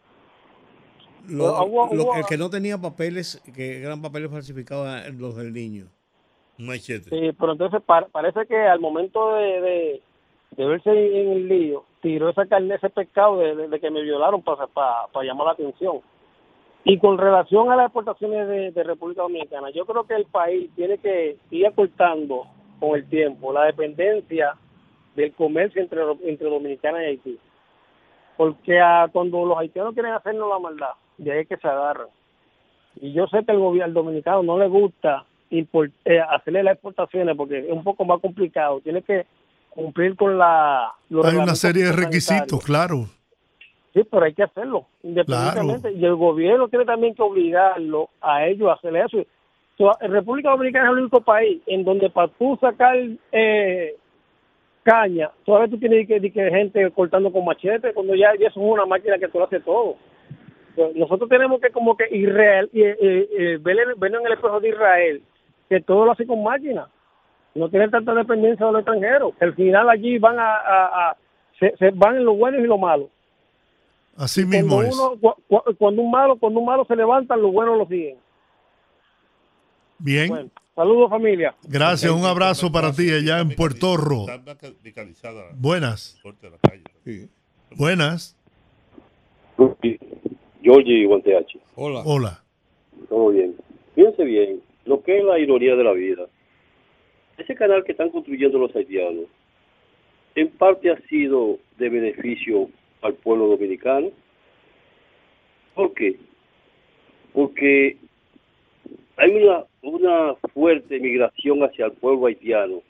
Lo- 1.30 1.64
hubo- 1.66 1.94
lo- 1.94 2.04
hubo- 2.04 2.16
el 2.16 2.26
que 2.26 2.38
no 2.38 2.50
tenía 2.50 2.78
papeles, 2.78 3.42
que 3.56 3.82
eran 3.84 4.02
papeles 4.02 4.32
falsificados, 4.32 4.88
eran 4.88 5.20
los 5.20 5.36
del 5.36 5.54
niño. 5.54 5.88
Machete. 6.58 7.10
Sí, 7.10 7.32
pero 7.40 7.52
entonces 7.52 7.82
par- 7.86 8.08
parece 8.12 8.46
que 8.48 8.58
al 8.58 8.80
momento 8.80 9.34
de, 9.36 9.62
de, 9.62 10.02
de 10.52 10.66
verse 10.66 10.90
en 10.90 11.32
el 11.34 11.48
lío, 11.48 11.84
tiró 12.02 12.30
esa 12.30 12.46
carne, 12.48 12.76
ese 12.76 12.90
pescado 12.90 13.38
de, 13.40 13.56
de- 13.56 13.68
de 13.68 13.80
que 13.80 13.92
me 13.92 14.02
violaron 14.02 14.42
para, 14.42 14.66
para, 14.68 15.08
para 15.14 15.26
llamar 15.26 15.48
la 15.48 15.54
atención. 15.54 16.00
Y 16.84 16.98
con 17.00 17.18
relación 17.18 17.70
a 17.72 17.76
las 17.76 17.86
exportaciones 17.88 18.48
de, 18.48 18.72
de 18.72 18.84
República 18.84 19.22
Dominicana, 19.22 19.70
yo 19.72 19.86
creo 19.86 20.06
que 20.06 20.16
el 20.16 20.26
país 20.26 20.70
tiene 20.76 20.98
que 20.98 21.38
ir 21.52 21.68
acortando 21.68 22.46
con 22.80 22.96
el 22.96 23.08
tiempo 23.10 23.52
la 23.52 23.66
dependencia 23.66 24.56
del 25.16 25.34
comercio 25.34 25.82
entre, 25.82 26.00
entre 26.24 26.50
Dominicana 26.50 27.04
y 27.04 27.08
Haití. 27.08 27.40
Porque 28.38 28.80
a- 28.80 29.10
cuando 29.12 29.46
los 29.46 29.58
haitianos 29.58 29.94
quieren 29.94 30.14
hacernos 30.14 30.48
la 30.50 30.60
maldad, 30.60 30.92
de 31.18 31.32
ahí 31.32 31.40
es 31.40 31.48
que 31.48 31.58
se 31.58 31.68
agarran. 31.68 32.08
Y 33.00 33.14
yo 33.14 33.28
sé 33.28 33.44
que 33.46 33.52
el 33.52 33.60
gobierno 33.60 34.02
dominicano 34.02 34.44
no 34.44 34.58
le 34.58 34.68
gusta 34.68 35.26
import- 35.52 35.92
eh, 36.06 36.20
hacerle 36.20 36.64
las 36.64 36.74
exportaciones 36.74 37.36
porque 37.36 37.60
es 37.60 37.72
un 37.72 37.84
poco 37.84 38.06
más 38.06 38.20
complicado. 38.20 38.82
Tiene 38.82 39.02
que 39.02 39.26
cumplir 39.70 40.16
con 40.16 40.38
la... 40.38 40.92
los 41.10 41.26
Hay 41.26 41.36
una 41.36 41.56
serie 41.56 41.86
de 41.86 41.92
requisitos, 41.92 42.64
claro. 42.64 43.06
Sí, 43.94 44.04
pero 44.10 44.26
hay 44.26 44.34
que 44.34 44.44
hacerlo, 44.44 44.88
independientemente. 45.04 45.92
Y 45.92 46.06
el 46.06 46.16
gobierno 46.16 46.68
tiene 46.68 46.86
también 46.86 47.16
que 47.16 47.22
obligarlo 47.22 48.10
a 48.22 48.46
ellos 48.46 48.70
a 48.70 48.74
hacer 48.74 48.96
eso. 48.96 49.18
So, 49.78 49.92
en 50.02 50.12
República 50.12 50.50
Dominicana 50.50 50.86
es 50.86 50.92
el 50.94 51.00
único 51.00 51.22
país 51.22 51.62
en 51.68 51.84
donde 51.84 52.10
para 52.10 52.28
tú 52.30 52.58
sacar 52.60 52.96
eh, 53.32 53.96
caña, 54.84 55.30
todavía 55.46 55.70
tú 55.70 55.78
tienes 55.78 56.08
que, 56.08 56.20
que 56.20 56.50
gente 56.50 56.90
cortando 56.92 57.32
con 57.32 57.46
machete, 57.46 57.94
cuando 57.94 58.16
ya, 58.16 58.34
ya 58.40 58.48
eso 58.48 58.60
es 58.60 58.72
una 58.72 58.86
máquina 58.86 59.20
que 59.20 59.28
tú 59.28 59.38
lo 59.38 59.46
hace 59.46 59.60
todo. 59.60 59.96
So, 60.78 60.92
Nosotros 60.96 61.28
tenemos 61.28 61.60
que 61.60 61.72
como 61.72 61.98
que 61.98 62.06
Israel, 62.16 62.70
eh, 62.72 62.96
eh, 63.02 63.30
eh, 63.38 63.58
ver, 63.60 63.78
en- 63.80 64.00
ver 64.00 64.14
en 64.16 64.26
el 64.28 64.34
espejo 64.34 64.60
de 64.62 64.70
Israel, 64.70 65.24
que 65.68 65.82
todo 65.82 66.06
lo 66.06 66.12
hace 66.12 66.26
con 66.28 66.42
máquina. 66.44 66.88
No 67.56 67.68
tiene 67.70 67.90
tanta 67.90 68.14
dependencia 68.14 68.64
de 68.66 68.72
los 68.72 68.82
extranjeros. 68.82 69.34
Al 69.42 69.56
final 69.56 69.90
allí 69.90 70.20
van 70.20 70.38
a, 70.40 70.56
a- 70.56 71.10
a- 71.10 71.18
se, 71.60 71.76
se 71.78 71.90
van 71.90 72.18
en 72.18 72.26
lo 72.26 72.36
bueno 72.36 72.60
y 72.60 72.68
lo 72.68 72.78
malo. 72.78 73.10
Así 74.16 74.44
Cuando 74.44 74.78
mismo 74.82 74.84
es. 74.84 74.94
uno, 74.96 75.20
cu- 75.20 75.42
cu- 75.48 75.76
cuando 75.80 76.02
un 76.04 76.12
malo, 76.12 76.36
cuando 76.38 76.60
un 76.60 76.66
malo 76.68 76.86
se 76.86 76.96
levanta, 76.96 77.36
los 77.36 77.52
buenos 77.52 77.76
lo 77.78 77.88
siguen. 77.88 78.18
Bien. 79.98 80.28
Bueno, 80.30 80.50
saludos 80.76 81.10
familia. 81.10 81.56
Gracias, 81.64 82.12
un 82.12 82.24
abrazo 82.26 82.72
para 82.72 82.92
ti 82.94 83.12
allá 83.12 83.40
en 83.40 83.50
Puerto 83.50 83.98
Rico. 83.98 84.28
Buenas, 85.56 86.22
buenas. 87.76 88.36
Georgie 90.68 91.06
Guanteachi, 91.06 91.60
Hola. 91.76 92.02
Hola. 92.06 92.44
todo 93.08 93.30
bien. 93.30 93.56
Fíjense 93.96 94.26
bien, 94.26 94.62
lo 94.84 95.02
que 95.02 95.18
es 95.18 95.24
la 95.24 95.40
ironía 95.40 95.78
de 95.78 95.84
la 95.86 95.94
vida. 95.94 96.28
Ese 97.38 97.56
canal 97.56 97.86
que 97.86 97.94
están 97.94 98.10
construyendo 98.10 98.60
los 98.60 98.76
haitianos, 98.76 99.28
en 100.36 100.50
parte 100.50 100.92
ha 100.92 101.00
sido 101.08 101.58
de 101.78 101.88
beneficio 101.88 102.70
al 103.02 103.14
pueblo 103.14 103.48
dominicano. 103.48 104.12
¿Por 105.74 105.94
qué? 105.94 106.18
Porque 107.32 107.96
hay 109.16 109.32
una, 109.32 109.64
una 109.84 110.36
fuerte 110.54 111.00
migración 111.00 111.64
hacia 111.64 111.86
el 111.86 111.94
pueblo 111.94 112.26
haitiano 112.26 112.82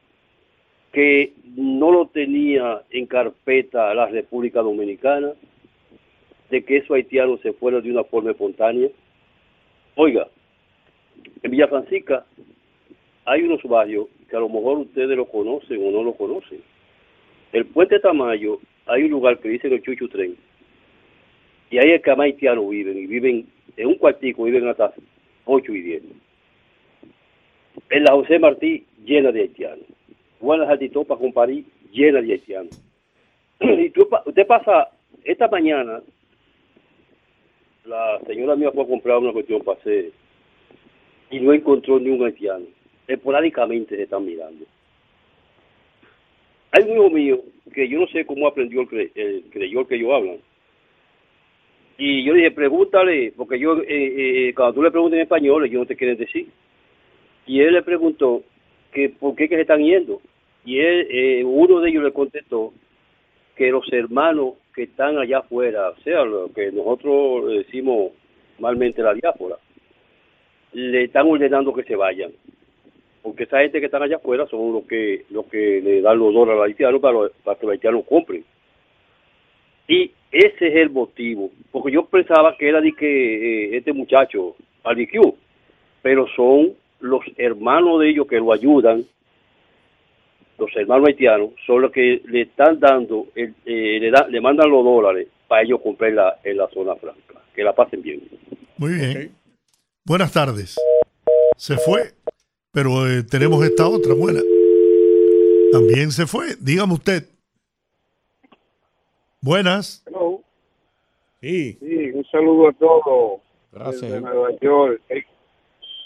que 0.93 1.33
no 1.55 1.91
lo 1.91 2.07
tenía 2.07 2.81
en 2.89 3.05
carpeta 3.05 3.93
la 3.93 4.07
República 4.07 4.63
Dominicana, 4.63 5.33
de 6.49 6.63
que 6.63 6.77
esos 6.77 6.91
haitianos 6.91 7.41
se 7.41 7.53
fueran 7.53 7.83
de 7.83 7.91
una 7.91 8.03
forma 8.03 8.31
espontánea. 8.31 8.89
Oiga, 9.95 10.27
en 11.43 11.51
Villa 11.51 11.67
Francisca 11.67 12.25
hay 13.25 13.43
unos 13.43 13.61
barrios 13.63 14.07
que 14.29 14.35
a 14.35 14.39
lo 14.39 14.49
mejor 14.49 14.79
ustedes 14.79 15.17
lo 15.17 15.25
conocen 15.25 15.85
o 15.85 15.91
no 15.91 16.03
lo 16.03 16.13
conocen. 16.13 16.61
El 17.51 17.65
puente 17.65 17.99
Tamayo, 17.99 18.59
hay 18.85 19.03
un 19.03 19.11
lugar 19.11 19.39
que 19.39 19.49
dice 19.49 19.67
el 19.67 19.81
Chuchu 19.81 20.07
Tren, 20.07 20.35
y 21.69 21.77
ahí 21.77 21.91
es 21.91 22.01
que 22.01 22.11
más 22.11 22.25
haitianos 22.25 22.69
viven, 22.69 22.97
y 22.97 23.07
viven 23.07 23.47
en 23.75 23.87
un 23.87 23.95
cuartico, 23.95 24.43
viven 24.43 24.67
hasta 24.67 24.93
8 25.45 25.73
y 25.73 25.81
10. 25.81 26.03
En 27.89 28.03
la 28.03 28.13
José 28.13 28.39
Martí, 28.39 28.85
llena 29.03 29.31
de 29.31 29.41
haitianos. 29.41 29.85
Buenas 30.39 30.69
Altitopas 30.69 31.17
con 31.17 31.33
París, 31.33 31.65
llena 31.91 32.21
de 32.21 32.33
haitianos. 32.33 32.81
y 33.59 33.89
tú 33.89 34.07
usted 34.25 34.47
pasa, 34.47 34.89
esta 35.23 35.47
mañana, 35.47 36.01
la 37.88 38.19
señora 38.27 38.55
mía 38.55 38.72
fue 38.72 38.84
a 38.84 38.88
comprar 38.88 39.18
una 39.18 39.31
cuestión 39.31 39.61
para 39.61 39.80
hacer 39.80 40.11
y 41.30 41.39
no 41.39 41.53
encontró 41.53 41.99
ni 41.99 42.09
un 42.09 42.26
haitiano. 42.26 42.65
Esporádicamente 43.07 43.95
se 43.95 44.03
están 44.03 44.26
mirando. 44.26 44.65
Hay 46.72 46.84
un 46.84 46.91
hijo 46.91 47.09
mío 47.09 47.41
que 47.73 47.88
yo 47.88 47.99
no 47.99 48.07
sé 48.07 48.26
cómo 48.26 48.47
aprendió 48.47 48.81
el, 48.81 48.88
cre 48.88 49.11
el 49.15 49.43
creyol 49.49 49.88
que 49.88 49.95
ellos 49.95 50.14
hablan. 50.14 50.38
Y 51.97 52.23
yo 52.23 52.34
le 52.34 52.39
dije, 52.39 52.51
pregúntale, 52.51 53.34
porque 53.35 53.57
yo, 53.57 53.77
eh, 53.81 53.85
eh, 54.49 54.53
cuando 54.53 54.76
tú 54.76 54.84
le 54.84 54.91
preguntas 54.91 55.18
en 55.18 55.23
español, 55.23 55.65
ellos 55.65 55.80
no 55.80 55.85
te 55.85 55.95
quieren 55.95 56.18
decir. 56.18 56.47
Y 57.47 57.61
él 57.61 57.73
le 57.73 57.81
preguntó 57.81 58.43
que 58.91 59.09
por 59.09 59.35
qué 59.35 59.49
que 59.49 59.55
se 59.55 59.61
están 59.61 59.81
yendo. 59.81 60.22
Y 60.65 60.80
él, 60.80 61.07
eh, 61.09 61.43
uno 61.43 61.80
de 61.80 61.89
ellos 61.89 62.03
le 62.03 62.11
contestó 62.11 62.73
que 63.55 63.72
los 63.72 63.91
hermanos 63.91 64.55
que 64.77 64.83
están 64.83 65.17
allá 65.17 65.39
afuera, 65.39 65.89
o 65.89 65.95
sea, 66.03 66.23
lo 66.23 66.53
que 66.53 66.71
nosotros 66.71 67.49
decimos 67.49 68.11
malmente 68.59 69.01
la 69.01 69.15
diáspora, 69.15 69.55
le 70.71 71.05
están 71.05 71.27
ordenando 71.27 71.73
que 71.73 71.81
se 71.81 71.95
vayan. 71.95 72.31
Porque 73.23 73.45
esa 73.45 73.61
gente 73.61 73.79
que 73.79 73.87
están 73.87 74.03
allá 74.03 74.17
afuera 74.17 74.45
son 74.45 74.71
los 74.73 74.83
que 74.85 75.25
los 75.31 75.47
que 75.47 75.81
le 75.81 76.01
dan 76.01 76.19
los 76.19 76.31
dólares 76.31 76.53
a 76.53 76.57
los 76.57 76.67
haitianos 76.67 77.01
para, 77.01 77.17
para 77.43 77.59
que 77.59 77.65
los 77.65 77.73
haitianos 77.73 78.05
compren. 78.05 78.45
Y 79.87 80.11
ese 80.31 80.67
es 80.67 80.75
el 80.75 80.91
motivo. 80.91 81.49
Porque 81.71 81.91
yo 81.91 82.05
pensaba 82.05 82.55
que 82.55 82.69
era 82.69 82.79
de 82.79 82.93
que 82.93 83.07
eh, 83.07 83.77
este 83.77 83.93
muchacho, 83.93 84.55
Albiquiu, 84.83 85.37
pero 86.03 86.27
son 86.35 86.73
los 86.99 87.21
hermanos 87.37 88.01
de 88.01 88.09
ellos 88.11 88.27
que 88.27 88.37
lo 88.37 88.53
ayudan 88.53 89.05
los 90.57 90.75
hermanos 90.75 91.07
haitianos 91.09 91.49
son 91.65 91.81
los 91.84 91.91
que 91.91 92.21
le 92.25 92.41
están 92.41 92.79
dando, 92.79 93.27
el- 93.35 93.53
eh, 93.65 93.99
le, 93.99 94.11
da- 94.11 94.27
le 94.27 94.41
mandan 94.41 94.69
los 94.69 94.84
dólares 94.84 95.27
para 95.47 95.61
ellos 95.63 95.79
comprar 95.81 96.11
la, 96.13 96.39
en 96.43 96.57
la 96.57 96.67
zona 96.69 96.95
franca. 96.95 97.41
Que 97.55 97.63
la 97.63 97.73
pasen 97.73 98.01
bien. 98.01 98.21
Muy 98.77 98.93
bien. 98.93 99.31
Buenas 100.05 100.31
tardes. 100.31 100.75
Se 101.57 101.75
fue, 101.77 102.11
pero 102.71 103.07
eh, 103.07 103.23
tenemos 103.23 103.63
esta 103.65 103.88
otra 103.88 104.13
buena. 104.13 104.41
También 105.71 106.11
se 106.11 106.25
fue. 106.27 106.55
Dígame 106.59 106.93
usted. 106.93 107.23
Buenas. 109.41 110.03
Hello. 110.07 110.41
Sí. 111.41 111.77
Sí, 111.79 112.11
un 112.13 112.25
saludo 112.25 112.69
a 112.69 112.73
todos. 112.73 113.41
Gracias. 113.71 114.01
Desde 114.01 114.21
Nueva 114.21 114.49
York. 114.61 115.01
Eh, 115.09 115.23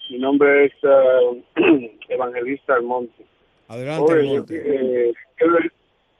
Mi 0.09 0.19
nombre 0.19 0.65
es 0.65 0.73
eh, 0.83 1.97
Evangelista 2.09 2.75
Almonte. 2.75 3.25
Adelante, 3.71 4.13
Oye, 4.13 4.43
eh, 4.51 5.13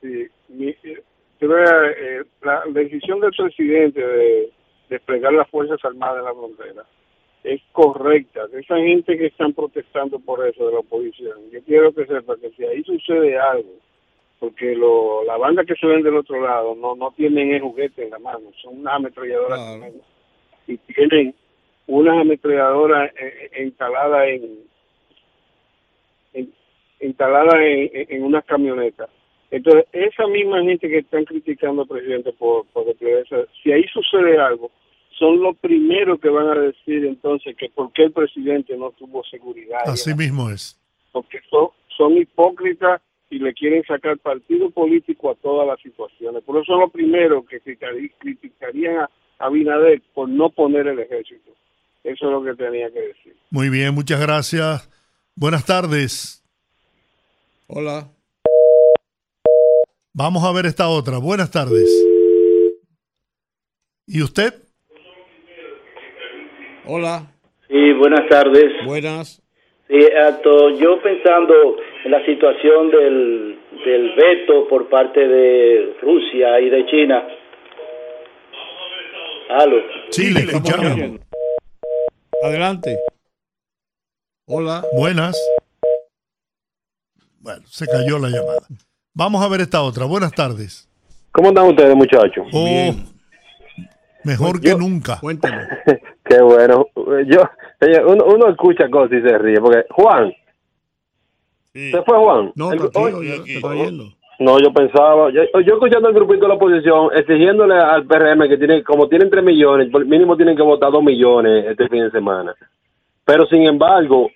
eh, 0.01 0.29
eh, 1.41 2.23
la 2.43 2.63
decisión 2.69 3.19
del 3.19 3.31
presidente 3.31 3.99
de 4.05 4.49
desplegar 4.89 5.33
las 5.33 5.49
Fuerzas 5.49 5.83
Armadas 5.83 6.19
en 6.19 6.25
la 6.25 6.33
frontera 6.33 6.85
es 7.43 7.61
correcta. 7.71 8.41
Esa 8.53 8.77
gente 8.77 9.17
que 9.17 9.25
están 9.27 9.53
protestando 9.53 10.19
por 10.19 10.47
eso 10.47 10.67
de 10.67 10.73
la 10.73 10.79
oposición, 10.79 11.39
yo 11.51 11.59
quiero 11.63 11.91
que 11.93 12.05
sepa 12.05 12.35
que 12.37 12.51
si 12.51 12.63
ahí 12.63 12.83
sucede 12.83 13.37
algo 13.37 13.71
porque 14.39 14.73
lo, 14.75 15.23
la 15.23 15.37
banda 15.37 15.63
que 15.63 15.75
se 15.75 15.85
ven 15.85 16.01
del 16.01 16.15
otro 16.17 16.41
lado 16.41 16.73
no 16.75 16.95
no 16.95 17.11
tienen 17.11 17.51
el 17.53 17.61
juguete 17.61 18.03
en 18.05 18.09
la 18.09 18.17
mano, 18.19 18.39
son 18.61 18.79
unas 18.79 18.95
ametralladoras 18.95 19.59
y 20.67 20.77
tienen 20.77 21.35
unas 21.85 22.19
ametralladoras 22.21 23.11
eh, 23.19 23.63
instaladas 23.65 24.27
en- 24.29 24.70
instaladas 27.01 27.55
en, 27.55 27.89
en- 28.09 28.23
unas 28.23 28.45
camionetas. 28.45 29.09
Entonces, 29.49 29.85
esa 29.91 30.27
misma 30.27 30.61
gente 30.63 30.87
que 30.87 30.99
están 30.99 31.25
criticando 31.25 31.81
al 31.81 31.87
presidente 31.87 32.31
por, 32.33 32.65
por 32.67 32.85
desplegar 32.85 33.23
esa- 33.23 33.45
si 33.61 33.71
ahí 33.71 33.83
sucede 33.93 34.37
algo, 34.39 34.71
son 35.17 35.41
los 35.41 35.57
primeros 35.57 36.19
que 36.19 36.29
van 36.29 36.47
a 36.47 36.55
decir 36.61 37.05
entonces 37.05 37.55
que 37.57 37.69
por 37.69 37.91
qué 37.91 38.03
el 38.03 38.11
presidente 38.11 38.75
no 38.77 38.91
tuvo 38.91 39.23
seguridad. 39.25 39.79
Así 39.85 40.13
mismo 40.15 40.49
es. 40.49 40.79
Porque 41.11 41.39
son, 41.49 41.67
son 41.97 42.17
hipócritas 42.17 43.01
y 43.29 43.39
le 43.39 43.53
quieren 43.53 43.83
sacar 43.83 44.17
partido 44.19 44.69
político 44.71 45.29
a 45.29 45.35
todas 45.35 45.67
las 45.67 45.79
situaciones. 45.81 46.43
Por 46.43 46.55
eso 46.57 46.65
son 46.65 46.79
los 46.81 46.91
primeros 46.91 47.45
que 47.45 47.61
criticarí- 47.61 48.11
criticarían 48.19 48.97
a 48.99 49.09
Abinader 49.39 50.01
por 50.13 50.29
no 50.29 50.49
poner 50.49 50.87
el 50.87 50.99
ejército. 50.99 51.51
Eso 52.03 52.25
es 52.27 52.31
lo 52.31 52.43
que 52.43 52.53
tenía 52.55 52.89
que 52.91 52.99
decir. 53.01 53.35
Muy 53.49 53.69
bien, 53.69 53.93
muchas 53.93 54.19
gracias. 54.21 54.89
Buenas 55.35 55.65
tardes. 55.65 56.40
Hola. 57.73 58.05
Vamos 60.13 60.43
a 60.43 60.51
ver 60.51 60.65
esta 60.65 60.89
otra. 60.89 61.19
Buenas 61.19 61.51
tardes. 61.51 61.89
¿Y 64.05 64.21
usted? 64.21 64.53
Hola. 66.85 67.33
Sí, 67.69 67.93
buenas 67.93 68.27
tardes. 68.27 68.73
Buenas. 68.85 69.41
Sí, 69.87 69.99
acto, 70.05 70.71
yo 70.71 71.01
pensando 71.01 71.77
en 72.03 72.11
la 72.11 72.25
situación 72.25 72.91
del, 72.91 73.59
del 73.85 74.15
veto 74.15 74.67
por 74.67 74.89
parte 74.89 75.25
de 75.25 75.95
Rusia 76.01 76.59
y 76.59 76.69
de 76.69 76.85
China. 76.87 77.25
Aló. 79.49 79.77
Sí, 80.09 80.33
le 80.33 80.41
escuchamos. 80.41 81.21
Adelante. 82.43 82.99
Hola. 84.45 84.83
Buenas. 84.93 85.37
Bueno, 87.41 87.61
se 87.65 87.85
cayó 87.87 88.19
la 88.19 88.29
llamada. 88.29 88.61
Vamos 89.13 89.43
a 89.43 89.47
ver 89.49 89.61
esta 89.61 89.81
otra. 89.81 90.05
Buenas 90.05 90.31
tardes. 90.31 90.87
¿Cómo 91.31 91.49
están 91.49 91.67
ustedes, 91.67 91.95
muchachos? 91.95 92.45
Oh, 92.53 92.93
mejor 94.23 94.61
que 94.61 94.75
nunca. 94.75 95.17
Cuéntame. 95.19 95.67
Qué 96.25 96.41
bueno. 96.41 96.85
Yo, 97.27 97.41
uno, 98.07 98.25
uno 98.25 98.49
escucha 98.49 98.89
cosas 98.89 99.17
y 99.17 99.21
se 99.21 99.37
ríe. 99.37 99.59
Porque, 99.59 99.83
Juan. 99.91 100.31
¿Se 101.73 102.01
fue 102.05 102.17
Juan? 102.17 102.51
No, 102.55 102.71
El- 102.73 102.79
tranquilo, 102.79 103.17
hoy- 103.17 103.43
yo- 103.61 103.67
oyendo. 103.67 104.03
No, 104.39 104.57
yo 104.59 104.73
pensaba, 104.73 105.29
yo, 105.31 105.41
yo 105.63 105.73
escuchando 105.75 106.07
al 106.07 106.15
grupito 106.15 106.41
de 106.41 106.47
la 106.47 106.55
oposición, 106.55 107.09
exigiéndole 107.15 107.75
al 107.75 108.07
PRM 108.07 108.49
que 108.49 108.57
tiene, 108.57 108.83
como 108.83 109.07
tienen 109.07 109.29
3 109.29 109.43
millones, 109.43 109.89
por 109.91 110.03
mínimo 110.03 110.35
tienen 110.35 110.55
que 110.57 110.63
votar 110.63 110.91
2 110.91 111.03
millones 111.03 111.63
este 111.69 111.87
fin 111.89 112.05
de 112.05 112.09
semana. 112.11 112.55
Pero 113.23 113.45
sin 113.45 113.67
embargo, 113.67 114.31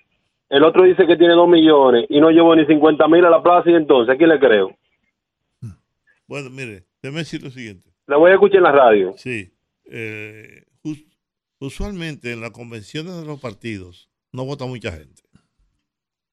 el 0.49 0.63
otro 0.63 0.83
dice 0.83 1.05
que 1.07 1.17
tiene 1.17 1.33
2 1.33 1.47
millones 1.49 2.05
y 2.09 2.19
no 2.19 2.29
llevó 2.31 2.55
ni 2.55 2.65
50 2.65 3.07
mil 3.07 3.25
a 3.25 3.29
la 3.29 3.41
plaza 3.43 3.69
y 3.69 3.73
entonces, 3.75 4.13
¿a 4.13 4.17
quién 4.17 4.29
le 4.29 4.39
creo? 4.39 4.75
Bueno, 6.27 6.49
mire, 6.49 6.85
déjeme 7.01 7.19
decir 7.19 7.43
lo 7.43 7.51
siguiente. 7.51 7.89
La 8.07 8.17
voy 8.17 8.31
a 8.31 8.35
escuchar 8.35 8.57
en 8.57 8.63
la 8.63 8.71
radio. 8.71 9.13
Sí. 9.17 9.51
eh, 9.91 10.63
us- 10.83 11.03
usualmente 11.59 12.31
en 12.31 12.41
las 12.41 12.51
convenciones 12.51 13.15
de 13.15 13.25
los 13.25 13.39
partidos 13.39 14.09
no 14.31 14.45
vota 14.45 14.65
mucha 14.65 14.91
gente. 14.91 15.21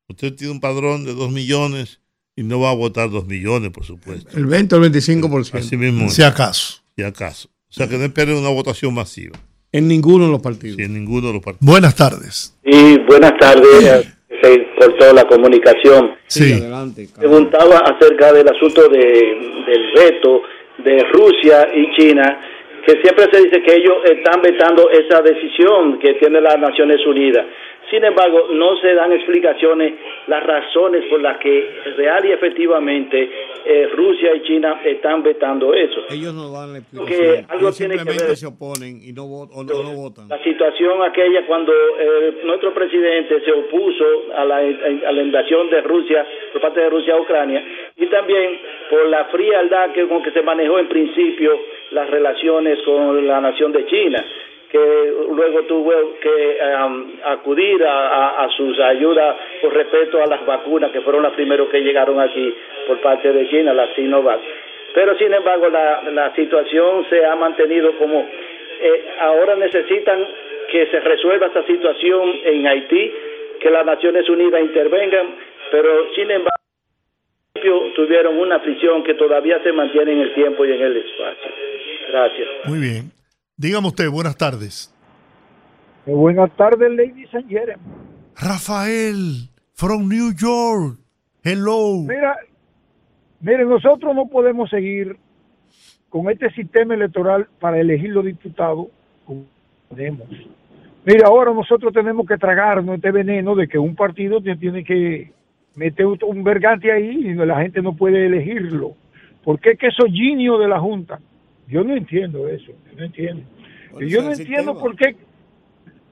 Usted 0.09 0.35
tiene 0.35 0.53
un 0.53 0.61
padrón 0.61 1.05
de 1.05 1.15
2 1.15 1.31
millones 1.31 2.01
y 2.37 2.43
no 2.43 2.61
va 2.61 2.71
a 2.71 2.75
votar 2.75 3.11
2 3.11 3.27
millones, 3.27 3.71
por 3.71 3.85
supuesto. 3.85 4.37
El 4.37 4.47
20 4.47 4.75
o 4.77 4.85
el 4.85 4.91
25%. 4.93 5.59
Así 5.59 5.77
mismo. 5.77 6.07
es. 6.07 6.15
Si 6.15 6.23
acaso. 6.23 6.83
Si 6.97 7.03
acaso. 7.03 7.49
O 7.69 7.73
sea 7.73 7.89
que 7.89 7.97
no 7.99 8.05
esperen 8.05 8.37
una 8.37 8.51
votación 8.51 8.93
masiva. 8.95 9.39
En 9.73 9.89
ninguno 9.89 10.27
de 10.27 10.33
los 10.33 10.43
partidos. 10.43 10.77
Sí, 10.77 10.83
en 10.83 10.93
ninguno 10.93 11.29
de 11.29 11.33
los 11.33 11.43
partidos. 11.43 11.67
Buenas 11.67 11.97
tardes. 11.97 12.55
Y 12.63 12.99
buenas 12.99 13.37
tardes. 13.39 14.07
Se 14.43 14.69
cortó 14.79 15.13
la 15.15 15.25
comunicación. 15.25 16.15
Sí. 16.27 16.53
Adelante. 16.53 17.09
Preguntaba 17.19 17.79
acerca 17.79 18.33
del 18.33 18.49
asunto 18.49 18.89
de, 18.89 18.99
del 19.67 19.93
veto 19.95 20.43
de 20.85 21.05
Rusia 21.13 21.69
y 21.75 21.91
China, 21.97 22.41
que 22.87 23.01
siempre 23.01 23.29
se 23.33 23.45
dice 23.45 23.63
que 23.63 23.75
ellos 23.77 23.97
están 24.05 24.43
vetando 24.43 24.91
esa 24.91 25.23
decisión 25.23 25.99
que 26.01 26.15
tiene 26.15 26.41
las 26.41 26.59
Naciones 26.59 26.99
Unidas. 27.07 27.47
Sin 27.91 28.05
embargo, 28.05 28.49
no 28.53 28.77
se 28.79 28.95
dan 28.95 29.13
explicaciones 29.13 29.95
las 30.27 30.43
razones 30.45 31.05
por 31.11 31.21
las 31.21 31.37
que 31.39 31.69
real 31.97 32.25
y 32.25 32.33
efectivamente 32.33 33.31
eh, 33.65 33.89
Rusia 33.95 34.35
y 34.35 34.43
China 34.43 34.81
están 34.85 35.23
vetando 35.23 35.75
eso. 35.75 36.01
Ellos 36.11 36.33
no 36.35 36.51
dan 36.51 36.73
la 36.73 36.79
explicación. 36.79 37.47
algo 37.49 37.61
Ellos 37.67 37.77
tiene 37.79 37.97
que 37.99 38.05
ver- 38.05 38.37
se 38.37 38.47
oponen 38.47 39.01
y 39.03 39.13
no, 39.13 39.25
vot- 39.27 39.51
o 39.53 39.63
no, 39.63 39.75
o 39.75 39.83
no 39.83 39.95
votan. 39.95 40.29
La 40.29 40.43
situación 40.43 41.03
aquella 41.03 41.45
cuando 41.47 41.73
eh, 41.73 42.41
nuestro 42.45 42.73
presidente 42.73 43.41
se 43.45 43.53
opuso 43.53 44.05
a 44.37 44.45
la, 44.45 44.57
a 44.57 45.13
la 45.13 45.23
invasión 45.23 45.69
de 45.71 45.81
Rusia 45.83 46.27
por 46.53 46.63
parte 46.63 46.81
de 46.81 46.89
Rusia 46.91 47.15
a 47.15 47.21
Ucrania 47.21 47.63
y 47.97 48.07
también 48.07 48.59
por 48.91 49.07
la 49.09 49.27
frialdad 49.27 49.93
que, 49.93 50.09
con 50.09 50.23
que 50.23 50.31
se 50.33 50.43
manejó 50.43 50.79
en 50.79 50.89
principio 50.89 51.59
las 51.91 52.09
relaciones 52.09 52.79
con 52.85 53.27
la 53.27 53.41
nación 53.41 53.71
de 53.73 53.85
China 53.87 54.25
que 54.73 55.13
luego 55.37 55.63
tuvo 55.65 55.93
que 56.21 56.59
um, 56.83 57.13
acudir 57.25 57.85
a, 57.85 58.43
a- 58.43 58.49
sus 58.57 58.81
ayudas 58.81 59.37
por 59.61 59.75
respeto 59.75 60.23
a 60.23 60.27
las 60.27 60.45
vacunas 60.47 60.91
que 60.93 61.03
fueron 61.03 61.23
las 61.23 61.33
primeros 61.35 61.69
que 61.69 61.81
llegaron 61.83 62.19
aquí 62.19 62.55
por 62.87 62.99
parte 63.03 63.31
de 63.33 63.49
China, 63.51 63.75
las 63.75 63.95
Sinovac. 63.95 64.41
Pero 64.95 65.17
sin 65.19 65.33
embargo 65.33 65.69
la, 65.69 66.03
la 66.11 66.35
situación 66.35 67.07
se 67.11 67.25
ha 67.25 67.37
mantenido 67.37 67.93
como 67.99 68.27
eh, 68.81 69.05
ahora 69.21 69.57
necesitan 69.57 70.27
que 70.71 70.87
se 70.87 71.01
resuelva 71.01 71.47
esa 71.49 71.65
situación 71.67 72.33
en 72.45 72.67
Haití, 72.67 73.13
que 73.61 73.71
las 73.71 73.85
Naciones 73.85 74.27
Unidas 74.29 74.61
intervengan, 74.63 75.35
pero 75.71 76.13
sin 76.15 76.31
embargo 76.31 76.57
tuvieron 77.95 78.39
una 78.39 78.61
prisión 78.63 79.05
que 79.05 79.15
todavía 79.15 79.63
se 79.63 79.71
mantiene 79.73 80.13
en 80.13 80.21
el 80.21 80.35
tiempo 80.35 80.65
y 80.65 80.73
en 80.73 80.81
el 80.83 80.97
espacio. 80.97 81.51
Gracias. 82.09 82.49
Muy 82.65 82.79
bien. 82.81 83.03
Dígame 83.63 83.87
usted, 83.87 84.11
buenas 84.11 84.37
tardes. 84.37 84.93
Buenas 86.05 86.51
tardes, 86.57 86.91
ladies 86.91 87.33
and 87.33 87.49
gentlemen. 87.49 87.79
Rafael, 88.37 89.49
from 89.75 90.09
New 90.09 90.33
York. 90.37 90.99
Hello. 91.45 91.99
Mira, 92.03 92.37
mire, 93.41 93.65
nosotros 93.65 94.17
no 94.17 94.27
podemos 94.27 94.69
seguir 94.69 95.17
con 96.09 96.29
este 96.29 96.51
sistema 96.51 96.95
electoral 96.95 97.47
para 97.61 97.79
elegir 97.79 98.11
los 98.11 98.25
diputados 98.25 98.89
como 99.25 99.45
tenemos. 99.95 100.27
Mira, 101.05 101.29
ahora 101.29 101.53
nosotros 101.55 101.93
tenemos 101.93 102.27
que 102.27 102.39
tragarnos 102.39 102.97
este 102.97 103.13
veneno 103.13 103.55
de 103.55 103.69
que 103.69 103.79
un 103.79 103.95
partido 103.95 104.41
tiene 104.43 104.83
que 104.83 105.31
meter 105.77 106.07
un- 106.07 106.43
vergante 106.43 106.91
ahí 106.91 107.29
y 107.29 107.35
la 107.35 107.61
gente 107.61 107.81
no 107.81 107.95
puede 107.95 108.27
elegirlo. 108.27 108.95
¿Por 109.45 109.61
qué 109.61 109.77
que 109.77 109.87
esos 109.87 110.07
genios 110.13 110.59
de 110.59 110.67
la 110.67 110.81
Junta? 110.81 111.21
Yo 111.73 111.83
no 111.83 111.97
entiendo 111.97 112.49
eso, 112.49 112.67
yo 112.67 112.99
no 112.99 113.05
entiendo. 113.05 113.43
Bueno, 113.93 114.07
yo 114.07 114.21
no 114.21 114.31
entiendo 114.31 114.75
sistema. 114.75 114.81
por 114.81 114.95
qué, 114.95 115.17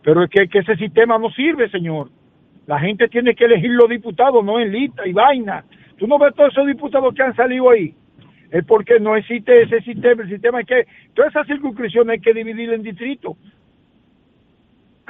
pero 0.03 0.25
es 0.25 0.31
que, 0.31 0.49
que 0.49 0.61
ese 0.61 0.75
sistema 0.77 1.19
no 1.19 1.31
sirve, 1.33 1.69
señor. 1.69 2.09
La 2.67 2.81
gente 2.81 3.09
tiene 3.09 3.35
que 3.35 3.45
elegir 3.45 3.71
los 3.73 3.91
diputados, 3.91 4.43
no 4.43 4.59
en 4.59 4.73
lista 4.73 5.07
y 5.07 5.13
vaina. 5.13 5.67
Tú 5.99 6.07
no 6.07 6.19
ves 6.19 6.35
todos 6.35 6.53
esos 6.53 6.67
diputados 6.67 7.15
que 7.15 7.23
han 7.23 7.37
salido 7.37 7.69
ahí. 7.69 7.95
Es 8.51 8.65
porque 8.65 8.99
no 9.01 9.17
existe 9.17 9.63
ese 9.63 9.83
sistema. 9.83 10.23
El 10.23 10.31
sistema 10.31 10.63
es 10.63 10.67
que 10.67 10.87
todas 11.13 11.31
esas 11.31 11.47
circunscripciones 11.47 12.15
hay 12.15 12.21
que 12.21 12.33
dividir 12.33 12.73
en 12.73 12.83
distritos. 12.83 13.37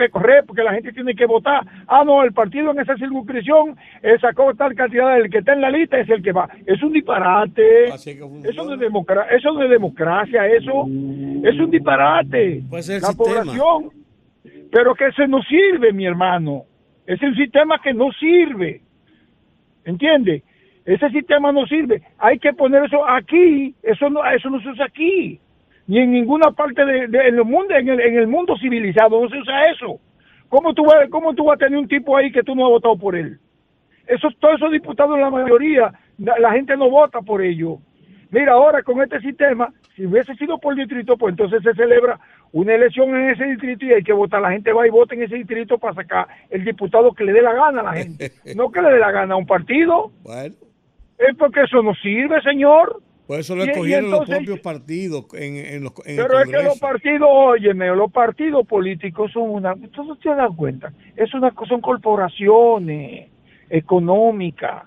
Que 0.00 0.08
correr, 0.08 0.44
porque 0.46 0.62
la 0.62 0.72
gente 0.72 0.92
tiene 0.94 1.14
que 1.14 1.26
votar. 1.26 1.60
Ah, 1.86 2.02
no, 2.06 2.22
el 2.22 2.32
partido 2.32 2.70
en 2.70 2.80
esa 2.80 2.96
circunscripción 2.96 3.76
eh, 4.02 4.16
sacó 4.18 4.54
tal 4.54 4.74
cantidad, 4.74 5.14
el 5.20 5.28
que 5.28 5.38
está 5.38 5.52
en 5.52 5.60
la 5.60 5.68
lista 5.68 5.98
es 5.98 6.08
el 6.08 6.22
que 6.22 6.32
va. 6.32 6.48
Es 6.64 6.82
un 6.82 6.90
disparate. 6.94 7.88
Eso 8.48 8.64
no 8.64 8.72
es, 8.72 8.80
democra- 8.80 9.26
eso 9.30 9.52
no 9.52 9.62
es 9.62 9.68
democracia, 9.68 10.46
eso 10.46 10.86
es 10.86 11.60
un 11.60 11.70
disparate. 11.70 12.62
Pues 12.70 12.88
el 12.88 13.02
la 13.02 13.08
sistema. 13.08 13.42
población. 13.42 13.90
Pero 14.72 14.94
que 14.94 15.08
ese 15.08 15.28
no 15.28 15.42
sirve, 15.42 15.92
mi 15.92 16.06
hermano. 16.06 16.62
Es 17.06 17.20
un 17.20 17.34
sistema 17.34 17.78
que 17.82 17.92
no 17.92 18.10
sirve. 18.12 18.80
¿Entiende? 19.84 20.42
Ese 20.86 21.10
sistema 21.10 21.52
no 21.52 21.66
sirve. 21.66 22.00
Hay 22.16 22.38
que 22.38 22.54
poner 22.54 22.84
eso 22.84 23.06
aquí. 23.06 23.74
Eso 23.82 24.08
no, 24.08 24.24
eso 24.30 24.48
no 24.48 24.60
se 24.62 24.68
usa 24.70 24.86
aquí. 24.86 25.38
Ni 25.90 25.98
en 25.98 26.12
ninguna 26.12 26.52
parte 26.52 26.84
de, 26.84 27.08
de- 27.08 27.26
el 27.28 27.44
mundo, 27.44 27.74
en 27.74 27.88
el, 27.88 27.98
en 28.00 28.16
el 28.16 28.28
mundo 28.28 28.56
civilizado 28.58 29.20
no 29.20 29.28
se 29.28 29.38
usa 29.38 29.70
eso. 29.70 29.98
¿Cómo 30.48 30.72
tú, 30.72 30.84
vas, 30.84 31.08
¿Cómo 31.10 31.34
tú 31.34 31.44
vas 31.46 31.56
a 31.56 31.64
tener 31.64 31.76
un 31.78 31.88
tipo 31.88 32.16
ahí 32.16 32.30
que 32.30 32.44
tú 32.44 32.54
no 32.54 32.66
has 32.66 32.70
votado 32.70 32.96
por 32.96 33.16
él? 33.16 33.38
Esos, 34.06 34.36
todos 34.38 34.54
esos 34.54 34.70
diputados, 34.70 35.18
la 35.18 35.30
mayoría, 35.30 35.92
la, 36.18 36.38
la 36.38 36.52
gente 36.52 36.76
no 36.76 36.88
vota 36.90 37.20
por 37.20 37.42
ellos. 37.42 37.78
Mira, 38.30 38.52
ahora 38.52 38.84
con 38.84 39.02
este 39.02 39.18
sistema, 39.20 39.72
si 39.96 40.06
hubiese 40.06 40.32
sido 40.36 40.58
por 40.58 40.76
distrito, 40.76 41.16
pues 41.16 41.32
entonces 41.32 41.60
se 41.64 41.74
celebra 41.74 42.20
una 42.52 42.74
elección 42.76 43.10
en 43.16 43.30
ese 43.30 43.44
distrito 43.46 43.84
y 43.86 43.92
hay 43.92 44.04
que 44.04 44.12
votar. 44.12 44.40
La 44.42 44.52
gente 44.52 44.72
va 44.72 44.86
y 44.86 44.90
vota 44.90 45.16
en 45.16 45.24
ese 45.24 45.34
distrito 45.34 45.76
para 45.78 45.94
sacar 45.94 46.28
el 46.50 46.64
diputado 46.64 47.12
que 47.14 47.24
le 47.24 47.32
dé 47.32 47.42
la 47.42 47.52
gana 47.52 47.80
a 47.80 47.84
la 47.84 47.92
gente. 47.94 48.30
No 48.54 48.70
que 48.70 48.80
le 48.80 48.92
dé 48.92 48.98
la 49.00 49.10
gana 49.10 49.34
a 49.34 49.38
un 49.38 49.46
partido. 49.46 50.12
Bueno. 50.22 50.54
Es 51.18 51.36
porque 51.36 51.62
eso 51.62 51.82
no 51.82 51.94
sirve, 51.96 52.40
señor. 52.42 53.02
Por 53.30 53.38
eso 53.38 53.54
lo 53.54 53.62
escogieron 53.62 54.10
los 54.10 54.28
propios 54.28 54.58
partidos 54.58 55.24
en, 55.34 55.54
en 55.54 55.84
los 55.84 55.92
en 56.04 56.18
el 56.18 56.26
Pero 56.26 56.40
es 56.40 56.48
que 56.48 56.62
los 56.64 56.80
partidos, 56.80 57.28
óyeme, 57.30 57.86
los 57.94 58.10
partidos 58.10 58.66
políticos 58.66 59.30
son 59.30 59.50
una, 59.50 59.76
¿tú 59.76 60.16
te 60.16 60.30
das 60.30 60.50
cuenta? 60.56 60.92
Es 61.14 61.32
una, 61.32 61.54
son 61.68 61.80
corporaciones 61.80 63.28
económicas. 63.68 64.82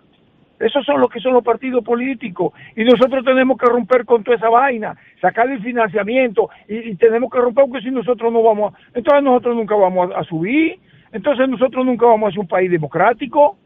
Esos 0.60 0.86
son 0.86 1.00
los 1.00 1.10
que 1.10 1.22
son 1.22 1.32
los 1.32 1.44
partidos 1.46 1.86
políticos. 1.86 2.52
Y 2.76 2.84
nosotros 2.84 3.24
tenemos 3.24 3.58
que 3.58 3.66
romper 3.66 4.04
con 4.04 4.26
toda 4.26 4.36
esa 4.36 4.50
vaina, 4.50 4.94
sacar 5.22 5.50
el 5.50 5.62
financiamiento 5.62 6.50
y, 6.68 6.90
y 6.90 6.96
tenemos 6.96 7.32
que 7.32 7.40
romper 7.40 7.64
porque 7.70 7.86
si 7.86 7.92
nosotros 7.92 8.34
no 8.34 8.44
vamos, 8.44 8.74
a, 8.74 8.78
entonces 8.94 9.24
nosotros 9.24 9.56
nunca 9.56 9.76
vamos 9.76 10.12
a, 10.12 10.20
a 10.20 10.24
subir, 10.26 10.82
entonces 11.14 11.48
nosotros 11.48 11.86
nunca 11.86 12.08
vamos 12.08 12.28
a 12.28 12.32
ser 12.32 12.42
un 12.42 12.48
país 12.50 12.70
democrático. 12.70 13.58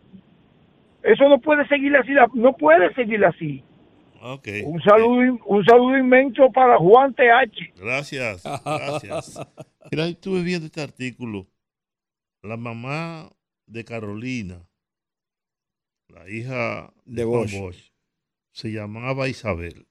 Eso 1.01 1.27
no 1.27 1.39
puede 1.39 1.67
seguir 1.67 1.97
así, 1.97 2.11
no 2.35 2.53
puede 2.53 2.93
seguir 2.93 3.25
así. 3.25 3.63
Un 4.65 4.81
saludo, 4.81 5.39
un 5.45 5.65
saludo 5.65 5.97
inmenso 5.97 6.51
para 6.51 6.77
Juan 6.77 7.13
TH. 7.13 7.73
Gracias, 7.79 8.43
gracias. 8.43 9.39
Mira, 9.91 10.07
estuve 10.07 10.41
viendo 10.43 10.65
este 10.65 10.81
artículo. 10.81 11.47
La 12.41 12.57
mamá 12.57 13.29
de 13.65 13.83
Carolina, 13.85 14.67
la 16.09 16.29
hija 16.29 16.93
de, 17.05 17.21
De 17.21 17.23
Juan 17.23 17.41
Bosch. 17.43 17.59
Bosch, 17.59 17.91
se 18.51 18.71
llamaba 18.71 19.27
Isabel. 19.29 19.85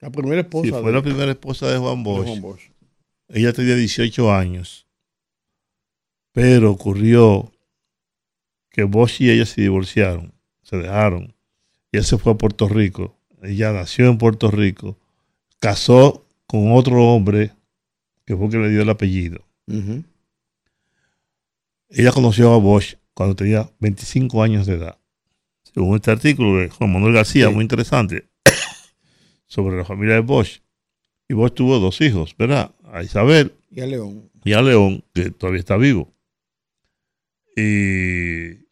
La 0.00 0.10
primera 0.10 0.40
esposa. 0.42 0.66
Sí, 0.66 0.72
de- 0.72 0.80
fue 0.82 0.92
la 0.92 1.02
primera 1.02 1.30
esposa 1.30 1.70
de 1.70 1.78
Juan 1.78 2.02
de 2.02 2.10
Bosch. 2.10 2.26
Juan 2.26 2.40
Bosch. 2.42 2.70
Ella 3.28 3.52
tenía 3.52 3.74
18 3.74 4.32
años. 4.32 4.86
Pero 6.32 6.70
ocurrió 6.70 7.50
que 8.70 8.84
Bosch 8.84 9.20
y 9.20 9.30
ella 9.30 9.44
se 9.46 9.60
divorciaron, 9.62 10.32
se 10.62 10.76
dejaron. 10.76 11.34
Y 11.90 11.96
él 11.98 12.04
se 12.04 12.18
fue 12.18 12.32
a 12.32 12.36
Puerto 12.36 12.68
Rico. 12.68 13.17
Ella 13.42 13.72
nació 13.72 14.08
en 14.08 14.18
Puerto 14.18 14.50
Rico, 14.50 14.98
casó 15.60 16.26
con 16.46 16.72
otro 16.72 17.04
hombre 17.04 17.52
que 18.24 18.36
fue 18.36 18.48
que 18.50 18.58
le 18.58 18.68
dio 18.70 18.82
el 18.82 18.90
apellido. 18.90 19.44
Ella 21.90 22.12
conoció 22.12 22.52
a 22.52 22.58
Bosch 22.58 22.96
cuando 23.14 23.34
tenía 23.36 23.70
25 23.80 24.42
años 24.42 24.66
de 24.66 24.74
edad. 24.74 24.98
Según 25.62 25.96
este 25.96 26.10
artículo 26.10 26.58
de 26.58 26.68
Juan 26.68 26.92
Manuel 26.92 27.14
García, 27.14 27.50
muy 27.50 27.62
interesante, 27.62 28.28
sobre 29.46 29.76
la 29.76 29.84
familia 29.84 30.14
de 30.14 30.20
Bosch. 30.20 30.60
Y 31.28 31.34
Bosch 31.34 31.54
tuvo 31.54 31.78
dos 31.78 32.00
hijos, 32.00 32.34
¿verdad? 32.36 32.74
A 32.84 33.02
Isabel 33.02 33.52
Y 33.70 33.80
a 33.80 33.86
León. 33.86 34.30
y 34.44 34.52
a 34.54 34.62
León, 34.62 35.04
que 35.12 35.30
todavía 35.30 35.60
está 35.60 35.76
vivo. 35.76 36.14
Y 37.56 38.66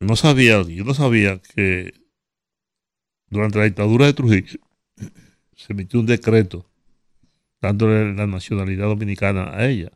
no 0.00 0.16
sabía, 0.16 0.62
yo 0.62 0.84
no 0.84 0.94
sabía 0.94 1.40
que 1.54 1.94
durante 3.32 3.58
la 3.58 3.64
dictadura 3.64 4.06
de 4.06 4.12
Trujillo 4.12 4.60
se 5.56 5.72
emitió 5.72 5.98
un 6.00 6.06
decreto 6.06 6.66
dándole 7.60 8.14
la 8.14 8.26
nacionalidad 8.26 8.86
dominicana 8.86 9.50
a 9.56 9.68
ella. 9.68 9.90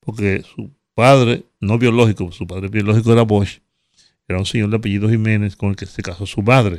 Porque 0.00 0.42
su 0.42 0.70
padre, 0.94 1.44
no 1.60 1.78
biológico, 1.78 2.32
su 2.32 2.46
padre 2.46 2.68
biológico 2.68 3.12
era 3.12 3.22
Bosch, 3.22 3.60
era 4.26 4.38
un 4.38 4.46
señor 4.46 4.70
de 4.70 4.76
apellido 4.76 5.08
Jiménez 5.08 5.56
con 5.56 5.70
el 5.70 5.76
que 5.76 5.86
se 5.86 6.02
casó 6.02 6.26
su 6.26 6.42
madre 6.42 6.78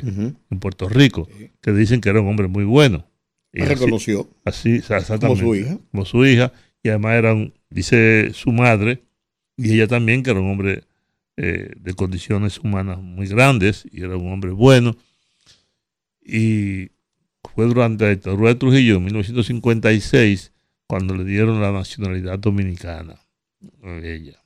en 0.50 0.58
Puerto 0.60 0.88
Rico, 0.88 1.28
que 1.60 1.72
dicen 1.72 2.00
que 2.00 2.08
era 2.08 2.20
un 2.20 2.28
hombre 2.28 2.48
muy 2.48 2.64
bueno. 2.64 3.06
Y 3.52 3.62
así- 3.62 3.74
reconoció. 3.74 4.28
Así, 4.44 4.76
exactamente. 4.76 5.26
Como 5.26 5.36
su 5.36 5.54
hija. 5.54 5.78
Como 5.90 6.04
su 6.04 6.24
hija. 6.26 6.52
Y 6.82 6.88
además 6.88 7.14
eran, 7.14 7.52
dice 7.70 8.30
su 8.34 8.50
madre, 8.52 9.02
y 9.56 9.72
ella 9.74 9.86
también, 9.86 10.22
que 10.22 10.30
era 10.30 10.40
un 10.40 10.50
hombre 10.50 10.84
eh, 11.36 11.70
de 11.76 11.94
condiciones 11.94 12.58
humanas 12.58 12.98
muy 12.98 13.26
grandes, 13.26 13.86
y 13.92 14.02
era 14.02 14.16
un 14.16 14.32
hombre 14.32 14.50
bueno. 14.50 14.96
Y 16.24 16.90
fue 17.54 17.66
durante 17.66 18.04
la 18.04 18.10
dictadura 18.10 18.50
de 18.50 18.54
Trujillo, 18.56 18.96
en 18.96 19.04
1956, 19.04 20.52
cuando 20.86 21.14
le 21.14 21.24
dieron 21.24 21.60
la 21.60 21.72
nacionalidad 21.72 22.38
dominicana 22.38 23.20
a 23.82 23.98
ella. 23.98 24.42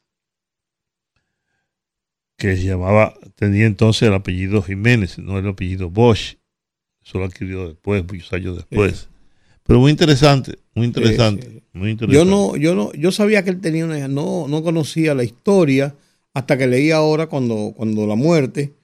Que 2.36 2.56
se 2.56 2.64
llamaba, 2.64 3.14
tenía 3.34 3.66
entonces 3.66 4.08
el 4.08 4.14
apellido 4.14 4.62
Jiménez, 4.62 5.18
no 5.18 5.38
el 5.38 5.48
apellido 5.48 5.90
Bosch. 5.90 6.36
Eso 7.04 7.18
lo 7.18 7.24
adquirió 7.24 7.68
después, 7.68 8.04
muchos 8.04 8.32
años 8.32 8.56
después. 8.56 9.08
Pero 9.66 9.80
muy 9.80 9.90
interesante, 9.90 10.58
muy 10.74 10.86
interesante, 10.86 11.62
muy 11.72 11.90
interesante. 11.90 12.16
Yo 12.16 12.24
no, 12.24 12.56
yo 12.56 12.74
no, 12.74 12.92
yo 12.92 13.10
sabía 13.10 13.42
que 13.42 13.50
él 13.50 13.60
tenía 13.60 13.84
una 13.84 14.06
no, 14.06 14.46
no 14.48 14.62
conocía 14.62 15.14
la 15.14 15.24
historia 15.24 15.94
hasta 16.34 16.56
que 16.56 16.66
leí 16.66 16.90
ahora 16.90 17.26
cuando, 17.26 17.72
cuando 17.76 18.06
la 18.06 18.14
muerte, 18.14 18.74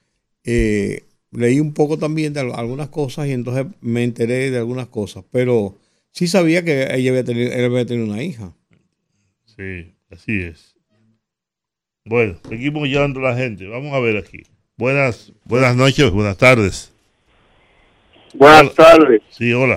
eh, 0.42 1.04
leí 1.32 1.58
un 1.60 1.74
poco 1.74 1.98
también 1.98 2.32
de 2.32 2.40
al- 2.40 2.54
algunas 2.54 2.88
cosas 2.88 3.26
y 3.28 3.32
entonces 3.32 3.66
me 3.80 4.04
enteré 4.04 4.50
de 4.50 4.58
algunas 4.58 4.86
cosas, 4.88 5.24
pero 5.30 5.74
sí 6.10 6.26
sabía 6.28 6.62
que 6.64 6.82
ella 6.94 7.10
había 7.10 7.24
tenido, 7.24 7.52
él 7.52 7.64
había 7.64 7.86
tenido 7.86 8.06
una 8.06 8.22
hija. 8.22 8.52
Sí, 9.44 9.92
así 10.10 10.42
es. 10.42 10.74
Bueno, 12.04 12.36
seguimos 12.48 12.88
llevando 12.88 13.20
a 13.20 13.30
la 13.30 13.36
gente. 13.36 13.66
Vamos 13.66 13.92
a 13.92 14.00
ver 14.00 14.16
aquí. 14.16 14.42
Buenas, 14.76 15.32
buenas 15.44 15.76
noches, 15.76 16.10
buenas 16.10 16.36
tardes. 16.36 16.92
Buenas 18.34 18.74
tardes. 18.74 19.20
Sí, 19.28 19.52
hola. 19.52 19.76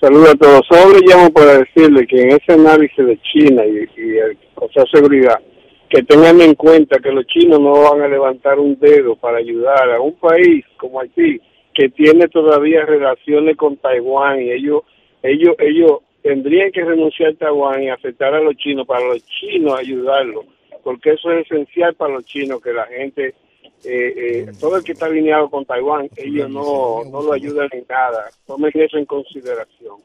Saludos 0.00 0.30
a 0.30 0.34
todos. 0.34 0.60
Solo 0.68 0.98
le 0.98 1.06
llamo 1.06 1.30
para 1.32 1.58
decirle 1.58 2.06
que 2.06 2.20
en 2.20 2.30
ese 2.32 2.52
análisis 2.52 2.96
de 3.06 3.18
China 3.22 3.62
y, 3.66 4.00
y 4.00 4.18
el 4.18 4.38
Consejo 4.54 4.84
de 4.86 4.90
Seguridad, 4.98 5.38
que 5.90 6.04
tengan 6.04 6.40
en 6.40 6.54
cuenta 6.54 7.00
que 7.00 7.10
los 7.10 7.26
chinos 7.26 7.58
no 7.60 7.72
van 7.72 8.00
a 8.00 8.08
levantar 8.08 8.60
un 8.60 8.78
dedo 8.78 9.16
para 9.16 9.38
ayudar 9.38 9.90
a 9.90 10.00
un 10.00 10.14
país 10.14 10.64
como 10.76 11.00
Haití, 11.00 11.40
que 11.74 11.88
tiene 11.88 12.28
todavía 12.28 12.86
relaciones 12.86 13.56
con 13.56 13.76
Taiwán 13.76 14.40
y 14.40 14.52
ellos, 14.52 14.82
ellos, 15.20 15.56
ellos 15.58 15.98
tendrían 16.22 16.70
que 16.70 16.84
renunciar 16.84 17.32
a 17.32 17.34
Taiwán 17.34 17.82
y 17.82 17.90
aceptar 17.90 18.34
a 18.34 18.40
los 18.40 18.56
chinos 18.56 18.86
para 18.86 19.04
los 19.04 19.24
chinos 19.26 19.76
ayudarlos, 19.76 20.44
porque 20.84 21.10
eso 21.14 21.32
es 21.32 21.50
esencial 21.50 21.94
para 21.96 22.14
los 22.14 22.24
chinos, 22.24 22.62
que 22.62 22.72
la 22.72 22.86
gente 22.86 23.34
eh, 23.82 24.14
eh, 24.16 24.52
todo 24.60 24.76
el 24.76 24.84
que 24.84 24.92
está 24.92 25.06
alineado 25.06 25.50
con 25.50 25.64
Taiwán, 25.64 26.08
ellos 26.16 26.48
no, 26.50 27.02
no 27.10 27.22
lo 27.22 27.32
ayudan 27.32 27.68
en 27.72 27.84
nada. 27.88 28.30
Tomen 28.46 28.70
eso 28.74 28.96
en 28.96 29.06
consideración. 29.06 29.96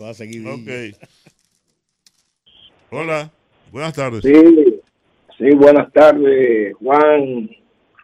Va 0.00 0.10
a 0.10 0.14
seguir. 0.14 0.46
Ok. 0.46 0.96
Hola, 2.92 3.30
buenas 3.70 3.94
tardes. 3.94 4.22
Sí, 4.22 4.80
sí, 5.38 5.54
buenas 5.54 5.92
tardes, 5.92 6.74
Juan, 6.76 7.50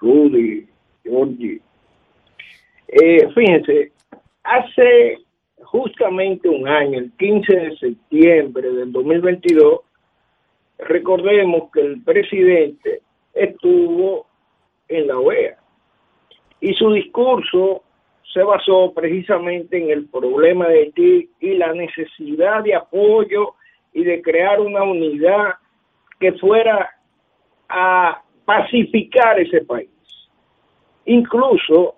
Rudy, 0.00 0.66
Georgie. 1.02 1.60
Eh, 2.88 3.28
fíjense, 3.34 3.92
hace 4.42 5.18
justamente 5.62 6.48
un 6.48 6.68
año, 6.68 6.98
el 6.98 7.12
15 7.12 7.52
de 7.54 7.76
septiembre 7.76 8.70
del 8.70 8.92
2022, 8.92 9.80
recordemos 10.78 11.70
que 11.72 11.80
el 11.80 12.02
presidente 12.02 13.02
estuvo 13.34 14.26
en 14.88 15.06
la 15.08 15.18
OEA 15.18 15.58
y 16.60 16.74
su 16.74 16.92
discurso 16.92 17.82
se 18.32 18.42
basó 18.42 18.92
precisamente 18.94 19.78
en 19.78 19.90
el 19.90 20.06
problema 20.08 20.68
de 20.68 20.80
Haití 20.80 21.30
y 21.40 21.54
la 21.54 21.72
necesidad 21.72 22.62
de 22.62 22.74
apoyo 22.74 23.54
y 23.96 24.04
de 24.04 24.20
crear 24.20 24.60
una 24.60 24.82
unidad 24.82 25.54
que 26.20 26.32
fuera 26.32 26.90
a 27.66 28.20
pacificar 28.44 29.40
ese 29.40 29.62
país. 29.64 29.88
Incluso 31.06 31.94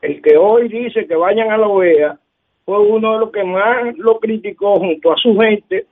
el 0.00 0.22
que 0.22 0.38
hoy 0.38 0.68
dice 0.68 1.06
que 1.06 1.14
vayan 1.14 1.52
a 1.52 1.58
la 1.58 1.68
OEA 1.68 2.18
fue 2.64 2.80
uno 2.80 3.12
de 3.12 3.18
los 3.18 3.30
que 3.30 3.44
más 3.44 3.94
lo 3.98 4.18
criticó 4.20 4.78
junto 4.78 5.12
a 5.12 5.18
su 5.18 5.36
gente 5.36 5.86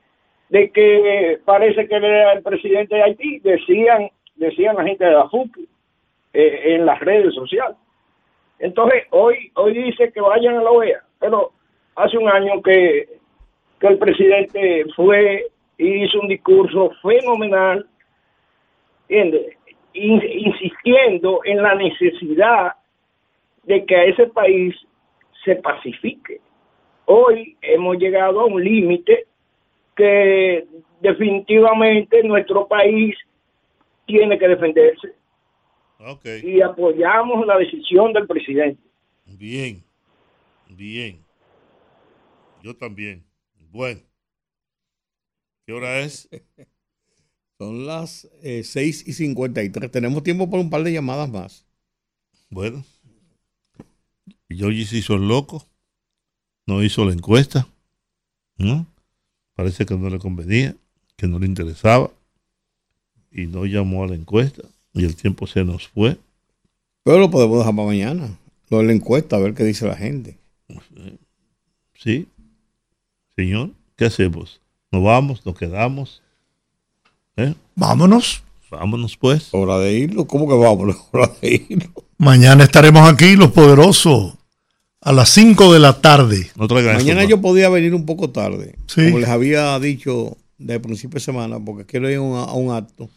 de 0.49 0.71
que 0.71 1.39
parece 1.45 1.87
que 1.87 1.95
era 1.95 2.33
el 2.33 2.43
presidente 2.43 2.95
de 2.95 3.03
Haití, 3.03 3.41
decían, 3.41 4.09
decían 4.37 4.77
la 4.77 4.85
gente 4.85 5.05
de 5.05 5.13
la 5.13 5.29
FUCI 5.29 5.69
eh, 6.33 6.63
en 6.77 6.87
las 6.87 6.99
redes 7.01 7.35
sociales. 7.35 7.77
Entonces, 8.59 9.05
hoy, 9.11 9.53
hoy 9.55 9.75
dice 9.75 10.11
que 10.13 10.23
vayan 10.23 10.57
a 10.57 10.63
la 10.63 10.71
OEA, 10.71 11.03
pero 11.21 11.53
hace 11.95 12.17
un 12.17 12.31
año 12.31 12.63
que, 12.63 13.19
que 13.81 13.87
el 13.87 13.99
presidente 13.99 14.85
fue 14.97 15.47
y 15.77 16.05
hizo 16.05 16.21
un 16.21 16.29
discurso 16.29 16.91
fenomenal, 17.03 17.89
¿entiende? 19.09 19.57
In- 19.95 20.23
insistiendo 20.23 21.41
en 21.45 21.63
la 21.63 21.75
necesidad 21.75 22.75
de 23.65 23.85
que 23.85 23.97
a 23.97 24.05
ese 24.05 24.27
país 24.27 24.75
se 25.45 25.57
pacifique. 25.57 26.41
Hoy 27.07 27.57
hemos 27.63 27.97
llegado 27.99 28.41
a 28.41 28.47
un 28.47 28.63
límite 28.63 29.27
que 29.97 30.67
definitivamente 31.01 32.23
nuestro 32.23 32.67
país 32.67 33.17
tiene 34.07 34.39
que 34.39 34.49
defenderse 34.49 35.15
y 36.43 36.61
apoyamos 36.61 37.47
la 37.47 37.59
decisión 37.59 38.13
del 38.13 38.27
presidente. 38.27 38.81
bien, 39.27 39.83
bien. 40.69 41.25
Yo 42.63 42.77
también. 42.77 43.28
Bueno. 43.79 44.01
¿Qué 45.65 45.73
hora 45.73 46.01
es? 46.01 46.29
Son 47.59 47.87
las 47.87 48.29
eh, 48.43 48.65
6 48.65 49.07
y 49.07 49.13
53. 49.13 49.89
Tenemos 49.89 50.25
tiempo 50.25 50.51
por 50.51 50.59
un 50.59 50.69
par 50.69 50.83
de 50.83 50.93
llamadas 50.93 51.31
más. 51.31 51.65
Bueno, 52.51 52.85
Giorgi 54.49 54.85
se 54.85 54.97
hizo 54.97 55.15
el 55.15 55.29
loco, 55.29 55.65
no 56.67 56.83
hizo 56.83 57.05
la 57.05 57.13
encuesta, 57.13 57.69
¿no? 58.57 58.85
Parece 59.55 59.87
que 59.87 59.95
no 59.95 60.11
le 60.11 60.19
convenía, 60.19 60.75
que 61.17 61.29
no 61.29 61.39
le 61.39 61.47
interesaba, 61.47 62.11
y 63.31 63.47
no 63.47 63.65
llamó 63.65 64.03
a 64.03 64.09
la 64.09 64.17
encuesta, 64.17 64.63
y 64.93 65.05
el 65.05 65.15
tiempo 65.15 65.47
se 65.47 65.63
nos 65.63 65.87
fue. 65.87 66.19
Pero 67.05 67.21
lo 67.21 67.31
podemos 67.31 67.59
dejar 67.59 67.77
para 67.77 67.87
mañana. 67.87 68.39
Lo 68.71 68.79
de 68.79 68.85
la 68.85 68.93
encuesta, 68.93 69.37
a 69.37 69.39
ver 69.39 69.55
qué 69.55 69.63
dice 69.63 69.87
la 69.87 69.97
gente. 69.97 70.37
Sí, 71.95 72.27
señor, 73.39 73.71
¿qué 73.97 74.07
hacemos? 74.07 74.61
¿Nos 74.91 75.05
vamos? 75.05 75.47
¿Nos 75.47 75.57
quedamos? 75.57 76.23
¿Eh? 77.37 77.55
Vámonos. 77.77 78.43
Vámonos 78.69 79.17
pues. 79.17 79.51
Hora 79.53 79.79
de 79.79 79.93
irlo. 79.93 80.27
¿Cómo 80.27 80.49
que 80.49 80.55
vámonos? 80.55 80.97
Hora 81.13 81.31
de 81.41 81.65
irlo. 81.69 81.93
Mañana 82.19 82.65
estaremos 82.65 83.09
aquí, 83.09 83.37
los 83.37 83.53
poderosos, 83.53 84.35
a 85.01 85.13
las 85.13 85.29
5 85.31 85.73
de 85.73 85.79
la 85.79 86.01
tarde. 86.01 86.51
Mañana 86.57 87.23
yo 87.25 87.41
podía 87.41 87.69
venir 87.69 87.95
un 87.95 88.05
poco 88.07 88.31
tarde. 88.31 88.75
Sí. 88.89 89.05
Como 89.05 89.21
les 89.21 89.29
había 89.29 89.79
dicho 89.79 90.37
de 90.59 90.81
principio 90.81 91.15
de 91.15 91.25
semana, 91.25 91.61
porque 91.65 91.87
quiero 91.87 92.11
ir 92.11 92.17
a 92.17 92.21
un, 92.23 92.37
a 92.37 92.53
un 92.55 92.75
acto 92.75 93.09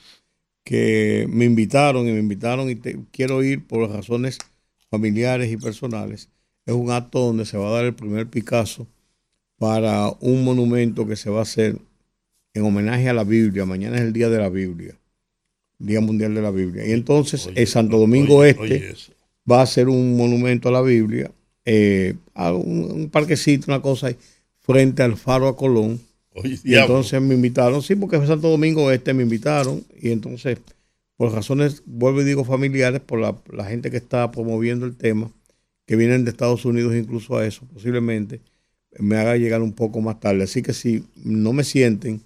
que 0.63 1.25
me 1.31 1.45
invitaron 1.45 2.07
y 2.07 2.11
me 2.11 2.19
invitaron 2.19 2.69
y 2.69 2.75
te- 2.75 2.99
quiero 3.11 3.41
ir 3.43 3.65
por 3.65 3.89
razones 3.89 4.37
familiares 4.91 5.51
y 5.51 5.57
personales. 5.57 6.29
Es 6.67 6.75
un 6.75 6.91
acto 6.91 7.21
donde 7.21 7.45
se 7.47 7.57
va 7.57 7.69
a 7.69 7.71
dar 7.71 7.85
el 7.85 7.95
primer 7.95 8.27
Picasso 8.29 8.85
para 9.61 10.11
un 10.21 10.43
monumento 10.43 11.05
que 11.05 11.15
se 11.15 11.29
va 11.29 11.37
a 11.37 11.43
hacer 11.43 11.77
en 12.55 12.63
homenaje 12.63 13.07
a 13.09 13.13
la 13.13 13.23
Biblia. 13.23 13.63
Mañana 13.63 13.97
es 13.97 14.01
el 14.01 14.11
Día 14.11 14.27
de 14.27 14.39
la 14.39 14.49
Biblia, 14.49 14.97
Día 15.77 16.01
Mundial 16.01 16.33
de 16.33 16.41
la 16.41 16.49
Biblia. 16.49 16.87
Y 16.87 16.93
entonces 16.93 17.47
en 17.53 17.67
Santo 17.67 17.99
Domingo 17.99 18.37
oye, 18.37 18.49
Este 18.49 18.63
oye 18.63 18.95
va 19.49 19.61
a 19.61 19.67
ser 19.67 19.87
un 19.87 20.17
monumento 20.17 20.69
a 20.69 20.71
la 20.71 20.81
Biblia, 20.81 21.29
eh, 21.63 22.15
a 22.33 22.53
un, 22.53 22.91
un 22.91 23.09
parquecito, 23.11 23.65
una 23.67 23.83
cosa 23.83 24.07
ahí, 24.07 24.15
frente 24.61 25.03
al 25.03 25.15
Faro 25.15 25.47
a 25.47 25.55
Colón. 25.55 26.01
Oye, 26.33 26.57
y 26.63 26.73
entonces 26.73 27.21
me 27.21 27.35
invitaron, 27.35 27.83
sí, 27.83 27.93
porque 27.93 28.17
fue 28.17 28.25
Santo 28.25 28.49
Domingo 28.49 28.89
Este 28.89 29.13
me 29.13 29.21
invitaron, 29.21 29.83
y 30.01 30.09
entonces, 30.09 30.57
por 31.17 31.33
razones, 31.33 31.83
vuelvo 31.85 32.21
y 32.21 32.25
digo 32.25 32.43
familiares, 32.45 33.01
por 33.01 33.19
la, 33.19 33.39
la 33.53 33.65
gente 33.65 33.91
que 33.91 33.97
está 33.97 34.31
promoviendo 34.31 34.87
el 34.87 34.95
tema, 34.95 35.29
que 35.85 35.95
vienen 35.95 36.25
de 36.25 36.31
Estados 36.31 36.65
Unidos 36.65 36.95
incluso 36.95 37.37
a 37.37 37.45
eso, 37.45 37.63
posiblemente, 37.71 38.41
me 38.99 39.17
haga 39.17 39.37
llegar 39.37 39.61
un 39.61 39.73
poco 39.73 40.01
más 40.01 40.19
tarde. 40.19 40.43
Así 40.43 40.61
que 40.61 40.73
si 40.73 41.03
no 41.23 41.53
me 41.53 41.63
sienten, 41.63 42.21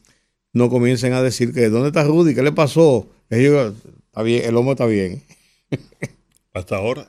no 0.53 0.69
comiencen 0.69 1.13
a 1.13 1.21
decir 1.21 1.53
que 1.53 1.69
¿dónde 1.69 1.87
está 1.89 2.03
Rudy? 2.03 2.33
¿Qué 2.35 2.41
le 2.43 2.51
pasó? 2.51 3.07
Ellos, 3.29 3.73
está 4.07 4.21
bien, 4.23 4.43
el 4.45 4.55
hombre 4.57 4.73
está 4.73 4.85
bien. 4.85 5.21
Hasta 6.53 6.77
ahora. 6.77 7.07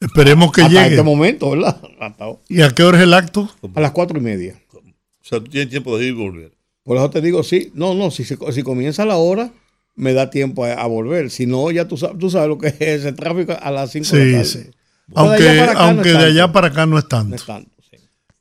Esperemos 0.00 0.52
que 0.52 0.62
Hasta 0.62 0.74
llegue. 0.82 0.94
este 0.96 1.02
momento, 1.02 1.50
¿verdad? 1.50 1.80
Hasta 2.00 2.24
ahora. 2.24 2.40
¿Y 2.48 2.62
a 2.62 2.70
qué 2.70 2.82
hora 2.82 2.98
es 2.98 3.04
el 3.04 3.14
acto? 3.14 3.48
A 3.74 3.80
las 3.80 3.92
cuatro 3.92 4.18
y 4.18 4.20
media. 4.22 4.60
O 4.74 4.80
sea, 5.24 5.38
tú 5.38 5.44
tienes 5.50 5.70
tiempo 5.70 5.96
de 5.96 6.06
ir 6.06 6.10
y 6.14 6.16
volver. 6.16 6.52
Por 6.82 6.96
eso 6.96 7.08
te 7.10 7.20
digo, 7.20 7.42
sí, 7.44 7.70
no, 7.74 7.94
no, 7.94 8.10
si, 8.10 8.24
se- 8.24 8.36
si 8.52 8.62
comienza 8.64 9.04
la 9.06 9.16
hora, 9.16 9.52
me 9.94 10.12
da 10.12 10.30
tiempo 10.30 10.64
a, 10.64 10.72
a 10.72 10.86
volver. 10.88 11.30
Si 11.30 11.46
no, 11.46 11.70
ya 11.70 11.86
tú, 11.86 11.96
sabes- 11.96 12.18
tú 12.18 12.28
sabes 12.28 12.48
lo 12.48 12.58
que 12.58 12.66
es 12.68 12.80
ese 12.80 13.12
tráfico 13.12 13.56
a 13.60 13.70
las 13.70 13.92
5 13.92 14.16
de 14.16 14.24
la 14.32 14.44
Sí, 14.44 14.52
tarde. 14.54 14.64
sí. 14.66 14.70
Bueno, 15.06 15.30
de 15.30 15.36
Aunque, 15.36 15.48
allá 15.48 15.60
para 15.66 15.72
acá 15.72 15.80
no 15.82 15.88
aunque 15.88 16.08
de 16.08 16.14
tanto. 16.14 16.26
allá 16.26 16.52
para 16.52 16.66
acá 16.66 16.86
no 16.86 16.98
es 16.98 17.08
tanto. 17.08 17.28
No 17.30 17.36
es 17.36 17.46
tanto, 17.46 17.70
sí. 17.70 17.71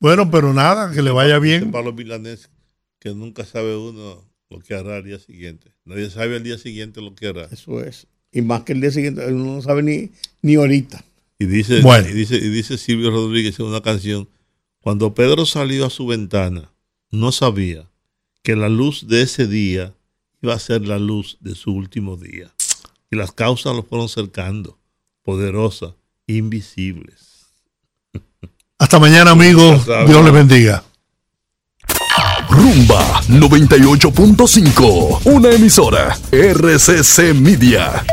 Bueno, 0.02 0.32
pero 0.32 0.52
nada, 0.52 0.92
que 0.92 1.04
le 1.04 1.12
vaya 1.12 1.38
bien. 1.38 1.70
Pablo 1.70 1.94
Milanés, 1.94 2.50
que 3.00 3.14
nunca 3.14 3.46
sabe 3.46 3.78
uno 3.78 4.28
lo 4.50 4.60
que 4.60 4.74
hará 4.74 4.98
al 4.98 5.04
día 5.04 5.20
siguiente. 5.20 5.72
Nadie 5.86 6.10
sabe 6.10 6.38
al 6.38 6.44
día 6.44 6.58
siguiente 6.58 7.02
lo 7.02 7.14
que 7.14 7.28
hará. 7.28 7.48
Eso 7.52 7.84
es. 7.84 8.08
Y 8.32 8.42
más 8.42 8.64
que 8.64 8.74
el 8.74 8.82
día 8.82 8.90
siguiente, 8.90 9.24
uno 9.28 9.58
no 9.58 9.62
sabe 9.62 9.84
ni, 9.84 10.10
ni 10.42 10.56
ahorita. 10.56 11.06
Y 11.38 11.46
dice, 11.46 11.82
Bueno. 11.82 12.10
y 12.10 12.14
dice, 12.14 12.36
y 12.36 12.50
dice 12.50 12.80
Silvio 12.80 13.12
Rodríguez 13.12 13.60
en 13.60 13.68
una 13.68 13.82
canción, 13.82 14.28
cuando 14.80 15.14
Pedro 15.14 15.46
salió 15.46 15.86
a 15.86 15.92
su 15.92 16.08
ventana, 16.08 16.72
no 17.12 17.32
sabía 17.32 17.88
que 18.42 18.56
la 18.56 18.70
luz 18.70 19.08
de 19.08 19.22
ese 19.22 19.46
día 19.46 19.94
iba 20.42 20.56
a 20.56 20.60
ser 20.60 20.88
la 20.88 20.98
luz 20.98 21.38
de 21.42 21.54
su 21.54 21.74
último 21.74 22.18
día. 22.18 22.52
Y 23.12 23.18
las 23.18 23.32
causas 23.34 23.76
lo 23.76 23.84
fueron 23.84 24.10
cercando, 24.10 24.80
poderosas, 25.22 25.94
invisibles. 26.26 27.31
Hasta 28.82 28.98
mañana, 28.98 29.30
amigos. 29.30 29.86
Dios 30.08 30.24
les 30.26 30.34
bendiga. 30.34 30.82
Rumba 32.50 33.22
98.5, 33.30 35.20
una 35.26 35.52
emisora 35.52 36.18
RCC 36.32 37.36
Media. 37.36 38.04